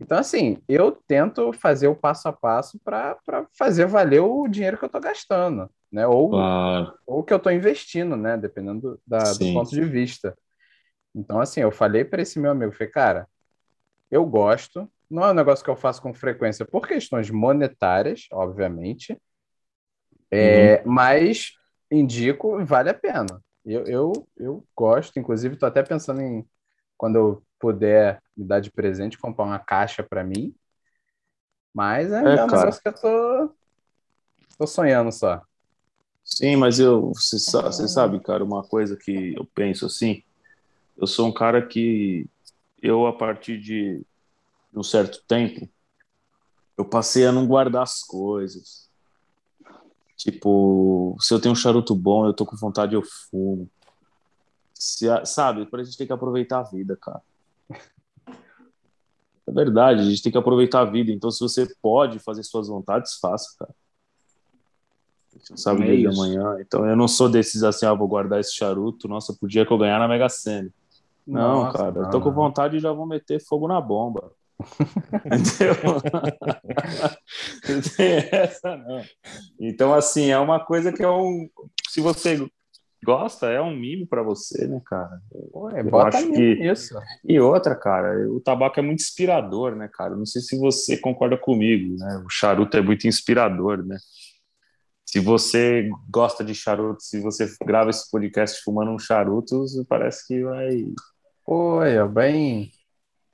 Então, 0.00 0.18
assim, 0.18 0.58
eu 0.68 0.90
tento 0.90 1.52
fazer 1.52 1.86
o 1.86 1.94
passo 1.94 2.26
a 2.26 2.32
passo 2.32 2.80
para 2.84 3.16
fazer 3.56 3.86
valer 3.86 4.22
o 4.22 4.48
dinheiro 4.48 4.76
que 4.76 4.82
eu 4.84 4.88
estou 4.88 5.00
gastando, 5.00 5.70
né? 5.92 6.04
Ou, 6.04 6.30
Claro. 6.30 6.94
ou 7.06 7.22
que 7.22 7.32
eu 7.32 7.36
estou 7.36 7.52
investindo, 7.52 8.16
né? 8.16 8.36
Dependendo 8.36 9.00
da- 9.06 9.32
do 9.34 9.52
ponto 9.52 9.70
de 9.70 9.84
vista. 9.84 10.36
Então, 11.14 11.40
assim, 11.40 11.60
eu 11.60 11.72
falei 11.72 12.04
para 12.04 12.22
esse 12.22 12.38
meu 12.38 12.50
amigo, 12.52 12.72
falei, 12.72 12.88
cara, 12.92 13.28
eu 14.10 14.24
gosto, 14.26 14.90
não 15.10 15.24
é 15.24 15.30
um 15.32 15.34
negócio 15.34 15.64
que 15.64 15.70
eu 15.70 15.76
faço 15.76 16.02
com 16.02 16.14
frequência 16.14 16.66
por 16.66 16.86
questões 16.88 17.30
monetárias, 17.30 18.26
obviamente, 18.32 19.16
é, 20.30 20.82
mas 20.84 21.52
indico, 21.90 22.64
vale 22.64 22.90
a 22.90 22.94
pena. 22.94 23.42
Eu, 23.64 23.84
eu, 23.86 24.28
eu 24.36 24.64
gosto, 24.76 25.18
inclusive, 25.18 25.54
estou 25.54 25.68
até 25.68 25.82
pensando 25.82 26.20
em, 26.22 26.46
quando 26.96 27.16
eu 27.16 27.42
puder 27.58 28.22
me 28.36 28.44
dar 28.44 28.60
de 28.60 28.70
presente, 28.70 29.18
comprar 29.18 29.44
uma 29.44 29.58
caixa 29.58 30.02
para 30.02 30.24
mim, 30.24 30.54
mas 31.74 32.12
ainda 32.12 32.40
é, 32.40 32.40
É, 32.40 32.44
um 32.44 32.50
negócio 32.50 32.82
que 32.82 32.88
eu 32.88 32.94
tô, 32.94 33.54
tô 34.58 34.66
sonhando 34.66 35.10
só. 35.12 35.42
Sim, 36.24 36.56
mas 36.56 36.78
eu, 36.78 37.12
você, 37.12 37.38
você 37.38 37.88
sabe, 37.88 38.20
cara, 38.20 38.44
uma 38.44 38.62
coisa 38.62 38.96
que 38.96 39.34
eu 39.36 39.46
penso 39.54 39.86
assim, 39.86 40.22
eu 41.00 41.06
sou 41.06 41.26
um 41.26 41.32
cara 41.32 41.66
que 41.66 42.28
eu, 42.82 43.06
a 43.06 43.12
partir 43.12 43.58
de 43.58 44.04
um 44.74 44.82
certo 44.82 45.22
tempo, 45.26 45.68
eu 46.76 46.84
passei 46.84 47.26
a 47.26 47.32
não 47.32 47.46
guardar 47.46 47.82
as 47.82 48.02
coisas. 48.02 48.88
Tipo, 50.14 51.16
se 51.18 51.32
eu 51.32 51.40
tenho 51.40 51.52
um 51.52 51.56
charuto 51.56 51.94
bom, 51.94 52.26
eu 52.26 52.34
tô 52.34 52.44
com 52.44 52.54
vontade, 52.54 52.94
eu 52.94 53.02
fumo. 53.02 53.68
Se, 54.74 55.06
sabe, 55.24 55.66
a 55.72 55.82
gente 55.82 55.96
tem 55.96 56.06
que 56.06 56.12
aproveitar 56.12 56.60
a 56.60 56.64
vida, 56.64 56.96
cara. 56.96 57.22
É 59.46 59.52
verdade, 59.52 60.02
a 60.02 60.04
gente 60.04 60.22
tem 60.22 60.30
que 60.30 60.38
aproveitar 60.38 60.82
a 60.82 60.84
vida. 60.84 61.10
Então, 61.10 61.28
se 61.28 61.40
você 61.40 61.66
pode 61.82 62.20
fazer 62.20 62.44
suas 62.44 62.68
vontades, 62.68 63.18
faça, 63.18 63.48
cara. 63.58 63.74
Você 65.36 65.56
sabe 65.56 65.80
o 65.80 65.82
É 65.82 65.86
dia 65.96 66.08
de 66.08 66.16
amanhã. 66.16 66.56
Então, 66.60 66.86
eu 66.86 66.94
não 66.94 67.08
sou 67.08 67.28
desses 67.28 67.64
assim, 67.64 67.84
ah, 67.84 67.92
vou 67.92 68.06
guardar 68.06 68.38
esse 68.38 68.54
charuto, 68.54 69.08
nossa, 69.08 69.34
pro 69.34 69.48
dia 69.48 69.66
que 69.66 69.72
eu 69.72 69.78
ganhar 69.78 69.98
na 69.98 70.06
Mega 70.06 70.28
Sena. 70.28 70.70
Não, 71.30 71.64
Nossa, 71.64 71.78
cara, 71.78 71.96
eu 71.96 72.02
não, 72.02 72.10
tô 72.10 72.20
com 72.20 72.32
vontade 72.32 72.76
e 72.76 72.80
já 72.80 72.92
vou 72.92 73.06
meter 73.06 73.40
fogo 73.40 73.68
na 73.68 73.80
bomba. 73.80 74.32
Entendeu? 75.24 75.74
Não 77.68 77.80
tem 77.96 78.28
essa, 78.32 78.76
não. 78.76 79.02
Então, 79.58 79.94
assim, 79.94 80.30
é 80.30 80.38
uma 80.38 80.60
coisa 80.60 80.92
que 80.92 81.02
é 81.02 81.08
um. 81.08 81.48
Se 81.88 82.00
você 82.00 82.46
gosta, 83.04 83.46
é 83.46 83.60
um 83.60 83.74
mimo 83.74 84.06
pra 84.06 84.22
você, 84.22 84.66
né, 84.66 84.80
cara? 84.84 85.20
Ué, 85.54 85.80
Eu 85.80 85.84
bota 85.90 86.18
acho 86.18 86.26
que... 86.26 86.56
que- 86.56 86.70
isso. 86.70 86.94
E 87.24 87.40
outra, 87.40 87.74
cara, 87.74 88.28
o 88.30 88.40
tabaco 88.40 88.78
é 88.78 88.82
muito 88.82 89.00
inspirador, 89.00 89.74
né, 89.74 89.88
cara? 89.92 90.14
Não 90.16 90.26
sei 90.26 90.42
se 90.42 90.58
você 90.58 90.96
concorda 90.98 91.36
comigo, 91.36 91.96
né? 91.96 92.22
O 92.26 92.28
charuto 92.28 92.76
é 92.76 92.82
muito 92.82 93.06
inspirador, 93.06 93.84
né? 93.84 93.96
Se 95.06 95.18
você 95.18 95.88
gosta 96.08 96.44
de 96.44 96.54
charuto, 96.54 97.02
se 97.02 97.18
você 97.20 97.52
grava 97.64 97.90
esse 97.90 98.08
podcast 98.10 98.62
fumando 98.62 98.92
um 98.92 98.98
charuto, 98.98 99.64
parece 99.88 100.26
que 100.26 100.44
vai. 100.44 100.84
É 101.84 102.06
bem... 102.06 102.70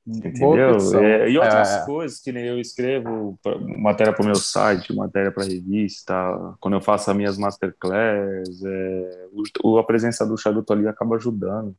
Entendeu? 0.09 0.77
É, 1.03 1.29
e 1.29 1.37
outras 1.37 1.69
É. 1.69 1.85
coisas 1.85 2.21
que 2.21 2.31
nem 2.31 2.45
eu 2.45 2.61
escrevo 2.61 3.37
pra- 3.43 3.59
matéria 3.59 4.13
para 4.13 4.23
o 4.23 4.27
meu 4.27 4.37
site, 4.37 4.95
matéria 4.95 5.33
para 5.33 5.43
revista, 5.43 6.15
quando 6.61 6.75
eu 6.75 6.81
faço 6.81 7.11
as 7.11 7.17
minhas 7.17 7.37
masterclass, 7.37 8.63
é, 8.65 9.29
o, 9.65 9.79
a 9.79 9.85
presença 9.85 10.25
do 10.25 10.37
charuto 10.37 10.73
ali 10.73 10.87
acaba 10.87 11.17
ajudando 11.17 11.75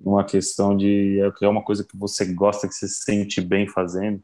numa 0.00 0.24
questão 0.24 0.76
de 0.76 1.20
é, 1.20 1.44
é 1.44 1.48
uma 1.48 1.62
coisa 1.62 1.84
que 1.84 1.96
você 1.96 2.24
gosta, 2.34 2.66
que 2.66 2.74
você 2.74 2.88
se 2.88 3.04
sente 3.04 3.40
bem 3.40 3.68
fazendo. 3.68 4.20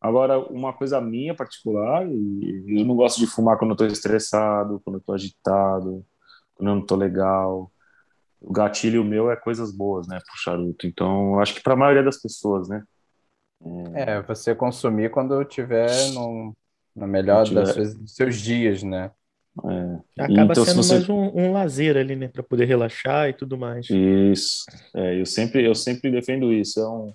Agora, 0.00 0.38
uma 0.38 0.72
coisa 0.72 1.00
minha 1.00 1.34
particular, 1.34 2.04
eu 2.04 2.84
não 2.84 2.96
gosto 2.96 3.18
de 3.20 3.26
fumar 3.26 3.58
quando 3.58 3.70
eu 3.70 3.74
estou 3.74 3.86
estressado, 3.86 4.80
quando 4.84 4.96
eu 4.96 5.00
estou 5.00 5.14
agitado, 5.14 6.04
quando 6.54 6.68
eu 6.68 6.74
não 6.74 6.82
estou 6.82 6.98
legal. 6.98 7.70
O 8.40 8.52
gatilho 8.52 9.04
meu 9.04 9.30
é 9.30 9.36
coisas 9.36 9.72
boas, 9.76 10.08
né, 10.08 10.18
pro 10.18 10.36
charuto. 10.42 10.86
Então, 10.86 11.38
acho 11.40 11.54
que 11.54 11.62
para 11.62 11.74
a 11.74 11.76
maioria 11.76 12.02
das 12.02 12.20
pessoas, 12.20 12.68
né? 12.68 12.82
É, 13.94 14.22
você 14.22 14.54
consumir 14.54 15.10
quando 15.10 15.34
eu 15.34 15.44
tiver 15.44 16.10
no, 16.14 16.56
no 16.96 17.06
melhor 17.06 17.44
Tiver- 17.44 17.62
das 17.62 17.74
suas- 17.74 17.94
dos 17.94 18.14
seus 18.14 18.40
dias, 18.40 18.82
né? 18.82 19.10
É, 20.16 20.22
Acaba 20.24 20.54
Então, 20.54 20.64
se 20.64 20.70
sendo 20.70 20.82
você- 20.82 20.94
mais 20.94 21.08
um, 21.08 21.14
um 21.34 21.52
lazer 21.52 21.96
ali, 21.96 22.16
né? 22.16 22.28
Pra 22.28 22.42
poder 22.42 22.64
relaxar 22.66 23.28
e 23.28 23.32
tudo 23.34 23.58
mais. 23.58 23.86
Isso. 23.88 24.64
É, 24.94 25.20
eu 25.20 25.26
sempre, 25.26 25.66
eu 25.66 25.74
sempre 25.74 26.10
defendo 26.10 26.52
isso. 26.52 26.80
É 26.80 26.88
um 26.88 27.12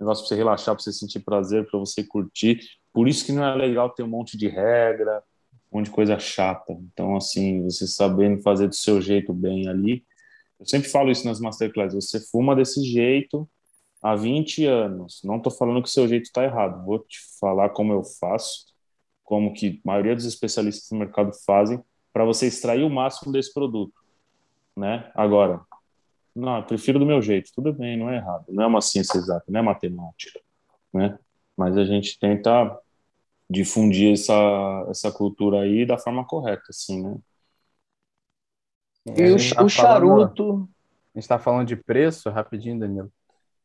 negócio 0.00 0.24
para 0.24 0.28
você 0.30 0.36
relaxar, 0.36 0.74
para 0.74 0.82
você 0.84 0.92
sentir 0.92 1.20
prazer, 1.20 1.66
para 1.70 1.78
você 1.80 2.04
curtir. 2.04 2.60
Por 2.92 3.08
isso 3.08 3.24
que 3.26 3.32
não 3.32 3.44
é 3.44 3.54
legal 3.54 3.90
ter 3.90 4.02
um 4.02 4.08
monte 4.08 4.36
de 4.38 4.48
regra, 4.48 5.22
um 5.72 5.78
monte 5.78 5.86
de 5.86 5.92
coisa 5.92 6.18
chata. 6.18 6.72
Então, 6.92 7.16
assim, 7.16 7.64
você 7.64 7.86
sabendo 7.86 8.42
fazer 8.42 8.68
do 8.68 8.74
seu 8.74 9.00
jeito 9.00 9.32
bem 9.32 9.68
ali. 9.68 10.04
Eu 10.60 10.66
sempre 10.66 10.90
falo 10.90 11.10
isso 11.10 11.26
nas 11.26 11.40
masterclass. 11.40 11.94
Você 11.94 12.20
fuma 12.20 12.54
desse 12.54 12.84
jeito 12.84 13.48
há 14.02 14.14
20 14.14 14.66
anos. 14.66 15.22
Não 15.24 15.38
estou 15.38 15.50
falando 15.50 15.82
que 15.82 15.88
o 15.88 15.92
seu 15.92 16.06
jeito 16.06 16.24
está 16.24 16.44
errado. 16.44 16.84
Vou 16.84 16.98
te 16.98 17.18
falar 17.40 17.70
como 17.70 17.94
eu 17.94 18.04
faço, 18.04 18.66
como 19.24 19.54
que 19.54 19.80
a 19.84 19.88
maioria 19.88 20.14
dos 20.14 20.26
especialistas 20.26 20.90
no 20.90 20.98
mercado 20.98 21.32
fazem, 21.46 21.82
para 22.12 22.24
você 22.24 22.46
extrair 22.46 22.84
o 22.84 22.90
máximo 22.90 23.32
desse 23.32 23.52
produto. 23.54 23.94
Né? 24.76 25.10
Agora, 25.14 25.62
não, 26.34 26.58
eu 26.58 26.64
prefiro 26.64 26.98
do 26.98 27.06
meu 27.06 27.22
jeito. 27.22 27.50
Tudo 27.54 27.72
bem, 27.72 27.96
não 27.96 28.10
é 28.10 28.16
errado. 28.16 28.44
Não 28.48 28.64
é 28.64 28.66
uma 28.66 28.82
ciência 28.82 29.16
exata, 29.16 29.44
não 29.48 29.60
é 29.60 29.62
matemática, 29.62 30.40
né? 30.92 31.18
Mas 31.56 31.76
a 31.76 31.84
gente 31.84 32.18
tenta 32.18 32.78
difundir 33.48 34.12
essa, 34.12 34.86
essa 34.88 35.10
cultura 35.10 35.62
aí 35.62 35.84
da 35.84 35.98
forma 35.98 36.24
correta, 36.24 36.64
assim, 36.70 37.02
né? 37.02 37.18
E 39.06 39.10
A 39.10 39.14
o, 39.34 39.36
tá 39.36 39.64
o 39.64 39.68
falando- 39.68 39.70
charuto. 39.70 40.68
A 41.14 41.18
gente 41.18 41.24
está 41.24 41.38
falando 41.38 41.66
de 41.66 41.76
preço, 41.76 42.30
rapidinho, 42.30 42.78
Danilo. 42.78 43.10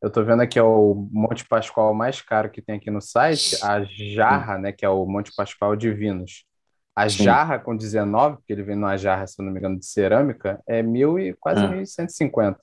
Eu 0.02 0.10
tô 0.10 0.24
vendo 0.24 0.42
aqui 0.42 0.60
é 0.60 0.64
o 0.64 1.08
Monte 1.12 1.48
Pascoal 1.48 1.94
mais 1.94 2.22
caro 2.22 2.50
que 2.50 2.62
tem 2.62 2.76
aqui 2.76 2.92
no 2.92 3.02
site, 3.02 3.56
a 3.64 3.84
jarra, 3.84 4.58
né, 4.58 4.72
que 4.72 4.86
é 4.86 4.90
o 4.90 5.06
Monte 5.06 5.32
Pascoal 5.36 5.76
de 5.76 5.92
Vinos. 5.92 6.46
A 6.96 7.10
Sim. 7.10 7.24
jarra 7.24 7.60
com 7.60 7.76
19, 7.76 8.38
porque 8.38 8.54
ele 8.54 8.64
vem 8.64 8.76
numa 8.76 8.98
jarra, 8.98 9.26
se 9.28 9.40
eu 9.42 9.46
não 9.46 9.52
me 9.52 9.60
engano, 9.60 9.78
de 9.80 9.86
cerâmica, 9.86 10.62
é 10.68 10.82
mil 10.82 11.20
e 11.20 11.34
quase 11.34 11.64
É. 11.64 11.68
1.150. 11.68 12.58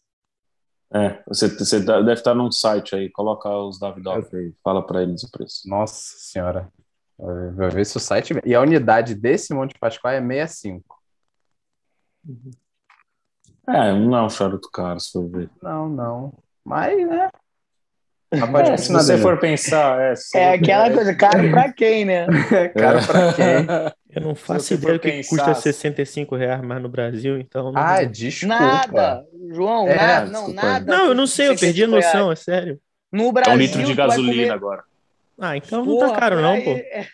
É, 0.95 1.23
você, 1.27 1.49
você 1.49 1.81
deve 1.81 2.13
estar 2.13 2.35
num 2.35 2.51
site 2.53 2.95
aí, 2.95 3.11
coloca 3.11 3.49
os 3.49 3.79
Davidoff 3.79 4.35
aí, 4.37 4.53
fala 4.63 4.87
para 4.87 5.03
eles 5.03 5.23
o 5.23 5.31
preço. 5.31 5.69
Nossa 5.69 6.15
senhora. 6.19 6.69
Vai 7.55 7.71
ver 7.71 7.87
se 7.87 7.97
o 7.97 8.01
site. 8.01 8.35
E 8.45 8.55
a 8.55 8.61
unidade 8.61 9.15
desse 9.15 9.55
Monte 9.55 9.79
Pascoal 9.79 10.15
é 10.15 10.21
65. 10.21 11.02
É, 13.69 13.93
não 13.93 14.17
é 14.17 14.23
um 14.23 14.31
charuto 14.31 14.69
caro, 14.71 14.99
se 15.01 15.13
for 15.13 15.29
ver. 15.29 15.49
Não, 15.63 15.89
não. 15.89 16.33
Mas, 16.65 16.97
né? 17.09 17.29
Pode 18.51 18.71
É, 18.71 18.77
se 18.79 18.91
você 18.91 19.13
Danilo. 19.13 19.29
for 19.31 19.39
pensar, 19.39 20.01
é... 20.01 20.17
se- 20.17 20.39
É 20.39 20.55
aquela 20.55 20.91
coisa, 20.91 21.15
caro 21.15 21.51
pra 21.51 21.71
quem, 21.73 22.05
né? 22.07 22.27
Cara, 22.75 23.03
pra 23.07 23.33
quem? 23.35 23.67
Eu 24.11 24.23
não 24.23 24.35
faço 24.35 24.73
ideia 24.75 24.99
que 24.99 25.11
pensar- 25.11 25.29
custa 25.29 25.55
65 25.55 26.35
reais 26.35 26.63
mais 26.63 26.83
no 26.83 26.89
Brasil, 26.89 27.39
então. 27.39 27.71
Não, 27.73 27.81
Ah, 27.81 28.03
desculpa. 28.05 28.55
Nada. 28.57 29.27
João, 29.51 29.87
É, 29.87 29.97
nada. 29.97 30.27
Não, 30.31 30.41
desculpa 30.47 30.63
nada. 30.67 30.97
não, 30.97 31.07
eu 31.09 31.15
não 31.15 31.27
sei, 31.27 31.49
eu 31.49 31.57
perdi 31.59 31.85
a 31.85 31.87
65 31.89 31.91
reais. 32.01 32.15
noção, 32.15 32.33
é 32.33 32.37
sério. 32.37 32.81
No 33.13 33.29
É 33.29 33.33
Brasil, 33.33 33.53
um 33.53 33.57
litro 33.59 33.85
de 33.85 33.95
gasolina 33.95 34.33
comer- 34.35 34.51
agora. 34.51 34.85
Ah, 35.39 35.57
então 35.57 35.85
não 35.85 35.95
Porra, 35.95 36.09
tá 36.13 36.21
caro, 36.21 36.41
não, 36.41 36.61
pô. 36.63 36.71
É, 36.71 37.07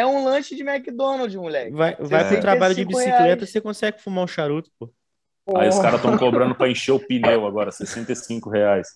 é 0.00 0.06
um 0.06 0.24
lanche 0.24 0.54
de 0.56 0.62
McDonald's, 0.62 1.34
moleque. 1.36 1.70
Vai, 1.72 1.94
vai 1.96 1.96
pro 1.96 2.06
65 2.08 2.40
trabalho 2.40 2.74
de 2.74 2.84
bicicleta, 2.84 3.22
reais. 3.24 3.50
você 3.50 3.60
consegue 3.60 4.00
fumar 4.02 4.24
um 4.24 4.28
charuto, 4.28 4.70
pô. 4.78 4.90
Aí 5.56 5.68
os 5.68 5.78
caras 5.78 5.94
estão 5.96 6.16
cobrando 6.18 6.54
para 6.54 6.68
encher 6.68 6.92
o 6.92 7.00
pneu 7.00 7.46
agora, 7.46 7.70
65 7.72 8.50
reais. 8.50 8.88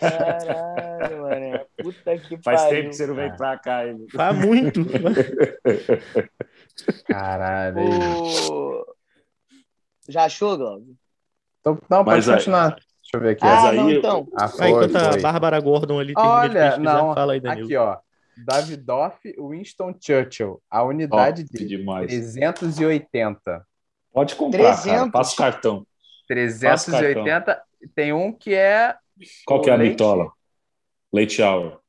Caralho, 0.00 1.22
mano. 1.22 1.60
Puta 1.82 2.18
que 2.18 2.36
Faz 2.44 2.62
pariu. 2.62 2.76
tempo 2.76 2.90
que 2.90 2.96
você 2.96 3.06
não 3.06 3.14
vem 3.14 3.34
pra 3.36 3.58
cá. 3.58 3.86
hein? 3.88 4.06
Faz 4.14 4.36
muito. 4.36 4.80
Caralho. 7.06 7.78
aí. 7.78 7.88
O... 8.50 8.84
Já 10.08 10.24
achou, 10.24 10.56
Glauco? 10.58 10.84
Então, 11.60 11.78
não, 11.88 12.04
pode 12.04 12.16
Mas 12.16 12.28
aí- 12.28 12.36
continuar. 12.36 12.68
Deixa 12.70 12.84
eu 13.14 13.20
ver 13.20 13.30
aqui. 13.30 13.44
Mas 13.44 13.64
Ah, 13.64 13.70
aí 13.70 13.76
não, 13.76 13.90
então. 13.90 14.28
Ah, 14.36 14.50
Aí, 14.60 14.70
enquanto 14.70 14.96
a. 14.96 15.16
Bárbara 15.20 15.60
Gordon 15.60 15.98
ali 16.00 16.14
de 16.14 16.20
Olha, 16.20 16.48
pesquisar, 16.70 16.78
não. 16.80 17.14
fala 17.14 17.32
aí, 17.34 17.40
Danilo. 17.40 17.66
Aqui, 17.66 17.76
ó. 17.76 17.96
Davidoff 18.36 19.18
Winston 19.38 19.94
Churchill. 20.00 20.62
A 20.70 20.82
unidade 20.82 21.44
Top 21.44 21.58
de 21.58 21.66
demais. 21.66 22.06
380. 22.08 23.66
Pode 24.12 24.34
comprar, 24.36 24.62
cara. 24.62 24.82
300. 24.82 25.10
Passa 25.10 25.34
o 25.34 25.36
cartão. 25.36 25.86
380. 26.28 27.62
Tem 27.94 28.12
um 28.12 28.32
que 28.32 28.54
é. 28.54 28.94
Qual 29.44 29.60
que 29.60 29.68
é 29.70 29.72
a 29.72 29.76
leite- 29.76 29.92
bitola? 29.92 30.32
Leite 31.12 31.42
Hour. 31.42 31.80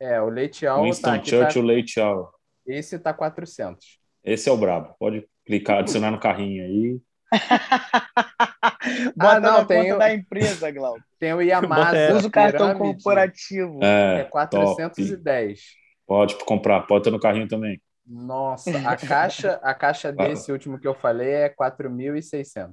É, 0.00 0.20
o 0.20 0.28
leite 0.28 0.66
alto. 0.66 0.84
Winston 0.84 1.18
Tá, 1.18 1.24
Churchill 1.24 1.62
tá, 1.62 1.68
Leite 1.68 2.00
Hour. 2.00 2.30
esse 2.66 2.98
tá 2.98 3.12
400. 3.12 3.98
Esse 4.24 4.48
é 4.48 4.52
o 4.52 4.56
brabo. 4.56 4.94
Pode 4.98 5.26
clicar, 5.46 5.78
adicionar 5.80 6.10
no 6.10 6.18
carrinho 6.20 6.64
aí. 6.64 7.00
Bota 9.16 9.40
não, 9.40 9.58
na 9.58 9.64
tem 9.64 9.82
conta 9.82 9.94
o- 9.94 9.98
da 9.98 10.14
empresa, 10.14 10.70
Glauco. 10.70 11.00
Tem 11.18 11.32
o 11.32 11.40
Yamasa. 11.42 11.96
É, 11.96 12.14
Usa 12.14 12.28
o 12.28 12.30
cartão 12.30 12.66
Pirâmide, 12.74 12.94
corporativo. 12.94 13.78
É, 13.82 14.20
É 14.20 14.24
410. 14.24 15.60
Pode 16.06 16.34
comprar. 16.44 16.82
Pode 16.82 17.04
ter 17.04 17.10
no 17.10 17.18
carrinho 17.20 17.48
também. 17.48 17.80
Nossa, 18.06 18.70
a 18.86 18.96
caixa, 18.96 19.58
a 19.62 19.72
caixa 19.72 20.12
desse 20.12 20.52
último 20.52 20.78
que 20.78 20.86
eu 20.86 20.94
falei 20.94 21.30
é 21.32 21.48
4.600. 21.48 22.72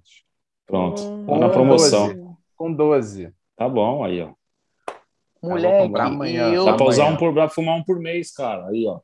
Pronto. 0.68 1.02
Tá 1.02 1.38
na 1.38 1.48
Com 1.48 1.54
promoção. 1.54 2.08
12. 2.08 2.28
Com 2.58 2.74
12. 2.74 3.34
Tá 3.56 3.70
bom, 3.70 4.04
aí, 4.04 4.22
ó. 4.22 4.34
Moleque, 5.42 5.88
comprar 5.88 6.06
amanhã, 6.06 6.50
eu... 6.54 6.66
Dá 6.66 6.74
pra 6.74 6.86
usar 6.86 7.06
um 7.06 7.18
por, 7.18 7.34
pra 7.34 7.50
fumar 7.50 7.76
um 7.78 7.84
por 7.84 8.00
mês, 8.00 8.32
cara. 8.32 8.68
Aí, 8.68 8.86
ó. 8.86 9.00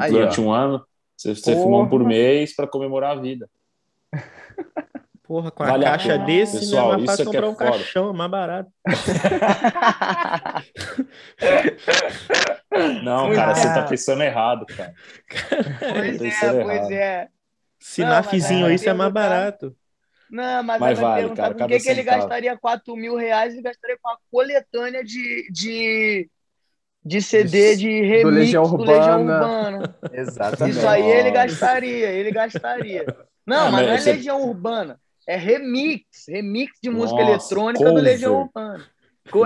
Aí, 0.00 0.10
durante 0.10 0.40
ó. 0.40 0.44
um 0.44 0.52
ano, 0.52 0.84
você, 1.16 1.34
você 1.34 1.54
fuma 1.54 1.78
um 1.78 1.88
por 1.88 2.04
mês 2.04 2.54
pra 2.54 2.66
comemorar 2.66 3.16
a 3.16 3.20
vida. 3.20 3.48
Porra, 5.28 5.50
com 5.50 5.62
a 5.62 5.66
Vale 5.66 5.84
a 5.84 5.90
caixa 5.90 6.08
pena. 6.14 6.24
desse, 6.24 6.58
Pessoal, 6.60 6.86
não 6.86 6.94
é 6.94 6.96
mais 6.96 7.02
isso 7.02 7.10
fácil 7.18 7.28
aqui 7.28 7.36
é 7.36 7.40
comprar 7.42 7.50
um 7.50 7.54
foda. 7.70 7.78
caixão, 7.78 8.10
é 8.10 8.12
mais 8.14 8.30
barato. 8.30 8.70
Não, 13.02 13.26
Pois 13.26 13.38
cara, 13.38 13.52
é. 13.52 13.54
você 13.54 13.74
tá 13.74 13.82
pensando 13.82 14.22
errado, 14.22 14.66
cara. 14.66 14.94
Pois 15.80 16.20
Isso 16.20 16.44
é, 16.44 16.48
é 16.48 16.62
pois 16.64 16.76
errado. 16.76 16.92
é. 16.92 17.28
Sinafzinho 17.80 18.60
mas 18.62 18.68
aí, 18.70 18.74
isso 18.74 18.88
é 18.88 18.92
mais 18.94 19.12
barato. 19.12 19.74
Não, 20.30 20.62
mas, 20.62 20.80
Mas 20.80 20.98
vale, 20.98 21.20
perguntar 21.22 21.42
cara, 21.42 21.54
por 21.54 21.68
que, 21.68 21.80
que 21.80 21.88
ele 21.88 22.02
gastaria 22.02 22.58
4 22.58 22.94
mil 22.96 23.16
reais 23.16 23.54
e 23.54 23.62
gastaria 23.62 23.96
com 24.02 24.10
a 24.10 24.16
coletânea 24.30 25.02
de, 25.02 25.48
de, 25.50 26.28
de 27.04 27.22
CD 27.22 27.76
de 27.76 27.88
remix 28.02 28.22
do 28.24 28.30
Legião 28.30 28.62
do 28.64 28.76
Legião 28.76 29.20
Urbana. 29.20 29.38
Urbana. 29.38 29.96
Exatamente. 30.12 30.76
Isso 30.76 30.86
aí 30.86 31.08
ele 31.10 31.30
gastaria, 31.30 32.08
ele 32.10 32.30
gastaria. 32.30 33.06
Não, 33.46 33.68
Ah, 33.68 33.70
mas 33.70 33.72
não 33.72 33.78
é 33.88 33.92
mas 33.92 34.02
você- 34.02 34.12
Legião 34.12 34.42
Urbana, 34.42 35.00
é 35.28 35.36
remix, 35.36 36.04
remix 36.28 36.72
de 36.82 36.90
música 36.90 37.20
Nossa, 37.22 37.54
eletrônica 37.54 37.84
do 37.84 37.90
cover. 37.90 38.02
Legião 38.02 38.40
Urbana. 38.42 38.86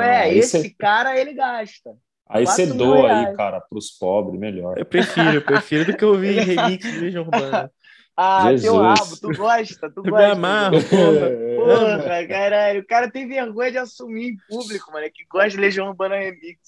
É, 0.01 0.21
aí 0.21 0.39
esse 0.39 0.71
cê- 0.71 0.75
cara 0.79 1.19
ele 1.19 1.35
gasta. 1.35 1.91
Aí 2.29 2.47
você 2.47 2.67
doa 2.67 3.09
reais. 3.09 3.29
aí, 3.29 3.37
cara, 3.37 3.61
pros 3.61 3.91
pobres, 3.91 4.41
melhor. 4.41 4.79
Eu 4.79 4.87
prefiro, 4.87 5.35
eu 5.35 5.43
prefiro 5.43 5.85
do 5.85 5.97
que 5.97 6.05
ouvir 6.05 6.41
remix 6.41 6.85
de 6.85 6.99
Legião 6.99 7.25
Urbana. 7.25 7.71
Ah, 8.17 8.51
Jesus. 8.51 8.63
teu 8.63 8.77
rabo, 8.79 9.17
tu 9.17 9.33
gosta, 9.37 9.91
tu 9.91 9.97
Eu 9.97 10.05
me 10.05 10.11
gosta. 10.11 10.33
amarro, 10.33 10.83
porra. 10.89 11.31
Porra, 11.65 12.27
caralho, 12.27 12.81
o 12.81 12.87
cara 12.87 13.11
tem 13.11 13.27
vergonha 13.29 13.71
de 13.73 13.79
assumir 13.79 14.31
em 14.33 14.37
público, 14.49 14.93
mano, 14.93 15.07
que 15.13 15.25
gosta 15.31 15.51
de 15.51 15.57
Legião 15.59 15.89
Urbana 15.89 16.17
Remix. 16.17 16.59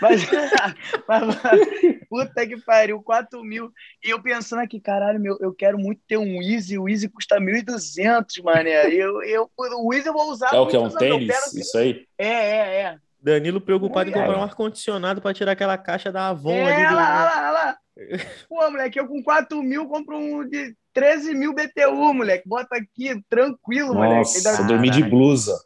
Mas, 0.00 0.20
mas, 1.08 1.22
mas, 1.26 1.98
puta 2.08 2.46
que 2.46 2.56
pariu, 2.62 3.02
4 3.02 3.42
mil. 3.44 3.70
E 4.04 4.10
eu 4.10 4.22
pensando 4.22 4.60
aqui, 4.60 4.80
caralho, 4.80 5.20
meu, 5.20 5.36
eu 5.40 5.52
quero 5.54 5.78
muito 5.78 6.00
ter 6.08 6.16
um 6.16 6.42
Easy, 6.42 6.78
o 6.78 6.88
Easy 6.88 7.08
custa 7.08 7.38
1.200, 7.40 8.42
mané. 8.42 8.86
Eu, 8.92 9.22
eu, 9.22 9.50
o 9.56 9.94
Easy 9.94 10.08
eu 10.08 10.12
vou 10.12 10.30
usar 10.30 10.54
É 10.54 10.58
o 10.58 10.66
que? 10.66 10.76
É 10.76 10.80
um 10.80 10.88
tênis? 10.90 11.26
quero- 11.26 11.58
Isso 11.60 11.78
aí? 11.78 12.06
É, 12.16 12.26
é, 12.26 12.80
é. 12.82 12.98
Danilo 13.20 13.60
preocupado 13.60 14.08
em 14.08 14.12
comprar 14.12 14.38
um 14.38 14.42
ar-condicionado 14.42 15.20
pra 15.20 15.34
tirar 15.34 15.52
aquela 15.52 15.76
caixa 15.76 16.12
da 16.12 16.28
Avon 16.28 16.52
É, 16.52 16.72
ali. 16.72 16.84
olha 16.84 16.88
Do... 16.88 16.94
lá, 16.94 17.10
olha 17.10 17.24
lá, 17.24 17.38
olha 17.40 17.50
lá. 17.50 17.78
Pô, 18.48 18.70
moleque, 18.70 19.00
eu 19.00 19.08
com 19.08 19.20
4 19.22 19.60
mil 19.62 19.88
compro 19.88 20.16
um 20.16 20.48
de 20.48 20.72
13 20.98 21.34
mil 21.34 21.54
BTU, 21.54 22.12
moleque. 22.14 22.48
Bota 22.48 22.76
aqui, 22.76 23.22
tranquilo, 23.28 23.94
moleque. 23.94 24.14
Nossa, 24.16 24.50
Ainda- 24.50 24.62
eu 24.62 24.66
dormi 24.66 24.90
de 24.90 25.04
blusa. 25.04 25.56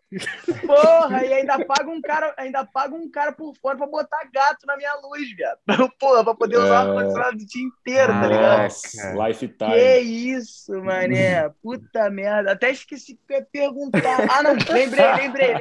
Porra, 0.67 1.25
e 1.25 1.33
ainda 1.33 1.65
paga 1.65 1.89
um 1.91 2.01
cara, 2.03 2.35
ainda 2.37 2.65
paga 2.67 2.95
um 2.95 3.11
cara 3.11 3.33
por 3.33 3.55
fora 3.57 3.77
pra 3.79 3.87
botar 3.87 4.29
gato 4.33 4.67
na 4.67 4.77
minha 4.77 4.95
luz, 5.03 5.35
viado. 5.35 5.59
Porra, 5.99 6.23
pra 6.25 6.35
poder 6.35 6.59
usar 6.59 6.67
É. 6.67 6.71
o 6.71 6.75
ar-condicionado 6.99 7.35
o 7.37 7.47
dia 7.47 7.63
inteiro, 7.63 8.13
tá 8.13 8.27
ligado? 8.27 8.63
Nossa, 8.63 9.15
lifetime. 9.29 9.71
Que 9.71 9.99
isso, 10.01 10.73
mané. 10.83 11.49
Puta 11.63 12.11
merda. 12.11 12.53
Até 12.53 12.71
esqueci 12.71 13.15
que 13.27 13.33
eu 13.35 13.39
ia 13.39 13.47
perguntar. 13.51 14.27
Ah, 14.31 14.43
não, 14.43 14.53
lembrei, 14.71 15.13
lembrei. 15.17 15.55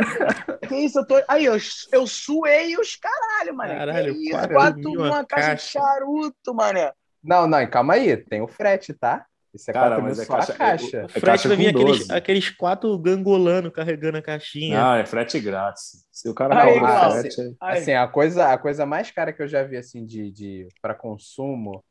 Que 0.68 0.76
isso, 0.76 1.00
eu 1.00 1.08
tô. 1.08 1.22
Aí, 1.30 1.46
eu, 1.46 1.58
eu 1.94 2.06
suei 2.08 2.76
os 2.78 2.96
caralho, 2.98 3.56
mané. 3.56 3.76
Caralho, 3.78 4.14
que 4.14 4.22
isso, 4.30 4.32
quatro 4.32 4.54
4 4.54 4.80
mil 4.80 4.92
mil 4.92 5.00
uma 5.02 5.10
uma 5.12 5.26
caixa 5.26 5.46
de 5.48 5.52
caixa. 5.56 5.80
charuto, 5.80 6.54
mané. 6.54 6.92
Não, 7.24 7.48
não, 7.48 7.70
calma 7.70 7.94
aí, 7.94 8.18
tem 8.18 8.42
o 8.42 8.48
frete, 8.48 8.94
tá? 8.94 9.26
Isso 9.54 9.70
é 9.70 9.74
Cara, 9.74 9.96
4 9.96 10.04
mil 10.04 10.10
mas 10.12 10.20
é 10.20 10.26
só 10.26 10.34
a 10.34 10.38
caixa- 10.38 10.54
caixa. 10.58 10.98
é- 10.98 11.02
O 11.02 11.06
É 11.06 11.08
frete 11.10 11.26
caixa 11.26 11.48
vai 11.50 11.58
vir 11.58 11.74
com 11.74 11.80
aqueles, 11.82 11.98
12. 12.00 12.14
aqueles 12.14 12.50
quatro 12.50 12.98
gangolanos 12.98 13.72
carregando 13.74 14.18
a 14.18 14.22
caixinha. 14.22 14.92
Ah, 14.94 14.98
é 14.98 15.06
frete 15.06 15.40
grátis. 15.40 16.06
Se 16.12 16.30
o 16.30 16.34
cara 16.34 16.62
Aí, 16.64 16.76
não 16.76 16.82
pagar 16.82 17.10
Glaucio. 17.10 17.22
frete. 17.34 17.56
Assim, 17.60 17.94
a 17.94 18.08
coisa, 18.08 18.54
a 18.54 18.58
coisa 18.58 18.86
mais 18.86 19.12
cara 19.12 19.34
que 19.34 19.42
eu 19.42 19.48
já 19.48 19.64
vi 19.64 19.76
assim 19.78 20.06
de, 20.06 20.32
de 20.32 20.68
para 20.82 20.96
consumo, 20.96 21.84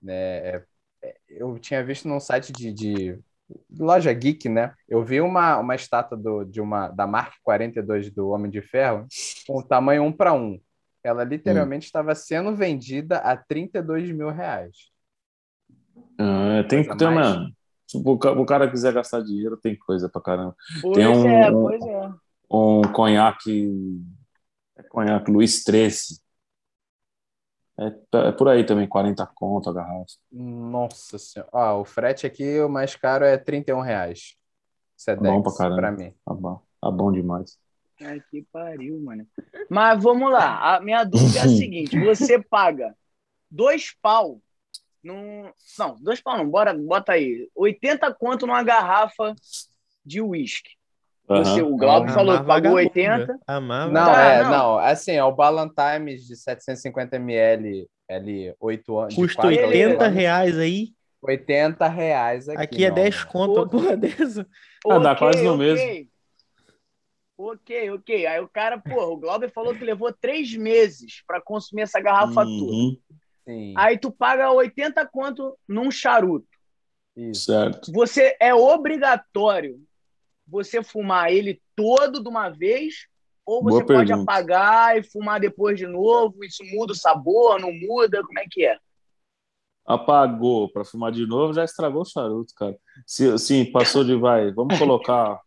né? 0.00 0.14
é- 0.14 0.62
é- 1.02 1.16
eu 1.28 1.58
tinha 1.58 1.82
visto 1.84 2.06
num 2.06 2.20
site 2.20 2.52
de, 2.52 2.72
de 2.72 3.18
loja 3.78 4.12
geek, 4.12 4.48
né? 4.48 4.72
Eu 4.88 5.02
vi 5.04 5.20
uma, 5.20 5.58
uma 5.58 5.74
estátua 5.74 6.16
do, 6.16 6.44
de 6.44 6.60
uma 6.60 6.88
da 6.88 7.06
Mark 7.06 7.34
42 7.42 8.10
do 8.10 8.28
Homem 8.28 8.50
de 8.50 8.62
Ferro 8.62 9.06
com 9.46 9.60
tamanho 9.62 10.04
1 10.04 10.12
para 10.12 10.32
1. 10.32 10.60
Ela 11.02 11.24
literalmente 11.24 11.86
estava 11.86 12.14
sendo 12.14 12.54
vendida 12.54 13.16
a 13.18 13.36
32 13.36 14.10
mil 14.12 14.30
reais. 14.30 14.90
Ah, 16.22 16.64
tem 16.68 16.82
que 16.86 16.96
ter, 16.96 17.08
mano. 17.10 17.50
Se 17.86 17.96
o 17.96 18.18
ca- 18.18 18.32
o 18.32 18.44
cara 18.46 18.70
quiser 18.70 18.92
gastar 18.92 19.22
dinheiro, 19.22 19.56
tem 19.56 19.76
coisa 19.76 20.08
pra 20.08 20.20
caramba. 20.20 20.54
Pois 20.82 20.94
Tem 20.96 21.06
um- 21.06 21.28
é, 21.28 21.50
um- 21.50 21.62
pois 21.62 21.82
é. 21.82 22.10
Um 22.52 22.82
conhaque. 22.92 23.70
É 24.76 24.82
conhaque 24.84 25.30
Luiz 25.30 25.64
13. 25.64 26.20
É, 27.78 27.86
é 28.28 28.32
por 28.32 28.48
aí 28.48 28.64
também, 28.64 28.86
40 28.86 29.26
conto 29.26 29.70
a 29.70 29.72
garrafa. 29.72 30.04
Nossa 30.30 31.18
senhora. 31.18 31.48
Ó, 31.52 31.80
o 31.80 31.84
frete 31.84 32.26
aqui, 32.26 32.60
o 32.60 32.68
mais 32.68 32.94
caro 32.94 33.24
é 33.24 33.38
31 33.38 33.80
reais. 33.80 34.36
Sedex, 34.96 35.22
Bom 35.34 35.42
pra 35.42 35.54
caramba. 35.54 35.76
pra 35.76 35.92
mim. 35.92 36.12
Tá 36.26 36.34
bom, 36.34 36.60
tá 36.80 36.90
bom 36.90 37.10
demais. 37.10 37.58
Ai, 38.02 38.20
que 38.30 38.42
pariu, 38.52 39.00
mano. 39.00 39.26
Mas 39.70 40.02
vamos 40.02 40.30
lá. 40.30 40.76
A 40.76 40.80
minha 40.80 41.04
dúvida 41.04 41.38
é 41.38 41.42
a 41.42 41.48
seguinte: 41.48 41.98
você 41.98 42.38
paga 42.42 42.94
dois 43.50 43.94
pau 44.02 44.40
num. 45.02 45.50
Não, 45.78 45.96
dois 46.00 46.20
pau 46.20 46.36
não, 46.36 46.48
bora, 46.48 46.74
bota 46.74 47.12
aí. 47.12 47.48
80 47.54 48.12
conto 48.14 48.46
numa 48.46 48.62
garrafa 48.62 49.34
de 50.04 50.20
uísque. 50.20 50.70
Aham. 51.28 51.62
o 51.62 51.76
Glauber 51.76 52.12
falou 52.12 52.38
que 52.40 52.44
pagou 52.44 52.72
vagabunda. 52.72 52.80
80. 53.30 53.38
Amar 53.46 53.88
Não, 53.90 54.04
Tá, 54.04 54.22
é, 54.24 54.42
não. 54.42 54.50
não. 54.50 54.78
Assim, 54.78 55.12
é 55.12 55.22
o 55.22 55.30
Ballantimes 55.30 56.26
de 56.26 56.34
750 56.36 57.16
ml, 57.16 57.88
L 58.08 58.54
8 58.58 58.98
anos. 58.98 59.14
Custa 59.14 59.42
quatro 59.42 59.56
a 59.56 59.68
oito 59.68 59.68
80 59.68 60.04
anos. 60.04 60.16
reais 60.16 60.58
aí. 60.58 60.88
80 61.22 61.86
reais 61.88 62.48
aqui. 62.48 62.62
Aqui 62.62 62.84
é 62.84 62.88
meu 62.88 62.94
10 62.96 63.14
amor. 63.14 63.26
conto, 63.32 63.54
Pô. 63.54 63.68
porra 63.68 63.96
dessa. 63.96 64.44
Ah, 64.88 64.98
dá 64.98 65.12
Ok, 65.12 65.18
quase 65.18 65.44
no 65.44 65.54
ok. 65.54 65.58
mesmo. 65.74 66.10
Ok, 67.38 67.90
ok. 67.92 68.26
Aí 68.26 68.40
o 68.40 68.48
cara, 68.48 68.78
porra, 68.78 69.06
o 69.06 69.16
Glauber 69.16 69.50
falou 69.50 69.74
que 69.74 69.84
levou 69.84 70.12
três 70.12 70.54
meses 70.56 71.22
para 71.26 71.40
consumir 71.40 71.82
essa 71.82 72.00
garrafa 72.00 72.44
toda. 72.44 72.96
Sim, 73.50 73.74
Aí 73.76 73.98
tu 73.98 74.10
paga 74.10 74.52
80 74.52 75.04
conto 75.06 75.56
num 75.68 75.90
charuto. 75.90 76.46
isso. 77.16 77.46
certo. 77.46 77.92
Você 77.92 78.36
é 78.40 78.54
obrigatório 78.54 79.80
você 80.46 80.82
fumar 80.82 81.32
ele 81.32 81.60
todo 81.76 82.20
de 82.22 82.28
uma 82.28 82.48
vez 82.48 83.06
ou 83.46 83.62
você 83.62 83.84
Boa 83.84 83.86
pode 83.98 84.08
pergunta. 84.08 84.22
apagar 84.32 84.98
e 84.98 85.02
fumar 85.02 85.40
depois 85.40 85.78
de 85.78 85.86
novo? 85.86 86.44
Isso 86.44 86.64
muda 86.64 86.92
o 86.92 86.96
sabor, 86.96 87.60
não 87.60 87.72
muda? 87.72 88.22
Como 88.24 88.38
é 88.38 88.44
que 88.50 88.64
é? 88.64 88.78
Apagou 89.86 90.68
para 90.70 90.84
fumar 90.84 91.10
de 91.10 91.26
novo, 91.26 91.52
já 91.52 91.64
estragou 91.64 92.02
o 92.02 92.04
charuto, 92.04 92.54
cara. 92.54 92.76
Se, 93.06 93.36
sim, 93.38 93.64
passou 93.64 94.04
de 94.04 94.14
vai, 94.14 94.52
vamos 94.52 94.78
colocar 94.78 95.40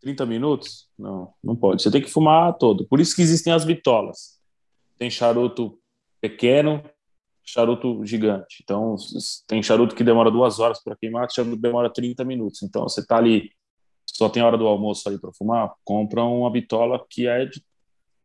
30 0.00 0.24
minutos? 0.26 0.88
Não, 0.98 1.32
não 1.42 1.56
pode. 1.56 1.82
Você 1.82 1.90
tem 1.90 2.02
que 2.02 2.10
fumar 2.10 2.52
todo. 2.58 2.86
Por 2.86 3.00
isso 3.00 3.14
que 3.16 3.22
existem 3.22 3.52
as 3.52 3.64
bitolas. 3.64 4.38
Tem 4.98 5.10
charuto 5.10 5.78
pequeno, 6.20 6.82
charuto 7.44 8.04
gigante. 8.04 8.62
Então, 8.62 8.96
tem 9.46 9.62
charuto 9.62 9.94
que 9.94 10.04
demora 10.04 10.30
duas 10.30 10.58
horas 10.60 10.82
para 10.82 10.96
queimar, 10.96 11.30
charuto 11.30 11.56
que 11.56 11.62
demora 11.62 11.90
30 11.90 12.24
minutos. 12.24 12.62
Então, 12.62 12.82
você 12.84 13.04
tá 13.04 13.16
ali, 13.16 13.50
só 14.06 14.28
tem 14.28 14.42
hora 14.42 14.56
do 14.56 14.66
almoço 14.66 15.08
ali 15.08 15.20
para 15.20 15.32
fumar, 15.32 15.72
compra 15.84 16.22
uma 16.24 16.50
bitola 16.50 17.04
que 17.08 17.26
é 17.26 17.46
de 17.46 17.62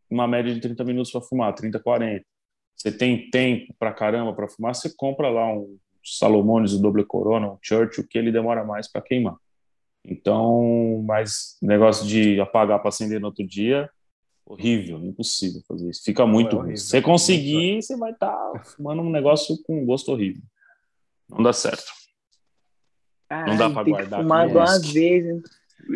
uma 0.10 0.28
média 0.28 0.54
de 0.54 0.62
30 0.62 0.84
minutos 0.84 1.12
para 1.12 1.22
fumar, 1.22 1.54
30, 1.54 1.80
40. 1.80 2.26
Você 2.76 2.92
tem 2.92 3.30
tempo 3.30 3.74
pra 3.80 3.92
caramba 3.92 4.34
para 4.34 4.48
fumar, 4.48 4.76
você 4.76 4.94
compra 4.96 5.30
lá 5.30 5.52
um 5.52 5.78
Salomones, 6.04 6.74
o 6.74 6.82
Doble 6.82 7.04
Corona, 7.04 7.52
um 7.52 7.58
Churchill, 7.62 8.08
que 8.08 8.18
ele 8.18 8.32
demora 8.32 8.64
mais 8.64 8.90
para 8.90 9.02
queimar. 9.02 9.36
Então, 10.06 11.04
mas 11.06 11.58
negócio 11.62 12.08
de 12.08 12.40
apagar 12.40 12.80
para 12.80 12.90
acender 12.90 13.20
no 13.20 13.28
outro 13.28 13.46
dia, 13.46 13.90
horrível, 14.48 14.98
impossível 15.04 15.62
fazer 15.68 15.90
isso. 15.90 16.02
Fica 16.04 16.26
muito 16.26 16.52
ruim. 16.56 16.60
horrível. 16.60 16.78
Se 16.78 16.88
você 16.90 17.02
conseguir, 17.02 17.82
você 17.82 17.96
vai 17.98 18.12
estar 18.12 18.52
fumando 18.66 19.02
um 19.02 19.10
negócio 19.10 19.58
com 19.64 19.86
gosto 19.86 20.12
horrível. 20.12 20.42
Não 21.30 21.44
dá 21.44 21.52
certo. 21.54 21.92
Não 23.30 23.58
dá 23.58 23.70
pra 23.70 23.84
tem 23.84 23.94
guardar 23.94 24.22
fumar 24.22 24.42
aqui, 24.44 24.52
de 24.52 24.58
uma 24.58 24.66
mas- 24.66 24.92
vez. 24.94 25.26
hein? 25.26 25.42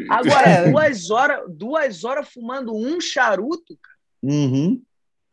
Agora, 0.09 0.69
duas 0.71 1.09
horas, 1.09 1.43
duas 1.49 2.03
horas 2.03 2.29
fumando 2.29 2.75
um 2.75 2.99
charuto? 2.99 3.77
Uhum. 4.21 4.81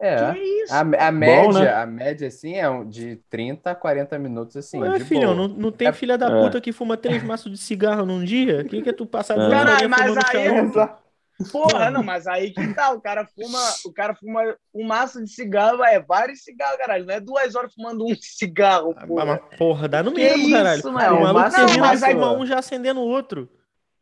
É. 0.00 0.32
Que 0.32 0.38
isso? 0.38 0.72
A, 0.72 0.80
a 1.08 1.10
média, 1.12 1.52
né? 1.60 1.72
a 1.74 1.84
média, 1.86 2.28
assim, 2.28 2.54
é 2.54 2.70
um- 2.70 2.88
de 2.88 3.16
30 3.28 3.72
a 3.72 3.74
40 3.74 4.16
minutos, 4.16 4.56
assim, 4.56 4.78
Ué, 4.80 5.00
filhão, 5.00 5.34
não, 5.34 5.48
não 5.48 5.72
tem 5.72 5.88
É- 5.88 5.92
filha 5.92 6.16
da 6.16 6.28
é. 6.30 6.40
puta 6.44 6.60
que 6.60 6.70
fuma 6.70 6.96
três 6.96 7.20
maços 7.24 7.50
de 7.50 7.58
cigarro 7.58 8.06
num 8.06 8.22
dia? 8.24 8.60
O 8.60 8.64
que 8.64 8.80
que 8.80 8.88
é 8.88 8.92
tu 8.92 9.04
passar 9.04 9.34
É. 9.34 9.36
duas 9.38 9.52
horas 9.52 9.64
Caralho, 9.82 9.90
mas 9.90 10.16
aí- 10.16 10.72
charuto? 10.72 11.07
Porra, 11.52 11.90
não, 11.90 12.02
mas 12.02 12.26
aí 12.26 12.50
que 12.50 12.74
tá, 12.74 12.90
o 12.90 13.00
cara 13.00 13.24
fuma, 13.24 13.60
o 13.84 13.92
cara 13.92 14.14
fuma 14.14 14.56
um 14.74 14.84
maço 14.84 15.22
de 15.22 15.30
cigarro, 15.30 15.84
é 15.84 16.00
vários 16.00 16.42
cigarros, 16.42 16.78
caralho, 16.78 17.06
não 17.06 17.14
é 17.14 17.20
duas 17.20 17.54
horas 17.54 17.72
fumando 17.72 18.04
um 18.04 18.14
cigarro, 18.20 18.92
Ah, 18.96 19.06
porra. 19.06 19.24
Mas, 19.24 19.56
porra, 19.58 19.88
dá 19.88 20.02
no 20.02 20.12
Que 20.12 20.20
mesmo, 20.20 20.42
isso, 20.42 20.50
caralho. 20.50 20.92
mano? 20.92 21.16
O 21.16 21.20
maluco 21.20 21.34
Mas- 21.40 21.54
termina 21.54 21.78
mas 21.86 22.00
de 22.00 22.06
aí- 22.06 22.16
um 22.16 22.46
já 22.46 22.58
acendendo 22.58 23.00
o 23.00 23.06
outro. 23.06 23.48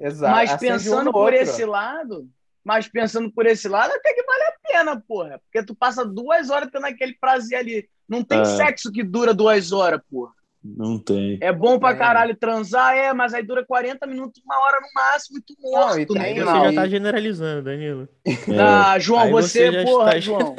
Exato. 0.01 0.32
Mas 0.34 0.51
acende 0.53 0.72
um 0.72 0.76
pensando 0.76 1.05
no 1.05 1.12
por 1.12 1.18
outro. 1.32 1.37
esse 1.39 1.64
lado, 1.64 2.28
mas 2.64 2.89
pensando 2.89 3.30
por 3.30 3.47
esse 3.47 3.68
lado, 3.68 3.93
até 3.93 4.14
que 4.14 4.22
vale 4.22 4.43
a 4.43 4.53
pena, 4.66 5.05
porra. 5.07 5.39
Porque 5.45 5.64
tu 5.66 5.74
passa 5.74 6.05
duas 6.07 6.49
horas 6.51 6.70
tendo 6.72 6.87
aquele 6.87 7.14
prazer 7.20 7.59
ali. 7.59 7.89
Não 8.09 8.22
tem 8.24 8.41
É. 8.41 8.45
sexo 8.45 8.91
que 8.91 9.03
dura 9.03 9.34
duas 9.34 9.72
horas, 9.72 10.01
porra. 10.11 10.32
Não 10.76 10.98
tem. 10.98 11.38
É 11.40 11.52
bom 11.52 11.78
pra 11.78 11.90
Tem. 11.90 11.98
caralho 11.98 12.34
transar, 12.34 12.94
é, 12.96 13.12
mas 13.12 13.34
aí 13.34 13.42
dura 13.42 13.64
40 13.64 14.06
minutos, 14.06 14.42
uma 14.44 14.58
hora 14.58 14.80
no 14.80 14.86
máximo, 14.94 15.38
e 15.38 15.42
tu 15.42 15.54
Não, 15.62 15.70
morto 15.70 16.00
e 16.00 16.06
tem- 16.06 16.18
Aí 16.22 16.34
final. 16.34 16.56
você 16.58 16.64
já 16.64 16.72
e- 16.72 16.74
tá 16.74 16.88
generalizando, 16.88 17.62
Danilo. 17.62 18.08
É. 18.26 18.32
Ah, 18.60 18.98
João, 18.98 19.20
Aí 19.22 19.30
você, 19.30 19.70
já 19.70 19.82
porra, 19.84 20.08
está 20.08 20.20
João. 20.20 20.56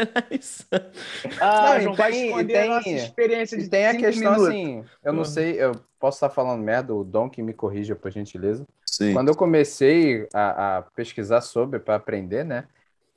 Ah, 1.40 1.74
Não, 1.76 1.82
João, 1.82 1.96
vai 1.96 2.12
tem- 2.12 2.22
e 2.24 2.28
esconder 2.28 2.54
tem- 2.54 2.72
a 2.72 2.76
nossa 2.76 2.90
experiência 2.90 3.58
de 3.58 3.64
E 3.66 3.70
tem 3.70 3.88
a 3.88 3.98
questão, 3.98 4.32
minutos. 4.32 4.48
assim, 4.48 4.86
eu 5.04 5.12
não 5.14 5.20
Uhum. 5.20 5.26
sei, 5.26 5.62
eu 5.62 5.72
posso 6.00 6.18
estar 6.18 6.30
falando 6.30 6.62
merda, 6.64 6.94
o 6.94 7.04
Dom 7.04 7.30
que 7.30 7.42
me 7.42 7.54
corrija, 7.54 7.96
por 7.96 8.12
gentileza. 8.12 8.66
Sim. 8.86 9.14
Quando 9.14 9.30
eu 9.30 9.36
comecei 9.36 10.28
a, 10.34 10.78
a 10.78 10.82
pesquisar 10.84 11.42
sobre, 11.42 11.80
para 11.80 11.96
aprender, 11.96 12.44
né? 12.44 12.66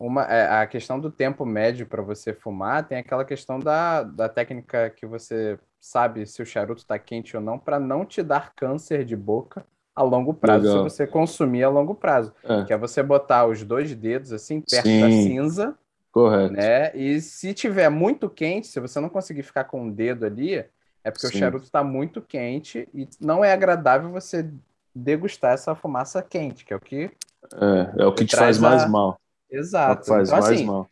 uma, 0.02 0.22
é, 0.24 0.62
a 0.62 0.66
questão 0.66 0.98
do 0.98 1.10
tempo 1.10 1.44
médio 1.44 1.84
para 1.86 2.00
você 2.00 2.32
fumar 2.32 2.88
tem 2.88 2.96
aquela 2.96 3.22
questão 3.22 3.58
da, 3.60 4.02
da 4.02 4.30
técnica 4.30 4.88
que 4.88 5.04
você 5.04 5.58
sabe 5.80 6.26
se 6.26 6.42
o 6.42 6.46
charuto 6.46 6.82
está 6.82 6.98
quente 6.98 7.36
ou 7.36 7.42
não, 7.42 7.58
para 7.58 7.80
não 7.80 8.04
te 8.04 8.22
dar 8.22 8.54
câncer 8.54 9.04
de 9.04 9.16
boca 9.16 9.64
a 9.96 10.02
longo 10.02 10.32
prazo, 10.34 10.66
Legal. 10.66 10.78
se 10.88 10.94
você 10.96 11.06
consumir 11.06 11.64
a 11.64 11.68
longo 11.68 11.94
prazo. 11.94 12.32
É, 12.44 12.64
Que 12.64 12.72
é 12.72 12.76
você 12.76 13.02
botar 13.02 13.46
os 13.46 13.64
dois 13.64 13.94
dedos 13.94 14.32
assim 14.32 14.60
perto 14.60 14.86
Sim. 14.86 15.00
da 15.00 15.10
cinza, 15.10 15.78
correto. 16.12 16.52
né? 16.52 16.94
E 16.96 17.20
se 17.20 17.52
tiver 17.54 17.88
muito 17.88 18.28
quente, 18.28 18.66
se 18.68 18.78
você 18.78 19.00
não 19.00 19.08
conseguir 19.08 19.42
ficar 19.42 19.64
com 19.64 19.88
o 19.88 19.92
dedo 19.92 20.24
ali, 20.26 20.54
é 21.02 21.10
porque 21.10 21.26
o 21.26 21.30
Sim. 21.30 21.38
charuto 21.38 21.64
está 21.64 21.82
muito 21.82 22.20
quente 22.22 22.88
e 22.94 23.08
não 23.20 23.44
é 23.44 23.52
agradável 23.52 24.10
você 24.10 24.48
degustar 24.94 25.52
essa 25.54 25.74
fumaça 25.74 26.22
quente, 26.22 26.64
que 26.64 26.72
é 26.72 26.76
o 26.76 26.80
que. 26.80 27.10
É, 27.54 28.02
é 28.02 28.06
o 28.06 28.12
que 28.14 28.24
te 28.24 28.36
faz 28.36 28.58
mais 28.58 28.82
a- 28.84 28.88
mal. 28.88 29.18
É 29.50 29.56
o 29.56 29.60
Exato. 29.60 30.02
que 30.02 30.08
faz 30.08 30.28
então, 30.28 30.40
mais 30.40 30.54
assim, 30.54 30.66
mal. 30.66 30.88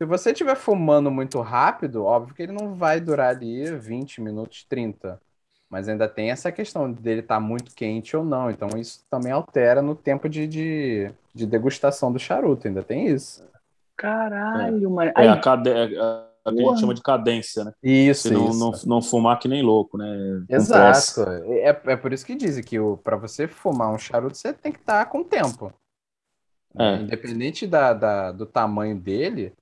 Se 0.00 0.06
você 0.06 0.30
estiver 0.30 0.56
fumando 0.56 1.10
muito 1.10 1.38
rápido, 1.40 2.04
óbvio 2.04 2.34
que 2.34 2.42
ele 2.42 2.52
não 2.52 2.74
vai 2.74 2.98
durar 3.00 3.36
ali 3.36 3.70
20 3.76 4.22
minutos, 4.22 4.64
30. 4.64 5.20
Mas 5.68 5.88
ainda 5.88 6.08
tem 6.08 6.30
essa 6.30 6.50
questão 6.50 6.90
dele 6.90 7.20
estar 7.20 7.38
muito 7.38 7.74
quente 7.74 8.16
ou 8.16 8.24
não. 8.24 8.50
Então 8.50 8.68
isso 8.78 9.04
também 9.10 9.30
altera 9.30 9.82
no 9.82 9.94
tempo 9.94 10.26
de, 10.26 10.46
de, 10.46 11.10
de 11.34 11.46
degustação 11.46 12.10
do 12.10 12.18
charuto. 12.18 12.66
Ainda 12.66 12.82
tem 12.82 13.08
isso. 13.08 13.44
Caralho. 13.94 15.00
É 15.02 15.12
Aí, 15.14 15.28
a, 15.28 15.38
cade... 15.38 15.68
é 15.68 15.98
a 16.00 16.30
a 16.46 16.50
que 16.50 16.62
a 16.62 16.64
gente 16.64 16.80
chama 16.80 16.94
de 16.94 17.02
cadência, 17.02 17.64
né? 17.64 17.72
Isso, 17.82 18.28
Você 18.28 18.34
não, 18.34 18.48
isso. 18.48 18.58
não, 18.58 18.96
não 18.96 19.02
fumar 19.02 19.38
que 19.38 19.46
nem 19.48 19.62
louco, 19.62 19.98
né? 19.98 20.42
Exato. 20.48 21.22
É, 21.44 21.68
é 21.84 21.96
por 21.96 22.10
isso 22.12 22.24
que 22.24 22.34
dizem 22.34 22.64
que 22.64 22.78
para 23.04 23.16
você 23.16 23.46
fumar 23.46 23.92
um 23.92 23.98
charuto, 23.98 24.38
você 24.38 24.50
tem 24.54 24.72
que 24.72 24.78
estar 24.78 25.04
com 25.06 25.22
tempo. 25.22 25.70
É. 26.78 26.96
Independente 26.96 27.66
da, 27.66 27.92
da- 27.92 28.32
do 28.32 28.46
tamanho 28.46 28.98
dele, 28.98 29.52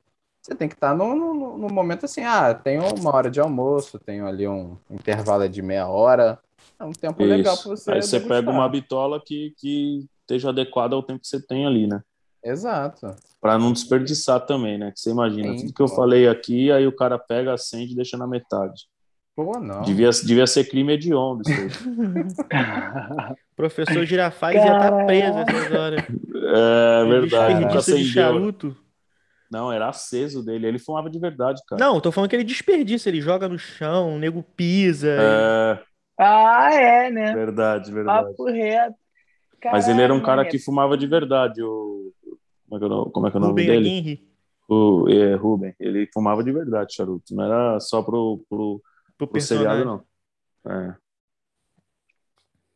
você 0.48 0.54
tem 0.54 0.68
que 0.68 0.74
estar 0.74 0.96
no, 0.96 1.14
no, 1.14 1.58
no 1.58 1.68
momento 1.68 2.06
assim, 2.06 2.22
ah, 2.22 2.54
tenho 2.54 2.82
uma 2.96 3.14
hora 3.14 3.30
de 3.30 3.38
almoço, 3.38 3.98
tenho 3.98 4.26
ali 4.26 4.48
um 4.48 4.76
intervalo 4.90 5.46
de 5.48 5.60
meia 5.60 5.86
hora. 5.86 6.38
É 6.80 6.84
um 6.84 6.92
tempo 6.92 7.22
legal 7.22 7.54
Isso. 7.54 7.64
para 7.64 7.76
você 7.76 7.92
Aí 7.92 8.02
você 8.02 8.18
degustar. 8.18 8.38
pega 8.38 8.50
uma 8.50 8.68
bitola 8.68 9.20
que, 9.24 9.52
que 9.58 10.06
esteja 10.22 10.48
adequada 10.48 10.94
ao 10.94 11.02
tempo 11.02 11.20
que 11.20 11.26
você 11.28 11.44
tem 11.44 11.66
ali, 11.66 11.86
né? 11.86 12.00
Exato. 12.42 13.14
Para 13.40 13.58
não 13.58 13.72
desperdiçar 13.72 14.40
também, 14.46 14.78
né? 14.78 14.90
Que 14.92 15.00
você 15.00 15.10
imagina, 15.10 15.52
Sim, 15.52 15.66
tudo 15.66 15.74
que 15.74 15.82
eu 15.82 15.86
pô. 15.88 15.94
falei 15.96 16.28
aqui, 16.28 16.70
aí 16.72 16.86
o 16.86 16.94
cara 16.94 17.18
pega, 17.18 17.52
acende 17.52 17.92
e 17.92 17.96
deixa 17.96 18.16
na 18.16 18.26
metade. 18.26 18.86
Pô, 19.36 19.58
não. 19.60 19.82
Devia, 19.82 20.10
devia 20.24 20.46
ser 20.46 20.64
crime 20.68 20.94
hediondo 20.94 21.42
isso 21.42 21.60
aí. 21.60 21.68
Professor 23.54 24.04
Girafales 24.04 24.62
ia 24.62 24.66
estar 24.72 24.90
Caralho. 24.90 25.06
preso 25.06 25.38
essas 25.38 25.72
horas. 25.72 26.04
É 26.34 27.04
verdade, 27.04 27.54
Desperdício 27.64 27.98
de 27.98 28.04
charuto. 28.12 28.76
Não, 29.50 29.72
era 29.72 29.88
aceso 29.88 30.44
dele. 30.44 30.66
Ele 30.66 30.78
fumava 30.78 31.08
de 31.08 31.18
verdade, 31.18 31.62
cara. 31.66 31.82
Não, 31.82 32.00
tô 32.00 32.12
falando 32.12 32.28
que 32.28 32.36
ele 32.36 32.44
desperdiça, 32.44 33.08
ele 33.08 33.20
joga 33.20 33.48
no 33.48 33.58
chão, 33.58 34.14
o 34.16 34.18
nego 34.18 34.42
pisa. 34.42 35.08
É, 35.08 35.82
ah, 36.18 36.74
é, 36.74 37.10
né? 37.10 37.32
verdade, 37.32 37.92
verdade. 37.92 38.28
Papo 38.28 38.44
reto. 38.44 38.96
Mas 39.64 39.88
ele 39.88 40.02
era 40.02 40.12
um 40.14 40.22
cara 40.22 40.44
que 40.44 40.58
fumava 40.58 40.96
de 40.96 41.06
verdade. 41.06 41.62
O... 41.62 42.12
Como, 42.68 42.76
é 42.76 42.78
que 42.78 42.84
é 42.84 42.86
o 42.86 42.88
nome- 42.88 43.12
como 43.12 43.26
é 43.26 43.30
que 43.30 43.36
é 43.36 43.38
o 43.38 43.40
nome 43.40 43.50
Rubem 43.52 43.66
dele? 43.66 43.88
Aguirre, 43.88 44.28
O 44.68 45.08
é, 45.08 45.34
Ruben. 45.34 45.74
Ele 45.80 46.08
fumava 46.12 46.44
de 46.44 46.52
verdade, 46.52 46.94
charuto. 46.94 47.34
Não 47.34 47.44
era 47.44 47.80
só 47.80 48.02
pro, 48.02 48.44
pro, 48.48 48.82
pro 49.16 49.26
pro 49.28 49.40
seriado, 49.40 49.84
não. 49.84 50.04
É. 50.66 50.94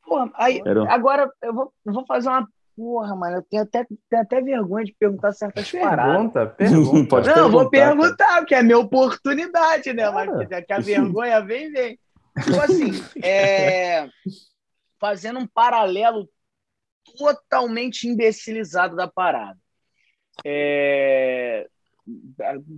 Porra, 0.04 0.30
aí, 0.34 0.62
Era- 0.64 0.82
um 0.82 0.90
agora 0.90 1.30
eu 1.42 1.54
vou, 1.54 1.72
eu 1.84 1.92
vou 1.92 2.06
fazer 2.06 2.28
uma. 2.28 2.48
Porra, 2.76 3.14
mano, 3.14 3.36
eu 3.36 3.42
tenho 3.42 3.62
até, 3.62 3.86
tenho 4.08 4.22
até 4.22 4.40
vergonha 4.40 4.84
de 4.84 4.94
perguntar 4.98 5.32
certas 5.32 5.70
paradas. 5.70 6.14
Pergunta, 6.14 6.46
pergunta. 6.46 7.08
Pode 7.08 7.28
Não, 7.28 7.50
vou 7.50 7.70
perguntar, 7.70 8.38
porque 8.38 8.54
é 8.54 8.62
minha 8.62 8.78
oportunidade, 8.78 9.92
né? 9.92 10.04
Cara. 10.04 10.12
Mas 10.26 10.48
que- 10.48 10.62
que 10.62 10.72
a 10.72 10.78
vergonha 10.78 11.40
vem, 11.40 11.70
vem. 11.70 11.98
Tipo 12.42 12.60
assim, 12.60 12.90
é, 13.22 14.08
fazendo 14.98 15.38
um 15.38 15.46
paralelo 15.46 16.28
totalmente 17.18 18.08
imbecilizado 18.08 18.96
da 18.96 19.06
parada. 19.06 19.58
É, 20.44 21.66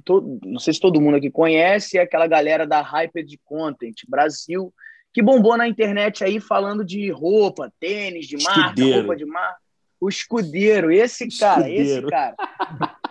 to- 0.05 0.41
não 0.45 0.59
sei 0.59 0.75
se 0.75 0.81
todo 0.81 1.01
mundo 1.01 1.17
aqui 1.19 1.31
conhece, 1.31 1.97
é 1.99 2.03
aquela 2.03 2.27
galera 2.27 2.67
da 2.67 2.81
Hyped 2.81 3.39
Content 3.45 3.95
Brasil, 4.09 4.75
que 5.13 5.23
bombou 5.23 5.57
na 5.57 5.69
internet 5.69 6.25
aí 6.25 6.41
falando 6.41 6.85
de 6.85 7.09
roupa, 7.13 7.73
tênis 7.79 8.27
de 8.27 8.37
marca, 8.43 8.75
roupa 8.97 9.15
de 9.17 9.25
marca. 9.25 9.63
O 10.05 10.09
escudeiro, 10.09 10.93
esse 10.93 11.27
cara, 11.39 11.69
esse 11.71 11.95
Escudeiro. 11.95 12.09
cara. 12.09 12.35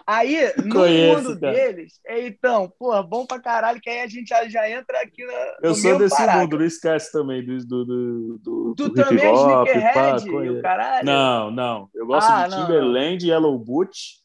Aí, 0.06 0.54
no 0.64 0.74
Conheço, 0.74 1.24
mundo 1.30 1.40
cara. 1.40 1.54
deles, 1.54 2.00
é, 2.06 2.28
então, 2.28 2.72
porra, 2.78 3.02
bom 3.02 3.26
pra 3.26 3.40
caralho, 3.40 3.82
que 3.82 3.90
aí 3.90 4.02
a 4.02 4.08
gente 4.08 4.28
já, 4.28 4.48
já 4.48 4.70
entra 4.70 5.02
aqui 5.02 5.26
na, 5.26 5.34
Eu 5.64 5.74
sou 5.74 5.98
desse 5.98 6.22
mundo, 6.28 6.60
não 6.60 6.66
esquece 6.66 7.12
também 7.12 7.44
do, 7.46 7.58
do, 7.66 7.86
do, 7.86 8.38
do, 8.38 8.74
do 8.76 8.94
também 8.94 9.26
é 9.26 9.32
hop, 9.32 9.68
sneakerhead, 9.68 10.30
o 10.30 10.62
caralho? 10.62 11.06
Não, 11.06 11.50
não. 11.52 11.90
Eu 11.96 12.06
gosto 12.06 12.30
Ah, 12.30 12.48
de 12.48 12.56
não, 12.56 12.66
Timberland 12.66 13.26
e 13.26 13.30
Yellow 13.30 13.58
Boot. 13.58 14.22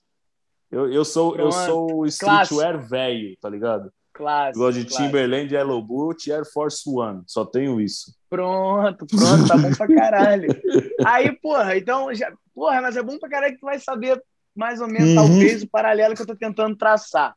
Eu, 0.70 0.92
eu 0.92 1.04
sou 1.04 1.34
eu 1.36 1.50
sou 1.50 2.00
o 2.00 2.06
streetwear 2.06 2.86
velho, 2.86 3.34
tá 3.40 3.48
ligado? 3.48 3.90
Clássico, 4.18 4.58
gosto 4.58 4.78
de 4.80 4.84
clássico. 4.86 5.06
Timberland, 5.06 5.54
Yellow 5.54 5.80
Boot 5.80 6.28
e 6.28 6.32
Air 6.32 6.44
Force 6.44 6.82
One. 6.86 7.22
Só 7.26 7.44
tenho 7.46 7.80
isso. 7.80 8.12
Pronto, 8.28 9.06
pronto, 9.06 9.46
tá 9.46 9.56
bom 9.56 9.70
pra 9.70 9.86
caralho. 9.86 10.48
Aí, 11.06 11.32
porra, 11.40 11.76
então, 11.78 12.12
já, 12.12 12.32
porra, 12.54 12.82
mas 12.82 12.96
é 12.96 13.02
bom 13.02 13.16
pra 13.18 13.28
caralho 13.28 13.54
que 13.54 13.60
tu 13.60 13.66
vai 13.66 13.78
saber 13.78 14.20
mais 14.56 14.80
ou 14.80 14.88
menos, 14.88 15.10
Uhum. 15.10 15.14
talvez, 15.14 15.62
o 15.62 15.68
paralelo 15.70 16.16
que 16.16 16.22
eu 16.22 16.26
tô 16.26 16.34
tentando 16.34 16.76
traçar. 16.76 17.32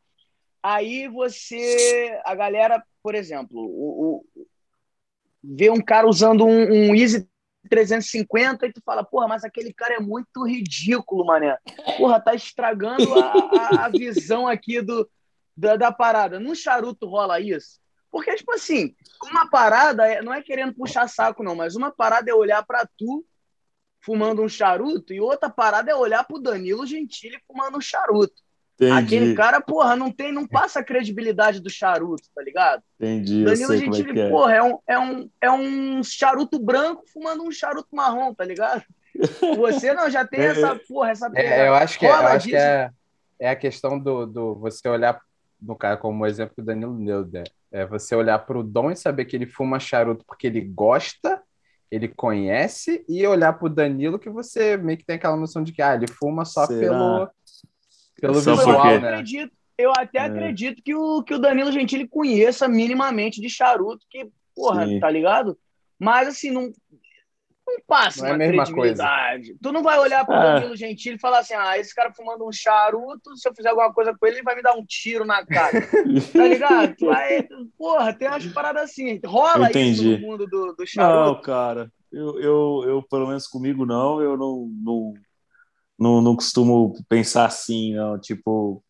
Aí 0.63 1.07
você, 1.07 2.19
a 2.25 2.33
galera, 2.33 2.83
por 3.03 3.13
exemplo, 3.13 3.59
o, 3.59 4.15
o- 4.35 4.45
vê 5.43 5.69
um 5.69 5.81
cara 5.81 6.07
usando 6.07 6.45
um, 6.45 6.89
um 6.89 6.95
Easy 6.95 7.27
350 7.69 8.65
e 8.65 8.73
tu 8.73 8.81
fala, 8.83 9.03
porra, 9.03 9.27
mas 9.27 9.43
aquele 9.43 9.71
cara 9.71 9.95
é 9.95 9.99
muito 9.99 10.43
ridículo, 10.45 11.25
mané. 11.25 11.57
Porra, 11.97 12.19
tá 12.19 12.33
estragando 12.33 13.13
a, 13.13 13.31
a- 13.33 13.85
a 13.85 13.89
visão 13.89 14.47
aqui 14.47 14.81
do, 14.81 15.07
da, 15.55 15.75
da 15.75 15.91
parada. 15.91 16.39
Num 16.39 16.55
charuto 16.55 17.07
rola 17.07 17.39
isso? 17.39 17.79
Porque, 18.11 18.35
tipo 18.35 18.53
assim, 18.53 18.93
uma 19.23 19.49
parada 19.49 20.05
é- 20.05 20.21
não 20.21 20.33
é 20.33 20.41
querendo 20.41 20.73
puxar 20.73 21.07
saco, 21.07 21.43
não, 21.43 21.55
mas 21.55 21.75
uma 21.75 21.91
parada 21.91 22.29
é 22.29 22.33
olhar 22.33 22.63
pra 22.65 22.85
tu 22.97 23.25
fumando 24.01 24.41
um 24.41 24.49
charuto 24.49 25.13
e 25.13 25.21
outra 25.21 25.49
parada 25.49 25.91
é 25.91 25.95
olhar 25.95 26.23
pro 26.25 26.39
Danilo 26.39 26.85
Gentili 26.85 27.37
fumando 27.47 27.77
um 27.77 27.81
charuto. 27.81 28.41
Entendi, 28.75 28.93
Aquele 28.97 29.35
cara, 29.35 29.61
porra, 29.61 29.95
não 29.95 30.11
tem, 30.11 30.31
não 30.31 30.47
passa 30.47 30.79
a 30.79 30.83
credibilidade 30.83 31.59
do 31.59 31.69
charuto, 31.69 32.23
tá 32.33 32.41
ligado? 32.41 32.81
entendi. 32.99 33.43
Danilo 33.43 33.67
sei 33.67 33.81
como 33.81 33.93
é 33.93 33.97
Gentili, 33.97 34.13
que 34.13 34.19
é. 34.19 34.29
porra, 34.29 34.55
é 34.55 34.63
um, 34.63 34.79
é, 34.87 34.99
um, 34.99 35.29
é 35.39 35.51
um 35.51 36.03
charuto 36.03 36.59
branco 36.59 37.03
fumando 37.13 37.43
um 37.43 37.51
charuto 37.51 37.95
marrom, 37.95 38.33
tá 38.33 38.43
ligado? 38.43 38.83
Você 39.55 39.93
não, 39.93 40.09
já 40.09 40.25
tem 40.25 40.39
É, 40.41 40.45
essa, 40.47 40.75
porra, 40.87 41.11
essa 41.11 41.31
É, 41.35 41.67
eu 41.67 41.75
acho 41.75 41.99
que, 41.99 42.05
eu 42.05 42.11
acho 42.11 42.47
que 42.47 42.55
é, 42.55 42.89
é 43.39 43.49
a 43.51 43.55
questão 43.55 43.99
do, 43.99 44.25
do 44.25 44.55
você 44.55 44.89
olhar 44.89 45.21
no 45.61 45.75
cara 45.75 45.95
como 45.97 46.23
o 46.23 46.27
exemplo 46.27 46.55
que 46.55 46.61
o 46.61 46.65
Danilo 46.65 46.93
deu, 47.05 47.25
né? 47.27 47.43
É 47.71 47.85
você 47.85 48.15
olhar 48.15 48.39
para 48.39 48.57
o 48.57 48.63
Dom 48.63 48.91
e 48.91 48.95
saber 48.95 49.25
que 49.25 49.35
ele 49.35 49.45
fuma 49.45 49.79
charuto 49.79 50.25
porque 50.25 50.47
ele 50.47 50.61
gosta, 50.61 51.41
ele 51.89 52.07
conhece, 52.07 53.05
e 53.07 53.25
olhar 53.27 53.53
para 53.53 53.65
o 53.65 53.69
Danilo 53.69 54.17
que 54.19 54.29
você 54.29 54.75
meio 54.77 54.97
que 54.97 55.05
tem 55.05 55.17
aquela 55.17 55.35
noção 55.37 55.63
de 55.63 55.71
que 55.71 55.81
ah, 55.81 55.93
ele 55.95 56.07
fuma 56.07 56.45
só 56.45 56.65
Será? 56.65 56.79
pelo, 56.79 57.29
pelo 58.19 58.35
Só 58.35 58.51
eu 58.51 58.57
visual, 58.57 58.81
porque- 58.81 58.99
né? 58.99 59.09
acredito, 59.09 59.53
eu 59.77 59.91
até 59.97 60.19
É. 60.19 60.21
acredito 60.25 60.81
que 60.83 60.95
o, 60.95 61.21
que 61.23 61.33
o 61.33 61.39
Danilo 61.39 61.71
Gentili 61.71 62.07
conheça 62.07 62.67
minimamente 62.67 63.39
de 63.41 63.49
charuto, 63.49 64.05
que, 64.09 64.27
porra, 64.55 64.85
Sim. 64.87 64.99
tá 64.99 65.09
ligado? 65.09 65.57
Mas 65.99 66.27
assim, 66.27 66.49
não, 66.51 66.71
não 67.71 67.81
passa 67.87 68.19
Não 68.21 68.27
é 68.27 68.29
a 68.29 68.33
uma 68.33 68.37
mesma 68.37 68.63
credibilidade. 68.65 69.55
Tu 69.61 69.71
não 69.71 69.81
vai 69.83 69.99
olhar 69.99 70.25
pro 70.25 70.35
É. 70.35 70.53
Danilo 70.55 70.75
Gentili 70.75 71.15
e 71.15 71.19
falar 71.19 71.39
assim: 71.39 71.53
ah, 71.53 71.77
esse 71.77 71.93
cara 71.93 72.11
fumando 72.13 72.47
um 72.47 72.51
charuto, 72.51 73.35
se 73.37 73.47
eu 73.47 73.53
fizer 73.55 73.69
alguma 73.69 73.93
coisa 73.93 74.15
com 74.17 74.25
ele, 74.25 74.37
ele 74.37 74.43
vai 74.43 74.55
me 74.55 74.61
dar 74.61 74.73
um 74.73 74.85
tiro 74.85 75.25
na 75.25 75.45
cara. 75.45 75.81
tá 76.33 76.47
ligado? 76.47 76.95
Tu 76.95 77.05
vai, 77.05 77.47
porra, 77.77 78.13
tem 78.13 78.27
umas 78.27 78.45
paradas 78.47 78.83
assim. 78.83 79.19
Rola 79.25 79.69
isso 79.69 79.79
Entendi. 79.79 80.17
no 80.17 80.27
mundo 80.27 80.47
do, 80.47 80.73
do 80.73 80.85
charuto. 80.87 81.33
Não, 81.35 81.41
cara, 81.41 81.91
eu, 82.11 82.39
eu, 82.39 82.83
eu, 82.87 83.03
pelo 83.03 83.27
menos 83.27 83.47
comigo, 83.47 83.85
não, 83.85 84.21
eu 84.21 84.35
não, 84.37 84.69
não, 84.83 85.13
não, 85.97 86.21
não 86.21 86.35
costumo 86.35 86.93
pensar 87.07 87.45
assim, 87.45 87.93
não. 87.95 88.19
Tipo, 88.19 88.83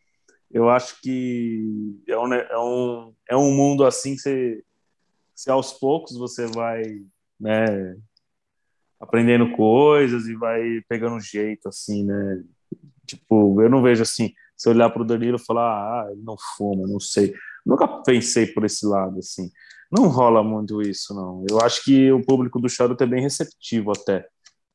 eu 0.50 0.70
acho 0.70 1.00
que 1.02 1.64
é 2.08 2.18
um, 2.18 2.28
ne- 2.28 2.48
é 2.50 2.58
um, 2.58 3.14
é 3.30 3.38
um 3.38 3.52
mundo 3.52 3.86
assim 3.86 4.16
que 4.16 4.22
você, 4.22 4.64
se 5.36 5.50
aos 5.50 5.74
poucos 5.74 6.18
você 6.18 6.46
vai, 6.48 6.82
né, 7.40 7.96
aprendendo 9.02 9.52
coisas 9.52 10.28
e 10.28 10.36
vai 10.36 10.82
pegando 10.88 11.16
um 11.16 11.20
jeito, 11.20 11.68
assim, 11.68 12.06
né? 12.06 12.44
Tipo, 13.06 13.62
eu 13.62 13.70
não 13.70 13.82
vejo 13.82 14.04
assim, 14.04 14.32
se 14.56 14.70
olhar 14.70 14.90
pro 14.92 15.04
Danilo 15.04 15.38
e 15.38 15.46
falar, 15.46 15.72
ah, 15.72 16.12
ele 16.12 16.22
não 16.22 16.36
fuma, 16.56 16.88
não 16.88 17.00
sei. 17.00 17.34
Nunca 17.66 17.88
pensei 17.88 18.46
por 18.46 18.64
esse 18.64 18.86
lado, 18.86 19.20
assim. 19.20 19.50
Não 19.92 20.08
rola 20.08 20.44
muito 20.44 20.82
isso, 20.82 21.14
não. 21.14 21.44
Eu 21.50 21.60
acho 21.60 21.84
que 21.84 22.12
o 22.12 22.24
público 22.24 22.60
do 22.60 22.70
charuto 22.70 23.04
é 23.04 23.08
bem 23.08 23.22
receptivo 23.22 23.92
até. 23.92 24.26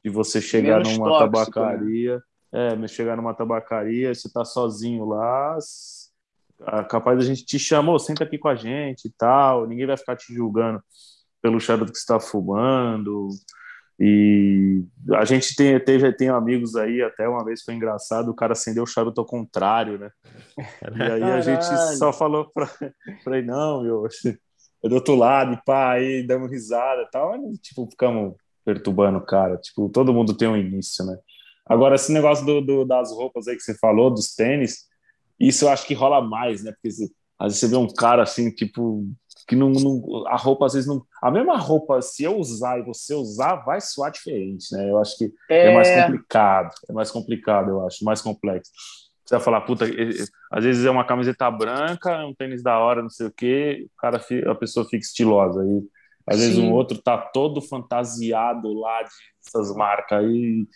De 0.04 0.10
você 0.10 0.40
chegar 0.40 0.78
Menos 0.78 0.98
numa 0.98 1.08
tóxico, 1.08 1.60
né? 1.60 1.66
tabacaria. 1.66 2.22
é, 2.52 2.88
chegar 2.88 3.16
numa 3.16 3.32
tabacaria, 3.32 4.14
você 4.14 4.30
tá 4.30 4.44
sozinho 4.44 5.04
lá, 5.04 5.56
capaz 6.88 7.18
da 7.18 7.24
gente 7.24 7.44
te 7.44 7.58
chamou, 7.58 7.98
senta 7.98 8.24
aqui 8.24 8.38
com 8.38 8.48
a 8.48 8.54
gente 8.54 9.06
e 9.06 9.12
tal, 9.16 9.66
ninguém 9.66 9.86
vai 9.86 9.96
ficar 9.96 10.16
te 10.16 10.32
julgando 10.34 10.82
pelo 11.42 11.60
charuto 11.60 11.92
que 11.92 11.98
você 11.98 12.04
está 12.04 12.20
fumando. 12.20 13.28
E 13.98 14.84
a 15.14 15.24
gente 15.24 15.56
tem, 15.56 15.80
tem, 15.80 16.12
tem 16.12 16.28
amigos 16.28 16.76
aí, 16.76 17.02
até 17.02 17.26
uma 17.26 17.42
vez 17.44 17.62
foi 17.62 17.74
engraçado, 17.74 18.30
o 18.30 18.34
cara 18.34 18.52
acendeu 18.52 18.82
o 18.82 18.86
charuto 18.86 19.20
ao 19.20 19.26
contrário, 19.26 19.98
né? 19.98 20.10
E 20.94 21.02
aí 21.02 21.22
a 21.22 21.40
gente 21.40 21.64
só 21.96 22.12
falou 22.12 22.50
pra, 22.52 22.70
pra 23.24 23.38
ele, 23.38 23.46
não, 23.46 23.82
meu, 23.82 24.06
é 24.84 24.88
do 24.88 24.94
outro 24.94 25.14
lado, 25.14 25.54
e 25.54 25.64
pá, 25.64 25.92
aí 25.92 26.26
damos 26.26 26.50
risada 26.50 27.02
e 27.02 27.10
tal, 27.10 27.40
mas, 27.40 27.58
tipo, 27.58 27.88
ficamos 27.90 28.34
perturbando 28.64 29.18
o 29.18 29.24
cara, 29.24 29.56
tipo, 29.56 29.88
todo 29.88 30.12
mundo 30.12 30.36
tem 30.36 30.48
um 30.48 30.56
início, 30.56 31.04
né? 31.04 31.16
Agora, 31.64 31.94
esse 31.94 32.12
negócio 32.12 32.44
do, 32.44 32.60
do, 32.60 32.84
das 32.84 33.10
roupas 33.10 33.48
aí 33.48 33.56
que 33.56 33.62
você 33.62 33.74
falou, 33.78 34.10
dos 34.10 34.34
tênis, 34.34 34.86
isso 35.40 35.64
eu 35.64 35.68
acho 35.70 35.86
que 35.86 35.94
rola 35.94 36.20
mais, 36.20 36.62
né? 36.62 36.72
Porque 36.72 36.88
às 36.88 37.46
vezes 37.46 37.58
você 37.58 37.68
vê 37.68 37.76
um 37.76 37.88
cara 37.88 38.22
assim, 38.22 38.50
tipo, 38.50 39.08
que 39.46 39.54
não, 39.54 39.70
não, 39.70 40.26
a 40.26 40.36
roupa 40.36 40.66
às 40.66 40.74
vezes 40.74 40.88
não. 40.88 41.04
A 41.22 41.30
mesma 41.30 41.56
roupa, 41.56 42.02
se 42.02 42.24
eu 42.24 42.36
usar 42.36 42.78
e 42.78 42.82
você 42.82 43.14
usar, 43.14 43.56
vai 43.56 43.80
soar 43.80 44.10
diferente, 44.10 44.72
né? 44.72 44.90
Eu 44.90 44.98
acho 44.98 45.16
que 45.16 45.32
é, 45.48 45.66
é 45.66 45.74
mais 45.74 45.90
complicado, 45.90 46.74
é 46.88 46.92
mais 46.92 47.10
complicado, 47.10 47.70
eu 47.70 47.86
acho, 47.86 48.04
mais 48.04 48.20
complexo. 48.20 48.72
Você 49.24 49.34
vai 49.34 49.44
falar, 49.44 49.60
puta, 49.62 49.84
às 50.52 50.64
vezes 50.64 50.84
é 50.84 50.90
uma 50.90 51.04
camiseta 51.04 51.50
branca, 51.50 52.24
um 52.24 52.34
tênis 52.34 52.62
da 52.62 52.78
hora, 52.78 53.02
não 53.02 53.08
sei 53.08 53.26
o 53.26 53.32
quê, 53.32 53.86
o 53.86 54.00
cara, 54.00 54.20
a 54.50 54.54
pessoa 54.54 54.84
fica 54.84 54.98
estilosa. 54.98 55.62
Aí, 55.62 55.82
às 56.28 56.36
Sim. 56.36 56.42
vezes 56.42 56.58
um 56.58 56.72
outro 56.72 56.98
tá 57.00 57.18
todo 57.18 57.60
fantasiado 57.60 58.72
lá 58.72 59.02
de 59.02 59.10
essas 59.44 59.74
marcas 59.74 60.18
aí. 60.20 60.66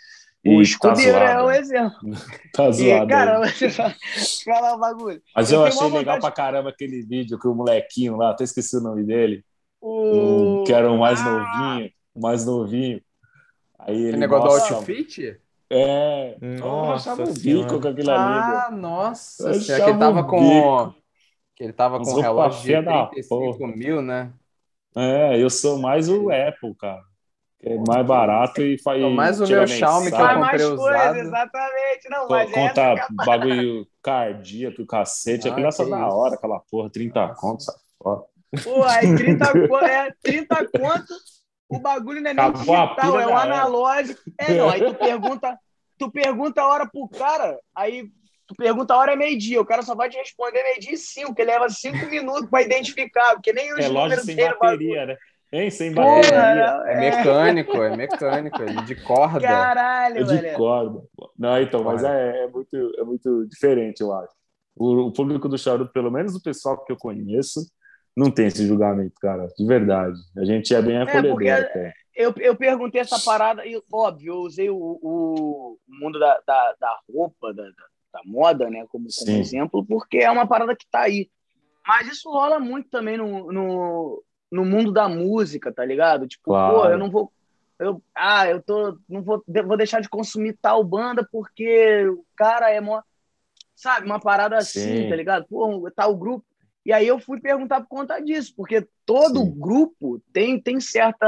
O 0.44 0.56
tá 0.56 0.62
escudeiro 0.62 1.18
tá 1.18 1.24
é 1.24 1.42
um 1.42 1.50
exemplo. 1.50 1.98
tá 2.54 2.70
zoado. 2.70 3.04
E, 3.04 3.08
cara, 3.08 3.42
fala 4.44 4.74
um 4.74 4.78
bagulho. 4.78 5.22
Mas 5.36 5.52
eu, 5.52 5.60
eu 5.60 5.66
achei 5.66 5.82
legal 5.82 6.16
vontade... 6.16 6.20
pra 6.20 6.30
caramba 6.30 6.70
aquele 6.70 7.02
vídeo 7.02 7.38
que 7.38 7.46
o 7.46 7.54
molequinho 7.54 8.16
lá, 8.16 8.30
até 8.30 8.44
esqueci 8.44 8.76
o 8.76 8.80
nome 8.80 9.04
dele, 9.04 9.44
o... 9.80 10.64
que 10.66 10.72
era 10.72 10.90
o 10.90 10.98
mais 10.98 11.20
ah. 11.20 11.24
novinho, 11.24 11.90
o 12.14 12.20
mais 12.20 12.46
novinho. 12.46 13.02
Aí 13.78 13.96
ele, 13.96 14.16
o 14.16 14.20
negócio 14.20 14.68
do 14.68 14.74
outfit? 14.76 15.38
É, 15.68 16.36
nossa, 16.58 17.10
eu 17.10 17.34
bico 17.34 17.80
com 17.80 17.88
aquilo 17.88 18.10
ali. 18.10 18.20
Ah, 18.20 18.70
nossa, 18.72 19.52
que 19.52 19.72
ele 19.72 19.98
tava 19.98 20.24
com 20.24 20.94
que 21.54 21.64
ele 21.64 21.72
tava 21.74 21.98
com 22.00 22.10
um 22.10 22.20
relógio 22.20 22.62
de 22.62 22.82
35 22.82 23.66
mil, 23.66 24.00
né? 24.00 24.32
É, 24.96 25.40
eu 25.40 25.50
sou 25.50 25.78
mais 25.78 26.08
o 26.08 26.30
Apple, 26.30 26.74
cara 26.74 27.09
é 27.62 27.76
mais 27.86 28.06
barato 28.06 28.62
e 28.62 28.78
faz. 28.78 29.02
mais 29.12 29.40
o 29.40 29.46
meu 29.46 29.66
Xiaomi 29.66 30.10
que 30.10 30.14
eu 30.14 30.18
comprei 30.18 30.38
mais 30.38 30.62
usado. 30.62 30.78
Coisa, 30.78 31.18
exatamente. 31.18 32.10
Não, 32.10 32.28
mas 32.28 32.50
Conta 32.50 32.80
essa 32.80 33.02
é 33.04 33.06
bagulho 33.12 33.86
cardíaco, 34.02 34.86
cacete. 34.86 35.48
Ah, 35.48 35.52
aquilo 35.52 35.66
é 35.66 35.70
só 35.70 35.84
da 35.84 36.08
hora, 36.08 36.34
aquela 36.36 36.60
porra, 36.70 36.90
30 36.90 37.34
conto, 37.34 37.62
sai 37.62 37.74
fora. 38.02 38.22
Pô, 38.64 38.82
aí 38.84 39.14
30, 39.14 39.44
é, 39.86 40.14
30 40.22 40.56
conto, 40.56 41.14
o 41.68 41.78
bagulho 41.78 42.20
não 42.20 42.30
é 42.30 42.34
nem 42.34 42.44
Acabou 42.44 42.76
digital, 42.76 43.20
é 43.20 43.26
o 43.26 43.36
analógico. 43.36 44.20
É, 44.38 44.54
não, 44.54 44.70
aí 44.70 44.82
tu 44.82 44.94
pergunta, 44.94 45.58
tu 45.98 46.10
pergunta 46.10 46.62
a 46.62 46.66
hora 46.66 46.86
pro 46.86 47.08
cara, 47.08 47.58
aí 47.74 48.08
tu 48.46 48.54
pergunta 48.56 48.94
a 48.94 48.96
hora 48.96 49.12
é 49.12 49.16
meio-dia, 49.16 49.60
o 49.60 49.66
cara 49.66 49.82
só 49.82 49.94
vai 49.94 50.08
te 50.08 50.16
responder 50.16 50.62
meio-dia 50.62 50.94
e 50.94 50.98
cinco, 50.98 51.34
que 51.34 51.44
leva 51.44 51.68
cinco 51.68 52.06
minutos 52.06 52.48
para 52.48 52.62
identificar, 52.62 53.34
porque 53.34 53.52
nem 53.52 53.72
os 53.74 53.84
é 53.84 53.88
números 53.88 54.24
sem 54.24 54.36
bateria, 54.36 55.06
né? 55.06 55.16
Hein? 55.52 55.70
Sem 55.70 55.92
bateria. 55.92 56.30
Porra, 56.30 56.84
é, 56.86 56.92
é 56.92 57.00
mecânico, 57.00 57.82
é 57.82 57.96
mecânico, 57.96 58.62
é 58.62 58.82
de 58.82 58.94
corda. 58.94 59.40
Caralho, 59.40 60.18
é 60.18 60.22
de 60.22 60.54
corda. 60.54 61.02
Não, 61.36 61.60
então, 61.60 61.82
mas 61.82 62.04
é, 62.04 62.44
é, 62.44 62.46
muito, 62.48 62.92
é 62.98 63.04
muito 63.04 63.46
diferente, 63.48 64.00
eu 64.00 64.12
acho. 64.12 64.32
O, 64.76 65.08
o, 65.08 65.12
público 65.12 65.48
do 65.48 65.58
charuto, 65.58 65.92
pelo 65.92 66.10
menos 66.10 66.36
o 66.36 66.42
pessoal 66.42 66.82
que 66.84 66.92
eu 66.92 66.96
conheço, 66.96 67.66
não 68.16 68.30
tem 68.30 68.46
esse 68.46 68.64
julgamento, 68.66 69.14
cara, 69.20 69.48
de 69.56 69.66
verdade. 69.66 70.18
A 70.36 70.44
gente 70.44 70.72
é 70.72 70.80
bem 70.80 70.96
é, 70.96 71.02
acolhedor 71.02 71.42
é, 71.42 71.52
até. 71.52 71.92
Eu, 72.14 72.32
eu 72.38 72.54
perguntei 72.54 73.00
essa 73.00 73.18
parada, 73.18 73.66
e 73.66 73.80
óbvio, 73.92 74.34
eu 74.34 74.38
usei 74.40 74.70
o, 74.70 74.76
o 74.76 75.78
mundo 75.88 76.18
da, 76.18 76.40
da, 76.46 76.76
da 76.78 76.98
roupa, 77.12 77.52
da, 77.52 77.64
da, 77.64 78.20
moda, 78.24 78.70
né, 78.70 78.86
como, 78.88 79.06
como 79.18 79.36
exemplo, 79.38 79.84
porque 79.84 80.18
é 80.18 80.30
uma 80.30 80.46
parada 80.46 80.76
que 80.76 80.86
tá 80.88 81.00
aí. 81.00 81.28
Mas 81.86 82.08
isso 82.08 82.30
rola 82.30 82.60
muito 82.60 82.88
também 82.90 83.16
no, 83.16 83.50
no, 83.50 84.22
no 84.50 84.64
mundo 84.64 84.92
da 84.92 85.08
música, 85.08 85.72
tá 85.72 85.84
ligado? 85.84 86.26
Tipo, 86.26 86.44
claro. 86.44 86.74
pô, 86.74 86.86
eu 86.86 86.98
não 86.98 87.10
vou. 87.10 87.32
Eu, 87.78 88.02
ah, 88.14 88.48
eu 88.48 88.60
tô. 88.62 88.98
Não 89.08 89.22
vou, 89.22 89.42
vou 89.46 89.76
deixar 89.76 90.00
de 90.00 90.08
consumir 90.08 90.58
tal 90.60 90.82
banda 90.82 91.26
porque 91.30 92.06
o 92.08 92.24
cara 92.36 92.70
é 92.70 92.80
mó. 92.80 93.00
Sabe, 93.74 94.04
uma 94.04 94.20
parada 94.20 94.58
assim, 94.58 95.04
Sim. 95.04 95.08
tá 95.08 95.16
ligado? 95.16 95.46
Pô, 95.48 95.90
tal 95.94 96.14
grupo. 96.14 96.44
E 96.84 96.92
aí 96.92 97.06
eu 97.06 97.18
fui 97.18 97.40
perguntar 97.40 97.80
por 97.80 97.88
conta 97.88 98.20
disso, 98.20 98.52
porque 98.56 98.86
todo 99.06 99.40
Sim. 99.40 99.54
grupo 99.58 100.20
tem, 100.32 100.60
tem 100.60 100.80
certa 100.80 101.26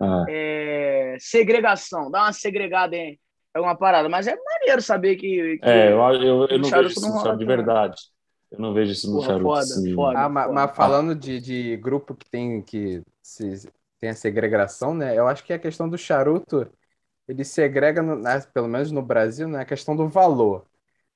ah. 0.00 0.24
é, 0.28 1.16
segregação, 1.18 2.10
dá 2.10 2.22
uma 2.22 2.32
segregada 2.32 2.96
em 2.96 3.18
alguma 3.54 3.76
parada, 3.76 4.08
mas 4.08 4.26
é 4.26 4.36
maneiro 4.36 4.80
saber 4.80 5.16
que. 5.16 5.58
que 5.58 5.68
é, 5.68 5.92
eu, 5.92 5.98
eu, 5.98 6.46
eu 6.48 6.58
não 6.58 6.70
vejo 6.70 6.88
isso, 6.88 7.00
não 7.00 7.36
de 7.36 7.44
verdade. 7.44 7.96
Eu 8.50 8.58
não 8.58 8.74
vejo 8.74 8.92
isso 8.92 9.12
no 9.12 9.22
charuto. 9.22 9.42
Foda, 9.44 9.66
sim. 9.66 9.94
foda, 9.94 10.18
ah, 10.18 10.28
mas, 10.28 10.52
mas, 10.52 10.76
falando 10.76 11.14
de, 11.14 11.40
de 11.40 11.76
grupo 11.76 12.14
que 12.14 12.28
tem 12.28 12.60
que 12.60 13.02
se, 13.22 13.68
tem 14.00 14.10
a 14.10 14.14
segregação, 14.14 14.92
né? 14.92 15.16
Eu 15.16 15.28
acho 15.28 15.44
que 15.44 15.52
a 15.52 15.58
questão 15.58 15.88
do 15.88 15.96
charuto 15.96 16.68
ele 17.28 17.44
segrega, 17.44 18.02
no, 18.02 18.16
né, 18.16 18.42
pelo 18.52 18.66
menos 18.66 18.90
no 18.90 19.02
Brasil, 19.02 19.46
né? 19.46 19.60
A 19.60 19.64
questão 19.64 19.94
do 19.94 20.08
valor. 20.08 20.66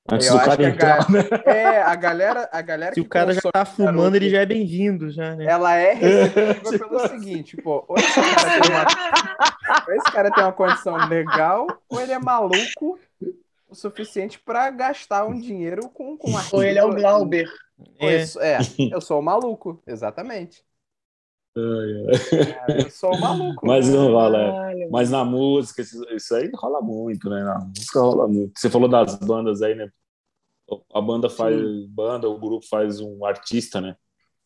Antes 0.09 0.27
eu 0.27 0.37
do 0.37 0.45
cara 0.45 0.63
entrar, 0.63 1.03
a, 1.03 1.11
né? 1.11 1.23
É, 1.45 1.81
a 1.81 1.95
galera, 1.95 2.47
a 2.51 2.61
galera 2.61 2.93
Se 2.93 3.01
o 3.01 3.09
cara 3.09 3.33
já 3.33 3.41
tá 3.41 3.65
fumando, 3.65 3.95
charuto, 3.95 4.15
ele 4.15 4.29
já 4.29 4.41
é 4.41 4.45
bem-vindo, 4.45 5.09
já, 5.09 5.35
né? 5.35 5.45
Ela 5.45 5.75
é 5.75 5.93
recebida 5.97 6.87
pelo 6.87 7.07
seguinte, 7.07 7.57
pô, 7.57 7.83
ou 7.87 7.97
esse 7.97 8.13
cara, 8.13 8.61
tem 8.61 8.71
uma, 8.71 8.85
ou 9.87 9.93
esse 9.95 10.11
cara 10.11 10.31
tem 10.31 10.43
uma 10.43 10.53
condição 10.53 10.95
legal, 11.07 11.65
ou 11.89 11.99
ele 11.99 12.11
é 12.11 12.19
maluco 12.19 12.99
o 13.75 13.81
suficiente 13.81 14.39
para 14.39 14.71
gastar 14.71 15.25
um 15.25 15.39
dinheiro 15.39 15.89
com, 15.89 16.17
com 16.17 16.31
Ou 16.53 16.63
ele 16.63 16.79
é 16.79 16.83
o 16.83 16.95
Glauber. 16.95 17.47
É. 17.99 18.23
é, 18.23 18.57
eu 18.91 19.01
sou 19.01 19.19
o 19.19 19.23
maluco, 19.23 19.83
exatamente. 19.85 20.63
É, 21.57 22.81
eu 22.85 22.89
sou 22.89 23.13
o 23.13 23.19
maluco. 23.19 23.63
Mas 23.67 23.87
não 23.87 24.11
rola. 24.11 24.71
É. 24.71 24.87
Mas 24.89 25.11
na 25.11 25.23
música, 25.23 25.81
isso 25.81 26.35
aí 26.35 26.49
rola 26.53 26.81
muito, 26.81 27.29
né? 27.29 27.43
Na 27.43 27.59
música 27.59 27.99
rola 27.99 28.27
muito. 28.27 28.57
Você 28.57 28.69
falou 28.69 28.89
das 28.89 29.15
bandas 29.19 29.61
aí, 29.61 29.75
né? 29.75 29.89
A 30.93 30.99
banda 30.99 31.29
faz 31.29 31.55
Sim. 31.55 31.87
banda, 31.89 32.27
o 32.27 32.39
grupo 32.39 32.65
faz 32.67 32.99
um 32.99 33.23
artista, 33.25 33.79
né? 33.79 33.95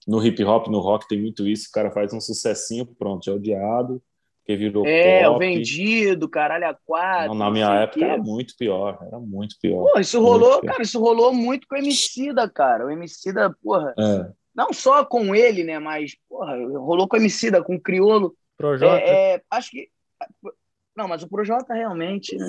No 0.07 0.23
hip 0.23 0.43
hop, 0.43 0.67
no 0.67 0.79
rock 0.79 1.07
tem 1.07 1.21
muito 1.21 1.47
isso. 1.47 1.69
O 1.69 1.71
cara 1.71 1.91
faz 1.91 2.13
um 2.13 2.19
sucessinho, 2.19 2.85
pronto, 2.85 3.29
é 3.29 3.33
odiado 3.33 4.01
que 4.49 4.55
virou 4.55 4.83
É, 4.83 5.25
pop. 5.25 5.35
o 5.35 5.37
vendido, 5.37 6.27
caralho, 6.27 6.69
a 6.69 6.73
quatro. 6.73 7.27
Não, 7.27 7.35
na 7.35 7.51
minha 7.51 7.71
época 7.81 8.03
era 8.03 8.17
muito 8.17 8.55
pior, 8.57 8.97
era 9.05 9.19
muito 9.19 9.55
pior. 9.61 9.91
Pô, 9.91 9.99
isso 9.99 10.19
rolou, 10.19 10.59
cara, 10.61 10.81
isso 10.81 10.99
rolou 10.99 11.31
muito 11.31 11.67
com 11.67 11.75
o 11.75 11.77
Emicida, 11.77 12.49
cara. 12.49 12.87
O 12.87 12.89
Emicida, 12.89 13.55
porra, 13.61 13.93
é. 13.95 14.31
não 14.55 14.73
só 14.73 15.05
com 15.05 15.35
ele, 15.35 15.63
né, 15.63 15.77
mas, 15.77 16.15
porra, 16.27 16.55
rolou 16.79 17.07
com 17.07 17.15
o 17.15 17.19
Emicida, 17.19 17.63
com 17.63 17.75
o 17.75 17.79
Criolo. 17.79 18.33
Projota. 18.57 18.99
É, 18.99 19.35
é, 19.35 19.41
acho 19.51 19.69
que... 19.69 19.87
Não, 20.95 21.07
mas 21.07 21.21
o 21.21 21.29
Projota 21.29 21.75
realmente... 21.75 22.35
Né, 22.35 22.47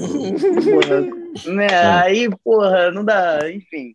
porra, 0.65 1.01
né, 1.55 1.67
é. 1.67 1.85
aí, 1.85 2.31
porra, 2.43 2.91
não 2.91 3.05
dá, 3.05 3.41
enfim... 3.51 3.95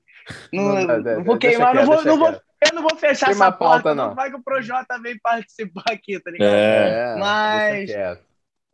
Não, 0.51 0.83
não, 0.83 1.01
não 1.01 1.23
vou 1.23 1.37
queimar, 1.37 1.75
não 1.75 1.85
vou, 1.85 2.03
não 2.03 2.17
vou, 2.17 2.41
eu 2.69 2.75
não 2.75 2.81
vou 2.81 2.95
fechar 2.97 3.31
essa 3.31 3.51
pauta, 3.51 3.83
porta, 3.83 3.95
não. 3.95 4.15
Vai 4.15 4.29
que 4.29 4.35
o 4.35 4.43
Projota 4.43 4.99
vem 4.99 5.17
participar 5.19 5.83
aqui, 5.91 6.19
tá 6.19 6.31
ligado? 6.31 6.49
É, 6.49 7.15
Mas, 7.17 7.89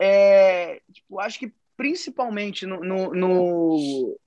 é, 0.02 0.82
tipo, 0.92 1.20
acho 1.20 1.38
que 1.40 1.54
principalmente 1.78 2.66
no, 2.66 2.80
no, 2.84 3.14
no, 3.14 4.20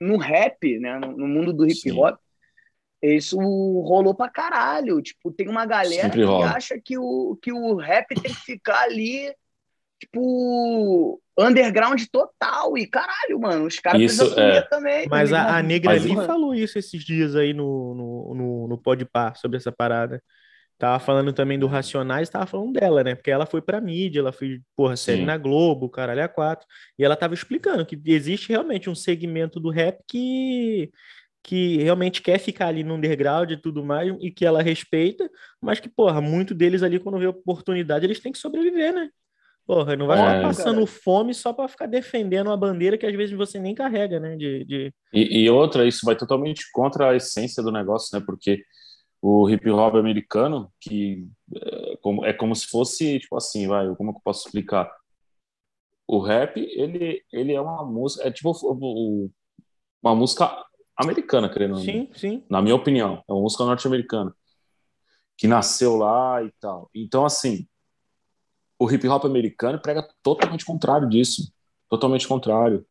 no 0.00 0.16
rap, 0.16 0.78
né, 0.78 0.98
no, 0.98 1.16
no, 1.16 1.26
mundo 1.26 1.52
do 1.52 1.66
hip 1.66 1.90
hop, 1.92 2.16
Sim. 3.02 3.16
isso 3.16 3.36
rolou 3.36 4.14
pra 4.14 4.28
caralho. 4.28 5.00
Tipo, 5.02 5.32
tem 5.32 5.48
uma 5.48 5.66
galera 5.66 6.02
Sempre 6.02 6.20
que 6.20 6.26
rola. 6.26 6.52
acha 6.52 6.80
que 6.80 6.98
o, 6.98 7.36
que 7.42 7.52
o 7.52 7.74
rap 7.76 8.08
tem 8.08 8.32
que 8.32 8.40
ficar 8.40 8.82
ali 8.82 9.34
tipo, 9.98 11.20
underground 11.38 12.02
total. 12.10 12.76
E 12.76 12.86
caralho, 12.86 13.40
mano, 13.40 13.66
os 13.66 13.78
caras 13.78 14.00
precisam 14.00 14.38
é... 14.38 14.62
também. 14.62 15.06
Mas 15.08 15.32
a, 15.32 15.58
a 15.58 15.62
Negra 15.62 15.92
ali 15.92 16.14
falou 16.14 16.54
isso 16.54 16.78
esses 16.78 17.04
dias 17.04 17.36
aí 17.36 17.52
no, 17.52 17.94
no, 17.94 18.34
no, 18.34 18.68
no 18.68 18.78
Podpar 18.78 19.36
sobre 19.36 19.56
essa 19.56 19.72
parada. 19.72 20.22
Tava 20.78 21.00
falando 21.00 21.32
também 21.32 21.58
do 21.58 21.66
Racionais, 21.66 22.30
tava 22.30 22.46
falando 22.46 22.74
dela, 22.74 23.02
né? 23.02 23.16
Porque 23.16 23.32
ela 23.32 23.46
foi 23.46 23.60
pra 23.60 23.80
mídia, 23.80 24.20
ela 24.20 24.30
foi, 24.30 24.60
porra, 24.76 24.96
série 24.96 25.18
Sim. 25.18 25.24
na 25.24 25.36
Globo, 25.36 25.88
caralho, 25.88 26.22
a 26.22 26.28
quatro. 26.28 26.64
E 26.96 27.04
ela 27.04 27.16
tava 27.16 27.34
explicando 27.34 27.84
que 27.84 28.00
existe 28.06 28.50
realmente 28.50 28.88
um 28.88 28.94
segmento 28.94 29.58
do 29.58 29.70
rap 29.70 30.00
que 30.06 30.90
que 31.42 31.78
realmente 31.78 32.20
quer 32.20 32.38
ficar 32.38 32.66
ali 32.66 32.84
no 32.84 32.94
underground 32.94 33.50
e 33.50 33.56
tudo 33.56 33.82
mais, 33.82 34.14
e 34.20 34.30
que 34.30 34.44
ela 34.44 34.60
respeita, 34.60 35.30
mas 35.60 35.80
que, 35.80 35.88
porra, 35.88 36.20
muito 36.20 36.54
deles 36.54 36.82
ali, 36.82 36.98
quando 36.98 37.18
vê 37.18 37.26
oportunidade, 37.26 38.04
eles 38.04 38.20
têm 38.20 38.32
que 38.32 38.36
sobreviver, 38.36 38.92
né? 38.92 39.08
Porra, 39.68 39.94
não 39.96 40.06
vai 40.06 40.18
É. 40.18 40.36
ficar 40.36 40.42
passando 40.48 40.86
fome 40.86 41.34
só 41.34 41.52
pra 41.52 41.68
ficar 41.68 41.84
defendendo 41.84 42.46
uma 42.46 42.56
bandeira 42.56 42.96
que 42.96 43.04
às 43.04 43.14
vezes 43.14 43.36
você 43.36 43.58
nem 43.58 43.74
carrega, 43.74 44.18
né? 44.18 44.34
De, 44.34 44.64
de... 44.64 44.94
E, 45.12 45.42
e 45.42 45.50
outra, 45.50 45.86
isso 45.86 46.06
vai 46.06 46.16
totalmente 46.16 46.64
contra 46.72 47.10
a 47.10 47.16
essência 47.16 47.62
do 47.62 47.70
negócio, 47.70 48.18
né? 48.18 48.24
Porque 48.26 48.64
o 49.20 49.46
hip 49.46 49.68
hop 49.68 49.96
americano, 49.96 50.72
que 50.80 51.28
é 51.54 51.96
como, 52.00 52.24
é 52.24 52.32
como 52.32 52.56
se 52.56 52.66
fosse, 52.66 53.18
tipo 53.20 53.36
assim, 53.36 53.66
vai, 53.66 53.94
como 53.96 54.12
que 54.14 54.20
eu 54.20 54.22
posso 54.24 54.46
explicar? 54.46 54.90
O 56.06 56.18
rap, 56.18 56.58
ele, 56.58 57.22
ele 57.30 57.52
é 57.52 57.60
uma 57.60 57.84
música, 57.84 58.26
é 58.26 58.30
tipo 58.30 58.50
uma 60.02 60.14
música 60.14 60.64
americana, 60.96 61.46
querendo 61.46 61.72
ou 61.72 61.76
não. 61.76 61.84
Sim, 61.84 62.08
sim. 62.14 62.42
na 62.48 62.62
minha 62.62 62.74
opinião, 62.74 63.22
é 63.28 63.32
uma 63.34 63.42
música 63.42 63.66
norte-americana 63.66 64.34
que 65.36 65.46
nasceu 65.46 65.98
lá 65.98 66.42
e 66.42 66.50
tal. 66.58 66.88
Então, 66.94 67.26
assim, 67.26 67.68
o 68.78 68.90
hip 68.90 69.06
hop 69.08 69.24
americano 69.24 69.80
prega 69.80 70.06
totalmente 70.22 70.64
contrário 70.64 71.08
disso, 71.08 71.52
totalmente 71.88 72.28
contrário. 72.28 72.86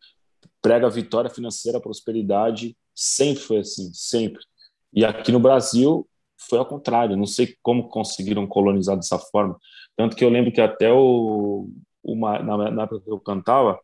Prega 0.62 0.90
vitória 0.90 1.30
financeira, 1.30 1.80
prosperidade, 1.80 2.76
sempre 2.94 3.44
foi 3.44 3.58
assim, 3.58 3.92
sempre. 3.94 4.44
E 4.94 5.06
aqui 5.06 5.32
no 5.32 5.40
Brasil 5.40 6.08
foi 6.50 6.60
ao 6.60 6.66
contrário. 6.66 7.16
Não 7.16 7.26
sei 7.26 7.56
como 7.62 7.90
conseguiram 7.90 8.46
colonizar 8.46 8.96
dessa 8.96 9.18
forma. 9.18 9.58
Tanto 9.96 10.16
que 10.16 10.24
eu 10.24 10.30
lembro 10.30 10.52
que 10.52 10.62
até 10.62 10.92
o, 10.92 11.70
uma, 12.04 12.40
na, 12.40 12.72
na 12.72 12.84
época 12.84 13.02
que 13.02 13.12
eu 13.12 13.20
cantava 13.20 13.80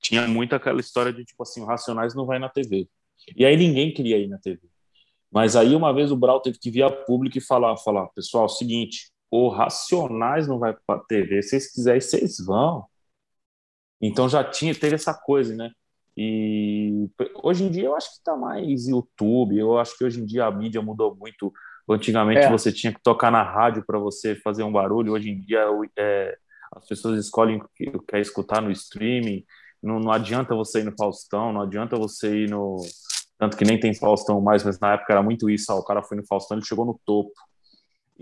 tinha 0.00 0.28
muito 0.28 0.54
aquela 0.54 0.80
história 0.80 1.12
de 1.12 1.24
tipo 1.24 1.42
assim, 1.42 1.60
o 1.60 1.66
Racionais 1.66 2.14
não 2.14 2.26
vai 2.26 2.38
na 2.38 2.48
TV. 2.48 2.88
E 3.36 3.44
aí 3.44 3.56
ninguém 3.56 3.92
queria 3.92 4.18
ir 4.18 4.28
na 4.28 4.38
TV. 4.38 4.60
Mas 5.32 5.56
aí 5.56 5.74
uma 5.74 5.92
vez 5.92 6.12
o 6.12 6.16
Brau 6.16 6.40
teve 6.40 6.58
que 6.58 6.70
vir 6.70 6.82
a 6.82 6.90
público 6.90 7.36
e 7.36 7.40
falar, 7.40 7.76
falar, 7.78 8.06
pessoal, 8.08 8.44
é 8.44 8.46
o 8.46 8.48
seguinte, 8.48 9.10
o 9.36 9.48
Racionais 9.48 10.48
não 10.48 10.58
vai 10.58 10.74
para 10.86 11.00
TV, 11.00 11.42
se 11.42 11.50
vocês 11.50 11.72
quiserem, 11.72 12.00
vocês 12.00 12.36
vão. 12.44 12.86
Então 14.00 14.28
já 14.28 14.42
tinha, 14.44 14.74
teve 14.74 14.94
essa 14.94 15.14
coisa, 15.14 15.54
né? 15.54 15.70
E 16.16 17.08
hoje 17.42 17.64
em 17.64 17.70
dia 17.70 17.84
eu 17.84 17.96
acho 17.96 18.16
que 18.16 18.24
tá 18.24 18.34
mais 18.36 18.88
YouTube, 18.88 19.58
eu 19.58 19.78
acho 19.78 19.96
que 19.98 20.04
hoje 20.04 20.20
em 20.20 20.26
dia 20.26 20.46
a 20.46 20.50
mídia 20.50 20.80
mudou 20.80 21.14
muito. 21.14 21.52
Antigamente 21.88 22.40
É. 22.40 22.50
você 22.50 22.72
tinha 22.72 22.92
que 22.92 23.00
tocar 23.00 23.30
na 23.30 23.42
rádio 23.42 23.84
para 23.86 23.98
você 23.98 24.34
fazer 24.36 24.64
um 24.64 24.72
barulho, 24.72 25.12
hoje 25.12 25.30
em 25.30 25.40
dia 25.40 25.66
é, 25.96 26.36
as 26.72 26.86
pessoas 26.88 27.18
escolhem 27.24 27.58
o 27.58 27.68
que 27.74 27.92
quer 28.08 28.20
escutar 28.20 28.60
no 28.60 28.72
streaming, 28.72 29.44
não, 29.82 30.00
não 30.00 30.10
adianta 30.10 30.54
você 30.54 30.80
ir 30.80 30.84
no 30.84 30.94
Faustão, 30.98 31.52
não 31.52 31.60
adianta 31.60 31.96
você 31.96 32.44
ir 32.44 32.50
no. 32.50 32.76
Tanto 33.38 33.56
que 33.56 33.64
nem 33.64 33.78
tem 33.78 33.94
Faustão 33.94 34.40
mais, 34.40 34.64
mas 34.64 34.80
na 34.80 34.94
época 34.94 35.12
era 35.12 35.22
muito 35.22 35.48
isso. 35.50 35.72
ó, 35.72 35.78
o 35.78 35.84
cara 35.84 36.02
foi 36.02 36.16
no 36.16 36.26
Faustão, 36.26 36.56
ele 36.56 36.66
chegou 36.66 36.86
no 36.86 36.98
topo. 37.04 37.30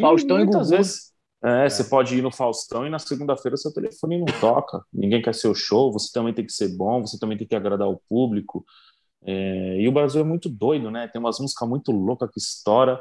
Faustão 0.01 0.37
e 0.39 0.45
muitas 0.45 0.71
Gugu. 0.71 0.77
vezes 0.77 1.13
é, 1.43 1.69
você 1.69 1.85
pode 1.85 2.17
ir 2.17 2.23
no 2.23 2.31
Faustão 2.31 2.87
e 2.87 2.91
na 2.91 2.99
segunda-feira 2.99 3.57
seu 3.57 3.73
telefone 3.73 4.19
não 4.19 4.27
toca. 4.41 4.83
Ninguém 4.93 5.21
quer 5.21 5.35
seu 5.35 5.55
show, 5.55 5.93
você 5.93 6.11
também 6.13 6.33
tem 6.33 6.47
que 6.47 6.53
ser 6.53 6.75
bom, 6.77 7.03
você 7.03 7.19
também 7.19 7.37
tem 7.37 7.47
que 7.47 7.55
agradar 7.55 7.89
o 7.89 8.01
público. 8.09 8.65
É, 9.27 9.81
e 9.81 9.89
o 9.89 9.93
Brasil 9.93 10.23
é 10.23 10.25
muito 10.25 10.49
doido, 10.49 10.91
né? 10.91 11.09
Tem 11.09 11.21
umas 11.21 11.39
músicas 11.39 11.69
muito 11.69 11.93
loucas 11.93 12.31
que 12.31 12.39
estoura, 12.39 12.97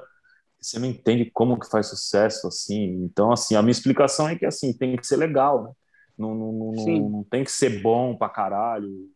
que 0.59 0.65
você 0.65 0.77
não 0.77 0.87
entende 0.87 1.29
como 1.31 1.59
que 1.59 1.69
faz 1.69 1.87
sucesso, 1.87 2.47
assim. 2.47 3.03
Então, 3.05 3.31
assim, 3.31 3.55
a 3.55 3.61
minha 3.61 3.71
explicação 3.71 4.27
é 4.27 4.35
que, 4.35 4.45
assim, 4.45 4.77
tem 4.77 4.95
que 4.97 5.07
ser 5.07 5.17
legal, 5.17 5.63
né? 5.63 5.71
Não, 6.17 6.35
não, 6.35 6.51
não, 6.51 7.09
não 7.09 7.23
tem 7.23 7.43
que 7.43 7.51
ser 7.51 7.81
bom 7.81 8.15
pra 8.15 8.29
caralho. 8.29 9.09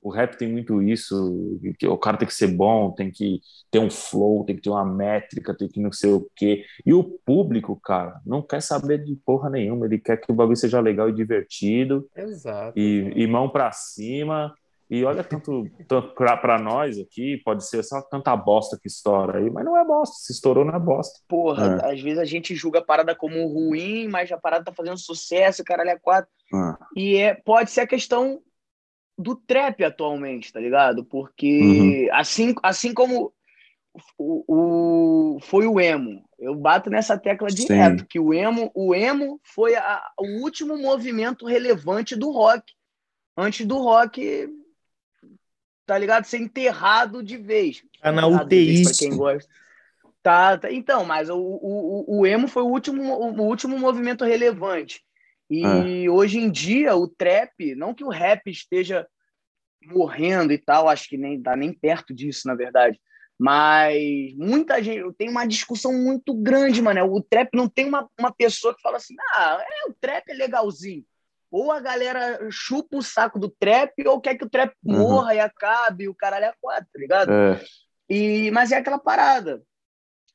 O 0.00 0.10
rap 0.10 0.36
tem 0.36 0.48
muito 0.50 0.80
isso, 0.80 1.58
que 1.78 1.86
o 1.86 1.98
cara 1.98 2.16
tem 2.16 2.28
que 2.28 2.34
ser 2.34 2.46
bom, 2.48 2.92
tem 2.92 3.10
que 3.10 3.40
ter 3.70 3.80
um 3.80 3.90
flow, 3.90 4.44
tem 4.44 4.54
que 4.54 4.62
ter 4.62 4.70
uma 4.70 4.84
métrica, 4.84 5.56
tem 5.56 5.68
que 5.68 5.80
não 5.80 5.90
sei 5.90 6.10
o 6.12 6.28
quê. 6.36 6.64
E 6.86 6.94
o 6.94 7.02
público, 7.02 7.74
cara, 7.82 8.20
não 8.24 8.40
quer 8.40 8.62
saber 8.62 9.02
de 9.04 9.16
porra 9.16 9.50
nenhuma, 9.50 9.86
ele 9.86 9.98
quer 9.98 10.16
que 10.16 10.30
o 10.30 10.34
bagulho 10.34 10.56
seja 10.56 10.80
legal 10.80 11.08
e 11.08 11.12
divertido, 11.14 12.08
Exato. 12.16 12.78
e, 12.78 13.12
e 13.16 13.26
mão 13.26 13.48
pra 13.48 13.72
cima. 13.72 14.54
E 14.90 15.04
olha, 15.04 15.22
tanto, 15.22 15.66
tanto 15.86 16.14
pra, 16.14 16.36
pra 16.36 16.58
nós 16.58 16.98
aqui, 16.98 17.36
pode 17.44 17.66
ser 17.66 17.82
só 17.82 18.00
tanta 18.00 18.34
bosta 18.36 18.78
que 18.80 18.88
estoura 18.88 19.38
aí, 19.38 19.50
mas 19.50 19.64
não 19.64 19.76
é 19.76 19.84
bosta, 19.84 20.14
se 20.16 20.32
estourou 20.32 20.64
não 20.64 20.74
é 20.74 20.78
bosta. 20.78 21.18
Porra, 21.28 21.76
às 21.90 22.00
vezes 22.00 22.18
a 22.18 22.24
gente 22.24 22.54
julga 22.54 22.78
a 22.78 22.84
parada 22.84 23.14
como 23.14 23.46
ruim, 23.48 24.08
mas 24.08 24.30
a 24.32 24.38
parada 24.38 24.64
tá 24.64 24.72
fazendo 24.72 24.96
sucesso, 24.96 25.62
caralho, 25.64 25.90
é 25.90 25.98
quatro. 25.98 26.30
Ah, 26.54 26.78
E 26.96 27.16
é, 27.16 27.34
pode 27.34 27.70
ser 27.70 27.82
a 27.82 27.86
questão 27.86 28.40
do 29.18 29.34
trap 29.34 29.82
atualmente, 29.82 30.52
tá 30.52 30.60
ligado? 30.60 31.04
Porque 31.04 32.08
assim, 32.12 32.54
assim 32.62 32.94
como 32.94 33.32
o, 34.16 34.44
o- 35.36 35.40
foi 35.40 35.66
o 35.66 35.80
emo, 35.80 36.24
eu 36.38 36.54
bato 36.54 36.88
nessa 36.88 37.18
tecla 37.18 37.50
Sim. 37.50 37.56
direto, 37.56 38.06
que 38.06 38.20
o 38.20 38.32
emo, 38.32 38.70
o 38.74 38.94
emo 38.94 39.40
foi 39.42 39.74
a- 39.74 40.08
o 40.18 40.42
último 40.42 40.78
movimento 40.78 41.46
relevante 41.46 42.14
do 42.14 42.30
rock, 42.30 42.72
antes 43.36 43.66
do 43.66 43.76
rock, 43.78 44.48
tá 45.84 45.98
ligado? 45.98 46.24
Ser 46.24 46.38
enterrado 46.38 47.22
de 47.22 47.36
vez. 47.36 47.82
Tá 48.00 48.12
na 48.12 48.26
UTI. 48.26 48.84
Pra 48.84 48.92
quem 48.92 49.16
gosta. 49.16 49.50
Tá, 50.22 50.58
tá- 50.58 50.72
então, 50.72 51.04
mas 51.04 51.28
o, 51.30 51.36
o, 51.36 52.04
o- 52.08 52.20
o 52.20 52.26
emo 52.26 52.46
foi 52.46 52.62
o 52.62 52.66
último, 52.68 53.02
o 53.02 53.42
último 53.42 53.78
movimento 53.78 54.24
relevante. 54.24 55.02
E 55.50 56.08
hoje 56.08 56.38
em 56.38 56.50
dia, 56.50 56.94
o 56.94 57.08
trap, 57.08 57.74
não 57.74 57.94
que 57.94 58.04
o 58.04 58.10
rap 58.10 58.50
esteja 58.50 59.06
morrendo 59.82 60.52
e 60.52 60.58
tal, 60.58 60.88
acho 60.88 61.08
que 61.08 61.16
nem 61.16 61.40
dá 61.40 61.56
nem 61.56 61.72
perto 61.72 62.14
disso, 62.14 62.46
na 62.46 62.54
verdade. 62.54 63.00
Mas 63.38 64.34
muita 64.36 64.82
gente 64.82 65.14
tem 65.16 65.28
uma 65.30 65.46
discussão 65.46 65.92
muito 65.92 66.34
grande, 66.34 66.82
mano. 66.82 67.04
O 67.12 67.22
trap 67.22 67.50
não 67.54 67.68
tem 67.68 67.86
uma, 67.86 68.08
uma 68.18 68.32
pessoa 68.32 68.74
que 68.74 68.82
fala 68.82 68.96
assim: 68.96 69.14
ah, 69.34 69.58
é, 69.60 69.88
o 69.90 69.94
trap 69.94 70.28
é 70.28 70.34
legalzinho. 70.34 71.04
Ou 71.50 71.72
a 71.72 71.80
galera 71.80 72.38
chupa 72.50 72.96
o 72.96 73.02
saco 73.02 73.38
do 73.38 73.48
trap, 73.48 73.92
ou 74.06 74.20
quer 74.20 74.34
que 74.36 74.44
o 74.44 74.50
trap 74.50 74.74
Uhum. 74.84 74.96
morra 74.96 75.34
e 75.34 75.40
acabe, 75.40 76.08
o 76.08 76.14
caralho 76.14 76.46
é 76.46 76.52
quatro, 76.60 76.88
tá 76.92 76.98
ligado? 76.98 77.30
é, 77.32 77.64
E, 78.10 78.50
mas 78.50 78.72
é 78.72 78.76
aquela 78.76 78.98
parada. 78.98 79.62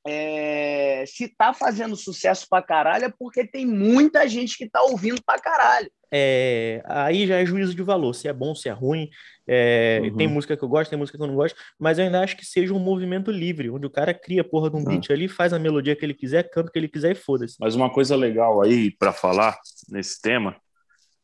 É, 0.05 1.03
se 1.07 1.27
tá 1.29 1.53
fazendo 1.53 1.95
sucesso 1.95 2.45
pra 2.49 2.61
caralho, 2.61 3.05
é 3.05 3.13
porque 3.17 3.45
tem 3.47 3.65
muita 3.65 4.27
gente 4.27 4.57
que 4.57 4.69
tá 4.69 4.81
ouvindo 4.83 5.21
pra 5.25 5.39
caralho. 5.39 5.89
É, 6.15 6.83
aí 6.85 7.25
já 7.25 7.37
é 7.37 7.45
juízo 7.45 7.73
de 7.73 7.81
valor, 7.81 8.13
se 8.13 8.27
é 8.27 8.33
bom, 8.33 8.53
se 8.53 8.69
é 8.69 8.71
ruim. 8.71 9.09
É, 9.47 9.99
Uhum. 10.03 10.15
Tem 10.17 10.27
música 10.27 10.55
que 10.55 10.63
eu 10.63 10.69
gosto, 10.69 10.89
tem 10.89 10.99
música 10.99 11.17
que 11.17 11.23
eu 11.23 11.27
não 11.27 11.35
gosto, 11.35 11.57
mas 11.79 11.97
eu 11.97 12.05
ainda 12.05 12.21
acho 12.21 12.37
que 12.37 12.45
seja 12.45 12.73
um 12.73 12.79
movimento 12.79 13.31
livre, 13.31 13.69
onde 13.69 13.85
o 13.87 13.89
cara 13.89 14.13
cria 14.13 14.41
a 14.41 14.43
porra 14.43 14.69
de 14.69 14.75
um 14.75 14.83
beat 14.85 15.09
ali, 15.09 15.27
faz 15.27 15.53
a 15.53 15.59
melodia 15.59 15.95
que 15.95 16.05
ele 16.05 16.13
quiser, 16.13 16.49
canta 16.49 16.69
o 16.69 16.71
que 16.71 16.77
ele 16.79 16.87
quiser 16.87 17.11
e 17.13 17.15
foda-se. 17.15 17.55
Mas 17.59 17.73
uma 17.75 17.89
coisa 17.91 18.15
legal 18.15 18.61
aí 18.61 18.91
pra 18.91 19.11
falar 19.11 19.57
nesse 19.89 20.21
tema, 20.21 20.55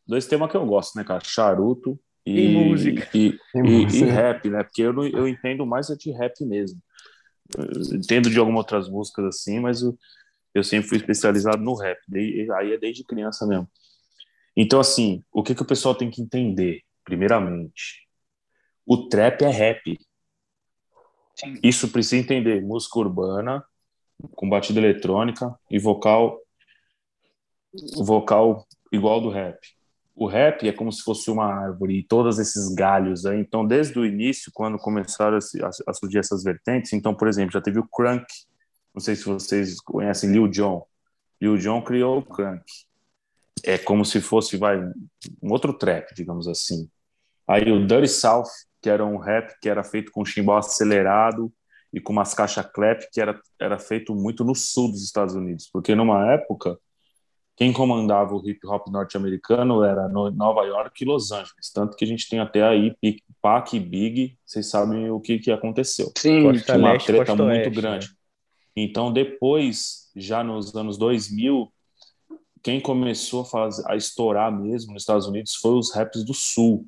dois 0.08 0.26
temas 0.26 0.50
que 0.50 0.58
eu 0.58 0.66
gosto, 0.66 0.96
né, 0.98 1.04
cara? 1.04 1.22
Charuto 1.24 2.00
e, 2.26 2.46
E 2.46 2.50
música. 2.50 3.08
e, 3.14 3.28
E 3.28 3.28
e- 3.28 3.38
e 3.56 3.62
música. 3.84 4.06
rap, 4.12 4.50
né? 4.50 4.64
Porque 4.64 4.82
eu, 4.82 5.08
eu 5.08 5.28
entendo 5.28 5.66
mais 5.66 5.90
é 5.90 5.96
de 5.96 6.12
rap 6.12 6.34
mesmo. 6.46 6.80
Eu 7.58 7.98
entendo 7.98 8.30
de 8.30 8.40
algumas 8.40 8.60
outras 8.60 8.90
músicas 8.90 9.26
assim, 9.26 9.60
mas 9.60 9.82
eu, 9.82 9.98
eu 10.54 10.64
sempre 10.64 10.88
fui 10.88 10.98
especializado 10.98 11.62
no 11.62 11.76
rap. 11.76 11.98
Dei- 12.08 12.50
aí 12.52 12.74
é 12.74 12.78
desde 12.78 13.04
criança 13.04 13.46
mesmo. 13.48 13.70
Então, 14.56 14.80
assim, 14.80 15.24
o 15.32 15.42
que, 15.44 15.56
que 15.56 15.62
o 15.62 15.66
pessoal 15.68 15.96
tem 15.96 16.10
que 16.10 16.22
entender, 16.22 16.82
primeiramente? 17.04 18.08
O 18.86 19.08
trap 19.08 19.44
é 19.44 19.50
rap. 19.50 19.98
Sim. 21.36 21.60
Isso 21.64 21.90
precisa 21.90 22.18
entender. 22.18 22.62
Música 22.62 23.00
urbana, 23.00 23.64
com 24.36 24.50
batida 24.50 24.80
eletrônica 24.80 25.58
e 25.72 25.80
vocal 25.80 26.40
vocal 28.04 28.68
igual 28.92 29.22
do 29.22 29.30
rap. 29.30 29.58
O 30.20 30.28
rap 30.28 30.68
é 30.68 30.74
como 30.74 30.92
se 30.92 31.02
fosse 31.02 31.32
uma 31.32 31.46
árvore 31.46 32.00
e 32.00 32.04
todos 32.04 32.40
esses 32.40 32.76
galhos 32.76 33.26
aí. 33.26 33.40
Então, 33.40 33.66
desde 33.66 33.98
o 33.98 34.06
início, 34.06 34.52
quando 34.54 34.78
começaram 34.78 35.38
a 35.88 35.94
surgir 35.94 36.18
essas 36.18 36.44
vertentes, 36.44 36.92
então, 36.92 37.16
por 37.16 37.30
exemplo, 37.30 37.54
já 37.54 37.62
teve 37.62 37.80
o 37.80 37.88
crunk. 37.88 38.26
Não 38.94 39.00
sei 39.00 39.16
se 39.16 39.24
vocês 39.24 39.80
conhecem 39.80 40.30
Lil 40.30 40.50
Jon. 40.50 40.86
Lil 41.40 41.58
Jon 41.58 41.82
criou 41.82 42.18
o 42.18 42.22
crunk. 42.22 42.66
É 43.64 43.78
como 43.78 44.04
se 44.04 44.20
fosse, 44.20 44.58
vai, 44.58 44.78
um 45.42 45.54
outro 45.54 45.72
trap, 45.72 46.14
digamos 46.14 46.50
assim. 46.50 46.90
Aí 47.48 47.72
o 47.72 47.88
Dirty 47.88 48.10
South, 48.10 48.50
que 48.82 48.90
era 48.90 49.06
um 49.06 49.20
rap 49.20 49.58
que 49.62 49.70
era 49.70 49.86
feito 49.86 50.12
com 50.12 50.26
chimbal 50.26 50.58
acelerado 50.58 51.50
e 51.94 52.02
com 52.02 52.12
umas 52.12 52.34
caixas 52.34 52.70
clap, 52.74 53.04
que 53.10 53.22
era, 53.22 53.40
era 53.58 53.80
feito 53.80 54.14
muito 54.14 54.44
no 54.44 54.54
sul 54.54 54.92
dos 54.92 55.02
Estados 55.02 55.34
Unidos. 55.34 55.70
Porque 55.72 55.96
numa 55.96 56.30
época, 56.34 56.78
quem 57.60 57.74
comandava 57.74 58.34
o 58.34 58.50
hip 58.50 58.66
hop 58.66 58.88
norte-americano 58.88 59.84
era 59.84 60.08
no- 60.08 60.32
Nova 60.32 60.62
York 60.64 61.04
e 61.04 61.06
Los 61.06 61.30
Angeles. 61.34 61.70
Tanto 61.74 61.98
que 61.98 62.06
a 62.06 62.08
gente 62.08 62.30
tem 62.30 62.40
até 62.40 62.64
aí 62.64 62.96
Pac 63.42 63.76
e 63.76 63.80
Big, 63.82 64.38
vocês 64.46 64.70
sabem 64.70 65.12
o 65.12 65.20
que, 65.20 65.40
que 65.40 65.52
aconteceu. 65.52 66.10
Sim, 66.18 66.44
Costa 66.44 66.66
Tinha 66.66 66.78
uma 66.78 66.94
Leste, 66.94 67.08
treta 67.08 67.36
muito 67.36 67.44
Oeste, 67.50 67.70
grande. 67.70 68.08
né? 68.08 68.14
Então, 68.78 69.12
depois, 69.12 70.10
já 70.16 70.42
nos 70.42 70.74
anos 70.74 70.98
2000, 70.98 71.70
quem 72.64 72.80
começou 72.80 73.42
a, 73.42 73.46
fazer, 73.46 73.84
a 73.92 73.98
estourar 73.98 74.50
mesmo 74.58 74.94
nos 74.94 75.04
Estados 75.04 75.28
Unidos 75.28 75.56
foi 75.56 75.74
os 75.74 75.94
raps 75.94 76.24
do 76.24 76.34
Sul. 76.34 76.88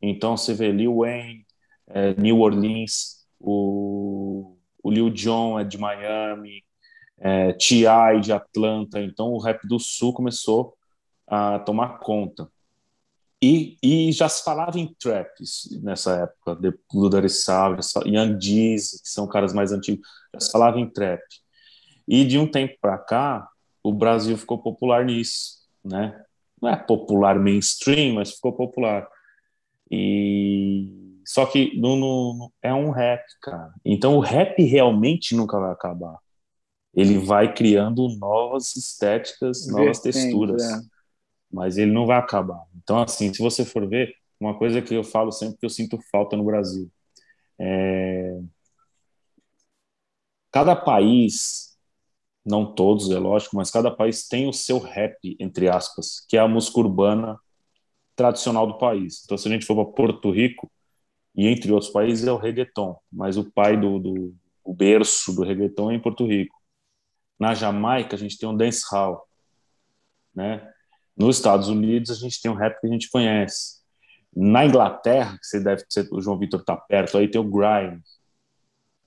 Então, 0.00 0.36
você 0.36 0.54
vê 0.54 0.70
Lil 0.70 0.98
Wayne, 0.98 1.44
eh, 1.88 2.14
New 2.16 2.38
Orleans, 2.38 3.26
o, 3.40 4.56
o 4.80 4.90
Lil 4.92 5.10
Jon 5.10 5.58
é 5.58 5.64
de 5.64 5.76
Miami, 5.76 6.62
eh, 7.18 7.52
T.I. 7.54 8.20
de 8.20 8.32
Atlanta. 8.32 9.00
Então, 9.00 9.32
o 9.32 9.38
rap 9.38 9.66
do 9.66 9.78
Sul 9.78 10.12
começou 10.12 10.74
a 11.26 11.58
tomar 11.60 11.98
conta. 12.00 12.48
E, 13.42 13.76
e 13.82 14.12
já 14.12 14.28
se 14.28 14.42
falava 14.42 14.78
em 14.78 14.94
traps 14.98 15.68
nessa 15.82 16.22
época, 16.22 16.54
do 16.54 17.10
Dar 17.10 17.28
Savage, 17.28 17.88
Young 18.06 18.40
Jeezy, 18.40 19.02
que 19.02 19.08
são 19.08 19.26
caras 19.26 19.52
mais 19.52 19.70
antigos, 19.70 20.06
já 20.32 20.40
se 20.40 20.50
falava 20.50 20.80
em 20.80 20.88
trap. 20.88 21.20
E 22.08 22.24
de 22.24 22.38
um 22.38 22.50
tempo 22.50 22.74
para 22.80 22.96
cá, 22.96 23.46
o 23.82 23.92
Brasil 23.92 24.38
ficou 24.38 24.58
popular 24.58 25.04
nisso, 25.04 25.58
né? 25.84 26.22
Não 26.60 26.70
é 26.70 26.76
popular 26.76 27.38
mainstream, 27.38 28.14
mas 28.14 28.32
ficou 28.32 28.52
popular. 28.54 29.06
E 29.90 31.20
só 31.26 31.44
que 31.44 31.78
no, 31.78 31.96
no, 31.96 32.52
é 32.62 32.72
um 32.72 32.90
rap, 32.90 33.22
cara. 33.42 33.72
Então 33.84 34.16
o 34.16 34.20
rap 34.20 34.62
realmente 34.62 35.34
nunca 35.34 35.58
vai 35.58 35.72
acabar. 35.72 36.18
Ele 36.94 37.18
vai 37.18 37.52
criando 37.52 38.08
novas 38.18 38.76
estéticas, 38.76 39.66
novas 39.66 40.00
texturas. 40.00 40.62
É. 40.62 40.80
Mas 41.52 41.78
ele 41.78 41.92
não 41.92 42.06
vai 42.06 42.18
acabar. 42.18 42.64
Então, 42.76 42.98
assim, 43.00 43.32
se 43.32 43.42
você 43.42 43.64
for 43.64 43.88
ver, 43.88 44.14
uma 44.40 44.56
coisa 44.56 44.82
que 44.82 44.94
eu 44.94 45.04
falo 45.04 45.32
sempre 45.32 45.58
que 45.58 45.66
eu 45.66 45.70
sinto 45.70 45.98
falta 46.10 46.36
no 46.36 46.44
Brasil. 46.44 46.90
É... 47.58 48.40
Cada 50.52 50.76
país, 50.76 51.76
não 52.44 52.74
todos, 52.74 53.10
é 53.10 53.18
lógico, 53.18 53.56
mas 53.56 53.70
cada 53.70 53.90
país 53.90 54.28
tem 54.28 54.48
o 54.48 54.52
seu 54.52 54.78
rap, 54.78 55.16
entre 55.40 55.68
aspas, 55.68 56.24
que 56.28 56.36
é 56.36 56.40
a 56.40 56.48
música 56.48 56.78
urbana 56.78 57.38
tradicional 58.14 58.66
do 58.66 58.78
país. 58.78 59.22
Então, 59.24 59.36
se 59.36 59.48
a 59.48 59.50
gente 59.50 59.66
for 59.66 59.74
para 59.74 59.92
Porto 59.92 60.30
Rico, 60.30 60.70
e 61.34 61.48
entre 61.48 61.72
outros 61.72 61.90
países, 61.90 62.26
é 62.26 62.32
o 62.32 62.36
reggaeton, 62.36 62.96
mas 63.12 63.36
o 63.36 63.50
pai 63.50 63.76
do, 63.76 63.98
do 63.98 64.34
o 64.62 64.72
berço 64.72 65.34
do 65.34 65.42
reggaeton 65.42 65.90
é 65.90 65.94
em 65.94 66.00
Porto 66.00 66.24
Rico. 66.24 66.54
Na 67.38 67.54
Jamaica, 67.54 68.16
a 68.16 68.18
gente 68.18 68.38
tem 68.38 68.48
um 68.48 68.56
dancehall, 68.56 69.26
né? 70.34 70.70
Nos 71.16 71.36
Estados 71.36 71.68
Unidos, 71.68 72.10
a 72.10 72.14
gente 72.14 72.40
tem 72.40 72.50
um 72.50 72.54
rap 72.54 72.80
que 72.80 72.86
a 72.86 72.90
gente 72.90 73.10
conhece. 73.10 73.82
Na 74.34 74.64
Inglaterra, 74.64 75.38
que 75.38 75.46
você 75.46 75.60
deve 75.60 75.84
ser, 75.88 76.08
o 76.10 76.20
João 76.20 76.38
Vitor 76.38 76.64
tá 76.64 76.76
perto, 76.76 77.16
aí 77.16 77.28
tem 77.28 77.40
o 77.40 77.44
grime. 77.44 78.00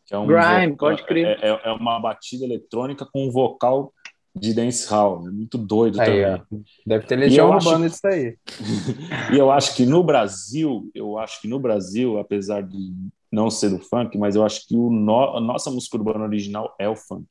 Que 0.06 0.14
é 0.14 0.18
um 0.18 0.26
grime, 0.26 0.72
vocal, 0.72 0.90
pode 0.90 1.04
crer. 1.04 1.38
É, 1.42 1.50
é, 1.50 1.62
é, 1.66 1.72
uma 1.74 2.00
batida 2.00 2.46
eletrônica 2.46 3.06
com 3.06 3.28
um 3.28 3.32
vocal 3.32 3.94
de 4.34 4.54
dancehall. 4.54 5.28
É 5.28 5.32
muito 5.32 5.58
doido 5.58 6.00
aí, 6.00 6.24
também. 6.24 6.46
Ó. 6.52 6.58
Deve 6.86 7.06
ter 7.06 7.16
legião 7.18 7.50
urbana 7.50 7.86
acho... 7.88 7.96
isso 7.96 8.08
aí. 8.08 8.38
e 9.34 9.38
eu 9.38 9.52
acho 9.52 9.76
que 9.76 9.86
no 9.86 10.02
Brasil, 10.02 10.90
eu 10.96 11.18
acho 11.18 11.42
que 11.42 11.48
no 11.48 11.60
Brasil, 11.60 12.18
apesar 12.18 12.62
de 12.62 12.94
não 13.30 13.50
ser 13.50 13.70
do 13.70 13.80
funk, 13.80 14.18
mas 14.18 14.38
eu 14.38 14.46
acho 14.46 14.66
que 14.66 14.78
o 14.78 14.90
no... 14.90 15.36
a 15.36 15.42
nossa 15.42 15.70
música 15.70 15.98
urbana 15.98 16.24
original 16.24 16.74
é 16.80 16.88
o 16.88 16.96
funk. 16.96 17.28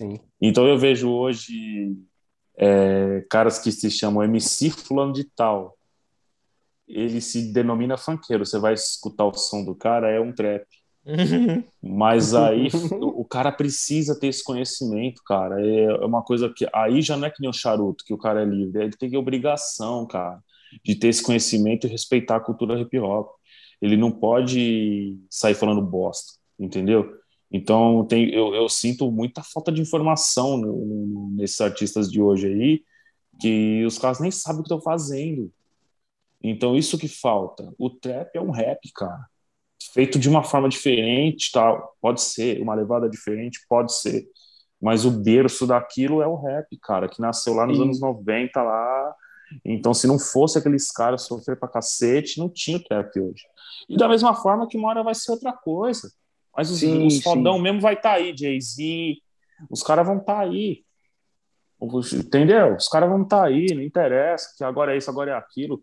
Sim. 0.00 0.18
Então 0.40 0.66
eu 0.66 0.78
vejo 0.78 1.10
hoje 1.10 1.94
é, 2.56 3.22
caras 3.28 3.58
que 3.58 3.70
se 3.70 3.90
chamam 3.90 4.22
MC 4.22 4.70
fulano 4.70 5.12
de 5.12 5.24
tal. 5.24 5.76
Ele 6.88 7.20
se 7.20 7.52
denomina 7.52 7.98
funkeiro. 7.98 8.46
Você 8.46 8.58
vai 8.58 8.72
escutar 8.72 9.26
o 9.26 9.34
som 9.34 9.62
do 9.62 9.74
cara, 9.74 10.10
é 10.10 10.18
um 10.18 10.32
trap. 10.32 10.64
Mas 11.82 12.34
aí 12.34 12.68
o 13.00 13.24
cara 13.26 13.52
precisa 13.52 14.18
ter 14.18 14.28
esse 14.28 14.42
conhecimento, 14.42 15.20
cara. 15.24 15.60
É 15.60 16.04
uma 16.04 16.22
coisa 16.22 16.48
que 16.48 16.66
aí 16.72 17.02
já 17.02 17.14
não 17.16 17.26
é 17.26 17.30
que 17.30 17.40
nem 17.42 17.50
o 17.50 17.52
charuto, 17.52 18.02
que 18.04 18.14
o 18.14 18.18
cara 18.18 18.40
é 18.40 18.44
livre. 18.46 18.82
Ele 18.82 18.96
tem 18.96 19.14
obrigação, 19.18 20.06
cara, 20.06 20.40
de 20.82 20.94
ter 20.94 21.08
esse 21.08 21.22
conhecimento 21.22 21.86
e 21.86 21.90
respeitar 21.90 22.36
a 22.36 22.40
cultura 22.40 22.80
hip 22.80 22.98
hop. 22.98 23.32
Ele 23.82 23.98
não 23.98 24.10
pode 24.10 25.18
sair 25.28 25.54
falando 25.54 25.82
bosta, 25.82 26.32
entendeu? 26.58 27.19
Então, 27.50 28.04
tem, 28.06 28.32
eu, 28.32 28.54
eu 28.54 28.68
sinto 28.68 29.10
muita 29.10 29.42
falta 29.42 29.72
de 29.72 29.80
informação 29.80 30.56
no, 30.56 30.84
no, 30.84 31.30
nesses 31.32 31.60
artistas 31.60 32.10
de 32.10 32.22
hoje 32.22 32.46
aí, 32.46 32.84
que 33.40 33.84
os 33.84 33.98
caras 33.98 34.20
nem 34.20 34.30
sabem 34.30 34.60
o 34.60 34.62
que 34.62 34.68
estão 34.68 34.80
fazendo. 34.80 35.52
Então, 36.42 36.76
isso 36.76 36.98
que 36.98 37.08
falta. 37.08 37.72
O 37.78 37.90
trap 37.90 38.30
é 38.34 38.40
um 38.40 38.50
rap, 38.50 38.80
cara. 38.94 39.26
Feito 39.92 40.18
de 40.18 40.28
uma 40.28 40.44
forma 40.44 40.68
diferente, 40.68 41.50
tal. 41.52 41.96
Pode 42.00 42.22
ser, 42.22 42.62
uma 42.62 42.74
levada 42.74 43.08
diferente, 43.08 43.64
pode 43.68 43.94
ser. 43.94 44.26
Mas 44.80 45.04
o 45.04 45.10
berço 45.10 45.66
daquilo 45.66 46.22
é 46.22 46.26
o 46.26 46.36
rap, 46.36 46.78
cara, 46.80 47.08
que 47.08 47.20
nasceu 47.20 47.52
lá 47.52 47.66
nos 47.66 47.76
Sim. 47.76 47.82
anos 47.82 48.00
90, 48.00 48.62
lá. 48.62 49.14
Então, 49.64 49.92
se 49.92 50.06
não 50.06 50.18
fosse 50.18 50.56
aqueles 50.56 50.90
caras 50.90 51.22
sofrer 51.22 51.58
pra 51.58 51.68
cacete, 51.68 52.38
não 52.38 52.48
tinha 52.48 52.76
o 52.76 52.82
trap 52.82 53.18
hoje. 53.20 53.42
E 53.88 53.96
da 53.96 54.08
mesma 54.08 54.34
forma 54.34 54.68
que 54.68 54.78
uma 54.78 54.88
hora 54.88 55.02
vai 55.02 55.14
ser 55.14 55.32
outra 55.32 55.52
coisa. 55.52 56.10
Mas 56.56 56.70
os, 56.70 56.80
sim, 56.80 57.06
os 57.06 57.22
fodão 57.22 57.56
sim. 57.56 57.62
mesmo 57.62 57.80
vai 57.80 57.94
estar 57.94 58.10
tá 58.10 58.16
aí, 58.16 58.36
Jay-Z, 58.36 59.16
os 59.70 59.82
caras 59.82 60.06
vão 60.06 60.18
estar 60.18 60.34
tá 60.34 60.40
aí. 60.40 60.84
Entendeu? 62.12 62.76
Os 62.76 62.88
caras 62.88 63.08
vão 63.08 63.22
estar 63.22 63.42
tá 63.42 63.46
aí, 63.46 63.66
não 63.74 63.82
interessa, 63.82 64.54
que 64.56 64.64
agora 64.64 64.94
é 64.94 64.98
isso, 64.98 65.10
agora 65.10 65.30
é 65.30 65.34
aquilo. 65.34 65.82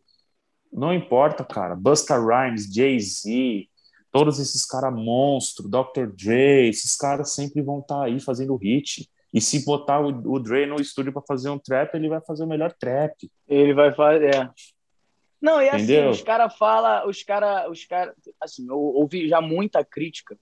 Não 0.72 0.94
importa, 0.94 1.44
cara. 1.44 1.76
Busta 1.76 2.16
Rhymes, 2.18 2.72
Jay-Z, 2.72 3.68
todos 4.12 4.40
esses 4.40 4.66
caras 4.66 4.94
monstros, 4.94 5.70
Dr. 5.70 6.08
Dre, 6.14 6.70
esses 6.70 6.96
caras 6.96 7.34
sempre 7.34 7.62
vão 7.62 7.80
estar 7.80 8.00
tá 8.00 8.04
aí 8.06 8.20
fazendo 8.20 8.56
hit. 8.56 9.10
E 9.34 9.42
se 9.42 9.66
botar 9.66 10.00
o, 10.00 10.08
o 10.34 10.40
Dre 10.40 10.66
no 10.66 10.80
estúdio 10.80 11.12
para 11.12 11.22
fazer 11.22 11.50
um 11.50 11.60
trap, 11.60 11.94
ele 11.96 12.10
vai 12.10 12.22
fazer 12.22 12.44
o 12.44 12.48
melhor 12.48 12.74
trap. 12.74 13.30
Ele 13.48 13.74
vai 13.74 13.94
fazer, 13.94 14.36
é. 14.36 14.50
Não, 15.42 15.62
e 15.62 15.70
assim, 15.70 15.84
Entendeu? 15.84 16.10
os 16.10 16.22
caras 16.22 16.56
falam, 16.58 17.08
os 17.08 17.22
caras, 17.24 17.70
os 17.70 17.86
cara, 17.86 18.16
assim, 18.42 18.68
eu 18.68 18.78
ouvi 18.78 19.28
já 19.28 19.40
muita 19.40 19.84
crítica 19.86 20.38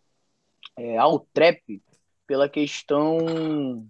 é, 0.77 0.97
ao 0.97 1.19
trap 1.19 1.81
pela 2.27 2.49
questão 2.49 3.87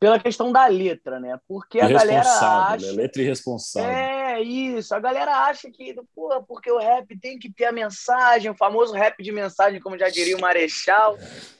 pela 0.00 0.18
questão 0.18 0.50
da 0.50 0.66
letra, 0.66 1.20
né? 1.20 1.38
Porque 1.46 1.78
a 1.78 1.86
galera 1.86 2.24
né? 2.24 2.30
acha. 2.30 2.86
Né? 2.86 2.92
Letra 2.92 3.20
irresponsável. 3.20 3.90
É, 3.90 4.40
isso. 4.40 4.94
A 4.94 4.98
galera 4.98 5.44
acha 5.44 5.70
que, 5.70 5.94
porra, 6.14 6.42
porque 6.42 6.72
o 6.72 6.78
rap 6.78 7.14
tem 7.18 7.38
que 7.38 7.52
ter 7.52 7.66
a 7.66 7.72
mensagem, 7.72 8.50
o 8.50 8.56
famoso 8.56 8.94
rap 8.94 9.22
de 9.22 9.30
mensagem, 9.30 9.78
como 9.78 9.98
já 9.98 10.08
diria 10.08 10.38
o 10.38 10.40
Marechal, 10.40 11.18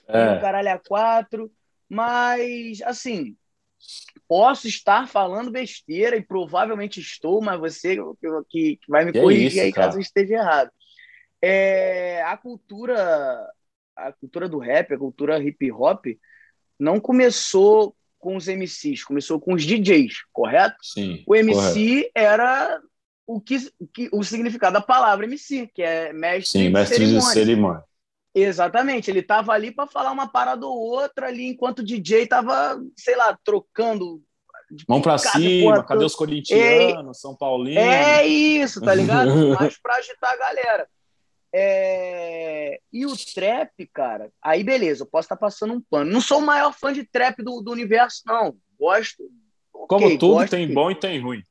é. 0.09 0.33
o 0.33 0.41
caralho 0.41 0.73
a 0.73 0.79
quatro. 0.79 1.53
Mas, 1.87 2.81
assim, 2.81 3.37
posso 4.27 4.67
estar 4.67 5.07
falando 5.07 5.51
besteira 5.51 6.17
e 6.17 6.23
provavelmente 6.23 6.99
estou, 6.99 7.43
mas 7.43 7.61
você 7.61 7.99
que, 8.49 8.77
que 8.77 8.91
vai 8.91 9.05
me 9.05 9.13
que 9.13 9.21
corrigir 9.21 9.45
é 9.45 9.49
isso, 9.49 9.61
aí 9.61 9.73
cara? 9.73 9.87
caso 9.89 9.99
eu 9.99 10.03
esteja 10.03 10.35
errado 10.37 10.71
é, 11.43 12.23
a 12.23 12.37
cultura 12.37 13.49
a 13.97 14.13
cultura 14.13 14.49
do 14.49 14.59
rap, 14.59 14.95
a 14.95 14.99
cultura 14.99 15.39
hip 15.39 15.71
hop, 15.73 16.07
não 16.79 16.99
começou 16.99 17.95
com 18.19 18.37
os 18.37 18.49
MCs, 18.49 19.05
começou 19.05 19.41
com 19.41 19.55
os 19.55 19.65
DJs, 19.65 20.25
correto? 20.33 20.77
Sim. 20.83 21.23
O 21.27 21.35
MC 21.35 21.63
correto. 21.63 22.11
era 22.15 22.81
o 23.27 23.41
que, 23.41 23.59
que, 23.93 24.09
o 24.13 24.23
significado 24.23 24.75
da 24.75 24.81
palavra 24.81 25.27
MC, 25.27 25.69
que 25.75 25.83
é 25.83 26.13
mestre, 26.13 26.59
Sim, 26.59 26.67
de, 26.67 26.71
mestre 26.71 26.97
cerimônia. 26.97 27.27
de 27.27 27.33
cerimônia. 27.33 27.85
Exatamente, 28.35 29.11
ele 29.11 29.23
tava 29.23 29.53
ali 29.53 29.71
para 29.71 29.87
falar 29.87 30.13
uma 30.13 30.29
parada 30.29 30.65
ou 30.67 30.79
outra 30.79 31.29
ali, 31.29 31.47
enquanto 31.47 31.81
o 31.81 31.85
DJ 31.85 32.27
tava, 32.27 32.81
sei 32.97 33.17
lá, 33.17 33.37
trocando 33.45 34.23
Mão 34.89 35.03
para 35.03 35.19
cima, 35.19 35.75
porra, 35.75 35.85
cadê 35.85 36.05
os 36.05 36.15
corintianos, 36.15 37.21
São 37.21 37.35
Paulinos? 37.35 37.83
É 37.83 38.25
isso, 38.25 38.81
tá 38.81 38.95
ligado? 38.95 39.31
Mais 39.59 39.77
para 39.81 39.97
agitar 39.97 40.33
a 40.33 40.37
galera. 40.37 40.89
É... 41.53 42.79
E 42.93 43.07
o 43.07 43.13
trap, 43.35 43.87
cara, 43.93 44.31
aí 44.43 44.63
beleza, 44.63 45.03
eu 45.03 45.07
posso 45.07 45.27
estar 45.27 45.37
passando 45.37 45.75
um 45.75 45.81
pano. 45.81 46.11
Não 46.11 46.21
sou 46.21 46.39
o 46.39 46.47
maior 46.47 46.73
fã 46.73 46.93
de 46.93 47.05
trap 47.05 47.43
do, 47.43 47.61
do 47.61 47.73
universo, 47.73 48.23
não. 48.27 48.57
Gosto. 48.79 49.23
Como 49.73 50.07
okay, 50.07 50.19
tudo, 50.19 50.35
gosto 50.35 50.51
tem 50.51 50.69
que... 50.69 50.75
bom 50.75 50.91
e 50.91 50.95
tem 50.95 51.21
ruim. 51.21 51.43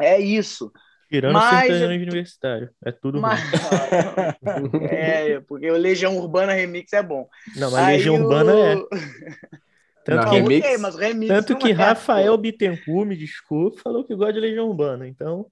É 0.00 0.18
isso. 0.18 0.72
Tirando 1.10 1.34
mas... 1.34 1.70
o 1.70 1.86
universitário. 1.86 2.70
É 2.84 2.90
tudo 2.90 3.20
mas... 3.20 3.40
ruim. 3.40 4.84
é, 4.90 5.40
porque 5.40 5.70
o 5.70 5.76
Legião 5.76 6.16
Urbana 6.16 6.52
Remix 6.52 6.92
é 6.92 7.02
bom. 7.02 7.28
Não, 7.56 7.70
mas 7.70 7.84
aí 7.84 7.96
Legião 7.98 8.16
o... 8.16 8.22
Urbana 8.22 8.52
é. 8.52 8.74
Tanto 10.04 10.22
não, 10.22 10.30
que, 10.30 10.36
remix... 10.36 10.66
Okay, 10.66 10.78
mas 10.78 10.96
remix 10.96 11.28
tanto 11.28 11.56
que 11.56 11.70
é, 11.70 11.72
Rafael 11.72 12.36
Bittencourt, 12.36 13.08
me 13.08 13.16
desculpe, 13.16 13.80
falou 13.80 14.04
que 14.04 14.14
gosta 14.14 14.34
de 14.34 14.40
Legião 14.40 14.68
Urbana, 14.68 15.08
então. 15.08 15.46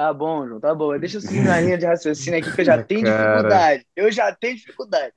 Tá 0.00 0.14
bom, 0.14 0.48
João, 0.48 0.58
tá 0.58 0.74
bom. 0.74 0.98
Deixa 0.98 1.18
eu 1.18 1.20
seguir 1.20 1.42
na 1.42 1.60
linha 1.60 1.76
de 1.76 1.84
raciocínio 1.84 2.38
aqui, 2.38 2.50
que 2.50 2.62
eu 2.62 2.64
já 2.64 2.82
tenho 2.82 3.02
Cara. 3.02 3.34
dificuldade. 3.34 3.86
Eu 3.94 4.10
já 4.10 4.34
tenho 4.34 4.56
dificuldade. 4.56 5.14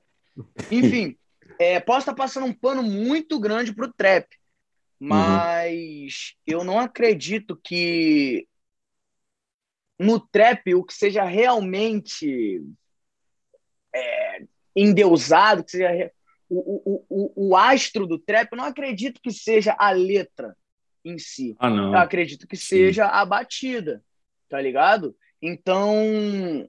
Enfim, 0.70 1.16
é, 1.58 1.80
posso 1.80 2.00
estar 2.00 2.14
passando 2.14 2.44
um 2.44 2.52
pano 2.52 2.82
muito 2.82 3.40
grande 3.40 3.74
pro 3.74 3.90
trap, 3.90 4.28
mas 5.00 6.34
uhum. 6.36 6.58
eu 6.58 6.64
não 6.64 6.78
acredito 6.78 7.58
que 7.64 8.46
no 9.98 10.20
trap 10.20 10.74
o 10.74 10.84
que 10.84 10.92
seja 10.92 11.24
realmente 11.24 12.62
é, 13.90 14.42
endeusado, 14.76 15.64
que 15.64 15.70
seja 15.70 16.12
o, 16.46 16.58
o, 16.58 17.06
o, 17.08 17.48
o 17.48 17.56
astro 17.56 18.06
do 18.06 18.18
trap, 18.18 18.52
eu 18.52 18.58
não 18.58 18.66
acredito 18.66 19.18
que 19.22 19.32
seja 19.32 19.74
a 19.78 19.92
letra 19.92 20.54
em 21.02 21.18
si. 21.18 21.56
Ah, 21.58 21.70
não. 21.70 21.94
Eu 21.94 21.98
acredito 21.98 22.46
que 22.46 22.54
Sim. 22.54 22.66
seja 22.66 23.06
a 23.06 23.24
batida 23.24 24.04
tá 24.48 24.60
ligado? 24.60 25.16
Então, 25.40 26.68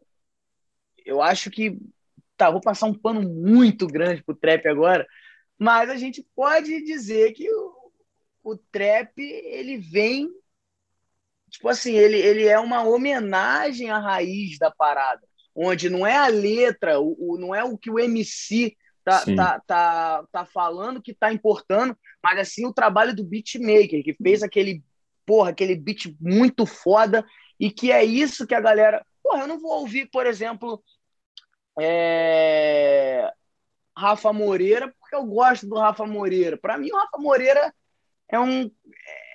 eu 1.06 1.22
acho 1.22 1.50
que. 1.50 1.78
Tá, 2.38 2.52
vou 2.52 2.60
passar 2.60 2.88
um 2.88 2.94
pano 2.94 3.22
muito 3.22 3.88
grande 3.88 4.22
pro 4.22 4.36
trap 4.36 4.68
agora, 4.68 5.08
mas 5.58 5.90
a 5.90 5.96
gente 5.96 6.22
pode 6.36 6.84
dizer 6.84 7.32
que 7.32 7.50
o, 7.50 7.74
o 8.44 8.58
trap, 8.58 9.14
ele 9.18 9.78
vem. 9.78 10.30
Tipo 11.50 11.70
assim, 11.70 11.94
ele, 11.94 12.18
ele 12.18 12.46
é 12.46 12.60
uma 12.60 12.84
homenagem 12.84 13.90
à 13.90 14.00
raiz 14.00 14.58
da 14.58 14.70
parada. 14.70 15.22
Onde 15.56 15.90
não 15.90 16.06
é 16.06 16.18
a 16.18 16.28
letra, 16.28 17.00
o, 17.00 17.16
o 17.18 17.38
não 17.38 17.56
é 17.56 17.64
o 17.64 17.78
que 17.78 17.90
o 17.90 17.98
MC 17.98 18.76
tá, 19.06 19.24
tá, 19.24 19.62
tá, 19.66 20.26
tá 20.32 20.46
falando 20.46 21.02
que 21.02 21.14
tá 21.14 21.32
importando, 21.32 21.96
mas 22.22 22.40
assim 22.40 22.66
o 22.66 22.74
trabalho 22.74 23.16
do 23.16 23.24
beatmaker, 23.24 24.04
que 24.04 24.14
fez 24.16 24.42
aquele, 24.42 24.84
porra, 25.26 25.52
aquele 25.52 25.76
beat 25.76 26.14
muito 26.20 26.66
foda, 26.66 27.24
e 27.60 27.72
que 27.72 27.92
é 27.92 28.04
isso 28.04 28.48
que 28.48 28.56
a 28.56 28.62
galera. 28.62 29.06
Porra, 29.24 29.42
eu 29.42 29.48
não 29.48 29.60
vou 29.60 29.80
ouvir, 29.80 30.08
por 30.12 30.26
exemplo, 30.26 30.84
é... 31.80 33.32
Rafa 33.98 34.32
Moreira, 34.34 34.94
porque 35.00 35.16
eu 35.16 35.26
gosto 35.26 35.68
do 35.68 35.76
Rafa 35.76 36.06
Moreira. 36.06 36.58
Para 36.58 36.78
mim, 36.78 36.92
o 36.92 36.98
Rafa 36.98 37.18
Moreira 37.18 37.74
é 38.30 38.40
um. 38.40 38.70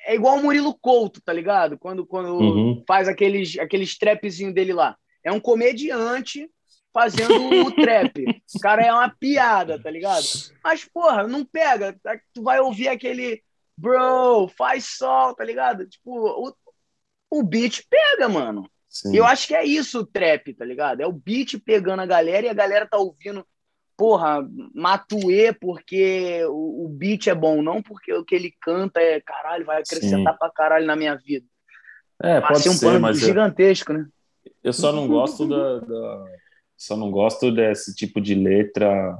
É 0.06 0.14
igual 0.14 0.36
o 0.36 0.42
Murilo 0.42 0.76
Couto, 0.80 1.20
tá 1.22 1.32
ligado? 1.32 1.78
Quando, 1.78 2.06
quando 2.06 2.34
uhum. 2.34 2.84
faz 2.86 3.06
aqueles, 3.06 3.58
aqueles 3.58 3.96
trapzinho 3.98 4.52
dele 4.52 4.72
lá. 4.72 4.96
É 5.22 5.30
um 5.30 5.40
comediante 5.40 6.50
fazendo 6.92 7.66
o 7.66 7.70
trap. 7.76 8.24
O 8.54 8.58
cara 8.60 8.82
é 8.82 8.92
uma 8.92 9.08
piada, 9.08 9.80
tá 9.80 9.90
ligado? 9.90 10.24
Mas, 10.64 10.84
porra, 10.84 11.26
não 11.26 11.44
pega. 11.44 11.98
Tu 12.32 12.42
vai 12.42 12.60
ouvir 12.60 12.88
aquele 12.88 13.42
bro, 13.76 14.48
faz 14.56 14.84
sol, 14.84 15.34
tá 15.34 15.44
ligado? 15.44 15.86
Tipo, 15.86 16.10
o, 16.10 16.54
o 17.30 17.42
beat 17.42 17.84
pega, 17.88 18.28
mano. 18.28 18.68
Sim. 18.88 19.16
Eu 19.16 19.24
acho 19.24 19.46
que 19.46 19.54
é 19.54 19.64
isso 19.64 20.00
o 20.00 20.06
trap, 20.06 20.52
tá 20.52 20.64
ligado? 20.64 21.00
É 21.00 21.06
o 21.06 21.12
beat 21.12 21.60
pegando 21.60 22.00
a 22.00 22.06
galera 22.06 22.46
e 22.46 22.48
a 22.48 22.54
galera 22.54 22.86
tá 22.86 22.98
ouvindo, 22.98 23.46
porra, 23.96 24.44
Matue 24.74 25.52
porque 25.60 26.44
o, 26.46 26.86
o 26.86 26.88
beat 26.88 27.28
é 27.28 27.34
bom, 27.34 27.62
não 27.62 27.80
porque 27.80 28.12
o 28.12 28.24
que 28.24 28.34
ele 28.34 28.52
canta 28.60 29.00
é 29.00 29.20
caralho, 29.20 29.64
vai 29.64 29.80
acrescentar 29.80 30.32
Sim. 30.32 30.38
pra 30.38 30.50
caralho 30.50 30.86
na 30.86 30.96
minha 30.96 31.14
vida. 31.14 31.46
É, 32.20 32.40
pode 32.40 32.60
ser 32.60 32.70
um 32.70 32.78
plano 32.78 33.14
gigantesco, 33.14 33.92
eu, 33.92 33.98
né? 33.98 34.08
Eu 34.62 34.72
só 34.72 34.92
não 34.92 35.06
gosto 35.06 35.48
da, 35.48 35.78
da, 35.78 36.24
Só 36.76 36.96
não 36.96 37.10
gosto 37.10 37.52
desse 37.52 37.94
tipo 37.94 38.20
de 38.20 38.34
letra 38.34 39.16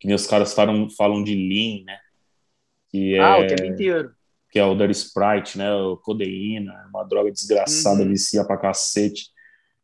que 0.00 0.12
os 0.12 0.26
caras 0.26 0.52
falam, 0.52 0.90
falam 0.90 1.22
de 1.22 1.34
lean, 1.34 1.84
né? 1.84 1.98
Que 2.90 3.14
é, 3.14 3.20
ah, 3.20 3.38
o 3.38 3.46
tempo 3.46 3.64
inteiro 3.64 4.15
que 4.56 4.60
é 4.60 4.64
o 4.64 4.74
Dirty 4.74 4.92
Sprite, 4.92 5.58
né? 5.58 5.70
O 5.74 5.98
codeína, 5.98 6.72
é 6.72 6.86
uma 6.86 7.04
droga 7.04 7.30
desgraçada, 7.30 8.02
uhum. 8.02 8.08
vicia 8.08 8.42
pra 8.42 8.56
cacete. 8.56 9.28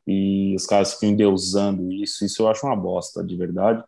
E 0.07 0.55
os 0.57 0.65
caras 0.65 0.95
ficam 0.95 1.11
endeusando 1.11 1.93
isso. 1.93 2.25
Isso 2.25 2.43
eu 2.43 2.49
acho 2.49 2.67
uma 2.67 2.75
bosta, 2.75 3.23
de 3.23 3.37
verdade. 3.37 3.85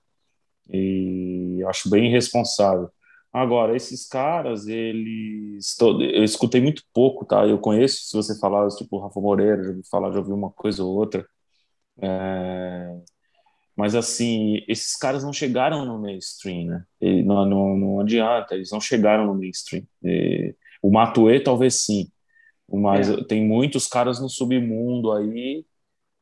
E 0.68 1.64
acho 1.66 1.88
bem 1.88 2.08
irresponsável. 2.08 2.90
Agora, 3.32 3.74
esses 3.74 4.06
caras, 4.06 4.66
eles. 4.66 5.74
Eu 5.80 6.22
escutei 6.22 6.60
muito 6.60 6.82
pouco, 6.92 7.24
tá? 7.24 7.46
Eu 7.46 7.58
conheço, 7.58 8.04
se 8.04 8.14
você 8.14 8.38
falar, 8.38 8.68
tipo, 8.68 8.98
Rafa 8.98 9.18
Moreira, 9.18 9.64
já 9.64 9.70
ouvi 9.70 9.82
falar, 9.90 10.12
já 10.12 10.18
ouvi 10.18 10.32
uma 10.32 10.50
coisa 10.50 10.84
ou 10.84 10.94
outra. 10.94 11.26
É... 11.98 12.94
Mas, 13.74 13.94
assim, 13.94 14.60
esses 14.68 14.96
caras 14.96 15.24
não 15.24 15.32
chegaram 15.32 15.86
no 15.86 15.98
mainstream, 15.98 16.66
né? 16.66 16.84
E 17.00 17.22
não, 17.22 17.46
não, 17.46 17.74
não 17.74 18.00
adianta, 18.00 18.54
eles 18.54 18.70
não 18.70 18.82
chegaram 18.82 19.26
no 19.26 19.34
mainstream. 19.34 19.82
E 20.02 20.54
o 20.84 20.90
Matue 20.90 21.40
talvez 21.40 21.80
sim, 21.80 22.10
mas 22.70 23.08
é. 23.08 23.24
tem 23.24 23.42
muitos 23.42 23.86
caras 23.86 24.20
no 24.20 24.28
submundo 24.28 25.12
aí 25.12 25.64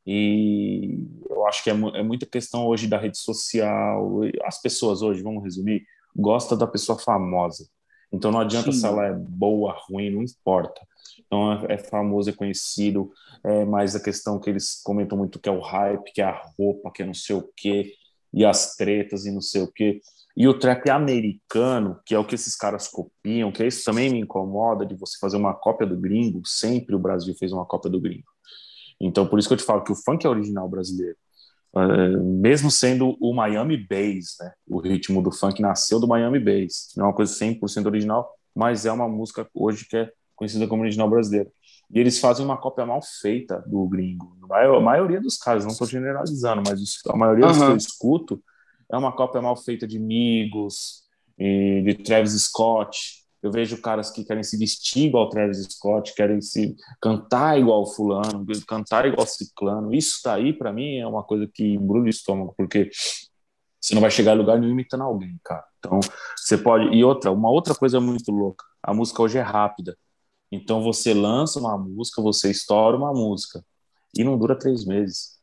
e 0.07 1.05
eu 1.29 1.45
acho 1.49 1.65
que 1.65 1.71
é, 1.71 1.73
é, 1.73 2.03
muita 2.05 2.27
questão 2.27 2.65
hoje 2.69 2.87
da 2.87 2.97
rede 2.97 3.19
social. 3.19 4.21
As 4.45 4.63
pessoas 4.63 5.03
hoje, 5.03 5.21
vamos 5.21 5.43
resumir, 5.43 5.85
gostam 6.15 6.57
da 6.57 6.67
pessoa 6.67 6.97
famosa. 6.97 7.67
Então 8.13 8.31
não 8.31 8.39
adianta 8.39 8.71
Sim. 8.71 8.79
se 8.79 8.87
ela 8.87 9.07
é 9.07 9.13
boa, 9.13 9.77
ruim, 9.89 10.11
não 10.11 10.23
importa. 10.23 10.81
Então 11.27 11.65
é, 11.65 11.75
é 11.75 11.79
famoso, 11.79 12.31
é 12.31 12.33
conhecido, 12.33 13.11
é 13.43 13.65
mais 13.65 13.97
a 13.97 14.03
questão 14.03 14.39
que 14.39 14.49
eles 14.49 14.81
comentam 14.85 15.19
muito 15.19 15.41
que 15.41 15.49
é 15.49 15.53
o 15.53 15.61
hype, 15.61 16.13
que 16.13 16.23
é 16.23 16.25
a 16.25 16.43
roupa, 16.57 16.93
que 16.93 17.03
é 17.03 17.07
não 17.07 17.15
sei 17.15 17.35
o 17.35 17.51
quê, 17.57 17.93
e 18.33 18.45
as 18.45 18.77
tretas 18.77 19.27
e 19.27 19.33
não 19.33 19.41
sei 19.41 19.63
o 19.63 19.73
quê. 19.73 20.01
E 20.37 20.49
o 20.49 20.59
trap 20.59 20.89
americano, 20.89 22.01
que 22.07 22.15
é 22.15 22.19
o 22.19 22.25
que 22.25 22.35
esses 22.35 22.57
caras 22.57 22.89
copiam, 22.89 23.53
que 23.53 23.65
isso 23.67 23.85
também 23.85 24.11
me 24.11 24.21
incomoda 24.21 24.87
de 24.87 24.95
você 24.95 25.19
fazer 25.19 25.37
uma 25.37 25.53
cópia 25.53 25.87
do 25.87 25.97
gringo, 25.97 26.41
sempre 26.47 26.95
o 26.95 26.99
Brasil 26.99 27.35
fez 27.35 27.53
uma 27.53 27.67
cópia 27.67 27.91
do 27.91 28.01
gringo. 28.01 28.25
Então, 29.01 29.27
por 29.27 29.39
isso 29.39 29.49
que 29.49 29.55
eu 29.55 29.59
te 29.59 29.65
falo 29.65 29.83
que 29.83 29.93
o 29.93 29.97
funk 29.97 30.25
é 30.25 30.29
original 30.29 30.69
brasileiro. 30.69 31.17
Uh, 31.75 32.23
mesmo 32.23 32.71
sendo 32.71 33.17
o 33.21 33.35
Miami 33.35 33.77
Bass, 33.77 34.37
né? 34.41 34.53
O 34.69 34.79
ritmo 34.79 35.23
do 35.23 35.33
funk 35.33 35.61
nasceu 35.61 35.99
do 35.99 36.07
Miami 36.07 36.39
Bass. 36.39 36.93
Não 36.97 37.07
é 37.07 37.09
uma 37.09 37.15
coisa 37.15 37.33
100% 37.33 37.87
original, 37.87 38.31
mas 38.55 38.87
é 38.87 38.93
uma 38.93 39.09
música 39.09 39.49
hoje 39.55 39.87
que 39.89 39.97
é 39.97 40.13
conhecida 40.37 40.67
como 40.67 40.83
original 40.83 41.09
brasileira. 41.09 41.51
E 41.91 41.99
eles 41.99 42.19
fazem 42.19 42.45
uma 42.45 42.57
cópia 42.57 42.87
mal 42.87 43.01
feita 43.03 43.63
do 43.67 43.87
gringo. 43.87 44.37
A 44.51 44.81
maioria 44.81 45.21
dos 45.21 45.37
casos, 45.37 45.65
não 45.65 45.73
estou 45.73 45.87
generalizando, 45.87 46.63
mas 46.67 47.01
a 47.07 47.17
maioria 47.17 47.47
dos 47.47 47.59
que 47.59 47.65
eu 47.65 47.77
escuto 47.77 48.43
é 48.93 48.97
uma 48.97 49.13
cópia 49.13 49.41
mal 49.41 49.57
feita 49.57 49.87
de 49.87 49.99
Migos, 49.99 51.03
de 51.39 51.95
Travis 52.05 52.33
Scott. 52.43 53.23
Eu 53.43 53.51
vejo 53.51 53.81
caras 53.81 54.11
que 54.11 54.25
querem 54.25 54.43
se 54.43 54.57
vestir 54.57 55.07
igual 55.07 55.29
Travis 55.29 55.65
Scott, 55.65 56.15
querem 56.15 56.41
se 56.41 56.77
cantar 57.01 57.59
igual 57.59 57.85
fulano, 57.87 58.47
cantar 58.69 59.07
igual 59.07 59.27
ciclano. 59.27 59.93
Isso 59.93 60.21
daí, 60.25 60.53
para 60.53 60.73
mim, 60.73 60.99
é 60.99 61.07
uma 61.07 61.25
coisa 61.25 61.49
que 61.53 61.75
embrulha 61.75 62.05
o 62.05 62.09
estômago, 62.09 62.55
porque 62.57 62.89
você 63.81 63.95
não 63.95 64.01
vai 64.01 64.13
chegar 64.13 64.33
a 64.33 64.35
lugar 64.35 64.61
nenhum 64.61 64.73
imitando 64.73 65.03
alguém, 65.03 65.41
cara. 65.43 65.65
Então, 65.79 65.99
você 66.37 66.57
pode... 66.57 66.95
E 66.95 67.03
outra, 67.03 67.33
uma 67.33 67.51
outra 67.51 67.75
coisa 67.75 68.01
muito 68.01 68.31
louca. 68.31 68.65
A 68.81 68.95
música 68.95 69.23
hoje 69.23 69.39
é 69.39 69.43
rápida. 69.43 69.99
Então, 70.53 70.83
você 70.83 71.13
lança 71.13 71.59
uma 71.59 71.77
música, 71.77 72.23
você 72.23 72.51
estoura 72.51 72.97
uma 72.97 73.13
música. 73.13 73.65
E 74.17 74.23
não 74.23 74.39
dura 74.39 74.57
três 74.57 74.85
meses. 74.85 75.41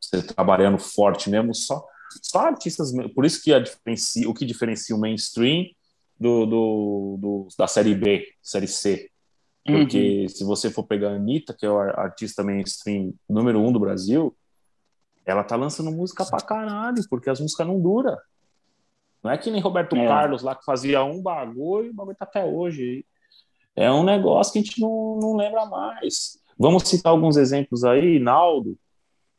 Você 0.00 0.20
trabalhando 0.20 0.78
forte 0.78 1.30
mesmo, 1.30 1.54
só 1.54 1.86
só 2.22 2.40
artistas. 2.40 2.92
Por 3.14 3.24
isso 3.24 3.42
que 3.42 3.52
a 3.52 3.58
diferencia, 3.58 4.28
o 4.28 4.34
que 4.34 4.44
diferencia 4.44 4.94
o 4.94 5.00
mainstream 5.00 5.66
do, 6.18 6.46
do, 6.46 7.16
do, 7.18 7.48
da 7.58 7.66
série 7.66 7.94
B, 7.94 8.26
série 8.42 8.68
C. 8.68 9.10
Porque 9.64 10.22
uhum. 10.22 10.28
se 10.28 10.44
você 10.44 10.70
for 10.70 10.84
pegar 10.84 11.10
a 11.10 11.14
Anitta, 11.14 11.54
que 11.54 11.64
é 11.64 11.68
a 11.68 12.00
artista 12.00 12.42
mainstream 12.42 13.14
número 13.28 13.60
um 13.60 13.72
do 13.72 13.78
Brasil, 13.78 14.36
ela 15.24 15.44
tá 15.44 15.54
lançando 15.54 15.92
música 15.92 16.24
pra 16.24 16.40
caralho, 16.40 17.02
porque 17.08 17.30
as 17.30 17.40
músicas 17.40 17.66
não 17.66 17.80
duram. 17.80 18.16
Não 19.22 19.30
é 19.30 19.38
que 19.38 19.50
nem 19.50 19.60
Roberto 19.60 19.94
é. 19.94 20.06
Carlos 20.06 20.42
lá 20.42 20.54
que 20.56 20.64
fazia 20.64 21.04
um 21.04 21.22
bagulho 21.22 21.86
e 21.86 21.90
o 21.90 21.94
bagulho 21.94 22.16
tá 22.16 22.24
até 22.24 22.44
hoje. 22.44 23.06
É 23.76 23.90
um 23.90 24.02
negócio 24.02 24.52
que 24.52 24.58
a 24.58 24.62
gente 24.62 24.80
não, 24.80 25.18
não 25.20 25.36
lembra 25.36 25.64
mais. 25.66 26.38
Vamos 26.58 26.82
citar 26.88 27.12
alguns 27.12 27.36
exemplos 27.36 27.84
aí. 27.84 28.18
Naldo, 28.18 28.76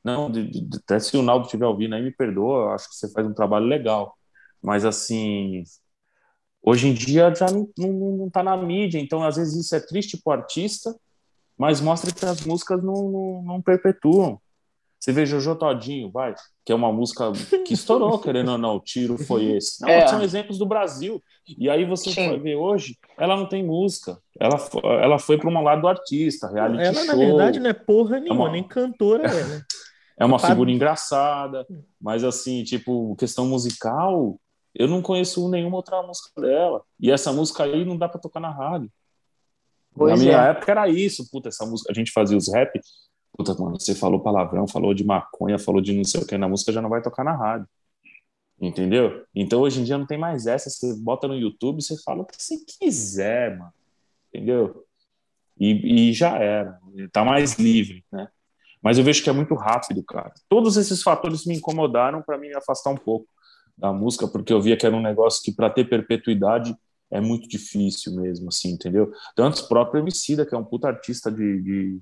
não, 0.04 0.30
de, 0.30 0.48
de, 0.48 0.78
até 0.78 1.00
se 1.00 1.16
o 1.16 1.22
Naldo 1.22 1.46
estiver 1.46 1.66
ouvindo 1.66 1.96
aí, 1.96 2.02
me 2.02 2.12
perdoa, 2.12 2.74
acho 2.74 2.90
que 2.90 2.96
você 2.96 3.10
faz 3.12 3.26
um 3.26 3.34
trabalho 3.34 3.66
legal. 3.66 4.18
Mas, 4.62 4.84
assim, 4.84 5.64
hoje 6.62 6.88
em 6.88 6.94
dia 6.94 7.34
já 7.34 7.50
não, 7.50 7.70
não, 7.78 8.18
não 8.18 8.30
tá 8.30 8.44
na 8.44 8.56
mídia, 8.58 9.00
então 9.00 9.24
às 9.24 9.38
vezes 9.38 9.66
isso 9.66 9.76
é 9.76 9.80
triste 9.80 10.18
pro 10.22 10.34
artista, 10.34 10.96
mas 11.58 11.80
mostra 11.80 12.12
que 12.12 12.26
as 12.26 12.46
músicas 12.46 12.84
não, 12.84 13.10
não, 13.10 13.44
não 13.44 13.62
perpetuam. 13.62 14.40
Você 15.00 15.12
vê 15.12 15.26
Jojo 15.26 15.56
Todinho, 15.56 16.10
vai, 16.10 16.34
que 16.66 16.72
é 16.72 16.76
uma 16.76 16.92
música 16.92 17.30
que 17.66 17.74
estourou, 17.74 18.20
querendo 18.24 18.54
ou 18.54 18.58
não, 18.58 18.78
o 18.78 18.80
tiro 18.80 19.18
foi 19.18 19.44
esse. 19.58 19.82
Não, 19.82 19.90
é. 19.90 20.08
São 20.08 20.22
exemplos 20.22 20.58
do 20.58 20.66
Brasil. 20.66 21.22
E 21.46 21.70
aí 21.70 21.84
você 21.84 22.10
Sim. 22.10 22.30
vai 22.30 22.40
ver 22.40 22.56
hoje, 22.56 22.98
ela 23.18 23.36
não 23.36 23.46
tem 23.46 23.62
música. 23.66 24.18
Ela, 24.40 24.58
ela 25.02 25.20
foi 25.20 25.38
para 25.38 25.50
um 25.50 25.62
lado 25.62 25.82
do 25.82 25.90
artista, 25.90 26.50
reality 26.50 26.84
ela, 26.84 26.94
show. 26.94 27.04
Ela, 27.04 27.16
na 27.16 27.26
verdade, 27.26 27.60
não 27.60 27.70
é 27.70 27.74
porra 27.74 28.18
nenhuma, 28.22 28.46
é 28.46 28.48
uma... 28.48 28.52
nem 28.54 28.64
cantora 28.64 29.28
é, 29.28 29.44
né? 29.44 29.62
É 30.24 30.26
uma 30.26 30.40
figura 30.40 30.72
engraçada, 30.72 31.68
mas 32.00 32.24
assim, 32.24 32.64
tipo, 32.64 33.14
questão 33.18 33.45
musical, 33.45 34.40
eu 34.74 34.88
não 34.88 35.02
conheço 35.02 35.50
nenhuma 35.50 35.76
outra 35.76 36.02
música 36.02 36.41
dela. 36.41 36.82
E 36.98 37.12
essa 37.12 37.34
música 37.34 37.64
aí 37.64 37.84
não 37.84 37.98
dá 37.98 38.08
para 38.08 38.22
tocar 38.22 38.40
na 38.40 38.50
rádio. 38.50 38.90
Pois 39.94 40.18
na 40.18 40.26
minha 40.26 40.45
é. 40.45 40.50
época 40.52 40.72
era 40.72 40.88
isso, 40.88 41.30
puta, 41.30 41.50
essa 41.50 41.66
música, 41.66 41.91
a 41.91 41.94
gente 41.94 42.12
fazia 42.12 42.38
os 42.38 42.52
rap, 42.52 42.80
puta, 43.38 43.54
mano, 43.54 43.78
você 43.78 43.94
falou 43.94 44.22
palavrão, 44.22 44.66
falou 44.66 44.94
de 44.94 45.04
maconha, 45.04 45.60
falou 45.60 45.82
de 45.82 45.91
não 45.91 46.06
sei 46.06 46.22
o 46.22 46.26
que, 46.26 46.38
na 46.38 46.48
música 46.48 46.72
já 46.72 46.82
não 46.82 46.90
vai 46.90 47.02
tocar 47.02 47.26
na 47.26 47.36
rádio. 47.36 47.68
Entendeu? 48.62 49.26
Então 49.36 49.60
hoje 49.60 49.82
em 49.82 49.84
dia 49.84 49.98
não 49.98 50.06
tem 50.06 50.18
mais 50.18 50.48
essa, 50.48 50.70
você 50.70 50.95
bota 50.95 51.28
no 51.28 51.36
YouTube, 51.36 51.84
você 51.84 52.02
fala 52.02 52.22
o 52.22 52.26
que 52.26 52.41
você 52.41 52.56
quiser, 52.80 53.58
mano. 53.58 53.74
Entendeu? 54.34 54.86
E, 55.60 56.10
e 56.10 56.14
já 56.14 56.38
era, 56.38 56.80
tá 57.12 57.26
mais 57.26 57.60
livre, 57.60 58.06
né? 58.10 58.30
Mas 58.84 58.97
eu 58.97 59.03
vejo 59.03 59.23
que 59.23 59.30
é 59.30 59.34
muito 59.34 59.55
rápido, 59.55 60.03
cara. 60.03 60.34
Todos 60.49 60.76
esses 60.76 61.01
fatores 61.01 61.45
me 61.45 61.55
incomodaram 61.55 62.22
para 62.22 62.38
me 62.38 62.53
afastar 62.53 62.89
um 62.89 62.97
pouco 62.97 63.26
da 63.77 63.93
música, 63.93 64.27
porque 64.27 64.51
eu 64.51 64.61
via 64.61 64.76
que 64.76 64.85
era 64.85 64.95
um 64.95 65.01
negócio 65.01 65.41
que 65.41 65.51
para 65.51 65.69
ter 65.69 65.89
perpetuidade 65.89 66.76
é 67.10 67.22
muito 67.22 67.47
difícil 67.47 68.14
mesmo, 68.15 68.49
assim, 68.49 68.72
entendeu? 68.72 69.11
Tanto 69.35 69.61
o 69.61 69.68
próprio 69.68 70.01
Emicida, 70.01 70.45
que 70.45 70.53
é 70.53 70.57
um 70.57 70.65
puta 70.65 70.88
artista 70.88 71.31
de, 71.31 71.61
de, 71.61 72.01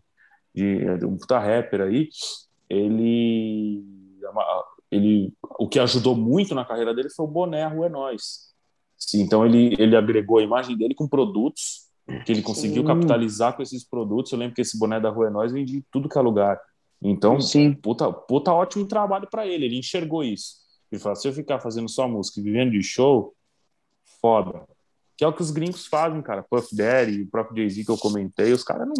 de, 0.56 1.06
um 1.06 1.18
puta 1.18 1.38
rapper 1.38 1.82
aí, 1.82 2.10
ele, 2.70 3.84
ele, 4.90 5.34
o 5.60 5.68
que 5.68 5.80
ajudou 5.80 6.16
muito 6.16 6.56
na 6.56 6.66
carreira 6.66 6.96
dele 6.96 7.10
foi 7.10 7.26
o 7.26 7.30
boné 7.30 7.68
Rua 7.68 7.88
é 7.88 7.90
Nós. 7.90 8.52
Sim, 8.98 9.22
então 9.22 9.46
ele, 9.46 9.76
ele 9.78 9.96
agregou 9.96 10.40
a 10.40 10.44
imagem 10.44 10.78
dele 10.78 10.96
com 10.96 11.08
produtos 11.08 11.92
que 12.26 12.32
ele 12.32 12.42
conseguiu 12.42 12.82
Sim. 12.82 12.88
capitalizar 12.88 13.56
com 13.56 13.62
esses 13.62 13.84
produtos. 13.84 14.32
Eu 14.32 14.40
lembro 14.40 14.56
que 14.56 14.62
esse 14.62 14.78
boné 14.78 15.00
da 15.00 15.10
Rua 15.10 15.28
é 15.28 15.30
Nós 15.30 15.52
vende 15.52 15.78
em 15.78 15.86
tudo 15.92 16.10
que 16.10 16.18
é 16.18 16.22
lugar. 16.22 16.60
Então, 17.02 17.42
Sim. 17.42 17.74
puta, 17.74 18.12
puta 18.12 18.54
ótimo 18.54 18.86
trabalho 18.86 19.28
para 19.30 19.48
ele. 19.48 19.66
Ele 19.66 19.80
enxergou 19.80 20.24
isso. 20.24 20.58
Ele 20.92 21.02
falou: 21.02 21.16
se 21.16 21.28
eu 21.28 21.34
ficar 21.34 21.60
fazendo 21.60 21.90
só 21.90 22.08
música 22.08 22.40
e 22.40 22.44
vivendo 22.44 22.72
de 22.72 22.84
show, 22.84 23.34
foda. 24.22 24.64
Que 25.18 25.24
é 25.24 25.28
o 25.28 25.34
que 25.34 25.42
os 25.42 25.52
gringos 25.52 25.88
fazem, 25.88 26.22
cara. 26.22 26.44
Puff 26.44 26.76
Daddy, 26.76 27.24
o 27.24 27.30
próprio 27.30 27.58
Jay-Z 27.58 27.84
que 27.86 27.92
eu 27.92 27.98
comentei, 27.98 28.52
os 28.54 28.64
caras 28.64 28.88
não 28.88 28.96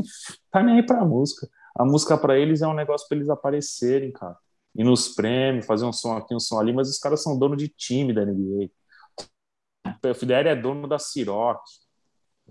tá 0.52 0.64
nem 0.64 0.78
aí 0.78 0.86
pra 0.86 1.06
música. 1.06 1.48
A 1.76 1.86
música 1.86 2.18
para 2.18 2.38
eles 2.38 2.62
é 2.62 2.68
um 2.68 2.74
negócio 2.74 3.08
para 3.08 3.18
eles 3.18 3.30
aparecerem, 3.30 4.12
cara. 4.12 4.38
E 4.76 4.84
nos 4.84 5.10
prêmios, 5.10 5.66
fazer 5.66 5.86
um 5.86 5.94
som 5.94 6.16
aqui, 6.16 6.34
um 6.34 6.40
som 6.40 6.60
ali, 6.60 6.74
mas 6.74 6.90
os 6.90 6.98
caras 6.98 7.22
são 7.22 7.38
dono 7.38 7.56
de 7.56 7.68
time 7.68 8.14
da 8.14 8.26
NBA. 8.26 8.70
O 9.86 10.00
Puff 10.02 10.26
Daddy 10.26 10.50
é 10.50 10.56
dono 10.56 10.88
da 10.88 11.00
Ciroc, 11.00 11.60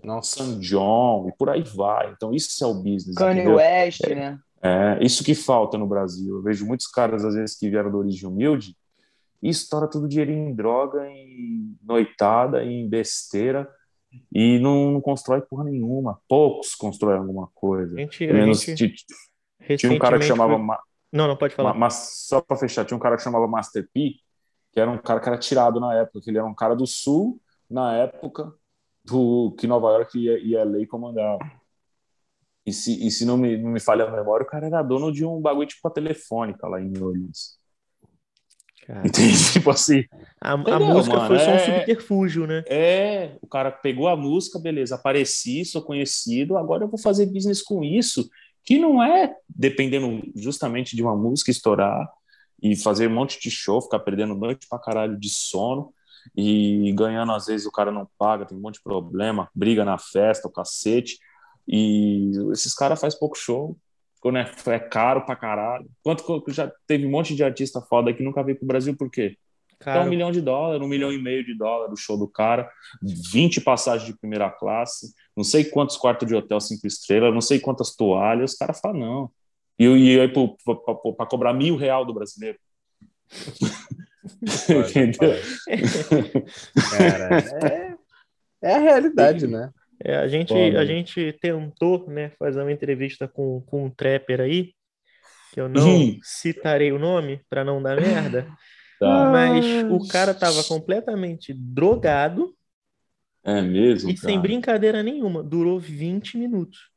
Nossa. 0.03 0.43
San 0.43 0.59
John 0.59 1.27
e 1.29 1.37
por 1.37 1.49
aí 1.49 1.63
vai. 1.63 2.11
Então 2.11 2.33
isso 2.33 2.63
é 2.63 2.67
o 2.67 2.73
business. 2.73 3.15
Kanye? 3.15 3.47
West, 3.47 4.07
né? 4.07 4.39
É, 4.63 5.03
isso 5.03 5.23
que 5.23 5.33
falta 5.33 5.77
no 5.77 5.87
Brasil. 5.87 6.35
Eu 6.37 6.41
vejo 6.41 6.65
muitos 6.65 6.87
caras, 6.87 7.25
às 7.25 7.33
vezes, 7.35 7.57
que 7.57 7.69
vieram 7.69 7.91
da 7.91 7.97
origem 7.97 8.29
humilde 8.29 8.75
e 9.41 9.49
estoura 9.49 9.89
tudo 9.89 10.07
dinheirinho 10.07 10.49
em 10.49 10.53
droga, 10.55 11.07
em 11.07 11.75
noitada, 11.83 12.63
em 12.63 12.87
besteira 12.87 13.67
e 14.31 14.59
não, 14.59 14.91
não 14.91 15.01
constrói 15.01 15.41
porra 15.41 15.63
nenhuma. 15.63 16.19
Poucos 16.27 16.75
constroem 16.75 17.17
alguma 17.17 17.47
coisa. 17.55 17.95
A 17.95 17.99
gente, 18.01 18.19
Pelo 18.19 18.37
a 18.37 18.41
menos 18.41 18.61
gente 18.61 18.89
ti- 18.89 19.05
tinha 19.77 19.91
um 19.91 19.97
cara 19.97 20.19
que 20.19 20.25
chamava. 20.25 20.55
foi- 20.57 20.77
Não, 21.11 21.27
não, 21.27 21.35
pode 21.37 21.55
falar. 21.55 21.73
Ma- 21.73 21.79
mas 21.79 22.25
só 22.27 22.39
para 22.41 22.57
fechar, 22.57 22.85
tinha 22.85 22.95
um 22.97 22.99
cara 23.01 23.17
que 23.17 23.23
chamava 23.23 23.47
Master 23.47 23.87
P, 23.93 24.15
que 24.71 24.79
era 24.79 24.91
um 24.91 24.97
cara 24.97 25.19
que 25.19 25.27
era 25.27 25.37
tirado 25.37 25.79
na 25.79 25.95
época, 25.95 26.21
que 26.21 26.29
ele 26.29 26.37
era 26.37 26.45
um 26.47 26.53
cara 26.55 26.75
do 26.75 26.85
sul, 26.85 27.41
na 27.69 27.95
época 27.95 28.53
do 29.03 29.55
que 29.57 29.65
Nova 29.65 29.87
York 29.93 30.19
e, 30.19 30.27
e 30.49 30.55
LA 30.55 30.85
comandavam. 30.87 31.39
E 32.71 32.73
se, 32.73 33.05
e 33.05 33.11
se 33.11 33.25
não, 33.25 33.37
me, 33.37 33.57
não 33.57 33.69
me 33.71 33.79
falha 33.79 34.05
a 34.05 34.11
memória, 34.11 34.43
o 34.45 34.49
cara 34.49 34.67
era 34.67 34.81
dono 34.83 35.11
de 35.11 35.25
um 35.25 35.41
bagulho 35.41 35.67
tipo 35.67 35.87
a 35.87 35.91
telefônica 35.91 36.67
lá 36.67 36.81
em 36.81 36.89
New 36.89 37.05
Orleans. 37.05 37.59
Cara, 38.85 39.07
Entende? 39.07 39.37
Tipo 39.53 39.69
assim, 39.71 40.03
a, 40.39 40.53
a 40.53 40.79
música 40.79 41.19
mano? 41.19 41.27
foi 41.27 41.39
só 41.39 41.51
um 41.51 41.57
É- 41.57 41.59
subterfúgio, 41.59 42.47
né? 42.47 42.63
é, 42.67 43.37
o 43.41 43.47
cara 43.47 43.71
pegou 43.71 44.07
a 44.07 44.15
música, 44.15 44.59
beleza, 44.59 44.95
apareci, 44.95 45.65
sou 45.65 45.81
conhecido, 45.81 46.57
agora 46.57 46.83
eu 46.83 46.87
vou 46.89 46.99
fazer 46.99 47.25
business 47.25 47.61
com 47.61 47.83
isso, 47.83 48.29
que 48.63 48.77
não 48.77 49.01
é 49.03 49.35
dependendo 49.49 50.21
justamente 50.35 50.95
de 50.95 51.01
uma 51.01 51.15
música 51.15 51.51
estourar 51.51 52.07
e 52.61 52.75
fazer 52.75 53.07
um 53.07 53.13
monte 53.15 53.39
de 53.39 53.49
show, 53.49 53.81
ficar 53.81 53.99
perdendo 53.99 54.35
noite 54.35 54.67
pra 54.69 54.77
caralho 54.79 55.17
de 55.19 55.29
sono 55.29 55.93
e 56.35 56.91
ganhando, 56.95 57.31
às 57.31 57.47
vezes 57.47 57.65
o 57.65 57.71
cara 57.71 57.91
não 57.91 58.07
paga, 58.17 58.45
tem 58.45 58.57
um 58.57 58.61
monte 58.61 58.75
de 58.75 58.83
problema, 58.83 59.49
briga 59.55 59.83
na 59.83 59.97
festa, 59.97 60.47
o 60.47 60.51
cacete, 60.51 61.17
e 61.67 62.31
esses 62.51 62.73
caras 62.73 62.99
fazem 62.99 63.19
pouco 63.19 63.37
show, 63.37 63.77
quando 64.19 64.37
é, 64.37 64.51
é 64.67 64.79
caro 64.79 65.25
pra 65.25 65.35
caralho. 65.35 65.89
Quanto 66.03 66.41
que 66.43 66.51
já 66.51 66.71
teve 66.85 67.05
um 67.05 67.09
monte 67.09 67.35
de 67.35 67.43
artista 67.43 67.81
foda 67.81 68.13
que 68.13 68.23
nunca 68.23 68.43
veio 68.43 68.57
pro 68.57 68.67
Brasil, 68.67 68.95
por 68.95 69.09
quê? 69.09 69.37
É 69.79 69.83
Cara, 69.83 70.03
um 70.03 70.09
milhão 70.09 70.31
de 70.31 70.41
dólares, 70.41 70.81
um 70.81 70.87
milhão 70.87 71.11
e 71.11 71.19
meio 71.19 71.43
de 71.43 71.57
dólares 71.57 71.93
o 71.93 72.01
show 72.01 72.15
do 72.15 72.27
cara, 72.27 72.69
20 73.01 73.61
passagens 73.61 74.05
de 74.05 74.17
primeira 74.19 74.49
classe, 74.49 75.11
não 75.35 75.43
sei 75.43 75.65
quantos 75.65 75.97
quartos 75.97 76.27
de 76.27 76.35
hotel 76.35 76.61
cinco 76.61 76.85
estrelas, 76.85 77.33
não 77.33 77.41
sei 77.41 77.59
quantas 77.59 77.95
toalhas, 77.95 78.51
os 78.51 78.57
caras 78.57 78.79
falam, 78.79 78.99
não. 78.99 79.31
E, 79.79 79.85
e 79.85 80.19
aí, 80.19 80.31
para 80.31 81.25
cobrar 81.25 81.53
mil 81.53 81.75
real 81.75 82.05
do 82.05 82.13
brasileiro. 82.13 82.59
Entendeu? 84.69 85.33
Cara, 86.91 87.39
é, 87.67 87.95
é 88.61 88.75
a 88.75 88.79
realidade, 88.79 89.47
né? 89.47 89.71
É, 90.05 90.15
a 90.17 90.27
gente, 90.27 90.53
Foda. 90.53 90.79
a 90.79 90.85
gente 90.85 91.33
tentou, 91.41 92.07
né, 92.09 92.31
fazer 92.39 92.61
uma 92.61 92.71
entrevista 92.71 93.27
com, 93.27 93.61
com 93.63 93.85
um 93.85 93.89
trapper 93.91 94.41
aí, 94.41 94.73
que 95.53 95.61
eu 95.61 95.69
não 95.69 96.11
Hum. 96.11 96.19
citarei 96.21 96.91
o 96.91 96.99
nome 96.99 97.41
para 97.49 97.63
não 97.65 97.81
dar 97.81 97.99
merda, 97.99 98.47
Tá. 98.99 99.07
mas 99.31 99.65
o 99.89 100.07
cara 100.07 100.33
tava 100.33 100.63
completamente 100.63 101.53
drogado 101.53 102.55
É 103.43 103.61
mesmo, 103.61 104.09
e 104.09 104.17
sem 104.17 104.37
cara. 104.37 104.41
brincadeira 104.41 105.03
nenhuma, 105.03 105.43
durou 105.43 105.79
20 105.79 106.37
minutos. 106.37 106.89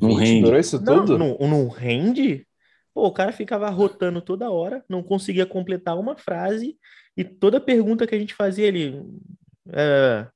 Não 0.00 0.14
20 0.14 0.20
rende. 0.20 0.44
Durou 0.44 0.58
isso 0.60 0.80
Não, 0.80 1.04
tudo? 1.06 1.18
não, 1.18 1.36
não 1.38 1.68
rende? 1.68 2.46
Pô, 2.94 3.06
o 3.06 3.12
cara 3.12 3.32
ficava 3.32 3.68
rotando 3.70 4.20
toda 4.22 4.50
hora, 4.50 4.84
não 4.88 5.02
conseguia 5.02 5.46
completar 5.46 5.98
uma 5.98 6.16
frase, 6.16 6.78
e 7.16 7.24
toda 7.24 7.60
pergunta 7.60 8.06
que 8.06 8.14
a 8.14 8.18
gente 8.18 8.34
fazia, 8.34 8.66
ele. 8.66 9.02
É, 9.72 10.28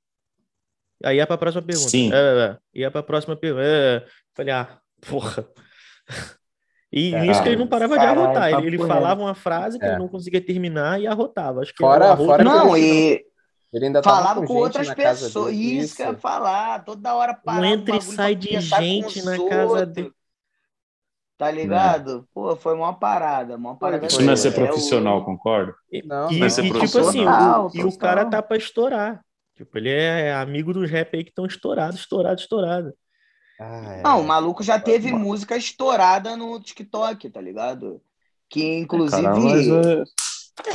aí 1.04 1.16
ia 1.16 1.26
pra 1.26 1.38
próxima 1.38 1.62
pergunta. 1.62 1.88
Sim. 1.88 2.10
É, 2.12 2.56
ia 2.74 2.90
pra 2.90 3.02
próxima 3.02 3.36
pergunta. 3.36 3.64
É, 3.64 4.04
falei, 4.34 4.52
ah, 4.54 4.78
porra. 5.08 5.46
E 6.92 7.12
Cara, 7.12 7.22
nisso 7.24 7.40
que 7.44 7.48
ele 7.50 7.56
não 7.56 7.68
parava 7.68 7.96
de 7.96 8.04
arrotar. 8.04 8.46
Ele, 8.48 8.54
papo 8.56 8.66
ele 8.66 8.76
reto. 8.76 8.88
falava 8.88 9.20
uma 9.22 9.32
frase 9.34 9.78
que 9.78 9.84
É. 9.84 9.90
ele 9.90 9.98
não 10.00 10.08
conseguia 10.08 10.44
terminar 10.44 11.00
e 11.00 11.06
arrotava. 11.06 11.60
Acho 11.60 11.70
que 11.72 11.78
Fora- 11.78 12.06
arroto 12.06 12.24
fora 12.26 12.42
Não, 12.42 12.76
e 12.76 13.24
Ele 13.72 13.86
ainda 13.86 14.02
tava 14.02 14.16
falava 14.16 14.40
com, 14.40 14.46
com 14.48 14.54
outras 14.54 14.92
pessoas. 14.92 15.54
dele. 15.54 15.78
Isso 15.78 15.94
que 15.94 16.02
eu 16.02 16.08
ia 16.08 16.18
falar. 16.18 16.84
Toda 16.84 17.14
hora 17.14 17.32
parava. 17.32 17.62
Um 17.64 17.68
entra 17.68 17.94
e 17.96 18.02
sai 18.02 18.34
de 18.34 18.58
gente 18.60 19.22
na 19.24 19.38
casa 19.48 19.86
dele. 19.86 20.10
Tá 21.38 21.48
ligado? 21.50 22.28
Pô, 22.34 22.56
foi 22.56 22.74
uma 22.74 22.92
parada, 22.92 23.54
uma 23.56 23.76
parada. 23.76 24.06
Isso 24.08 24.20
não 24.20 24.32
é 24.32 24.36
ser 24.36 24.52
profissional, 24.52 25.18
o- 25.18 25.24
concorda? 25.24 25.72
Não, 26.04 26.30
E, 26.32 26.40
Vai 26.40 26.50
ser 26.50 26.64
e, 26.64 26.72
tipo 26.72 26.98
assim, 26.98 27.24
o, 27.24 27.70
e 27.72 27.84
o 27.84 27.96
cara 27.96 28.24
tá 28.26 28.42
pra 28.42 28.56
estourar. 28.56 29.20
Tipo, 29.60 29.76
ele 29.76 29.90
é 29.90 30.32
amigo 30.32 30.72
dos 30.72 30.90
rap 30.90 31.14
aí 31.14 31.22
que 31.22 31.30
estão 31.30 31.44
estourados, 31.44 32.00
estourados, 32.00 32.42
estourados. 32.44 32.92
Ah, 33.60 33.94
é. 33.98 34.02
Não, 34.02 34.22
o 34.22 34.26
maluco 34.26 34.62
já 34.62 34.80
teve 34.80 35.12
Mano. 35.12 35.22
música 35.24 35.54
estourada 35.54 36.34
no 36.34 36.58
TikTok, 36.58 37.28
tá 37.28 37.40
ligado? 37.42 38.00
Que 38.48 38.64
inclusive. 38.78 39.22
Cara, 39.22 39.38
mas 39.38 39.68
é, 39.68 40.02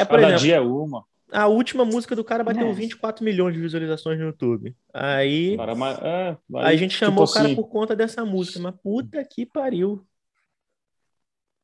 É, 0.01 0.05
por 0.05 0.19
cada 0.19 0.27
exemplo, 0.27 0.37
dia 0.37 0.55
é 0.57 0.59
uma. 0.61 1.03
a 1.31 1.47
última 1.47 1.83
música 1.83 2.15
do 2.15 2.23
cara 2.23 2.43
bateu 2.43 2.67
É. 2.67 2.73
24 2.73 3.25
milhões 3.25 3.55
de 3.55 3.59
visualizações 3.61 4.19
no 4.19 4.25
YouTube. 4.25 4.75
Aí 4.93 5.57
Cara, 5.57 5.73
mas, 5.73 5.97
é, 5.99 6.37
a 6.57 6.75
gente 6.75 6.93
chamou 6.95 7.25
tipo 7.25 7.31
o 7.31 7.33
cara 7.33 7.45
assim, 7.47 7.55
por 7.55 7.67
conta 7.69 7.95
dessa 7.95 8.23
música, 8.23 8.59
mas 8.59 8.75
puta 8.83 9.25
que 9.25 9.47
pariu. 9.47 10.05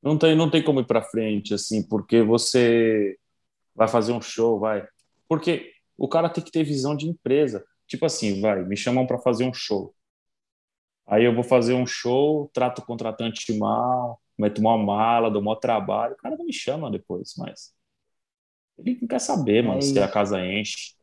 Não 0.02 0.18
tem, 0.18 0.35
não 0.35 0.49
tem 0.49 0.64
como 0.64 0.80
ir 0.80 0.85
para 0.88 1.03
frente, 1.03 1.53
assim, 1.53 1.88
porque 1.88 2.23
você 2.23 3.15
vai 3.76 3.88
fazer 3.88 4.11
um 4.11 4.22
show, 4.22 4.60
vai. 4.60 4.84
Porque 5.30 5.72
o 6.03 6.07
cara 6.10 6.30
tem 6.30 6.44
que 6.44 6.52
ter 6.52 6.64
visão 6.64 6.95
de 6.95 7.07
empresa. 7.07 7.64
Tipo 7.88 8.06
assim, 8.06 8.41
vai, 8.41 8.64
me 8.64 8.76
chamam 8.78 9.06
para 9.06 9.18
fazer 9.19 9.44
um 9.45 9.53
show. 9.53 9.94
Aí 11.07 11.26
eu 11.26 11.34
vou 11.36 11.44
fazer 11.44 11.73
um 11.73 11.86
show, 11.86 12.49
trato 12.53 12.80
o 12.80 12.86
contratante 12.86 13.57
mal, 13.57 14.19
meto 14.38 14.60
uma 14.60 14.78
mala, 14.78 15.30
dou 15.30 15.41
maior 15.41 15.56
trabalho. 15.57 16.14
O 16.14 16.18
cara 16.18 16.38
não 16.38 16.45
me 16.45 16.53
chama 16.53 16.90
depois, 16.90 17.34
mas. 17.38 17.73
Ele 18.78 18.98
não 19.02 19.07
quer 19.07 19.19
saber, 19.19 19.64
mano, 19.64 19.78
É 19.80 19.82
se 19.82 19.99
a 19.99 20.07
casa 20.07 20.44
enche. 20.44 20.95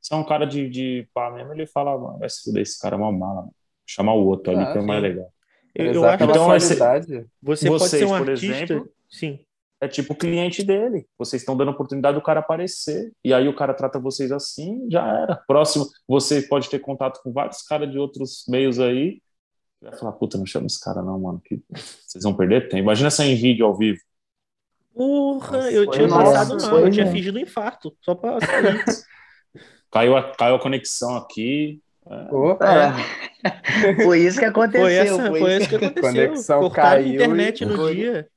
Se 0.00 0.12
é 0.12 0.16
um 0.16 0.24
cara 0.24 0.46
de, 0.46 0.68
de 0.68 1.08
pá 1.14 1.30
mesmo, 1.30 1.52
ele 1.52 1.66
fala, 1.66 1.96
mano, 1.98 2.18
vai 2.18 2.28
se 2.28 2.42
fuder 2.42 2.62
esse 2.62 2.78
cara, 2.80 2.96
é 2.96 2.98
uma 2.98 3.12
mala, 3.12 3.42
mano. 3.42 3.54
Chamar 3.86 4.14
o 4.14 4.24
outro 4.26 4.52
ali, 4.52 4.62
Ah, 4.64 4.72
que 4.72 4.78
é 4.78 4.82
mais 4.82 5.02
legal. 5.02 5.32
Eu, 5.74 5.92
eu 5.92 6.04
acho 6.08 6.22
é 6.24 6.26
Então, 6.26 6.46
que 6.50 6.56
esse- 6.56 6.76
qualidade. 6.76 7.26
você 7.42 7.68
pode 7.68 7.78
vocês, 7.80 8.02
ser 8.02 8.04
um 8.06 8.18
por 8.18 8.30
artista. 8.30 8.52
exemplo, 8.52 8.92
Sim. 9.10 9.38
É 9.84 9.88
tipo 9.88 10.12
o 10.12 10.16
cliente 10.16 10.62
dele. 10.62 11.06
Vocês 11.18 11.42
estão 11.42 11.56
dando 11.56 11.70
oportunidade 11.70 12.16
do 12.16 12.22
cara 12.22 12.40
aparecer. 12.40 13.12
E 13.24 13.32
aí 13.32 13.48
o 13.48 13.54
cara 13.54 13.74
trata 13.74 13.98
vocês 13.98 14.32
assim, 14.32 14.86
já 14.90 15.06
era. 15.06 15.36
Próximo, 15.46 15.86
você 16.08 16.42
pode 16.42 16.68
ter 16.68 16.78
contato 16.78 17.20
com 17.22 17.32
vários 17.32 17.62
caras 17.62 17.90
de 17.90 17.98
outros 17.98 18.44
meios 18.48 18.80
aí. 18.80 19.20
Vai 19.80 19.92
falar, 19.96 20.12
puta, 20.12 20.38
não 20.38 20.46
chama 20.46 20.66
esse 20.66 20.80
cara 20.80 21.02
não, 21.02 21.20
mano, 21.20 21.40
que 21.44 21.60
vocês 22.06 22.24
vão 22.24 22.34
perder 22.34 22.68
tempo. 22.68 22.82
Imagina 22.82 23.08
essa 23.08 23.24
em 23.24 23.36
vídeo 23.36 23.66
ao 23.66 23.76
vivo. 23.76 24.00
Porra, 24.94 25.58
Nossa, 25.58 25.70
eu 25.72 25.90
tinha 25.90 26.08
passado 26.08 26.62
mal, 26.62 26.78
eu 26.80 26.90
tinha 26.90 27.06
fingido 27.06 27.38
um 27.38 27.42
infarto, 27.42 27.94
só 28.00 28.14
pra 28.14 28.40
sair. 28.40 28.84
Caiu 29.90 30.16
a, 30.16 30.34
caiu 30.34 30.56
a 30.56 30.60
conexão 30.60 31.14
aqui. 31.14 31.80
Pô, 32.28 32.58
É. 32.60 33.94
Foi 34.02 34.18
isso 34.20 34.40
que 34.40 34.44
aconteceu. 34.44 34.82
Foi, 34.82 34.94
essa, 34.94 35.26
foi 35.30 35.40
foi 35.40 35.56
isso 35.56 35.68
que 35.68 35.76
aconteceu. 35.76 36.02
Conexão 36.02 36.60
Cortaram 36.66 36.88
a 36.88 36.92
caiu 36.94 37.14
internet 37.14 37.60
e 37.60 37.66
no 37.66 37.76
foi. 37.76 37.94
dia. 37.94 38.28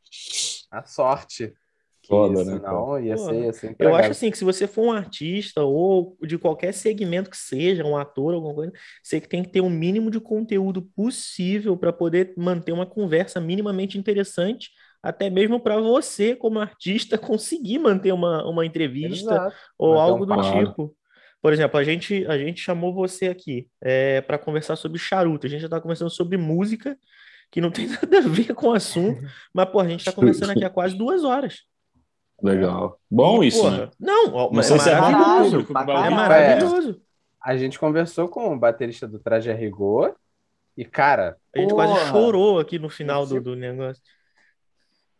A 0.71 0.83
sorte. 0.85 1.53
Que 2.01 2.09
Foda, 2.09 2.41
isso, 2.41 2.51
né, 2.51 2.59
não, 2.63 2.99
ia 2.99 3.17
ser, 3.17 3.43
ia 3.43 3.53
ser 3.53 3.67
Eu 3.67 3.71
empregado. 3.71 3.99
acho 3.99 4.11
assim 4.11 4.31
que 4.31 4.37
se 4.37 4.43
você 4.45 4.65
for 4.65 4.83
um 4.85 4.91
artista 4.91 5.63
ou 5.63 6.17
de 6.21 6.37
qualquer 6.37 6.73
segmento 6.73 7.29
que 7.29 7.35
seja, 7.35 7.83
um 7.83 7.97
ator, 7.97 8.33
alguma 8.33 8.53
coisa, 8.53 8.71
você 9.03 9.19
que 9.19 9.27
tem 9.27 9.43
que 9.43 9.49
ter 9.49 9.59
o 9.59 9.69
mínimo 9.69 10.09
de 10.09 10.19
conteúdo 10.19 10.81
possível 10.95 11.75
para 11.75 11.91
poder 11.91 12.33
manter 12.37 12.71
uma 12.71 12.85
conversa 12.85 13.41
minimamente 13.41 13.97
interessante, 13.97 14.69
até 15.03 15.29
mesmo 15.29 15.59
para 15.59 15.77
você, 15.79 16.35
como 16.35 16.59
artista, 16.59 17.17
conseguir 17.19 17.79
manter 17.79 18.13
uma, 18.13 18.47
uma 18.47 18.65
entrevista 18.65 19.31
Exato. 19.31 19.55
ou 19.77 19.95
um 19.95 19.99
algo 19.99 20.25
do 20.25 20.35
papo. 20.35 20.65
tipo. 20.65 20.95
Por 21.41 21.53
exemplo, 21.53 21.79
a 21.79 21.83
gente, 21.83 22.25
a 22.25 22.37
gente 22.37 22.61
chamou 22.61 22.93
você 22.93 23.27
aqui 23.27 23.67
para 24.25 24.37
conversar 24.37 24.75
sobre 24.75 24.97
charuto. 24.97 25.45
A 25.45 25.49
gente 25.49 25.61
já 25.61 25.67
está 25.67 25.79
conversando 25.79 26.09
sobre 26.09 26.35
música, 26.35 26.97
que 27.51 27.61
não 27.61 27.71
tem 27.71 27.87
nada 27.89 28.17
a 28.17 28.21
ver 28.21 28.53
com 28.53 28.67
o 28.67 28.73
assunto, 28.73 29.21
mas 29.53 29.69
pô, 29.69 29.79
a 29.79 29.87
gente 29.87 29.99
está 30.01 30.11
conversando 30.11 30.51
aqui 30.51 30.63
há 30.63 30.69
quase 30.69 30.95
duas 30.95 31.23
horas. 31.23 31.63
Legal. 32.41 32.99
Bom 33.09 33.43
E, 33.43 33.47
isso, 33.47 33.61
porra, 33.61 33.77
né? 33.77 33.89
Não, 33.99 34.27
ó, 34.33 34.43
Não 34.45 34.51
mas 34.53 34.69
é 34.69 34.91
é 34.91 34.99
maravilhoso. 34.99 35.67
É 35.75 36.09
maravilhoso. 36.09 37.01
A 37.43 37.57
gente 37.57 37.79
conversou 37.79 38.27
com 38.27 38.53
o 38.53 38.59
baterista 38.59 39.07
do 39.07 39.19
Traje 39.19 39.49
a 39.49 39.53
Rigor 39.55 40.15
e, 40.75 40.85
cara, 40.85 41.37
A 41.55 41.59
gente 41.59 41.73
quase 41.73 41.93
Porra. 41.93 42.11
chorou 42.11 42.59
aqui 42.59 42.77
no 42.77 42.89
final 42.89 43.25
do, 43.25 43.41
do 43.41 43.55
negócio. 43.55 44.01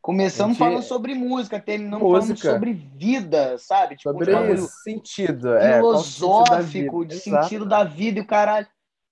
Começamos 0.01 0.55
Gente, 0.57 0.65
falando 0.65 0.83
sobre 0.83 1.13
música, 1.15 1.59
terminamos 1.59 2.01
música. 2.07 2.37
falando 2.39 2.55
sobre 2.55 2.73
vida, 2.73 3.57
sabe? 3.57 3.95
Tipo, 3.97 4.11
sobre 4.11 4.31
um 4.33 4.39
bagulho 4.39 4.67
sentido, 4.83 5.53
é, 5.55 5.75
filosófico, 5.75 6.99
vida. 7.01 7.15
de 7.15 7.19
sentido 7.19 7.65
da 7.65 7.83
vida 7.83 8.19
e 8.19 8.21
o 8.21 8.25
caralho. 8.27 8.67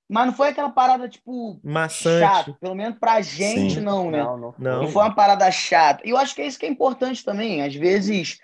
Mas 0.07 0.27
não 0.27 0.33
foi 0.33 0.49
aquela 0.49 0.69
parada, 0.69 1.09
tipo, 1.09 1.59
Maçante. 1.63 2.19
chata. 2.19 2.53
Pelo 2.61 2.75
menos 2.75 2.99
pra 2.99 3.21
gente, 3.21 3.75
Sim. 3.75 3.81
não, 3.81 4.11
né? 4.11 4.23
Não, 4.23 4.37
não. 4.37 4.55
Não. 4.57 4.81
Não 4.83 4.87
foi 4.89 5.01
uma 5.03 5.15
parada 5.15 5.49
chata. 5.51 6.01
E 6.05 6.11
eu 6.11 6.17
acho 6.17 6.35
que 6.35 6.41
é 6.41 6.45
isso 6.47 6.59
que 6.59 6.65
é 6.65 6.69
importante 6.69 7.23
também. 7.25 7.63
Às 7.63 7.73
vezes, 7.73 8.39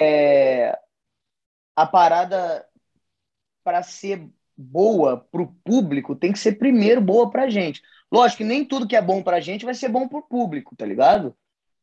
é, 0.00 0.78
a 1.74 1.86
parada, 1.86 2.66
para 3.64 3.82
ser 3.82 4.28
boa 4.56 5.26
pro 5.30 5.48
público, 5.64 6.14
tem 6.14 6.32
que 6.32 6.38
ser 6.38 6.52
primeiro 6.52 7.00
boa 7.00 7.30
pra 7.30 7.48
gente. 7.50 7.82
Lógico 8.12 8.38
que 8.38 8.44
nem 8.44 8.64
tudo 8.64 8.86
que 8.86 8.96
é 8.96 9.02
bom 9.02 9.22
pra 9.22 9.40
gente 9.40 9.64
vai 9.64 9.74
ser 9.74 9.88
bom 9.88 10.06
pro 10.08 10.22
público, 10.22 10.76
tá 10.76 10.86
ligado? 10.86 11.34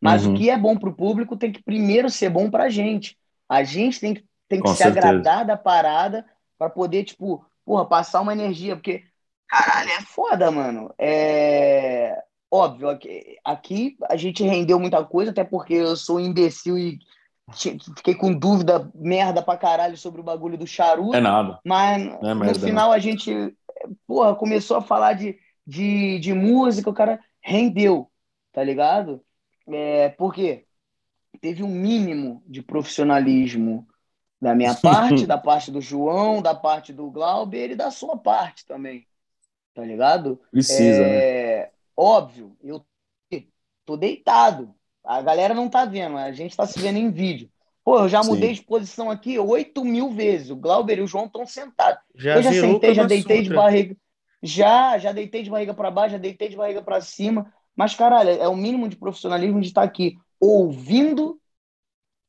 Mas 0.01 0.25
Uhum. 0.25 0.33
o 0.33 0.37
que 0.37 0.49
é 0.49 0.57
bom 0.57 0.77
pro 0.77 0.93
público 0.95 1.35
tem 1.37 1.51
que 1.51 1.63
primeiro 1.63 2.09
ser 2.09 2.29
bom 2.29 2.49
pra 2.49 2.69
gente. 2.69 3.17
A 3.49 3.63
gente 3.63 3.99
tem 3.99 4.13
que, 4.13 4.25
tem 4.47 4.59
que 4.59 4.67
Com 4.67 4.73
se 4.75 4.77
certeza. 4.83 5.07
agradar 5.07 5.45
da 5.45 5.57
parada 5.57 6.25
pra 6.57 6.69
poder, 6.69 7.03
tipo, 7.03 7.45
porra, 7.65 7.85
passar 7.85 8.21
uma 8.21 8.33
energia. 8.33 8.75
Porque, 8.75 9.03
caralho, 9.47 9.89
é 9.89 10.01
foda, 10.01 10.51
mano. 10.51 10.93
É. 10.97 12.21
Óbvio, 12.51 12.87
aqui, 12.87 13.37
aqui 13.43 13.97
a 14.07 14.15
gente 14.15 14.43
rendeu 14.43 14.79
muita 14.79 15.03
coisa, 15.03 15.31
até 15.31 15.43
porque 15.43 15.73
eu 15.73 15.95
sou 15.95 16.17
um 16.17 16.19
imbecil 16.19 16.77
e 16.77 16.99
fiquei 17.95 18.13
com 18.13 18.31
dúvida 18.31 18.91
merda 18.93 19.41
pra 19.41 19.57
caralho 19.57 19.97
sobre 19.97 20.21
o 20.21 20.23
bagulho 20.23 20.55
do 20.57 20.67
charuto. 20.67 21.15
É 21.15 21.19
nada. 21.19 21.59
Mas 21.65 22.03
é 22.03 22.33
no 22.33 22.35
merda, 22.35 22.59
final 22.59 22.91
a 22.91 22.99
gente, 22.99 23.55
porra, 24.05 24.35
começou 24.35 24.77
a 24.77 24.81
falar 24.81 25.13
de, 25.13 25.35
de, 25.65 26.19
de 26.19 26.31
música, 26.31 26.89
o 26.89 26.93
cara 26.93 27.19
rendeu, 27.41 28.09
tá 28.51 28.63
ligado? 28.63 29.19
É, 29.67 30.09
por 30.09 30.33
quê? 30.33 30.65
Teve 31.41 31.63
um 31.63 31.69
mínimo 31.69 32.43
de 32.45 32.61
profissionalismo 32.61 33.87
da 34.43 34.53
minha 34.53 34.75
parte, 34.75 35.25
da 35.25 35.37
parte 35.37 35.71
do 35.71 35.79
João, 35.79 36.41
da 36.41 36.53
parte 36.53 36.91
do 36.91 37.09
Glauber 37.09 37.71
e 37.71 37.75
da 37.75 37.89
sua 37.89 38.17
parte 38.17 38.65
também, 38.65 39.07
tá 39.73 39.83
ligado? 39.83 40.39
Precisa, 40.51 41.07
né? 41.07 41.15
É, 41.15 41.71
Óbvio, 41.95 42.57
eu 42.61 42.85
tô 43.85 43.95
deitado. 43.95 44.75
A 45.03 45.21
galera 45.21 45.53
não 45.53 45.69
tá 45.69 45.85
vendo, 45.85 46.17
a 46.17 46.31
gente 46.33 46.57
tá 46.57 46.65
se 46.65 46.79
vendo 46.79 46.97
em 46.97 47.09
vídeo. 47.09 47.49
Pô, 47.85 47.99
eu 47.99 48.09
já 48.09 48.21
Sim. 48.21 48.31
mudei 48.31 48.53
de 48.53 48.61
posição 48.61 49.09
aqui 49.09 49.39
8 49.39 49.83
mil 49.85 50.11
vezes. 50.11 50.49
O 50.49 50.55
Glauber 50.57 50.97
e 50.97 51.01
o 51.01 51.07
João 51.07 51.25
estão 51.25 51.45
sentados. 51.45 52.01
Já 52.15 52.35
eu 52.35 52.43
já 52.43 52.51
sentei, 52.51 52.93
já 52.93 53.03
deitei 53.05 53.39
de 53.39 53.47
Sutra. 53.47 53.61
barriga. 53.61 53.97
Já, 54.41 54.97
já 54.97 55.13
deitei 55.13 55.43
de 55.43 55.49
barriga 55.49 55.73
para 55.73 55.91
baixo, 55.91 56.13
já 56.13 56.17
deitei 56.17 56.49
de 56.49 56.57
barriga 56.57 56.81
para 56.81 56.99
cima. 56.99 57.53
Mas, 57.75 57.95
caralho, 57.95 58.29
é 58.29 58.47
o 58.47 58.55
mínimo 58.55 58.89
de 58.89 58.97
profissionalismo 58.97 59.61
de 59.61 59.67
estar 59.67 59.83
aqui 59.83 60.17
ouvindo 60.39 61.39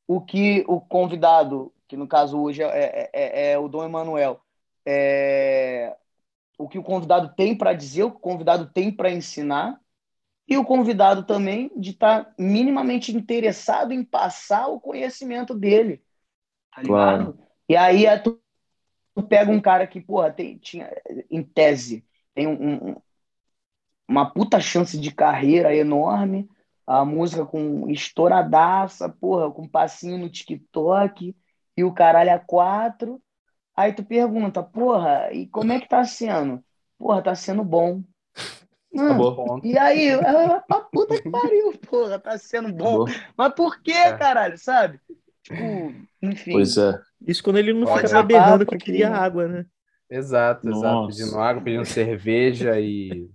o 0.07 0.21
que 0.21 0.65
o 0.69 0.81
convidado, 0.81 1.73
que 1.89 1.97
no 1.97 2.07
caso 2.09 2.41
hoje 2.41 2.63
é, 2.63 2.67
é- 2.67 3.11
é- 3.13 3.53
é 3.53 3.59
o 3.59 3.69
Dom 3.69 3.85
Emanuel, 3.85 4.41
é, 4.87 5.97
o 6.59 6.69
que 6.69 6.79
o 6.79 6.83
convidado 6.83 7.35
tem 7.35 7.57
para 7.57 7.73
dizer, 7.73 8.05
o 8.05 8.11
que 8.11 8.17
o 8.17 8.21
convidado 8.21 8.67
tem 8.73 8.91
para 8.93 9.11
ensinar, 9.11 9.81
e 10.47 10.59
o 10.59 10.65
convidado 10.65 11.25
também 11.25 11.71
de 11.77 11.91
estar 11.91 12.35
minimamente 12.39 13.15
interessado 13.17 13.93
em 13.93 14.05
passar 14.05 14.69
o 14.69 14.79
conhecimento 14.81 15.55
dele. 15.55 16.03
Tá 16.75 16.83
ligado? 16.83 17.33
Claro. 17.33 17.39
E 17.69 17.77
aí 17.77 18.05
é 18.05 18.19
tu, 18.19 18.39
tu 19.15 19.23
pega 19.23 19.51
um 19.51 19.61
cara 19.61 19.87
que, 19.87 20.01
porra, 20.01 20.31
tem, 20.31 20.59
tinha, 20.59 20.91
em 21.31 21.43
tese, 21.43 22.05
tem 22.35 22.47
um- 22.47 22.91
um- 22.91 22.97
uma 24.07 24.31
puta 24.31 24.61
chance 24.61 24.99
de 24.99 25.11
carreira 25.11 25.75
enorme, 25.75 26.49
a 26.87 27.05
música 27.05 27.47
com 27.47 27.89
estouradaça, 27.89 29.09
porra, 29.09 29.51
com 29.51 29.67
passinho 29.67 30.19
no 30.19 30.29
TikTok 30.29 31.35
e 31.77 31.85
o 31.85 31.93
caralho 31.93 32.33
a 32.35 32.39
quatro. 32.39 33.21
Aí 33.77 33.93
tu 33.93 34.05
pergunta, 34.05 34.63
porra, 34.63 35.31
e 35.33 35.47
como 35.49 35.73
é 35.73 35.81
que 35.81 35.89
tá 35.89 36.05
sendo? 36.05 36.63
Porra, 36.99 37.23
tá 37.23 37.35
sendo 37.35 37.65
bom. 37.65 38.03
Hum, 38.93 39.05
Acabou. 39.07 39.35
Ponto. 39.35 39.67
e 39.67 39.77
aí, 39.77 40.11
pra 40.69 40.81
puta 40.83 41.21
que 41.21 41.29
pariu, 41.29 41.73
porra, 41.91 42.19
tá 42.19 42.39
sendo 42.39 42.73
bom. 42.73 43.03
Acabou. 43.03 43.23
Mas 43.37 43.55
por 43.55 43.83
quê, 43.83 43.91
É. 43.93 44.17
caralho, 44.17 44.57
sabe? 44.57 45.01
Tipo, 45.43 45.63
enfim. 46.23 46.53
Pois 46.53 46.77
é. 46.79 47.01
Isso 47.27 47.43
quando 47.43 47.59
ele 47.59 47.73
não 47.73 47.87
Pode 47.87 48.07
fica 48.07 48.23
berrando 48.23 48.65
que 48.65 48.79
queria 48.79 49.09
que- 49.09 49.13
água, 49.17 49.49
né? 49.49 49.67
Exato, 50.09 50.69
exato. 50.69 50.81
Nossa. 50.85 51.17
Pedindo 51.19 51.41
água, 51.41 51.63
pedindo 51.63 51.85
cerveja 51.85 52.79
e. 52.79 53.29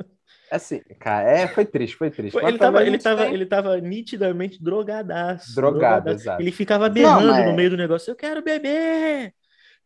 Assim, 0.52 0.82
cara, 1.00 1.30
é, 1.30 1.48
foi 1.48 1.66
triste, 1.66 1.96
foi 1.96 2.10
triste. 2.10 2.36
Mas 2.36 2.48
Ele 2.48 2.58
tava, 2.58 2.82
ele, 2.82 2.92
não 2.92 3.00
tava, 3.00 3.26
tem- 3.26 3.34
ele 3.34 3.46
tava 3.46 3.78
nitidamente 3.80 4.62
drogadaço. 4.64 5.54
Drogado, 5.56 5.80
drogadaço. 6.06 6.24
exato. 6.24 6.42
Ele 6.42 6.52
ficava 6.52 6.90
berrando 6.90 7.28
mas- 7.28 7.46
no 7.46 7.54
meio 7.54 7.70
do 7.70 7.78
negócio. 7.78 8.10
Eu 8.12 8.16
quero 8.16 8.42
beber! 8.42 9.34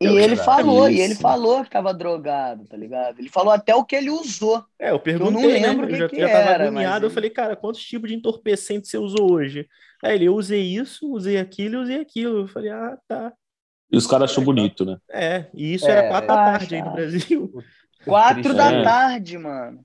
E 0.00 0.06
Eu- 0.06 0.18
ele 0.18 0.34
falou, 0.36 0.90
e 0.90 1.00
ele 1.00 1.12
Isso. 1.12 1.22
falou 1.22 1.62
que 1.62 1.70
tava 1.70 1.94
drogado, 1.94 2.66
tá 2.66 2.76
ligado? 2.76 3.18
Ele 3.20 3.28
falou 3.28 3.52
até 3.52 3.74
o 3.74 3.84
que 3.84 3.94
ele 3.94 4.10
usou. 4.10 4.64
É, 4.78 4.90
eu 4.90 4.98
perguntei, 4.98 5.42
não 5.42 5.48
né? 5.50 5.58
lembro 5.68 5.86
o 5.86 5.88
Eu 5.88 5.92
que 5.92 5.96
já, 5.98 6.08
que 6.08 6.20
já 6.20 6.28
tava 6.28 6.50
era, 6.50 6.64
agoniado. 6.64 7.04
Eu 7.04 7.08
ele- 7.08 7.14
falei, 7.14 7.30
cara, 7.30 7.54
quantos 7.56 7.80
tipos 7.82 8.08
de 8.10 8.16
entorpecente 8.16 8.88
você 8.88 8.98
usou 8.98 9.32
hoje? 9.32 9.68
Aí 10.02 10.16
ele, 10.16 10.24
eu 10.26 10.34
usei 10.34 10.62
isso, 10.62 11.08
usei 11.12 11.38
aquilo 11.38 11.76
e 11.76 11.78
usei 11.78 12.00
aquilo. 12.00 12.40
Eu 12.40 12.48
falei, 12.48 12.70
ah, 12.70 12.98
tá. 13.06 13.32
E 13.90 13.96
os 13.96 14.06
caras 14.06 14.30
acham 14.32 14.42
bonito, 14.42 14.84
né? 14.84 14.96
É, 15.10 15.46
e 15.54 15.74
isso 15.74 15.86
É, 15.86 15.92
era 15.92 16.08
quatro 16.08 16.26
da 16.28 16.34
é. 16.34 16.44
tarde 16.44 16.74
aí 16.74 16.82
no 16.82 16.92
Brasil. 16.92 17.52
Quatro 18.04 18.52
da 18.54 18.72
é- 18.72 18.82
tarde, 18.82 19.38
mano. 19.38 19.84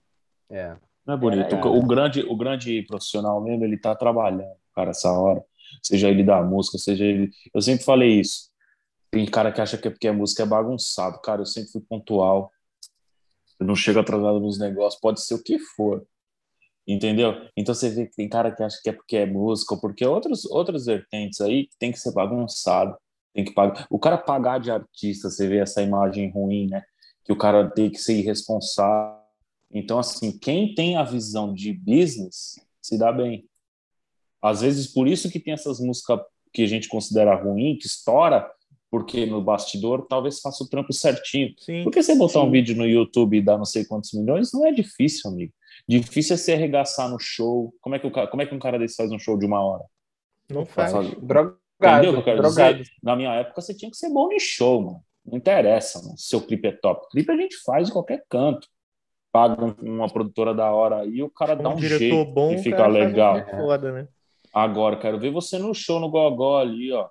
É. 0.49 0.75
Não 1.05 1.15
é 1.15 1.17
bonito. 1.17 1.55
É, 1.55 1.59
é. 1.59 1.65
O, 1.65 1.81
grande, 1.85 2.21
o 2.21 2.35
grande 2.35 2.83
profissional 2.83 3.41
mesmo, 3.41 3.63
ele 3.63 3.77
tá 3.77 3.95
trabalhando, 3.95 4.55
cara, 4.75 4.91
essa 4.91 5.11
hora. 5.11 5.43
Seja 5.83 6.09
ele 6.09 6.23
da 6.23 6.41
música, 6.41 6.77
seja 6.77 7.05
ele. 7.05 7.31
Eu 7.53 7.61
sempre 7.61 7.83
falei 7.83 8.19
isso. 8.19 8.49
Tem 9.11 9.25
cara 9.25 9.51
que 9.51 9.61
acha 9.61 9.77
que 9.77 9.87
é 9.87 9.91
porque 9.91 10.07
a 10.07 10.13
música 10.13 10.43
é 10.43 10.45
bagunçado. 10.45 11.19
Cara, 11.21 11.41
eu 11.41 11.45
sempre 11.45 11.71
fui 11.71 11.81
pontual. 11.81 12.51
Eu 13.59 13.65
não 13.65 13.75
chego 13.75 13.99
atrasado 13.99 14.39
nos 14.39 14.57
negócios, 14.59 15.01
pode 15.01 15.21
ser 15.21 15.33
o 15.33 15.43
que 15.43 15.59
for. 15.59 16.05
Entendeu? 16.87 17.35
Então 17.55 17.75
você 17.75 17.89
vê 17.89 18.07
que 18.07 18.15
tem 18.15 18.29
cara 18.29 18.51
que 18.51 18.63
acha 18.63 18.79
que 18.81 18.89
é 18.89 18.93
porque 18.93 19.17
é 19.17 19.25
música, 19.25 19.75
ou 19.75 19.81
porque 19.81 20.05
outros, 20.05 20.45
outras 20.45 20.85
vertentes 20.85 21.39
aí 21.41 21.67
que 21.67 21.77
tem 21.77 21.91
que 21.91 21.99
ser 21.99 22.13
bagunçado. 22.13 22.97
Tem 23.33 23.45
que 23.45 23.53
pagar. 23.53 23.85
O 23.89 23.99
cara 23.99 24.17
pagar 24.17 24.59
de 24.59 24.71
artista, 24.71 25.29
você 25.29 25.47
vê 25.47 25.57
essa 25.57 25.81
imagem 25.81 26.31
ruim, 26.31 26.67
né? 26.67 26.83
Que 27.23 27.31
o 27.31 27.37
cara 27.37 27.69
tem 27.69 27.89
que 27.89 27.99
ser 27.99 28.17
irresponsável. 28.17 29.18
Então, 29.71 29.99
assim, 29.99 30.37
quem 30.37 30.73
tem 30.73 30.97
a 30.97 31.03
visão 31.03 31.53
de 31.53 31.73
business 31.73 32.59
se 32.81 32.97
dá 32.97 33.11
bem. 33.11 33.45
Às 34.41 34.61
vezes, 34.61 34.87
por 34.87 35.07
isso 35.07 35.29
que 35.29 35.39
tem 35.39 35.53
essas 35.53 35.79
músicas 35.79 36.19
que 36.53 36.63
a 36.63 36.67
gente 36.67 36.87
considera 36.87 37.35
ruim, 37.35 37.77
que 37.77 37.85
estoura, 37.85 38.49
porque 38.89 39.25
no 39.25 39.41
bastidor 39.41 40.07
talvez 40.07 40.39
faça 40.39 40.63
o 40.63 40.67
trampo 40.67 40.91
certinho. 40.91 41.53
Sim. 41.59 41.83
Porque 41.83 42.01
você 42.01 42.15
botar 42.15 42.41
um 42.41 42.45
Sim. 42.45 42.51
vídeo 42.51 42.75
no 42.75 42.87
YouTube 42.87 43.37
e 43.37 43.41
dar 43.41 43.57
não 43.57 43.65
sei 43.65 43.85
quantos 43.85 44.11
milhões 44.13 44.51
não 44.51 44.65
é 44.65 44.71
difícil, 44.71 45.29
amigo. 45.29 45.53
Difícil 45.87 46.33
é 46.33 46.37
se 46.37 46.51
arregaçar 46.51 47.09
no 47.09 47.19
show. 47.19 47.73
Como 47.81 47.95
é 47.95 47.99
que, 47.99 48.07
o 48.07 48.11
cara, 48.11 48.27
como 48.27 48.41
é 48.41 48.45
que 48.47 48.55
um 48.55 48.59
cara 48.59 48.79
desse 48.79 48.95
faz 48.95 49.11
um 49.11 49.19
show 49.19 49.37
de 49.37 49.45
uma 49.45 49.61
hora? 49.63 49.83
Não 50.49 50.65
faz. 50.65 50.91
Faz- 50.91 51.13
Drogado, 51.21 51.59
Entendeu 51.81 52.09
o 52.11 52.13
que 52.15 52.19
eu 52.19 52.23
quero 52.23 52.41
drogado. 52.41 52.77
dizer? 52.79 52.91
Na 53.03 53.15
minha 53.15 53.33
época, 53.35 53.61
você 53.61 53.73
tinha 53.75 53.91
que 53.91 53.97
ser 53.97 54.09
bom 54.09 54.31
em 54.31 54.39
show, 54.39 54.81
mano. 54.81 55.03
Não 55.25 55.37
interessa, 55.37 56.01
mano. 56.01 56.17
Se 56.17 56.29
Seu 56.29 56.41
clipe 56.41 56.67
é 56.67 56.71
top. 56.71 57.07
Clipe 57.11 57.31
a 57.31 57.37
gente 57.37 57.55
faz 57.57 57.89
em 57.89 57.93
qualquer 57.93 58.25
canto. 58.27 58.67
Paga 59.31 59.63
um- 59.63 59.75
uma 59.95 60.07
produtora 60.09 60.53
da 60.53 60.71
hora 60.71 61.01
aí, 61.01 61.21
o 61.21 61.29
cara 61.29 61.55
dá 61.55 61.69
Um 61.69 61.75
um 61.75 61.81
jeito 61.81 62.25
bom, 62.31 62.51
e 62.53 62.57
fica 62.57 62.87
legal. 62.87 63.45
foda, 63.51 63.91
né? 63.91 64.07
Agora, 64.53 64.97
quero 64.97 65.19
ver 65.19 65.31
você 65.31 65.57
no 65.59 65.73
show 65.73 65.99
no 65.99 66.09
Gogó 66.09 66.57
ali, 66.57 66.91
ó. 66.91 67.07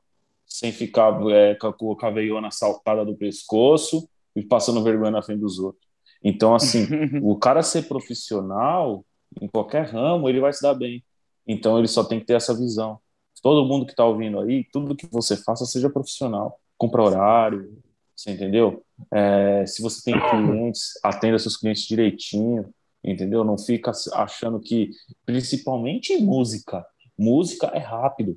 Sem 0.47 0.73
ficar 0.73 1.21
é, 1.31 1.55
com 1.55 1.69
a- 1.69 1.73
com 1.73 1.93
a 1.93 1.97
caveiona 1.97 2.51
saltada 2.51 3.05
do 3.05 3.15
pescoço 3.17 4.09
e 4.35 4.43
passando 4.43 4.83
vergonha 4.83 5.11
na 5.13 5.23
frente 5.23 5.41
dos 5.41 5.59
outros. 5.59 5.87
Então, 6.25 6.55
assim, 6.55 6.87
o 7.23 7.37
cara 7.37 7.63
ser 7.63 7.87
profissional 7.87 9.05
em 9.41 9.47
qualquer 9.47 9.87
ramo, 9.87 10.29
ele 10.29 10.41
vai 10.41 10.53
se 10.53 10.63
dar 10.63 10.75
bem. 10.75 11.05
Então, 11.47 11.79
ele 11.79 11.87
só 11.87 12.03
tem 12.03 12.19
que 12.19 12.27
ter 12.27 12.35
essa 12.35 12.55
visão. 12.57 12.99
Todo 13.41 13.65
mundo 13.65 13.87
que 13.87 13.93
está 13.93 14.05
ouvindo 14.05 14.41
aí, 14.41 14.65
tudo 14.73 14.97
que 14.97 15.07
você 15.13 15.37
faça, 15.37 15.65
seja 15.65 15.89
profissional. 15.89 16.59
Compra 16.77 17.03
horário, 17.05 17.79
você 18.19 18.33
entendeu? 18.33 18.85
É, 19.15 19.65
se 19.65 19.81
você 19.81 20.03
tem 20.11 20.21
clientes, 20.31 20.91
atenda 21.05 21.39
seus 21.39 21.57
clientes 21.57 21.85
direitinho, 21.87 22.69
entendeu? 23.05 23.45
Não 23.45 23.57
fica 23.57 23.93
achando 24.15 24.59
que, 24.59 24.91
principalmente 25.25 26.13
em 26.13 26.21
música, 26.25 26.85
música 27.17 27.69
é 27.69 27.79
rápido, 27.79 28.37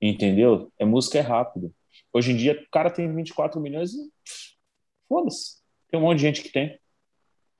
entendeu? 0.00 0.70
É 0.78 0.84
música 0.84 1.18
é 1.18 1.22
rápido. 1.22 1.74
Hoje 2.12 2.30
em 2.30 2.36
dia, 2.36 2.52
o 2.52 2.70
cara 2.70 2.88
tem 2.88 3.12
24 3.12 3.60
milhões 3.60 3.92
e 3.92 3.98
foda-se. 5.08 5.56
Tem 5.90 5.98
um 5.98 6.04
monte 6.04 6.18
de 6.18 6.22
gente 6.22 6.42
que 6.42 6.52
tem. 6.52 6.78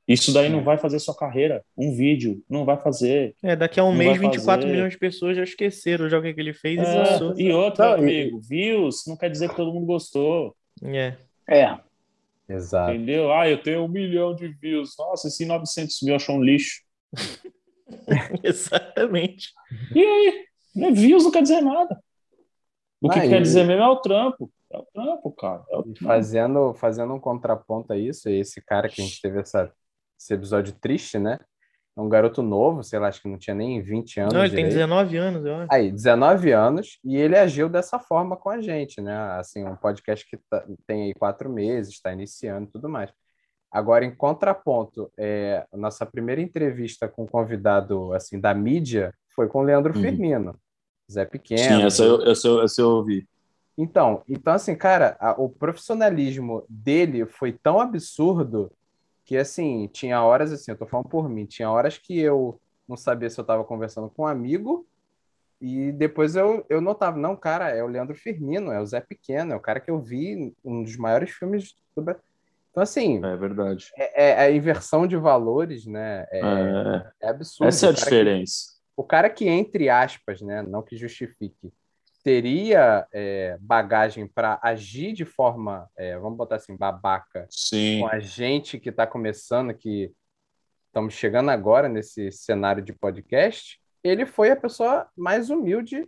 Isso 0.06 0.32
daí 0.32 0.48
não 0.48 0.62
vai 0.62 0.76
fazer 0.78 0.98
sua 1.00 1.16
carreira. 1.16 1.64
Um 1.76 1.94
vídeo, 1.94 2.42
não 2.48 2.64
vai 2.64 2.76
fazer. 2.80 3.34
É, 3.42 3.54
daqui 3.56 3.78
a 3.80 3.84
um 3.84 3.92
mês, 3.94 4.10
vai 4.18 4.18
24 4.30 4.62
fazer. 4.62 4.72
milhões 4.72 4.92
de 4.92 4.98
pessoas 4.98 5.36
já 5.36 5.42
esqueceram 5.42 6.08
já 6.08 6.18
o 6.18 6.22
que, 6.22 6.32
que 6.32 6.40
ele 6.40 6.52
fez 6.52 6.78
e 6.78 6.82
É, 6.82 6.94
passou. 6.96 7.34
e 7.38 7.50
outra, 7.52 7.96
Não, 7.96 8.08
e- 8.08 8.22
amigo, 8.22 8.40
views 8.40 9.02
não 9.06 9.16
quer 9.16 9.30
dizer 9.30 9.48
que 9.50 9.56
todo 9.56 9.72
mundo 9.72 9.86
gostou. 9.86 10.56
É. 10.82 11.16
É. 11.50 11.78
Exato. 12.48 12.92
Entendeu? 12.92 13.32
Ah, 13.32 13.48
eu 13.48 13.62
tenho 13.62 13.84
um 13.84 13.88
milhão 13.88 14.34
de 14.34 14.48
views. 14.48 14.94
Nossa, 14.98 15.28
esse 15.28 15.44
900 15.44 16.00
mil 16.02 16.14
achou 16.16 16.36
um 16.36 16.42
lixo. 16.42 16.82
Exatamente. 18.42 19.52
E 19.94 20.00
aí? 20.02 20.46
Né, 20.74 20.90
Views 20.92 21.24
não 21.24 21.30
quer 21.30 21.42
dizer 21.42 21.60
nada. 21.60 22.00
O 23.00 23.08
que 23.08 23.18
Ah, 23.18 23.28
quer 23.28 23.42
dizer 23.42 23.64
mesmo 23.64 23.82
é 23.82 23.88
o 23.88 23.96
trampo. 23.96 24.50
É 24.70 24.78
o 24.78 24.86
trampo, 24.92 25.32
cara. 25.32 25.64
É 25.70 25.76
o 25.76 25.82
trampo. 25.82 26.04
fazendo, 26.04 26.74
fazendo 26.74 27.14
um 27.14 27.20
contraponto 27.20 27.92
a 27.92 27.98
isso, 27.98 28.28
esse 28.28 28.60
cara 28.60 28.88
que 28.88 29.00
a 29.00 29.04
gente 29.04 29.20
teve 29.20 29.40
essa, 29.40 29.72
esse 30.18 30.34
episódio 30.34 30.72
triste, 30.80 31.18
né? 31.18 31.38
É 31.96 32.00
um 32.00 32.08
garoto 32.08 32.40
novo, 32.42 32.82
sei 32.84 32.98
lá, 32.98 33.08
acho 33.08 33.20
que 33.20 33.28
não 33.28 33.36
tinha 33.36 33.54
nem 33.54 33.80
20 33.82 34.20
anos 34.20 34.32
Não, 34.32 34.40
ele 34.44 34.54
tem 34.54 34.64
direito. 34.68 34.74
19 34.88 35.16
anos, 35.16 35.44
eu 35.44 35.54
acho. 35.56 35.68
Aí, 35.72 35.90
19 35.90 36.52
anos, 36.52 36.98
e 37.04 37.16
ele 37.16 37.36
agiu 37.36 37.68
dessa 37.68 37.98
forma 37.98 38.36
com 38.36 38.48
a 38.48 38.60
gente, 38.60 39.00
né? 39.00 39.14
Assim, 39.32 39.64
um 39.64 39.74
podcast 39.76 40.24
que 40.28 40.36
tá- 40.48 40.64
tem 40.86 41.04
aí 41.04 41.14
quatro 41.14 41.50
meses, 41.50 41.94
está 41.94 42.12
iniciando 42.12 42.68
e 42.68 42.70
tudo 42.72 42.88
mais. 42.88 43.10
Agora, 43.72 44.04
em 44.04 44.14
contraponto, 44.14 45.12
é, 45.18 45.64
nossa 45.72 46.06
primeira 46.06 46.40
entrevista 46.40 47.08
com 47.08 47.24
um 47.24 47.26
convidado, 47.26 48.12
assim, 48.14 48.40
da 48.40 48.54
mídia 48.54 49.12
foi 49.34 49.48
com 49.48 49.60
o 49.60 49.62
Leandro 49.62 49.94
Uhum. 49.94 50.00
Firmino. 50.02 50.56
Zé 51.10 51.24
Pequeno. 51.24 51.60
Sim, 51.80 51.82
essa 51.86 52.04
eu, 52.04 52.22
essa, 52.30 52.46
eu, 52.48 52.62
essa 52.62 52.80
eu 52.80 52.88
ouvi. 52.90 53.28
Então, 53.76 54.22
então 54.28 54.52
assim, 54.54 54.74
cara, 54.76 55.16
a- 55.18 55.34
o 55.40 55.48
profissionalismo 55.48 56.64
dele 56.68 57.26
foi 57.26 57.52
tão 57.52 57.80
absurdo 57.80 58.70
que, 59.30 59.36
assim, 59.36 59.86
tinha 59.92 60.20
horas, 60.24 60.50
assim, 60.50 60.72
eu 60.72 60.76
tô 60.76 60.84
falando 60.88 61.08
por 61.08 61.28
mim, 61.28 61.46
tinha 61.46 61.70
horas 61.70 61.96
que 61.96 62.18
eu 62.18 62.60
não 62.88 62.96
sabia 62.96 63.30
se 63.30 63.38
eu 63.40 63.44
tava 63.44 63.62
conversando 63.62 64.10
com 64.10 64.22
um 64.22 64.26
amigo 64.26 64.84
e 65.60 65.92
depois 65.92 66.34
eu, 66.34 66.66
eu 66.68 66.80
notava, 66.80 67.16
não, 67.16 67.36
cara, 67.36 67.68
é 67.70 67.80
o 67.80 67.86
Leandro 67.86 68.16
Firmino, 68.16 68.72
é 68.72 68.80
o 68.80 68.84
Zé 68.86 69.00
Pequeno, 69.00 69.52
é 69.52 69.56
o 69.56 69.60
cara 69.60 69.78
que 69.78 69.88
eu 69.88 70.00
vi 70.00 70.52
um 70.64 70.82
dos 70.82 70.96
maiores 70.96 71.30
filmes 71.30 71.76
do 71.94 72.02
Brasil. 72.02 72.24
Então, 72.72 72.82
assim, 72.82 73.24
É 73.24 73.36
verdade. 73.36 73.92
é, 73.96 74.30
é 74.32 74.38
a 74.40 74.50
inversão 74.50 75.06
de 75.06 75.16
valores, 75.16 75.86
né? 75.86 76.26
É, 76.32 76.40
É, 76.40 77.26
é 77.26 77.28
absurdo. 77.28 77.68
essa 77.68 77.86
é 77.86 77.88
a 77.90 77.92
cara 77.92 78.04
que- 78.06 78.10
diferença. 78.10 78.64
o 78.96 79.04
cara 79.04 79.30
que, 79.30 79.48
entre 79.48 79.88
aspas, 79.88 80.40
né, 80.42 80.60
não 80.60 80.82
que 80.82 80.96
justifique, 80.96 81.72
teria 82.22 83.06
é, 83.12 83.56
bagagem 83.60 84.26
para 84.26 84.58
agir 84.62 85.12
de 85.12 85.24
forma, 85.24 85.88
é, 85.96 86.18
vamos 86.18 86.36
botar 86.36 86.56
assim, 86.56 86.76
babaca, 86.76 87.46
Sim. 87.50 88.00
com 88.00 88.08
a 88.08 88.18
gente 88.18 88.78
que 88.78 88.90
está 88.90 89.06
começando, 89.06 89.74
que 89.74 90.12
estamos 90.86 91.14
chegando 91.14 91.50
agora 91.50 91.88
nesse 91.88 92.30
cenário 92.32 92.82
de 92.82 92.92
podcast, 92.92 93.80
ele 94.02 94.26
foi 94.26 94.50
a 94.50 94.56
pessoa 94.56 95.08
mais 95.16 95.50
humilde 95.50 96.06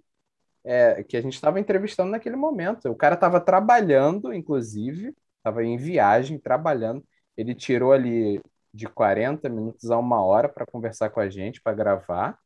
é, 0.65 1.03
que 1.03 1.17
a 1.17 1.21
gente 1.21 1.35
estava 1.35 1.61
entrevistando 1.61 2.11
naquele 2.11 2.37
momento. 2.37 2.89
O 2.91 2.97
cara 2.97 3.15
estava 3.15 3.41
trabalhando, 3.41 4.33
inclusive, 4.33 5.15
estava 5.39 5.65
em 5.65 5.77
viagem, 5.77 6.39
trabalhando. 6.39 7.05
Ele 7.37 7.55
tirou 7.55 7.93
ali 7.93 8.41
de 8.73 8.87
40 8.87 9.49
minutos 9.49 9.91
a 9.91 9.99
uma 9.99 10.23
hora 10.23 10.49
para 10.49 10.67
conversar 10.67 11.11
com 11.11 11.21
a 11.21 11.29
gente, 11.29 11.61
para 11.61 11.75
gravar. 11.75 12.39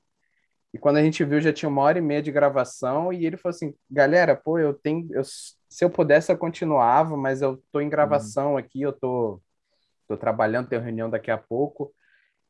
E 0.76 0.78
quando 0.78 0.98
a 0.98 1.02
gente 1.02 1.24
viu, 1.24 1.40
já 1.40 1.54
tinha 1.54 1.70
uma 1.70 1.80
hora 1.80 1.96
e 1.96 2.02
meia 2.02 2.20
de 2.20 2.30
gravação, 2.30 3.10
e 3.10 3.24
ele 3.24 3.38
falou 3.38 3.54
assim: 3.56 3.74
galera, 3.90 4.36
pô, 4.36 4.58
eu 4.58 4.74
tenho. 4.74 5.08
eu- 5.10 5.24
se 5.24 5.82
eu 5.82 5.88
pudesse, 5.88 6.30
eu 6.30 6.36
continuava, 6.36 7.16
mas 7.16 7.40
eu 7.40 7.62
tô 7.72 7.80
em 7.80 7.88
gravação 7.88 8.58
aqui, 8.58 8.82
eu 8.82 8.92
tô, 8.92 9.40
tô 10.06 10.18
trabalhando, 10.18 10.68
tenho 10.68 10.82
reunião 10.82 11.08
daqui 11.08 11.30
a 11.30 11.38
pouco. 11.38 11.94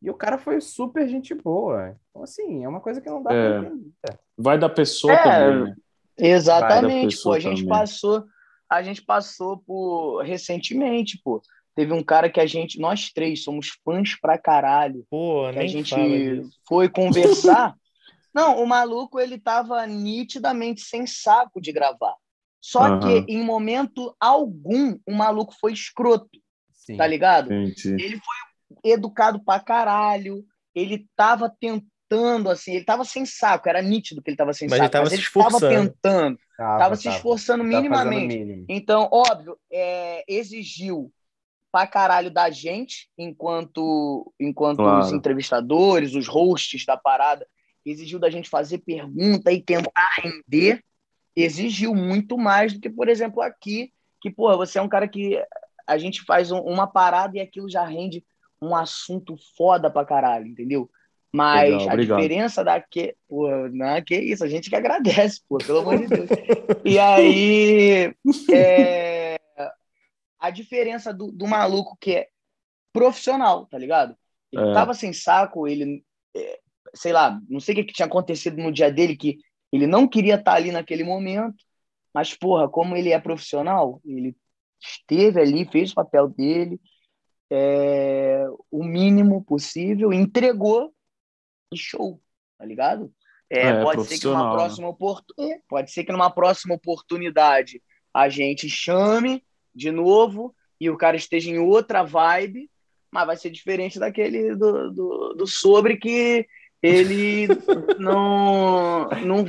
E 0.03 0.11
o 0.11 0.15
cara 0.15 0.39
foi 0.39 0.61
super 0.61 1.09
gente 1.09 1.35
boa. 1.35 1.97
Então, 2.11 2.25
assim, 2.25 2.65
é 2.65 2.69
uma 2.69 2.81
coisa 2.81 3.01
que 3.01 3.09
não 3.09 3.23
dá 3.23 3.33
É. 3.33 3.61
pra 3.61 3.69
entender. 3.69 3.91
Vai 4.37 4.59
da 4.59 4.69
pessoa 4.69 5.15
É, 5.15 5.23
também, 5.23 5.65
né? 5.67 5.77
Exatamente, 6.19 7.17
Vai 7.17 7.17
da 7.17 7.23
pô. 7.23 7.33
A 7.33 7.39
gente 7.41 7.63
também. 7.65 7.69
passou, 7.69 8.25
a 8.69 8.83
gente 8.83 9.03
passou 9.03 9.59
por 9.59 10.23
recentemente, 10.23 11.21
pô. 11.25 11.41
Teve 11.77 11.93
um 11.93 12.03
cara 12.03 12.29
que 12.29 12.41
a 12.41 12.47
gente, 12.47 12.81
nós 12.81 13.11
três 13.13 13.45
somos 13.45 13.69
fãs 13.85 14.19
pra 14.21 14.37
caralho, 14.37 15.07
Pô, 15.11 15.51
que 15.53 15.59
a 15.59 15.67
gente 15.67 16.43
foi 16.67 16.89
conversar. 16.89 17.75
Não, 18.37 18.63
o 18.63 18.67
maluco 18.67 19.19
ele 19.19 19.39
tava 19.39 19.87
nitidamente 19.87 20.83
sem 20.83 21.07
saco 21.07 21.59
de 21.61 21.73
gravar. 21.73 22.15
Só 22.61 22.83
Aham. 22.83 23.01
que 23.01 23.33
em 23.33 23.43
momento 23.43 24.15
algum 24.21 24.99
o 25.07 25.15
maluco 25.15 25.55
foi 25.59 25.73
escroto, 25.73 26.29
Sim. 26.71 26.99
tá 26.99 27.07
ligado? 27.07 27.51
Gente, 27.51 27.89
Ele 27.93 28.21
foi 28.21 28.93
educado 28.93 29.43
pra 29.43 29.59
caralho, 29.59 30.45
ele 30.75 31.09
tava 31.17 31.49
tentando, 31.49 32.51
assim, 32.51 32.75
ele 32.75 32.85
tava 32.85 33.05
sem 33.05 33.25
saco, 33.25 33.69
era 33.71 33.81
nítido 33.81 34.21
que 34.23 34.31
ele 34.31 34.37
tava 34.37 34.53
sem 34.53 34.69
Mas 34.69 34.79
ele 34.79 34.83
saco, 34.83 34.93
tava 34.93 35.05
mas 35.05 35.13
se 35.13 35.17
ele 35.17 35.23
tava 35.33 35.51
esforçando. 35.51 35.91
tentando, 35.91 36.39
Tava, 36.59 36.79
tava 36.79 36.97
se 36.97 37.05
tava. 37.05 37.17
esforçando 37.17 37.63
Tava 37.63 37.71
minimamente. 37.71 38.65
Então, 38.69 39.09
óbvio, 39.11 39.59
é, 39.73 40.25
exigiu 40.29 41.11
pra 41.73 41.87
caralho 41.87 42.31
da 42.31 42.51
gente, 42.51 43.09
enquanto, 43.19 44.33
enquanto 44.41 44.79
Claro. 44.79 45.07
os 45.07 45.13
entrevistadores, 45.13 46.15
os 46.15 46.27
hosts 46.27 46.85
da 46.87 46.97
parada, 46.97 47.47
exigiu 47.91 48.19
da 48.19 48.29
gente 48.31 48.49
fazer 48.51 48.79
pergunta 48.79 49.53
e 49.53 49.63
tentar 49.63 50.11
render, 50.23 50.83
exigiu 51.35 51.95
muito 51.95 52.37
mais 52.37 52.73
do 52.73 52.81
que, 52.81 52.91
por 52.91 53.09
exemplo, 53.09 53.41
aqui, 53.43 53.93
que, 54.21 54.31
porra, 54.31 54.57
você 54.57 54.79
é 54.79 54.83
um 54.83 54.89
cara 54.89 55.07
que 55.07 55.43
a 55.87 55.97
gente 55.99 56.23
faz 56.25 56.51
um- 56.51 56.61
uma 56.61 56.87
parada 56.87 57.37
e 57.37 57.41
aquilo 57.41 57.71
já 57.71 57.85
rende 57.85 58.25
um 58.61 58.75
assunto 58.75 59.37
foda 59.57 59.91
pra 59.91 60.05
caralho, 60.05 60.47
entendeu? 60.47 60.91
Mas 61.33 61.71
Legal, 61.71 61.91
a 61.91 61.97
diferença 61.97 62.65
daqui, 62.65 63.15
pô, 63.29 63.49
não, 63.69 64.03
que 64.03 64.17
isso, 64.17 64.43
a 64.43 64.49
gente 64.49 64.71
que 64.71 64.77
agradece, 64.77 65.43
pô, 65.49 65.59
pelo 65.59 65.81
amor 65.81 65.99
de 65.99 66.07
Deus. 66.09 66.31
E 66.85 66.99
aí, 66.99 68.15
é, 68.53 69.39
a 70.41 70.51
diferença 70.51 71.13
do, 71.13 71.31
do 71.31 71.47
maluco 71.47 71.97
que 72.01 72.13
é 72.13 72.29
profissional, 72.93 73.67
tá 73.67 73.77
ligado? 73.77 74.17
Ele 74.51 74.71
É. 74.71 74.73
tava 74.73 74.95
sem 74.95 75.13
saco, 75.13 75.69
ele, 75.69 76.03
é, 76.35 76.61
sei 76.97 77.13
lá, 77.13 77.41
não 77.49 77.61
sei 77.61 77.75
o 77.75 77.85
que, 77.85 77.93
tinha 77.93 78.07
acontecido 78.07 78.57
no 78.57 78.73
dia 78.73 78.91
dele, 78.91 79.17
que 79.17 79.39
ele 79.73 79.87
não 79.87 80.09
queria 80.09 80.37
estar 80.37 80.55
ali 80.55 80.73
naquele 80.73 81.05
momento, 81.05 81.57
mas, 82.13 82.35
porra, 82.35 82.69
como 82.69 82.97
ele 82.97 83.13
é 83.13 83.21
profissional, 83.21 84.01
ele 84.05 84.35
esteve 84.81 85.41
ali, 85.41 85.69
fez 85.71 85.93
o 85.93 85.95
papel 85.95 86.29
dele, 86.29 86.81
é, 87.51 88.45
o 88.71 88.83
mínimo 88.83 89.45
possível, 89.45 90.13
entregou 90.13 90.93
e 91.73 91.77
show, 91.77 92.21
tá 92.59 92.65
ligado? 92.65 93.13
É, 93.51 93.69
É, 93.69 93.83
pode 93.83 94.05
ser 94.07 94.19
que 94.19 94.27
numa 94.27 94.45
né? 94.45 94.53
próxima 94.53 94.89
oportunidade, 94.89 95.63
pode 95.69 95.93
ser 95.93 96.05
que 96.05 96.13
numa 96.13 96.31
próxima 96.31 96.75
oportunidade 96.75 97.83
a 98.13 98.29
gente 98.29 98.69
chame 98.69 99.45
de 99.75 99.91
novo 99.91 100.55
e 100.81 100.91
o 100.91 100.97
cara 100.97 101.17
esteja 101.17 101.51
em 101.51 101.59
outra 101.59 102.03
vibe, 102.03 102.71
mas 103.11 103.27
vai 103.27 103.37
ser 103.37 103.51
diferente 103.51 103.99
daquele 103.99 104.55
do, 104.57 104.91
do, 104.91 105.35
do 105.35 105.47
sobre 105.47 105.97
que 105.97 106.47
ele 106.83 107.49
não 107.99 109.09
não 109.25 109.45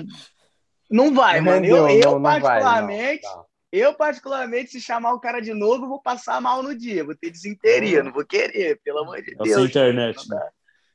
não 0.90 1.14
vai, 1.14 1.40
Não 1.42 1.46
mano. 1.52 1.66
Eu, 1.66 1.86
rendeu, 1.86 2.00
eu 2.00 2.12
não- 2.12 2.14
não 2.14 2.22
vai, 2.22 2.40
não, 2.40 2.42
particularmente, 2.42 3.24
não. 3.26 3.46
eu 3.72 3.94
particularmente 3.94 4.72
se 4.72 4.80
chamar 4.82 5.14
o 5.14 5.20
cara 5.20 5.42
de 5.42 5.54
novo, 5.54 5.84
eu 5.86 5.90
vou 5.90 6.02
passar 6.02 6.40
mal 6.42 6.64
no 6.64 6.74
dia, 6.78 7.04
vou 7.04 7.16
ter 7.16 7.30
desinteria, 7.30 8.02
não 8.04 8.12
vou 8.14 8.26
querer, 8.26 8.80
pelo 8.84 9.00
amor 9.00 9.22
de 9.22 9.34
é 9.34 9.36
Deus. 9.36 9.54
sem 9.56 9.66
internet, 9.66 10.30
né? 10.30 10.50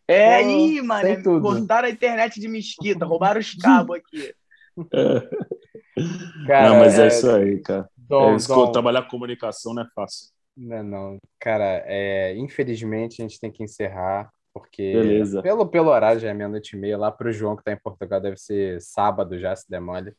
É 0.08 0.34
aí, 0.36 0.74
sem 0.76 0.82
mano. 0.82 1.22
tudo. 1.22 1.42
Cortaram 1.42 1.88
a 1.88 1.90
internet 1.90 2.40
de 2.40 2.48
mesquita, 2.48 3.04
roubaram 3.04 3.40
os 3.40 3.54
cabos 3.54 3.96
aqui. 3.96 4.34
Cara, 6.46 6.70
não, 6.70 6.78
mas 6.78 6.98
é, 6.98 7.04
é, 7.04 7.06
isso 7.08 7.30
aí, 7.30 7.60
cara. 7.60 7.88
Dom, 7.96 8.32
É 8.32 8.36
isso 8.36 8.48
Dom, 8.48 8.72
trabalhar 8.72 9.02
comunicação 9.02 9.74
não 9.74 9.82
é 9.82 9.86
fácil. 9.94 10.28
Não, 10.56 10.82
não. 10.82 11.18
Cara, 11.38 11.82
é, 11.86 12.34
infelizmente 12.36 13.20
a 13.22 13.26
gente 13.26 13.38
tem 13.40 13.50
que 13.52 13.62
encerrar, 13.62 14.30
porque 14.52 14.92
Beleza. 14.92 15.42
pelo, 15.42 15.66
pelo 15.66 15.90
horário 15.90 16.20
já 16.20 16.28
é 16.30 16.34
meia-noite 16.34 16.76
e 16.76 16.78
meia. 16.78 16.98
Lá 16.98 17.10
pro 17.10 17.32
João, 17.32 17.56
que 17.56 17.64
tá 17.64 17.72
em 17.72 17.76
Portugal, 17.78 18.20
deve 18.20 18.36
ser 18.36 18.80
sábado 18.80 19.38
já, 19.38 19.54
se 19.56 19.68
der 19.70 19.80
mole. 19.80 20.14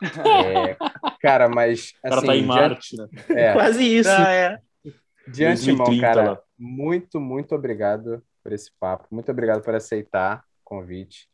É, 0.26 0.76
cara, 1.20 1.48
mas 1.48 1.90
O 1.98 2.02
cara 2.02 2.16
assim, 2.16 2.26
tá 2.26 2.36
em 2.36 2.40
de- 2.42 2.46
Marte, 2.46 2.96
né? 2.96 3.08
é, 3.30 3.52
Quase 3.52 3.82
isso. 3.96 4.10
Ah, 4.10 4.30
é. 4.32 4.58
de 5.28 5.44
antemão, 5.44 5.86
2030 5.86 6.00
cara, 6.00 6.30
lá. 6.32 6.40
muito, 6.58 7.20
muito 7.20 7.54
obrigado 7.54 8.22
por 8.42 8.52
esse 8.52 8.70
papo. 8.78 9.06
Muito 9.10 9.30
obrigado 9.30 9.62
por 9.62 9.74
aceitar 9.74 10.40
o 10.40 10.64
convite. 10.64 11.28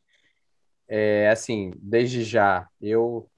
É, 0.86 1.28
assim, 1.30 1.72
desde 1.76 2.22
já, 2.22 2.68
eu 2.80 3.28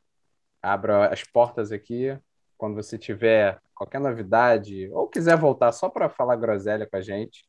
abro 0.63 0.95
as 1.03 1.23
portas 1.25 1.73
aqui. 1.73 2.17
Quando 2.59 2.75
você 2.75 2.99
tiver 2.99 3.59
qualquer 3.75 4.01
novidade 4.01 4.89
ou 4.93 5.09
quiser 5.09 5.37
voltar 5.37 5.73
só 5.73 5.89
para 5.89 6.09
falar 6.11 6.37
groselha 6.37 6.87
com 6.87 6.97
a 6.97 7.01
gente, 7.01 7.45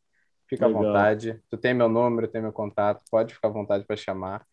fica 0.54 0.68
Legal. 0.68 0.82
à 0.84 0.86
vontade. 0.86 1.42
Tu 1.50 1.58
tem 1.58 1.74
meu 1.74 1.90
número, 1.90 2.28
tem 2.28 2.42
meu 2.42 2.52
contato, 2.52 3.02
pode 3.10 3.34
ficar 3.34 3.48
à 3.48 3.52
vontade 3.52 3.84
para 3.86 3.96
chamar. 3.96 4.46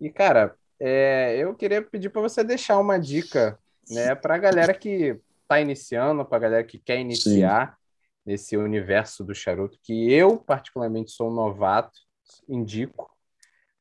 E, 0.00 0.10
cara, 0.10 0.54
é, 0.80 1.36
eu 1.36 1.54
queria 1.54 1.82
pedir 1.82 2.08
para 2.08 2.22
você 2.22 2.44
deixar 2.44 2.78
uma 2.78 2.98
dica, 2.98 3.58
né, 3.90 4.14
para 4.14 4.34
a 4.36 4.38
galera 4.38 4.72
que 4.74 5.18
está 5.42 5.60
iniciando, 5.60 6.24
para 6.24 6.36
a 6.36 6.40
galera 6.40 6.64
que 6.64 6.78
quer 6.78 6.98
iniciar, 7.00 7.76
nesse 8.24 8.56
universo 8.56 9.24
do 9.24 9.34
charuto, 9.34 9.78
que 9.82 10.12
eu, 10.12 10.36
particularmente, 10.36 11.10
sou 11.10 11.30
um 11.30 11.34
novato, 11.34 11.98
indico. 12.46 13.10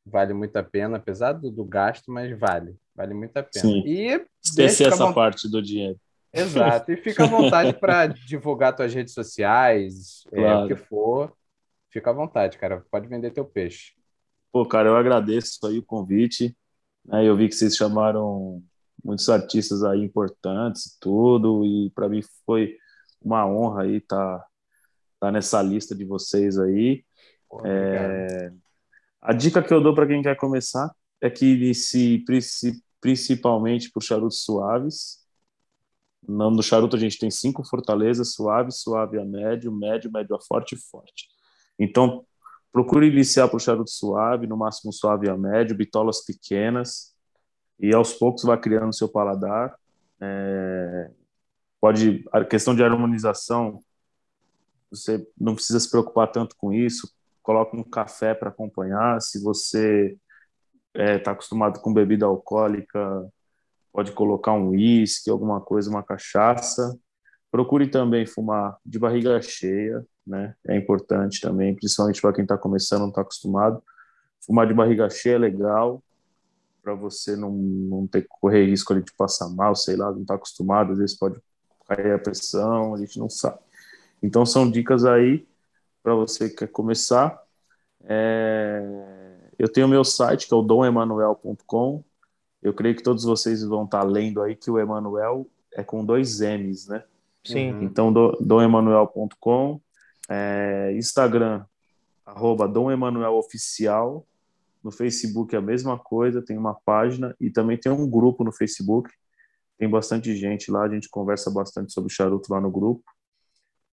Vale 0.06 0.34
muito 0.34 0.56
a 0.56 0.64
pena, 0.64 0.96
apesar 0.96 1.34
do, 1.34 1.52
do 1.52 1.66
gasto, 1.66 2.10
mas 2.10 2.32
vale. 2.40 2.78
Vale 2.96 3.14
muito 3.14 3.36
a 3.36 3.44
pena. 3.44 3.66
Sim. 3.66 3.84
E 3.86 4.26
Esquecer 4.42 4.88
essa 4.88 5.12
parte 5.12 5.50
do 5.52 5.62
dinheiro. 5.62 6.00
Exato. 6.32 6.92
E 6.92 6.98
fica 6.98 7.26
à 7.26 7.28
vontade 7.28 7.74
para 7.74 8.08
divulgar 8.08 8.74
tuas 8.74 8.94
redes 8.94 9.14
sociais, 9.14 10.24
é, 10.32 10.38
Claro. 10.38 10.66
o 10.66 10.68
que 10.70 10.76
for. 10.78 11.34
Fica 11.90 12.10
à 12.10 12.14
vontade, 12.14 12.58
cara. 12.58 12.86
Pode 12.92 13.08
vender 13.08 13.32
teu 13.32 13.46
peixe. 13.46 13.94
Pô, 14.52 14.66
cara, 14.66 14.90
eu 14.90 14.96
agradeço 14.96 15.66
aí 15.66 15.80
o 15.80 15.84
convite. 15.84 16.56
né? 17.06 17.26
eu 17.26 17.36
vi 17.36 17.48
que 17.48 17.56
vocês 17.56 17.76
chamaram 17.76 18.64
muitos 19.04 19.30
artistas 19.30 19.84
aí 19.84 20.04
importantes 20.04 20.86
e 20.88 21.00
tudo, 21.00 21.66
e 21.66 21.90
para 21.92 22.10
mim 22.10 22.22
foi 22.46 22.78
uma 23.22 23.46
honra 23.48 23.84
aí 23.84 23.98
estar 23.98 24.44
tá, 25.20 25.32
nessa 25.32 25.62
lista 25.62 25.96
de 25.96 26.06
vocês 26.06 26.58
aí. 26.60 27.04
Pô, 27.50 27.62
É, 27.66 28.52
A 29.22 29.34
dica 29.34 29.64
que 29.64 29.74
eu 29.74 29.82
dou 29.82 29.96
para 29.96 30.08
quem 30.08 30.22
quer 30.22 30.36
começar 30.36 30.92
é 31.22 31.30
que 31.30 31.46
inicie 31.46 32.24
princi- 32.26 32.82
principalmente 33.02 33.92
por 33.92 34.04
charutos 34.04 34.44
suaves. 34.44 35.26
No 36.28 36.52
no 36.52 36.62
charuto 36.62 36.96
a 36.96 37.00
gente 37.00 37.18
tem 37.18 37.32
cinco 37.32 37.64
fortalezas: 37.64 38.34
suave, 38.34 38.72
suave 38.72 39.20
a 39.20 39.26
médio, 39.26 39.72
médio, 39.72 40.12
médio 40.12 40.36
a 40.36 40.42
forte 40.42 40.76
e 40.76 40.78
forte. 40.78 41.28
Então, 41.80 42.26
procure 42.72 43.08
iniciar 43.08 43.48
por 43.48 43.62
charuto 43.62 43.90
suave, 43.90 44.48
no 44.48 44.58
máximo 44.58 44.92
suave 44.92 45.30
a 45.30 45.38
médio, 45.38 45.76
bitolas 45.76 46.24
pequenas, 46.24 47.16
e 47.80 47.94
aos 47.94 48.14
poucos 48.14 48.44
vai 48.44 48.60
criando 48.60 48.96
seu 48.96 49.08
paladar. 49.10 49.76
É, 50.20 51.12
pode 51.80 52.26
a 52.32 52.44
questão 52.44 52.76
de 52.76 52.84
harmonização, 52.84 53.80
você 54.90 55.26
não 55.40 55.54
precisa 55.54 55.80
se 55.80 55.90
preocupar 55.90 56.32
tanto 56.32 56.56
com 56.58 56.74
isso. 56.74 57.14
Coloca 57.44 57.76
um 57.76 57.84
café 57.84 58.34
para 58.34 58.50
acompanhar. 58.50 59.22
Se 59.22 59.42
você 59.42 60.18
está 60.96 61.32
acostumado 61.32 61.80
com 61.82 61.94
bebida 61.94 62.26
alcoólica, 62.26 63.30
pode 63.92 64.12
colocar 64.12 64.54
um 64.54 64.70
uísque, 64.70 65.30
alguma 65.30 65.62
coisa, 65.62 65.90
uma 65.90 66.04
cachaça. 66.04 66.98
Procure 67.52 67.90
também 67.90 68.26
fumar 68.26 68.78
de 68.86 69.00
barriga 69.00 69.42
cheia, 69.42 70.06
né? 70.28 70.56
É 70.68 70.76
importante 70.78 71.42
também, 71.42 71.76
principalmente 71.76 72.22
para 72.22 72.34
quem 72.34 72.44
está 72.44 72.58
começando, 72.58 73.02
não 73.02 73.10
está 73.10 73.22
acostumado. 73.22 73.82
Fumar 74.46 74.68
de 74.68 74.74
barriga 74.74 75.10
cheia 75.10 75.36
é 75.36 75.40
legal, 75.40 76.04
para 76.82 76.94
você 76.94 77.36
não, 77.36 77.52
não 77.52 78.08
ter 78.08 78.22
que 78.24 78.30
correr 78.42 78.66
risco 78.66 78.94
ali 78.94 79.04
de 79.04 79.14
passar 79.14 79.50
mal, 79.50 79.76
sei 79.76 79.96
lá, 79.98 80.12
não 80.12 80.22
está 80.22 80.36
acostumado, 80.36 80.94
às 80.94 81.00
vezes 81.00 81.18
pode 81.18 81.40
cair 81.88 82.14
a 82.14 82.20
pressão, 82.20 82.94
a 82.96 82.98
gente 82.98 83.20
não 83.20 83.30
sabe. 83.30 83.60
Então 84.24 84.46
são 84.46 84.70
dicas 84.70 85.06
aí 85.06 85.46
para 86.04 86.16
você 86.16 86.50
que 86.50 86.58
quer 86.58 86.68
começar. 86.68 87.42
É, 88.06 88.82
Eu 89.60 89.68
tenho 89.72 89.88
meu 89.88 90.04
site, 90.04 90.48
que 90.48 90.54
é 90.54 90.58
o 90.58 90.62
domemanuel.com. 90.62 92.04
Eu 92.62 92.74
creio 92.74 92.96
que 92.96 93.04
todos 93.04 93.24
vocês 93.24 93.64
vão 93.64 93.86
estar 93.86 94.04
lendo 94.04 94.42
aí 94.42 94.56
que 94.56 94.70
o 94.72 94.80
Emanuel 94.80 95.48
é 95.74 95.84
com 95.84 96.04
dois 96.06 96.40
M's, 96.42 96.88
né? 96.88 97.04
Sim. 97.44 97.76
Então, 97.82 98.12
do- 98.12 98.38
domemanuel.com, 98.42 99.80
é, 100.30 100.94
Instagram, 100.96 101.66
arroba 102.26 102.68
Dom 102.68 102.92
Emanuel 102.92 103.34
Oficial, 103.34 104.26
no 104.84 104.92
Facebook 104.92 105.54
é 105.56 105.60
a 105.60 105.62
mesma 105.62 105.98
coisa, 105.98 106.42
tem 106.42 106.58
uma 106.58 106.74
página 106.74 107.36
e 107.42 107.50
também 107.50 107.78
tem 107.78 107.92
um 107.92 108.10
grupo 108.10 108.44
no 108.44 108.52
Facebook, 108.52 109.10
tem 109.78 109.90
bastante 109.90 110.36
gente 110.36 110.72
lá, 110.72 110.84
a 110.84 110.90
gente 110.90 111.10
conversa 111.10 111.52
bastante 111.52 111.92
sobre 111.92 112.14
charuto 112.14 112.52
lá 112.52 112.62
no 112.62 112.72
grupo. 112.72 113.04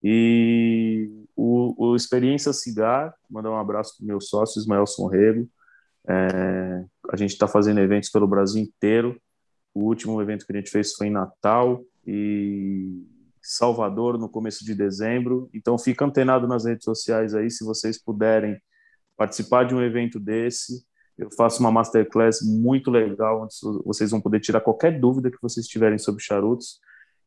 E 0.03 1.09
o, 1.35 1.91
o 1.91 1.95
Experiência 1.95 2.51
Cigar, 2.51 3.13
mandar 3.29 3.51
um 3.51 3.57
abraço 3.57 3.95
para 3.97 4.03
o 4.03 4.07
meu 4.07 4.19
sócio, 4.19 4.59
Ismaelson 4.59 5.07
Rego. 5.07 5.49
É, 6.07 6.83
a 7.11 7.15
gente 7.15 7.31
está 7.31 7.47
fazendo 7.47 7.79
eventos 7.79 8.09
pelo 8.09 8.27
Brasil 8.27 8.61
inteiro. 8.61 9.19
O 9.73 9.83
último 9.85 10.21
evento 10.21 10.45
que 10.45 10.51
a 10.51 10.55
gente 10.55 10.71
fez 10.71 10.93
foi 10.93 11.07
em 11.07 11.11
Natal 11.11 11.81
e 12.05 13.07
Salvador 13.41 14.17
no 14.17 14.29
começo 14.29 14.63
de 14.63 14.75
dezembro. 14.75 15.49
Então 15.53 15.77
fica 15.77 16.05
antenado 16.05 16.47
nas 16.47 16.65
redes 16.65 16.85
sociais 16.85 17.33
aí, 17.33 17.49
se 17.49 17.63
vocês 17.63 18.01
puderem 18.01 18.61
participar 19.17 19.65
de 19.65 19.75
um 19.75 19.81
evento 19.81 20.19
desse. 20.19 20.85
Eu 21.17 21.29
faço 21.37 21.59
uma 21.59 21.71
masterclass 21.71 22.41
muito 22.41 22.89
legal, 22.89 23.43
onde 23.43 23.53
vocês 23.85 24.09
vão 24.11 24.19
poder 24.19 24.39
tirar 24.39 24.61
qualquer 24.61 24.99
dúvida 24.99 25.29
que 25.29 25.41
vocês 25.41 25.67
tiverem 25.67 25.97
sobre 25.99 26.23
charutos. 26.23 26.79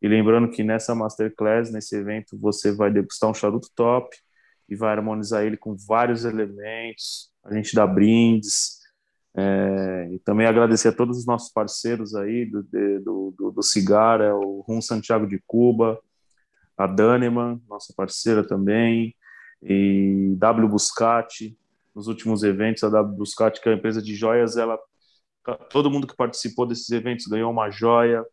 E 0.02 0.08
lembrando 0.08 0.50
que 0.50 0.64
nessa 0.64 0.94
masterclass, 0.94 1.70
nesse 1.70 1.96
evento, 1.96 2.36
você 2.38 2.72
vai 2.72 2.92
degustar 2.92 3.30
um 3.30 3.34
charuto 3.34 3.68
top 3.74 4.16
e 4.68 4.74
vai 4.74 4.92
harmonizar 4.92 5.44
ele 5.44 5.56
com 5.56 5.76
vários 5.76 6.24
elementos. 6.24 7.30
A 7.44 7.54
gente 7.54 7.74
dá 7.74 7.86
brindes. 7.86 8.82
É, 9.36 10.10
e 10.12 10.18
também 10.20 10.46
agradecer 10.46 10.88
a 10.88 10.92
todos 10.92 11.18
os 11.18 11.26
nossos 11.26 11.52
parceiros 11.52 12.14
aí 12.14 12.46
do, 12.46 12.62
do, 12.62 13.34
do, 13.36 13.50
do 13.50 13.62
Cigar, 13.62 14.20
é 14.20 14.32
o 14.32 14.60
Rum 14.60 14.80
Santiago 14.80 15.26
de 15.26 15.42
Cuba, 15.46 16.00
a 16.76 16.86
Daneman, 16.86 17.60
nossa 17.68 17.92
parceira 17.96 18.46
também, 18.46 19.14
e 19.62 20.34
W 20.36 20.68
Buscati, 20.68 21.56
nos 21.94 22.08
últimos 22.08 22.42
eventos, 22.42 22.82
a 22.84 22.88
W 22.88 23.16
Buscati, 23.16 23.60
que 23.60 23.68
é 23.68 23.72
uma 23.72 23.78
empresa 23.78 24.02
de 24.02 24.14
joias, 24.14 24.56
ela, 24.56 24.78
todo 25.70 25.90
mundo 25.90 26.06
que 26.06 26.16
participou 26.16 26.66
desses 26.66 26.90
eventos 26.90 27.26
ganhou 27.26 27.50
uma 27.50 27.70
joia, 27.70 28.24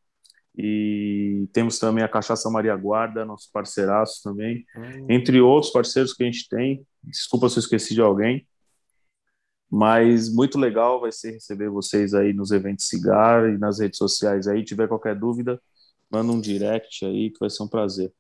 e 0.58 1.48
temos 1.54 1.80
também 1.80 2.04
a 2.04 2.10
Cachaça 2.10 2.50
Maria 2.50 2.76
Guarda, 2.76 3.24
nosso 3.24 3.50
parceiraço 3.54 4.22
também, 4.24 4.66
entre 5.08 5.40
outros 5.40 5.72
parceiros 5.72 6.14
que 6.14 6.24
a 6.24 6.26
gente 6.26 6.50
tem. 6.50 6.86
Desculpa 7.04 7.48
se 7.48 7.58
eu 7.58 7.62
esqueci 7.62 7.94
de 7.94 8.02
alguém, 8.02 8.46
mas 9.70 10.34
muito 10.34 10.60
legal 10.60 11.00
vai 11.00 11.12
ser 11.12 11.32
receber 11.32 11.70
vocês 11.70 12.14
aí 12.14 12.34
nos 12.34 12.52
eventos 12.52 12.88
Cigar 12.90 13.48
e 13.50 13.58
nas 13.58 13.80
redes 13.80 13.98
sociais 13.98 14.46
aí. 14.46 14.66
Tiver 14.66 14.90
qualquer 14.90 15.16
dúvida, 15.16 15.62
manda 16.12 16.34
um 16.34 16.42
direct 16.42 17.06
aí 17.06 17.30
que 17.30 17.40
vai 17.40 17.50
ser 17.50 17.64
um 17.64 17.70
prazer. 17.70 18.12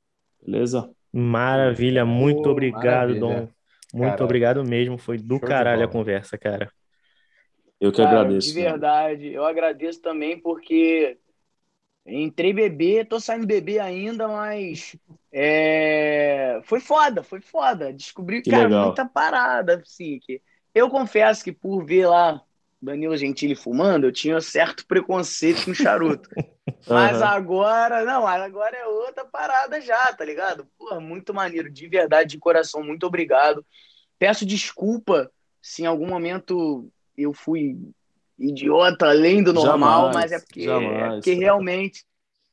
Beleza? 0.45 0.89
Maravilha, 1.13 2.05
muito 2.05 2.43
Pô, 2.43 2.51
obrigado, 2.51 3.09
maravilha. 3.09 3.19
Dom. 3.19 3.47
Muito 3.93 4.23
obrigado 4.23 4.63
mesmo, 4.63 4.97
foi 4.97 5.17
do 5.17 5.37
show 5.37 5.47
caralho 5.47 5.83
a 5.83 5.87
conversa, 5.87 6.37
cara. 6.37 6.71
Eu 7.79 7.91
que 7.91 7.97
Cara, 7.97 8.21
agradeço. 8.21 8.53
De 8.53 8.61
né? 8.61 8.71
verdade, 8.71 9.27
eu 9.33 9.43
agradeço 9.45 10.01
também 10.01 10.39
porque 10.39 11.17
entrei 12.05 12.53
bebê, 12.53 13.05
tô 13.05 13.19
saindo 13.19 13.45
bebê 13.47 13.79
ainda, 13.79 14.27
mas 14.27 14.95
é, 15.31 16.61
foi 16.63 16.79
foda, 16.79 17.23
foi 17.23 17.41
foda. 17.41 17.91
Descobri, 17.93 18.41
Que 18.43 18.51
cara, 18.51 18.65
legal. 18.65 18.85
muita 18.85 19.05
parada, 19.05 19.81
assim, 19.81 20.19
que 20.19 20.41
eu 20.73 20.89
confesso 20.89 21.43
que 21.43 21.51
por 21.51 21.83
ver 21.85 22.07
lá 22.07 22.41
Danilo 22.81 23.15
Gentili 23.15 23.55
fumando, 23.55 24.07
eu 24.07 24.11
tinha 24.11 24.41
certo 24.41 24.85
preconceito 24.87 25.65
com 25.65 25.73
charuto. 25.73 26.29
Mas 26.87 27.21
Aham. 27.21 27.25
agora, 27.25 28.03
não, 28.03 28.25
agora 28.25 28.75
é 28.75 28.87
outra 28.87 29.23
parada 29.23 29.79
já, 29.79 30.11
tá 30.13 30.25
ligado? 30.25 30.67
Porra, 30.77 30.99
muito 30.99 31.33
maneiro, 31.33 31.69
de 31.69 31.87
verdade, 31.87 32.31
de 32.31 32.39
coração, 32.39 32.83
muito 32.83 33.05
obrigado. 33.05 33.63
Peço 34.17 34.45
desculpa 34.45 35.31
se 35.61 35.83
em 35.83 35.85
algum 35.85 36.07
momento 36.07 36.91
eu 37.15 37.33
fui 37.33 37.77
idiota 38.37 39.09
além 39.09 39.43
do 39.43 39.53
normal, 39.53 40.05
Jamais, 40.05 40.15
mas 40.15 40.31
é 40.31 40.39
porque, 40.39 40.63
jamais. 40.63 41.03
é 41.03 41.15
porque 41.15 41.33
realmente 41.33 42.03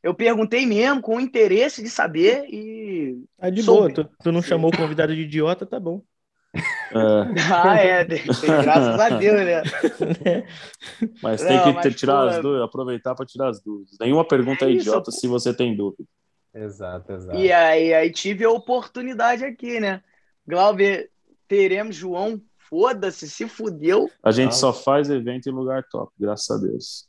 eu 0.02 0.14
perguntei 0.14 0.66
mesmo 0.66 1.00
com 1.00 1.20
interesse 1.20 1.82
de 1.82 1.88
saber 1.88 2.44
e. 2.48 3.24
Tá 3.38 3.50
de 3.50 3.62
Soube. 3.62 3.94
boa, 3.94 4.08
tu, 4.08 4.16
tu 4.22 4.32
não 4.32 4.42
chamou 4.42 4.70
o 4.70 4.76
convidado 4.76 5.14
de 5.14 5.22
idiota, 5.22 5.66
tá 5.66 5.80
bom. 5.80 6.02
É, 6.54 6.62
Ah, 7.52 7.76
é, 7.78 8.04
graças 8.04 9.00
a 9.00 9.08
Deus, 9.18 9.36
né? 9.44 9.62
mas 11.22 11.42
Não, 11.42 11.48
tem 11.48 11.62
que 11.62 11.72
mas, 11.74 11.82
ter- 11.82 11.94
tirar 11.94 12.22
pô, 12.22 12.28
as 12.28 12.38
dúvidas, 12.42 12.62
aproveitar 12.64 13.14
para 13.14 13.26
tirar 13.26 13.48
as 13.50 13.60
dúvidas. 13.62 13.96
Nenhuma 14.00 14.26
pergunta 14.26 14.64
é, 14.64 14.68
É 14.68 14.72
isso, 14.72 14.88
idiota 14.88 15.06
pô. 15.06 15.12
se 15.12 15.26
você 15.26 15.52
tem 15.54 15.76
dúvida. 15.76 16.04
Exato, 16.54 17.12
exato. 17.12 17.38
E 17.38 17.52
aí, 17.52 17.92
aí 17.92 18.10
tive 18.10 18.44
a 18.44 18.50
oportunidade 18.50 19.44
aqui, 19.44 19.78
né? 19.78 20.02
Glauber, 20.46 21.10
teremos 21.46 21.94
João, 21.94 22.40
foda-se, 22.56 23.28
se 23.28 23.46
fudeu. 23.46 24.08
A 24.22 24.30
gente 24.30 24.50
Ah. 24.52 24.54
só 24.54 24.72
faz 24.72 25.10
evento 25.10 25.48
em 25.48 25.52
lugar 25.52 25.84
top, 25.90 26.10
graças 26.18 26.50
a 26.50 26.58
Deus. 26.66 27.06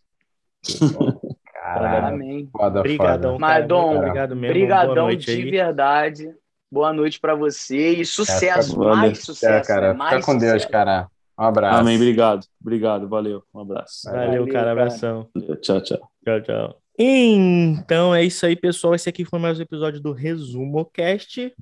Caralho, 1.53 2.15
Amém. 2.15 2.49
foda, 2.51 2.79
Obrigadão, 2.79 3.31
foda. 3.33 3.39
Mas. 3.39 3.67
Dom, 3.67 3.97
obrigado 3.97 4.35
mesmo. 4.35 4.41
Boa 4.41 4.53
Brigadão 4.53 4.95
noite 5.05 5.25
de 5.25 5.31
aí. 5.31 5.49
verdade. 5.51 6.29
Boa 6.71 6.93
noite 6.93 7.19
pra 7.19 7.33
você 7.35 7.93
e 7.95 8.05
sucesso, 8.05 8.71
fica- 8.71 8.83
mais 8.83 8.99
Valeu. 8.99 9.15
sucesso, 9.15 9.71
É, 9.71 9.73
cara, 9.75 9.87
né? 9.91 9.93
mais 9.97 10.13
fica 10.15 10.25
com 10.25 10.37
Deus, 10.37 10.51
sucesso. 10.61 10.71
cara. 10.71 11.07
Um 11.37 11.43
abraço. 11.43 11.79
Amém, 11.79 11.95
obrigado. 11.95 12.45
Obrigado, 12.61 13.07
valeu. 13.07 13.43
Um 13.53 13.61
abraço. 13.61 14.01
Valeu, 14.05 14.25
Valeu, 14.27 14.45
cara. 14.47 14.59
cara. 14.59 14.71
Abração. 14.71 15.27
Tchau, 15.61 15.81
tchau. 15.81 16.11
Tchau, 16.23 16.41
tchau. 16.41 16.81
Então 16.97 18.13
é 18.13 18.23
isso 18.23 18.45
aí, 18.45 18.55
pessoal. 18.57 18.93
Esse 18.93 19.07
aqui 19.09 19.23
foi 19.25 19.39
mais 19.39 19.57
um 19.57 19.61
episódio 19.61 20.01
do 20.01 20.11
Resumo 20.11 20.85
Cast. 20.93 21.53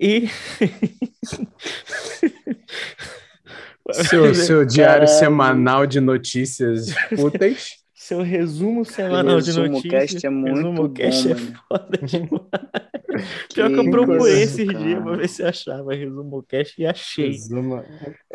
E. 0.00 0.28
Seu, 3.92 4.34
seu 4.34 4.64
diário 4.66 5.06
Caralho. 5.06 5.18
semanal 5.18 5.86
de 5.86 6.00
notícias 6.00 6.86
úteis. 7.18 7.76
Seu 8.08 8.22
resumo 8.22 8.86
semanal 8.86 9.38
de 9.38 9.48
Resumo 9.48 9.68
notícias. 9.68 10.12
cast 10.12 10.26
é 10.26 10.30
muito 10.30 10.54
resumo 10.56 10.88
bom, 10.88 10.94
cast 10.94 11.30
é 11.30 11.34
foda 11.34 11.98
demais. 11.98 12.30
Pior 13.52 13.68
que 13.68 13.78
eu 13.78 13.90
procurei 13.90 14.42
esses 14.42 14.66
dias 14.66 15.02
pra 15.02 15.16
ver 15.16 15.28
se 15.28 15.42
achava 15.42 15.94
resumo 15.94 16.42
cast 16.42 16.80
e 16.80 16.86
achei. 16.86 17.32
Resumo. 17.32 17.84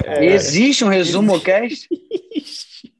É, 0.04 0.26
Existe 0.28 0.86
um 0.86 0.90
resumo 0.90 1.42
cast? 1.42 1.88
Existe. 2.36 2.94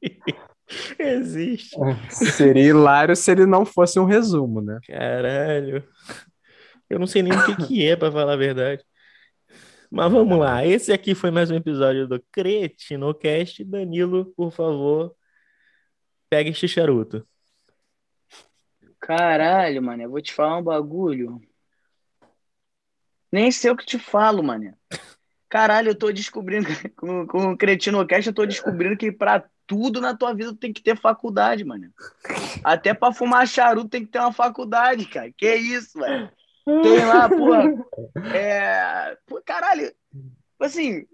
Existe. 0.98 1.76
Seria 2.10 2.70
hilário 2.70 3.14
se 3.14 3.30
ele 3.30 3.46
não 3.46 3.64
fosse 3.64 4.00
um 4.00 4.04
resumo, 4.04 4.60
né? 4.60 4.80
Caralho. 4.84 5.84
Eu 6.90 6.98
não 6.98 7.06
sei 7.06 7.22
nem 7.22 7.38
o 7.38 7.46
que, 7.46 7.66
que 7.68 7.86
é, 7.86 7.94
pra 7.94 8.10
falar 8.10 8.32
a 8.32 8.36
verdade. 8.36 8.82
Mas 9.88 10.10
vamos 10.10 10.36
lá. 10.36 10.66
Esse 10.66 10.92
aqui 10.92 11.14
foi 11.14 11.30
mais 11.30 11.52
um 11.52 11.54
episódio 11.54 12.08
do 12.08 12.20
Cretinocast. 12.32 13.62
Danilo, 13.62 14.32
por 14.36 14.50
favor, 14.50 15.14
pega 16.34 16.50
este 16.50 16.66
charuto. 16.66 17.24
Caralho, 18.98 19.80
mano, 19.80 20.02
eu 20.02 20.10
vou 20.10 20.20
te 20.20 20.32
falar 20.32 20.58
um 20.58 20.62
bagulho. 20.64 21.40
Nem 23.30 23.52
sei 23.52 23.70
o 23.70 23.76
que 23.76 23.86
te 23.86 24.00
falo, 24.00 24.42
mano. 24.42 24.76
Caralho, 25.48 25.90
eu 25.90 25.94
tô 25.94 26.10
descobrindo, 26.10 26.66
com, 26.96 27.24
com 27.28 27.52
o 27.52 27.56
Cretinocast, 27.56 28.26
eu 28.26 28.34
tô 28.34 28.44
descobrindo 28.44 28.96
que 28.96 29.12
pra 29.12 29.48
tudo 29.64 30.00
na 30.00 30.16
tua 30.16 30.34
vida 30.34 30.56
tem 30.56 30.72
que 30.72 30.82
ter 30.82 30.98
faculdade, 30.98 31.62
mano. 31.64 31.92
Até 32.64 32.92
pra 32.92 33.12
fumar 33.12 33.46
charuto 33.46 33.90
tem 33.90 34.04
que 34.04 34.10
ter 34.10 34.18
uma 34.18 34.32
faculdade, 34.32 35.06
cara. 35.06 35.32
Que 35.36 35.54
isso, 35.54 36.00
velho. 36.00 36.32
Tem 36.64 37.04
lá, 37.04 37.28
porra. 37.28 37.62
É... 38.34 39.16
Pô, 39.24 39.40
caralho. 39.40 39.94
Assim. 40.58 41.06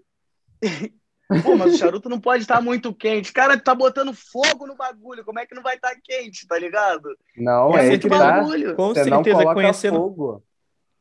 Pô, 1.43 1.55
mas 1.55 1.73
o 1.73 1.77
charuto 1.77 2.09
não 2.09 2.19
pode 2.19 2.43
estar 2.43 2.61
muito 2.61 2.93
quente. 2.93 3.31
Cara, 3.31 3.57
tá 3.59 3.73
botando 3.73 4.13
fogo 4.13 4.67
no 4.67 4.75
bagulho. 4.75 5.23
Como 5.23 5.39
é 5.39 5.45
que 5.45 5.55
não 5.55 5.63
vai 5.63 5.75
estar 5.75 5.95
quente, 6.03 6.45
tá 6.47 6.57
ligado? 6.59 7.15
Não, 7.37 7.77
É 7.77 7.85
é 7.85 7.89
muito 7.89 8.09
que 8.09 8.09
tá. 8.09 8.31
bagulho. 8.41 8.75
Com 8.75 8.89
Você 8.89 9.05
não 9.05 9.17
certeza, 9.17 9.37
coloca 9.37 9.53
conhecendo. 9.53 9.95
fogo. 9.97 10.43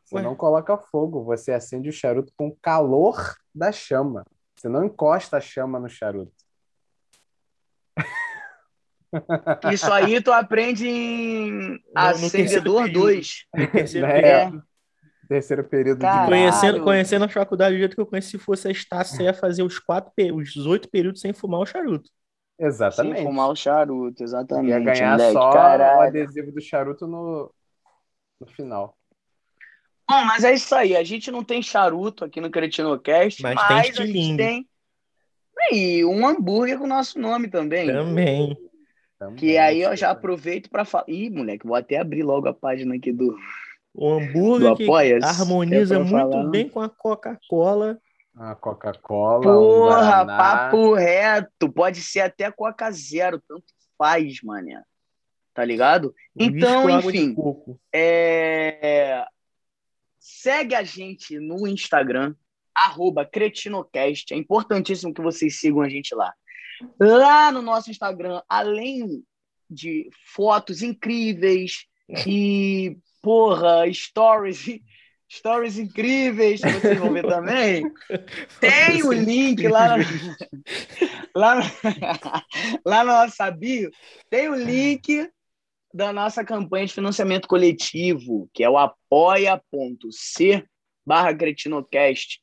Você 0.05 0.15
Ué? 0.17 0.23
não 0.23 0.35
coloca 0.35 0.77
fogo. 0.77 1.25
Você 1.25 1.53
acende 1.53 1.89
o 1.89 1.93
charuto 1.93 2.33
com 2.37 2.49
o 2.49 2.57
calor 2.63 3.37
da 3.55 3.73
chama. 3.73 4.25
Você 4.57 4.69
não 4.69 4.85
encosta 4.85 5.37
a 5.39 5.41
chama 5.41 5.79
no 5.81 5.89
charuto. 5.89 6.33
Isso 9.73 9.93
aí 9.93 10.21
tu 10.23 10.33
aprende 10.33 10.87
em 10.89 11.83
Acendedor 11.95 12.83
terceiro 12.85 12.93
2. 12.93 13.47
Terceiro 13.73 14.07
Né? 14.07 14.21
período. 14.47 14.63
Terceiro 15.31 15.63
período 15.63 16.01
Caralho. 16.01 16.25
de 16.25 16.29
Conhecendo, 16.29 16.83
conhecendo 16.83 17.25
a 17.25 17.29
faculdade 17.29 17.77
do 17.77 17.79
jeito 17.79 17.95
que 17.95 18.01
eu 18.01 18.07
conheci, 18.07 18.31
se 18.31 18.39
fosse 18.39 18.67
a 18.67 18.71
Estácio, 18.73 19.17
você 19.17 19.23
ia 19.23 19.33
fazer 19.33 19.63
os 19.63 19.79
quatro, 19.79 20.13
os 20.35 20.57
oito 20.67 20.91
períodos 20.91 21.21
sem 21.21 21.33
fumar 21.33 21.61
o 21.61 21.67
charuto. 21.67 22.11
Sem 22.59 22.67
Exatamente. 22.67 23.23
fumar 23.23 23.49
o 23.49 23.55
charuto, 23.55 24.23
exatamente. 24.25 24.71
Ia 24.71 24.81
ganhar 24.81 25.13
moleque, 25.13 25.33
só 25.33 25.51
o 25.51 25.53
caralho. 25.53 26.01
adesivo 26.01 26.51
do 26.51 26.61
charuto 26.61 27.07
no, 27.07 27.55
no 28.41 28.47
final. 28.49 28.99
Bom, 30.11 30.25
mas 30.25 30.43
é 30.43 30.53
isso 30.53 30.75
aí. 30.75 30.97
A 30.97 31.05
gente 31.05 31.31
não 31.31 31.45
tem 31.45 31.63
charuto 31.63 32.25
aqui 32.25 32.41
no 32.41 32.51
Cretinocast, 32.51 33.41
Mas 33.41 33.55
mas, 33.55 33.69
tem 33.69 33.77
a 33.79 33.83
gente 33.85 34.01
estilingue. 34.01 34.37
tem 34.37 34.69
e 35.73 36.05
um 36.05 36.27
hambúrguer 36.27 36.77
com 36.79 36.85
o 36.85 36.89
nosso 36.89 37.21
nome 37.21 37.49
também. 37.49 37.87
Também. 37.87 38.57
Também, 39.19 39.37
Que 39.37 39.57
aí 39.59 39.81
eu 39.83 39.95
já 39.97 40.11
aproveito 40.11 40.69
para 40.71 40.85
falar. 40.85 41.05
Ih, 41.09 41.31
moleque, 41.31 41.67
vou 41.67 41.77
até 41.77 41.99
abrir 41.99 42.23
logo 42.25 42.49
a 42.49 42.55
página 42.55 42.97
aqui 42.97 43.13
do. 43.13 43.37
O 43.95 44.13
hambúrguer 44.15 44.71
Do 44.71 44.77
que 44.77 45.25
harmoniza 45.25 45.95
é 45.95 45.99
pra 45.99 46.05
muito 46.07 46.31
falar. 46.33 46.51
bem 46.51 46.69
com 46.69 46.81
a 46.81 46.89
Coca-Cola. 46.89 47.99
Uma 48.35 48.55
Coca-Cola, 48.55 49.41
um 49.41 49.43
Porra, 49.43 50.25
Guaraná. 50.25 50.37
papo 50.37 50.95
reto. 50.95 51.71
Pode 51.73 52.01
ser 52.01 52.21
até 52.21 52.51
Coca 52.51 52.91
Zero, 52.93 53.43
tanto 53.47 53.65
faz, 53.99 54.41
mané. 54.43 54.83
Tá 55.53 55.65
ligado? 55.65 56.15
Então, 56.39 56.89
enfim. 56.89 57.35
É... 57.93 59.25
Segue 60.19 60.75
a 60.75 60.83
gente 60.83 61.39
no 61.39 61.67
Instagram, 61.67 62.35
arroba 62.75 63.27
Cretinocast. 63.27 64.33
É 64.33 64.37
importantíssimo 64.37 65.13
que 65.13 65.21
vocês 65.21 65.59
sigam 65.59 65.83
a 65.83 65.89
gente 65.89 66.15
lá. 66.15 66.33
Lá 66.99 67.51
no 67.51 67.61
nosso 67.61 67.91
Instagram, 67.91 68.41
além 68.49 69.23
de 69.69 70.09
fotos 70.35 70.83
incríveis 70.83 71.85
e, 72.27 72.97
porra, 73.23 73.85
stories, 73.93 74.81
stories 75.31 75.79
incríveis, 75.79 76.61
que 76.61 76.71
vocês 76.71 76.99
vão 76.99 77.13
ver 77.13 77.27
também, 77.27 77.85
tem 78.61 79.03
o 79.03 79.13
link 79.13 79.67
lá, 79.69 79.97
no- 79.97 80.05
lá, 81.35 81.55
no- 81.57 81.63
lá 82.85 83.05
na 83.05 83.25
nossa 83.25 83.51
bio, 83.51 83.91
tem 84.29 84.49
o 84.49 84.55
link 84.55 85.29
da 85.93 86.13
nossa 86.13 86.45
campanha 86.45 86.87
de 86.87 86.93
financiamento 86.95 87.49
coletivo, 87.49 88.49
que 88.55 88.63
é 88.63 88.71
o 88.71 88.79
apoia.c 88.79 90.65
barra 91.05 91.35
cretinocast. 91.35 92.41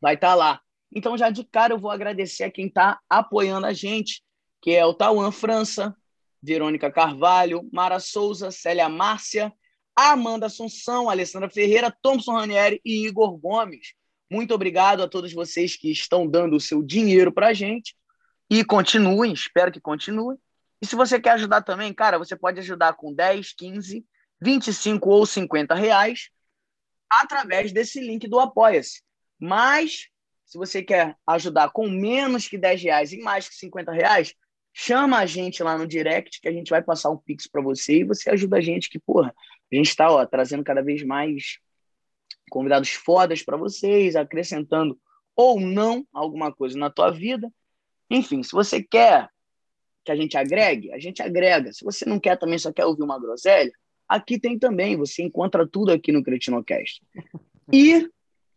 Vai 0.00 0.14
estar 0.14 0.34
lá. 0.34 0.60
Então, 0.94 1.16
já 1.16 1.30
de 1.30 1.44
cara, 1.44 1.74
eu 1.74 1.78
vou 1.78 1.90
agradecer 1.90 2.44
a 2.44 2.50
quem 2.50 2.66
está 2.66 2.98
apoiando 3.08 3.66
a 3.66 3.72
gente, 3.72 4.22
que 4.62 4.70
é 4.72 4.84
o 4.84 4.94
Tauan 4.94 5.30
França, 5.32 5.94
Verônica 6.42 6.90
Carvalho, 6.90 7.68
Mara 7.72 7.98
Souza, 7.98 8.50
Célia 8.50 8.88
Márcia, 8.88 9.52
Amanda 9.96 10.46
Assunção, 10.46 11.10
Alessandra 11.10 11.50
Ferreira, 11.50 11.94
Thompson 12.02 12.32
Ranieri 12.32 12.80
e 12.84 13.06
Igor 13.06 13.36
Gomes. 13.36 13.94
Muito 14.30 14.54
obrigado 14.54 15.02
a 15.02 15.08
todos 15.08 15.32
vocês 15.32 15.76
que 15.76 15.90
estão 15.90 16.26
dando 16.26 16.56
o 16.56 16.60
seu 16.60 16.82
dinheiro 16.82 17.32
para 17.32 17.48
a 17.48 17.52
gente. 17.52 17.96
E 18.48 18.64
continuem, 18.64 19.32
espero 19.32 19.72
que 19.72 19.80
continuem. 19.80 20.38
E 20.80 20.86
se 20.86 20.96
você 20.96 21.20
quer 21.20 21.32
ajudar 21.32 21.62
também, 21.62 21.92
cara, 21.92 22.18
você 22.18 22.34
pode 22.34 22.58
ajudar 22.60 22.94
com 22.94 23.12
10, 23.12 23.52
15, 23.52 24.04
25 24.40 25.10
ou 25.10 25.26
50 25.26 25.74
reais 25.74 26.30
através 27.10 27.72
desse 27.72 28.00
link 28.00 28.26
do 28.28 28.38
Apoia-se. 28.38 29.02
Mas, 29.38 30.08
se 30.46 30.56
você 30.56 30.82
quer 30.82 31.16
ajudar 31.26 31.70
com 31.70 31.88
menos 31.88 32.46
que 32.48 32.56
10 32.56 32.82
reais 32.82 33.12
e 33.12 33.18
mais 33.18 33.48
que 33.48 33.54
50 33.56 33.92
reais, 33.92 34.34
chama 34.72 35.18
a 35.18 35.26
gente 35.26 35.62
lá 35.62 35.76
no 35.76 35.86
direct 35.86 36.40
que 36.40 36.48
a 36.48 36.52
gente 36.52 36.70
vai 36.70 36.82
passar 36.82 37.10
um 37.10 37.16
pix 37.16 37.46
para 37.46 37.60
você 37.60 37.98
e 37.98 38.04
você 38.04 38.30
ajuda 38.30 38.58
a 38.58 38.60
gente 38.60 38.88
que, 38.88 38.98
porra, 38.98 39.34
a 39.72 39.76
gente 39.76 39.88
está 39.88 40.26
trazendo 40.26 40.64
cada 40.64 40.82
vez 40.82 41.02
mais 41.02 41.58
convidados 42.50 42.90
fodas 42.90 43.42
para 43.42 43.56
vocês, 43.56 44.16
acrescentando 44.16 44.98
ou 45.36 45.60
não 45.60 46.06
alguma 46.12 46.52
coisa 46.52 46.78
na 46.78 46.90
tua 46.90 47.10
vida. 47.10 47.50
Enfim, 48.10 48.42
se 48.42 48.52
você 48.52 48.82
quer 48.82 49.28
que 50.04 50.10
a 50.10 50.16
gente 50.16 50.36
agregue, 50.36 50.92
a 50.92 50.98
gente 50.98 51.22
agrega. 51.22 51.72
Se 51.72 51.84
você 51.84 52.04
não 52.04 52.18
quer 52.18 52.36
também, 52.36 52.58
só 52.58 52.72
quer 52.72 52.84
ouvir 52.84 53.02
uma 53.02 53.20
groselha, 53.20 53.72
aqui 54.08 54.38
tem 54.38 54.58
também. 54.58 54.96
Você 54.96 55.22
encontra 55.22 55.66
tudo 55.66 55.92
aqui 55.92 56.12
no 56.12 56.22
Cretinocast. 56.22 57.02
E 57.72 58.10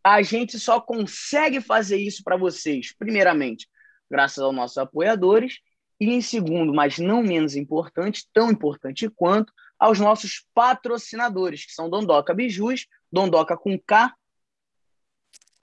a 0.03 0.23
gente 0.23 0.57
só 0.57 0.81
consegue 0.81 1.61
fazer 1.61 1.97
isso 1.97 2.23
para 2.23 2.35
vocês, 2.35 2.91
primeiramente, 2.97 3.69
graças 4.09 4.39
aos 4.39 4.55
nossos 4.55 4.79
apoiadores, 4.79 5.59
e 5.99 6.09
em 6.09 6.19
segundo, 6.19 6.73
mas 6.73 6.97
não 6.97 7.21
menos 7.21 7.55
importante, 7.55 8.27
tão 8.33 8.49
importante 8.49 9.07
quanto, 9.07 9.53
aos 9.83 9.99
nossos 9.99 10.47
patrocinadores, 10.53 11.65
que 11.65 11.73
são 11.73 11.89
Dondoca 11.89 12.33
Bijus, 12.33 12.87
Dondoca 13.11 13.57
com 13.57 13.77
K, 13.77 14.15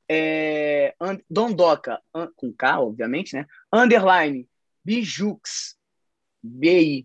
é, 0.07 0.95
Dondoca 1.31 2.03
com 2.37 2.53
K, 2.53 2.81
obviamente, 2.83 3.35
né? 3.35 3.47
Underline 3.73 4.47
Bijux, 4.85 5.75
B-I-J-O-U-X, 6.43 7.05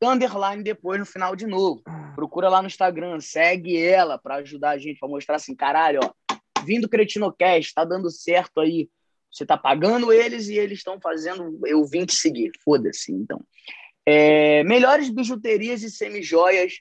underline 0.00 0.62
depois 0.62 1.00
no 1.00 1.06
final 1.06 1.34
de 1.34 1.48
novo. 1.48 1.82
Procura 2.14 2.48
lá 2.48 2.62
no 2.62 2.68
Instagram, 2.68 3.18
segue 3.18 3.76
ela 3.76 4.16
para 4.16 4.36
ajudar 4.36 4.70
a 4.70 4.78
gente, 4.78 5.00
para 5.00 5.08
mostrar 5.08 5.34
assim, 5.34 5.56
caralho, 5.56 5.98
ó, 6.04 6.12
vindo 6.64 6.88
Cretinocast, 6.88 7.74
tá 7.74 7.84
dando 7.84 8.08
certo 8.12 8.60
aí. 8.60 8.88
Você 9.28 9.44
tá 9.44 9.58
pagando 9.58 10.12
eles 10.12 10.46
e 10.46 10.54
eles 10.54 10.78
estão 10.78 11.00
fazendo 11.00 11.58
eu 11.66 11.84
vim 11.84 12.06
te 12.06 12.14
seguir. 12.14 12.52
Foda-se, 12.62 13.10
então. 13.10 13.44
É, 14.06 14.62
melhores 14.64 15.10
bijuterias 15.10 15.82
e 15.82 15.90
semijoias 15.90 16.80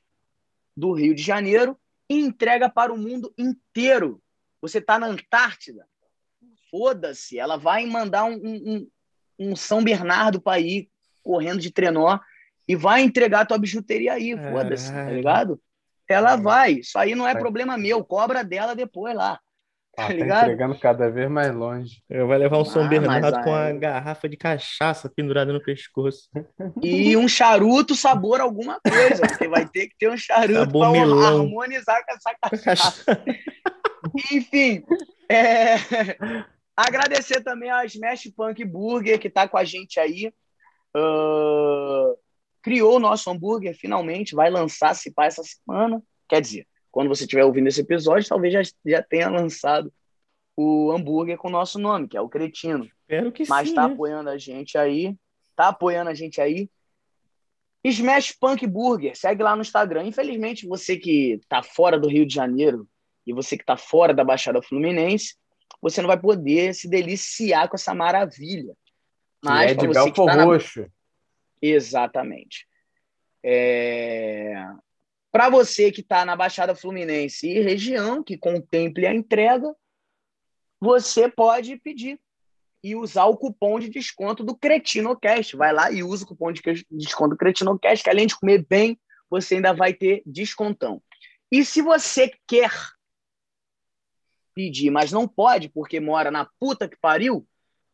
do 0.77 0.93
Rio 0.93 1.15
de 1.15 1.23
Janeiro 1.23 1.77
e 2.09 2.19
entrega 2.19 2.69
para 2.69 2.93
o 2.93 2.97
mundo 2.97 3.33
inteiro. 3.37 4.21
Você 4.61 4.79
tá 4.79 4.99
na 4.99 5.07
Antártida? 5.07 5.87
Foda-se, 6.69 7.39
ela 7.39 7.57
vai 7.57 7.85
mandar 7.85 8.25
um, 8.25 8.35
um, 8.35 8.89
um 9.39 9.55
São 9.55 9.83
Bernardo 9.83 10.39
para 10.41 10.59
ir 10.59 10.89
correndo 11.23 11.59
de 11.59 11.71
trenó 11.71 12.19
e 12.67 12.75
vai 12.75 13.01
entregar 13.01 13.41
a 13.41 13.45
tua 13.45 13.57
bijuteria 13.57 14.13
aí, 14.13 14.35
foda-se, 14.37 14.87
tá 14.87 14.93
Caralho. 14.93 15.15
ligado? 15.15 15.61
Ela 16.07 16.35
vai, 16.35 16.73
isso 16.73 16.97
aí 16.99 17.15
não 17.15 17.27
é 17.27 17.33
problema 17.33 17.77
meu, 17.77 18.03
cobra 18.03 18.43
dela 18.43 18.75
depois 18.75 19.15
lá, 19.15 19.39
tá 19.95 20.07
tá 20.07 20.13
ligado? 20.13 20.43
entregando 20.43 20.79
cada 20.79 21.09
vez 21.09 21.29
mais 21.29 21.53
longe. 21.53 22.01
Eu 22.09 22.27
vai 22.27 22.37
levar 22.37 22.57
um 22.59 22.65
São 22.65 22.83
Ah, 22.85 22.87
Bernardo 22.87 23.31
mas 23.31 23.43
com 23.43 23.53
a 23.53 23.65
aí- 23.65 23.77
garrafa 23.77 24.27
de 24.29 24.35
cachaça 24.37 25.09
pendurada 25.09 25.51
no 25.53 25.61
pescoço. 25.63 26.29
E 26.81 27.15
um 27.17 27.27
charuto 27.27 27.95
sabor 27.95 28.41
alguma 28.41 28.79
coisa, 28.81 29.21
porque 29.27 29.47
vai 29.47 29.67
ter 29.67 29.87
que 29.87 29.95
ter 29.97 30.09
um 30.09 30.17
charuto 30.17 30.59
Sabor 30.59 30.81
para 30.81 30.91
melão. 30.91 31.41
harmonizar 31.41 32.03
com 32.05 32.11
essa 32.13 32.35
cachaça. 32.41 33.23
Enfim, 34.31 34.83
é, 35.29 35.75
agradecer 36.75 37.41
também 37.41 37.71
a 37.71 37.85
Smash 37.85 38.31
Punk 38.35 38.63
Burger 38.65 39.19
que 39.19 39.29
tá 39.29 39.47
com 39.47 39.57
a 39.57 39.63
gente 39.63 39.99
aí. 39.99 40.31
uh, 40.95 42.15
criou 42.61 42.95
o 42.95 42.99
nosso 42.99 43.29
hambúrguer, 43.29 43.75
finalmente, 43.77 44.33
vai 44.35 44.49
lançar 44.49 44.95
se 44.95 45.11
pá 45.11 45.25
essa 45.25 45.43
semana. 45.43 46.01
Quer 46.27 46.41
dizer, 46.41 46.67
quando 46.95 47.09
você 47.09 47.25
estiver 47.25 47.43
ouvindo 47.43 47.67
esse 47.67 47.81
episódio, 47.81 48.29
talvez 48.29 48.53
já, 48.53 48.61
já 48.85 49.03
tenha 49.03 49.29
lançado 49.29 49.91
o 50.55 50.93
hambúrguer 50.93 51.37
com 51.37 51.49
o 51.49 51.51
nosso 51.51 51.77
nome, 51.77 52.07
que 52.07 52.15
é 52.15 52.21
o 52.21 52.29
Cretino. 52.29 52.89
Espero 53.01 53.33
que 53.33 53.45
Mas 53.49 53.67
sim. 53.67 53.75
tá 53.75 53.85
né? 53.85 53.93
apoiando 53.93 54.29
a 54.29 54.37
gente 54.37 54.77
aí. 54.77 55.13
Tá 55.57 55.67
apoiando 55.67 56.09
a 56.09 56.13
gente 56.13 56.39
aí. 56.39 56.69
Smash 57.83 58.31
Punk 58.31 58.65
Burger, 58.65 59.13
segue 59.13 59.43
lá 59.43 59.57
no 59.57 59.61
Instagram. 59.61 60.05
Infelizmente, 60.05 60.65
você 60.65 60.95
que 60.95 61.41
tá 61.49 61.61
fora 61.61 61.99
do 61.99 62.07
Rio 62.07 62.25
de 62.25 62.33
Janeiro 62.33 62.87
e 63.27 63.33
você 63.33 63.57
que 63.57 63.65
tá 63.65 63.75
fora 63.75 64.13
da 64.13 64.23
Baixada 64.23 64.61
Fluminense, 64.61 65.35
você 65.81 66.01
não 66.01 66.07
vai 66.07 66.17
poder 66.17 66.73
se 66.73 66.87
deliciar 66.87 67.67
com 67.67 67.75
essa 67.75 67.93
maravilha. 67.93 68.73
Mas 69.43 69.71
é 69.71 69.73
de 69.73 69.85
você 69.85 69.99
que 69.99 70.05
Belfor 70.05 70.27
tá 70.27 70.37
na... 70.37 70.45
Roxo. 70.45 70.89
Exatamente. 71.61 72.65
É... 73.43 74.55
Para 75.35 75.49
você 75.49 75.91
que 75.91 75.99
está 75.99 76.23
na 76.23 76.33
Baixada 76.33 76.73
Fluminense 76.73 77.45
e 77.45 77.59
região, 77.59 78.23
que 78.23 78.37
contemple 78.37 79.05
a 79.05 79.13
entrega, 79.13 79.75
você 80.79 81.27
pode 81.27 81.75
pedir 81.75 82.17
e 82.81 82.95
usar 82.95 83.25
o 83.25 83.35
cupom 83.35 83.77
de 83.77 83.89
desconto 83.89 84.45
do 84.45 84.55
CretinoCast. 84.55 85.57
Vai 85.57 85.73
lá 85.73 85.91
e 85.91 86.01
usa 86.01 86.23
o 86.23 86.27
cupom 86.29 86.53
de 86.53 86.61
desconto 86.89 87.31
do 87.31 87.37
CretinoCast, 87.37 88.01
que 88.01 88.09
além 88.09 88.27
de 88.27 88.39
comer 88.39 88.65
bem, 88.65 88.97
você 89.29 89.55
ainda 89.55 89.73
vai 89.73 89.93
ter 89.93 90.23
descontão. 90.25 91.03
E 91.51 91.65
se 91.65 91.81
você 91.81 92.31
quer 92.47 92.71
pedir, 94.53 94.89
mas 94.89 95.11
não 95.11 95.27
pode, 95.27 95.67
porque 95.67 95.99
mora 95.99 96.31
na 96.31 96.47
puta 96.57 96.87
que 96.87 96.95
pariu, 96.95 97.45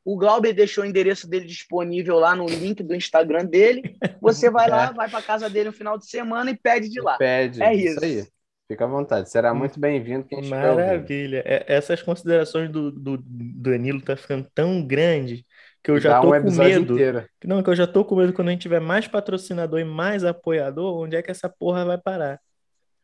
o 0.04 0.18
Glauber 0.18 0.54
deixou 0.54 0.84
o 0.84 0.88
endereço 0.88 1.30
dele 1.30 1.46
disponível 1.46 2.18
lá 2.18 2.36
no 2.36 2.46
link 2.48 2.82
do 2.84 2.96
Instagram 2.96 3.46
dele. 3.46 3.96
Você 4.20 4.50
vai 4.50 4.70
lá, 4.70 4.92
vai 4.94 5.10
para 5.10 5.22
casa 5.22 5.50
dele 5.50 5.70
no 5.70 5.74
final 5.74 5.98
de 5.98 6.08
semana 6.08 6.50
e 6.52 6.58
pede 6.58 6.90
de 6.90 7.00
lá. 7.02 7.18
Pede. 7.18 7.62
É 7.62 7.74
isso. 7.74 8.04
isso. 8.04 8.06
aí. 8.06 8.28
Fica 8.68 8.86
à 8.86 8.88
vontade. 8.88 9.30
Será 9.30 9.54
muito 9.54 9.80
bem-vindo 9.80 10.24
quem 10.24 10.40
estiver. 10.40 10.74
Maravilha. 10.76 11.44
É- 11.46 11.66
Essas 11.68 12.02
considerações 12.02 12.70
do, 12.72 12.90
do 12.90 13.18
Danilo 13.22 14.02
tá 14.02 14.16
ficando 14.16 14.48
tão 14.56 14.82
grande 14.86 15.46
que 15.84 15.92
eu 15.92 16.00
já 16.00 16.12
dá 16.14 16.22
tô 16.22 16.34
um 16.34 16.42
com 16.42 16.52
medo. 16.52 16.94
inteiro. 16.94 17.26
Não, 17.44 17.62
que 17.62 17.70
eu 17.70 17.76
já 17.76 17.86
tô 17.86 18.06
com 18.06 18.16
medo 18.16 18.32
quando 18.32 18.48
a 18.48 18.52
gente 18.52 18.62
tiver 18.62 18.80
mais 18.80 19.08
patrocinador 19.08 19.80
e 19.80 19.84
mais 19.84 20.24
apoiador, 20.24 20.98
onde 20.98 21.16
é 21.18 21.22
que 21.22 21.30
essa 21.30 21.50
porra 21.50 21.84
vai 21.84 21.98
parar? 21.98 22.40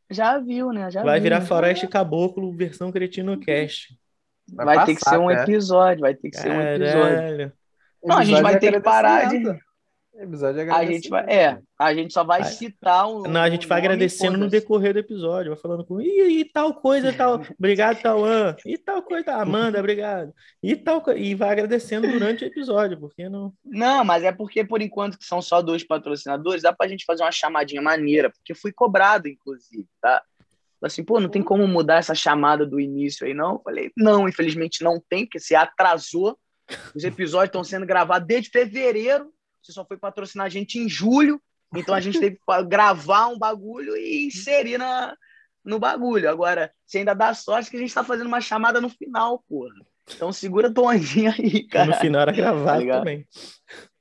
Já 0.09 0.39
viu, 0.39 0.71
né? 0.71 0.89
Já 0.89 1.03
Vai 1.03 1.19
viu. 1.19 1.23
virar 1.23 1.41
Floresta 1.41 1.85
Caboclo 1.85 2.49
versão 2.55 2.89
Cretino 2.91 3.37
Cast. 3.37 3.93
Vai, 4.53 4.85
ter 4.85 4.95
que 4.95 5.03
passar 5.03 5.17
ser 5.17 5.21
um 5.21 5.31
episódio, 5.31 6.01
vai 6.01 6.15
ter 6.15 6.29
que 6.29 6.37
ser 6.37 6.51
um 6.51 6.61
episódio. 6.61 7.15
Caralho. 7.15 7.53
Não, 8.03 8.17
a 8.17 8.23
gente 8.23 8.35
Episódio 8.35 8.43
vai 8.43 8.59
ter 8.59 8.73
que 8.73 8.79
parar 8.79 9.29
de. 9.29 9.67
Episódio 10.19 10.65
de 10.65 10.71
A 10.71 10.83
gente 10.83 11.09
vai. 11.09 11.25
É, 11.25 11.59
a 11.77 11.93
gente 11.93 12.11
só 12.11 12.23
vai 12.23 12.43
citar 12.43 13.07
o. 13.07 13.23
Não, 13.23 13.41
a 13.41 13.49
gente 13.49 13.67
vai 13.67 13.77
agradecendo 13.77 14.37
no 14.37 14.49
decorrer 14.49 14.93
do 14.93 14.99
episódio, 14.99 15.51
vai 15.51 15.61
falando 15.61 15.85
com 15.85 16.01
e, 16.01 16.39
e 16.39 16.45
tal 16.45 16.73
coisa, 16.73 17.13
tal. 17.13 17.39
Obrigado, 17.59 18.01
Tauan. 18.01 18.55
E 18.65 18.77
tal 18.77 19.03
coisa, 19.03 19.33
Amanda, 19.33 19.79
obrigado. 19.79 20.33
E 20.63 20.75
tal 20.75 21.03
e 21.15 21.35
vai 21.35 21.51
agradecendo 21.51 22.07
durante 22.07 22.43
o 22.43 22.47
episódio, 22.47 22.99
porque 22.99 23.29
não. 23.29 23.53
Não, 23.63 24.03
mas 24.03 24.23
é 24.23 24.31
porque, 24.31 24.63
por 24.63 24.81
enquanto, 24.81 25.19
que 25.19 25.25
são 25.25 25.39
só 25.39 25.61
dois 25.61 25.83
patrocinadores, 25.83 26.63
dá 26.63 26.73
pra 26.73 26.87
gente 26.87 27.05
fazer 27.05 27.23
uma 27.23 27.31
chamadinha 27.31 27.81
maneira, 27.81 28.31
porque 28.31 28.55
fui 28.55 28.71
cobrado, 28.71 29.27
inclusive, 29.27 29.85
tá? 30.01 30.23
Falei 30.79 30.87
Assim, 30.91 31.03
pô, 31.03 31.19
não 31.19 31.29
tem 31.29 31.41
como 31.41 31.67
mudar 31.67 31.95
essa 31.97 32.13
chamada 32.13 32.65
do 32.65 32.79
início 32.79 33.25
aí, 33.25 33.33
não? 33.33 33.53
Eu 33.53 33.61
Falei, 33.63 33.91
não, 33.97 34.27
infelizmente 34.27 34.83
não 34.83 35.01
tem, 35.09 35.25
porque 35.25 35.39
você 35.39 35.55
atrasou. 35.55 36.37
Os 36.93 37.03
episódios 37.03 37.49
estão 37.49 37.63
sendo 37.63 37.85
gravados 37.85 38.27
desde 38.27 38.49
fevereiro, 38.49 39.31
você 39.61 39.71
só 39.71 39.85
foi 39.85 39.97
patrocinar 39.97 40.45
a 40.45 40.49
gente 40.49 40.77
em 40.77 40.87
julho, 40.87 41.41
então 41.75 41.95
a 41.95 41.99
gente 41.99 42.19
teve 42.19 42.35
que 42.35 42.63
gravar 42.67 43.27
um 43.27 43.37
bagulho 43.37 43.95
e 43.95 44.27
inserir 44.27 44.77
na, 44.77 45.15
no 45.63 45.79
bagulho. 45.79 46.29
Agora, 46.29 46.71
você 46.85 46.99
ainda 46.99 47.13
dá 47.13 47.33
sorte 47.33 47.69
que 47.69 47.77
a 47.77 47.79
gente 47.79 47.93
tá 47.93 48.03
fazendo 48.03 48.27
uma 48.27 48.41
chamada 48.41 48.79
no 48.81 48.89
final, 48.89 49.43
porra. 49.47 49.73
Então 50.13 50.31
segura 50.31 50.73
tua 50.73 50.91
ondinha 50.91 51.33
aí, 51.37 51.63
No 51.63 51.69
cara. 51.69 51.93
final 51.95 52.21
era 52.21 52.31
gravado 52.31 52.79
ligado? 52.79 52.99
também. 52.99 53.27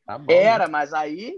Tá 0.06 0.16
bom, 0.18 0.26
né? 0.32 0.40
Era, 0.40 0.68
mas 0.68 0.94
aí, 0.94 1.36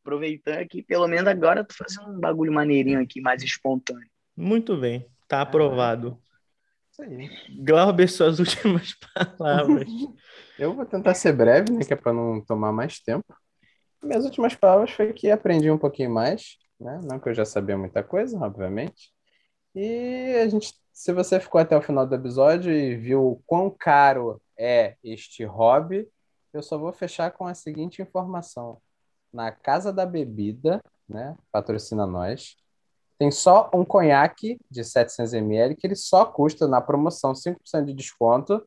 aproveitando 0.00 0.58
aqui, 0.58 0.82
pelo 0.82 1.06
menos 1.06 1.26
agora 1.26 1.60
eu 1.60 1.64
tô 1.66 1.74
fazendo 1.74 2.16
um 2.16 2.18
bagulho 2.18 2.50
maneirinho 2.50 3.00
aqui, 3.00 3.20
mais 3.20 3.42
espontâneo. 3.42 4.08
Muito 4.36 4.76
bem, 4.76 5.08
tá 5.26 5.40
aprovado. 5.40 6.20
Isso 6.92 7.02
aí. 7.02 7.30
Glauber, 7.64 8.08
suas 8.08 8.38
últimas 8.40 8.94
palavras. 9.14 9.88
Eu 10.58 10.74
vou 10.74 10.86
tentar 10.86 11.14
ser 11.14 11.32
breve, 11.32 11.72
né, 11.72 11.84
que 11.84 11.92
é 11.92 11.96
para 11.96 12.12
não 12.12 12.44
tomar 12.44 12.72
mais 12.72 13.00
tempo. 13.00 13.24
Minhas 14.02 14.24
últimas 14.24 14.54
palavras 14.54 14.90
foi 14.90 15.12
que 15.12 15.30
aprendi 15.30 15.70
um 15.70 15.78
pouquinho 15.78 16.10
mais, 16.10 16.56
né? 16.78 17.00
Não 17.04 17.18
que 17.18 17.28
eu 17.28 17.34
já 17.34 17.44
sabia 17.44 17.76
muita 17.76 18.02
coisa, 18.02 18.38
obviamente. 18.38 19.12
E 19.74 20.34
a 20.42 20.48
gente, 20.48 20.72
se 20.92 21.12
você 21.12 21.40
ficou 21.40 21.60
até 21.60 21.76
o 21.76 21.82
final 21.82 22.06
do 22.06 22.14
episódio 22.14 22.72
e 22.72 22.96
viu 22.96 23.26
o 23.26 23.42
quão 23.46 23.70
caro 23.70 24.40
é 24.58 24.96
este 25.02 25.44
hobby, 25.44 26.08
eu 26.52 26.62
só 26.62 26.78
vou 26.78 26.92
fechar 26.92 27.30
com 27.32 27.46
a 27.46 27.54
seguinte 27.54 28.00
informação. 28.00 28.80
Na 29.32 29.52
Casa 29.52 29.92
da 29.92 30.06
Bebida, 30.06 30.82
né, 31.06 31.36
patrocina 31.52 32.06
nós, 32.06 32.56
tem 33.18 33.30
só 33.30 33.70
um 33.72 33.84
conhaque 33.84 34.58
de 34.70 34.82
700ml 34.82 35.76
que 35.76 35.86
ele 35.86 35.96
só 35.96 36.24
custa, 36.24 36.68
na 36.68 36.80
promoção, 36.80 37.32
5% 37.32 37.84
de 37.84 37.94
desconto, 37.94 38.66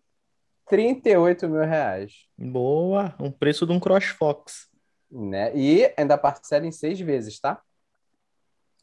38 0.68 1.48
mil 1.48 1.62
reais. 1.62 2.26
Boa, 2.38 3.16
um 3.20 3.32
preço 3.32 3.66
de 3.66 3.72
um 3.72 3.80
CrossFox. 3.80 4.68
Né? 5.12 5.56
E 5.56 5.92
ainda 5.98 6.18
parcela 6.18 6.66
em 6.66 6.72
seis 6.72 7.00
vezes, 7.00 7.40
tá? 7.40 7.62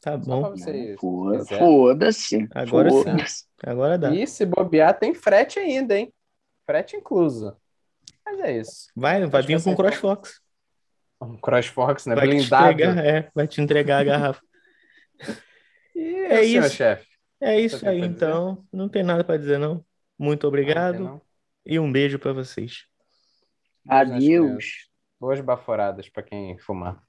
Tá 0.01 0.11
Só 0.21 0.41
bom, 0.41 0.55
Foda-. 0.99 1.45
Foda-se. 1.57 2.47
Agora 2.53 2.89
sim. 2.89 3.03
Foda-se. 3.03 3.45
agora 3.63 3.97
dá. 3.97 4.13
E 4.13 4.27
se 4.27 4.45
bobear, 4.45 4.97
tem 4.97 5.13
frete 5.13 5.59
ainda, 5.59 5.97
hein? 5.97 6.13
Frete 6.65 6.95
incluso. 6.95 7.55
Mas 8.25 8.39
é 8.41 8.57
isso. 8.57 8.87
Vai, 8.95 9.25
vai 9.25 9.39
Acho 9.39 9.47
vir 9.47 9.53
com 9.53 9.69
essa 9.69 9.75
CrossFox. 9.75 10.41
Um 11.21 11.37
CrossFox, 11.37 12.05
né? 12.05 12.15
Vai 12.15 12.27
te 12.27 12.35
Blindado. 12.35 12.71
entregar, 12.71 13.05
é, 13.05 13.31
vai 13.33 13.47
te 13.47 13.61
entregar 13.61 13.99
a 13.99 14.03
garrafa. 14.03 14.41
E 15.97 16.15
É 16.29 16.35
é 16.35 16.43
isso, 16.45 16.69
chefe. 16.75 17.07
É 17.41 17.59
isso 17.59 17.87
aí, 17.87 18.01
dizer? 18.01 18.11
então. 18.11 18.63
Não 18.71 18.87
tem 18.87 19.01
nada 19.03 19.23
para 19.23 19.37
dizer, 19.37 19.57
não. 19.57 19.83
Muito 20.17 20.47
obrigado 20.47 20.99
Não, 20.99 21.21
e 21.65 21.79
um 21.79 21.91
beijo 21.91 22.19
para 22.19 22.33
vocês. 22.33 22.85
Adeus. 23.87 24.89
Boas 25.19 25.41
baforadas 25.41 26.07
pra 26.07 26.21
quem 26.21 26.57
fumar. 26.59 27.01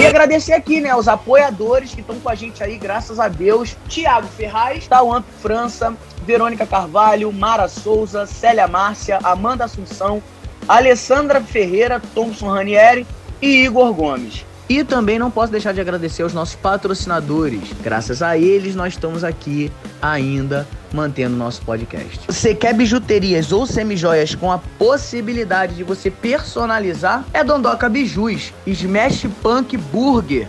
E 0.00 0.06
agradecer 0.06 0.52
aqui, 0.52 0.80
né, 0.80 0.94
os 0.94 1.08
apoiadores 1.08 1.92
que 1.92 2.00
estão 2.00 2.18
com 2.20 2.28
a 2.28 2.34
gente 2.34 2.62
aí, 2.62 2.78
graças 2.78 3.18
a 3.18 3.28
Deus. 3.28 3.76
Tiago 3.88 4.28
Ferraz, 4.28 4.86
Tauan 4.86 5.22
França, 5.22 5.96
Verônica 6.24 6.64
Carvalho, 6.66 7.32
Mara 7.32 7.66
Souza, 7.68 8.24
Célia 8.26 8.68
Márcia, 8.68 9.18
Amanda 9.24 9.64
Assunção, 9.64 10.22
Alessandra 10.68 11.40
Ferreira, 11.40 12.00
Thompson 12.14 12.50
Ranieri 12.50 13.06
e 13.40 13.64
Igor 13.64 13.94
Gomes. 13.94 14.44
E 14.68 14.84
também 14.84 15.18
não 15.18 15.30
posso 15.30 15.50
deixar 15.50 15.72
de 15.72 15.80
agradecer 15.80 16.22
aos 16.22 16.34
nossos 16.34 16.54
patrocinadores. 16.54 17.72
Graças 17.82 18.20
a 18.20 18.36
eles, 18.36 18.76
nós 18.76 18.92
estamos 18.92 19.24
aqui 19.24 19.72
ainda 20.02 20.68
mantendo 20.92 21.36
nosso 21.36 21.62
podcast. 21.62 22.20
Você 22.26 22.54
quer 22.54 22.74
bijuterias 22.74 23.50
ou 23.50 23.66
semijoias 23.66 24.34
com 24.34 24.52
a 24.52 24.58
possibilidade 24.78 25.74
de 25.74 25.84
você 25.84 26.10
personalizar? 26.10 27.24
É 27.32 27.42
Dondoca 27.42 27.88
Bijus, 27.88 28.52
Smash 28.66 29.26
Punk 29.42 29.76
Burger. 29.76 30.46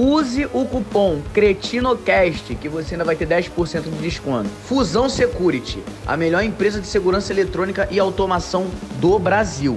Use 0.00 0.48
o 0.54 0.64
cupom 0.64 1.20
CRETINOCAST 1.34 2.54
que 2.54 2.68
você 2.68 2.94
ainda 2.94 3.04
vai 3.04 3.16
ter 3.16 3.26
10% 3.26 3.82
de 3.82 3.98
desconto. 3.98 4.48
Fusão 4.68 5.08
Security, 5.08 5.82
a 6.06 6.16
melhor 6.16 6.44
empresa 6.44 6.80
de 6.80 6.86
segurança 6.86 7.32
eletrônica 7.32 7.88
e 7.90 7.98
automação 7.98 8.68
do 9.00 9.18
Brasil. 9.18 9.76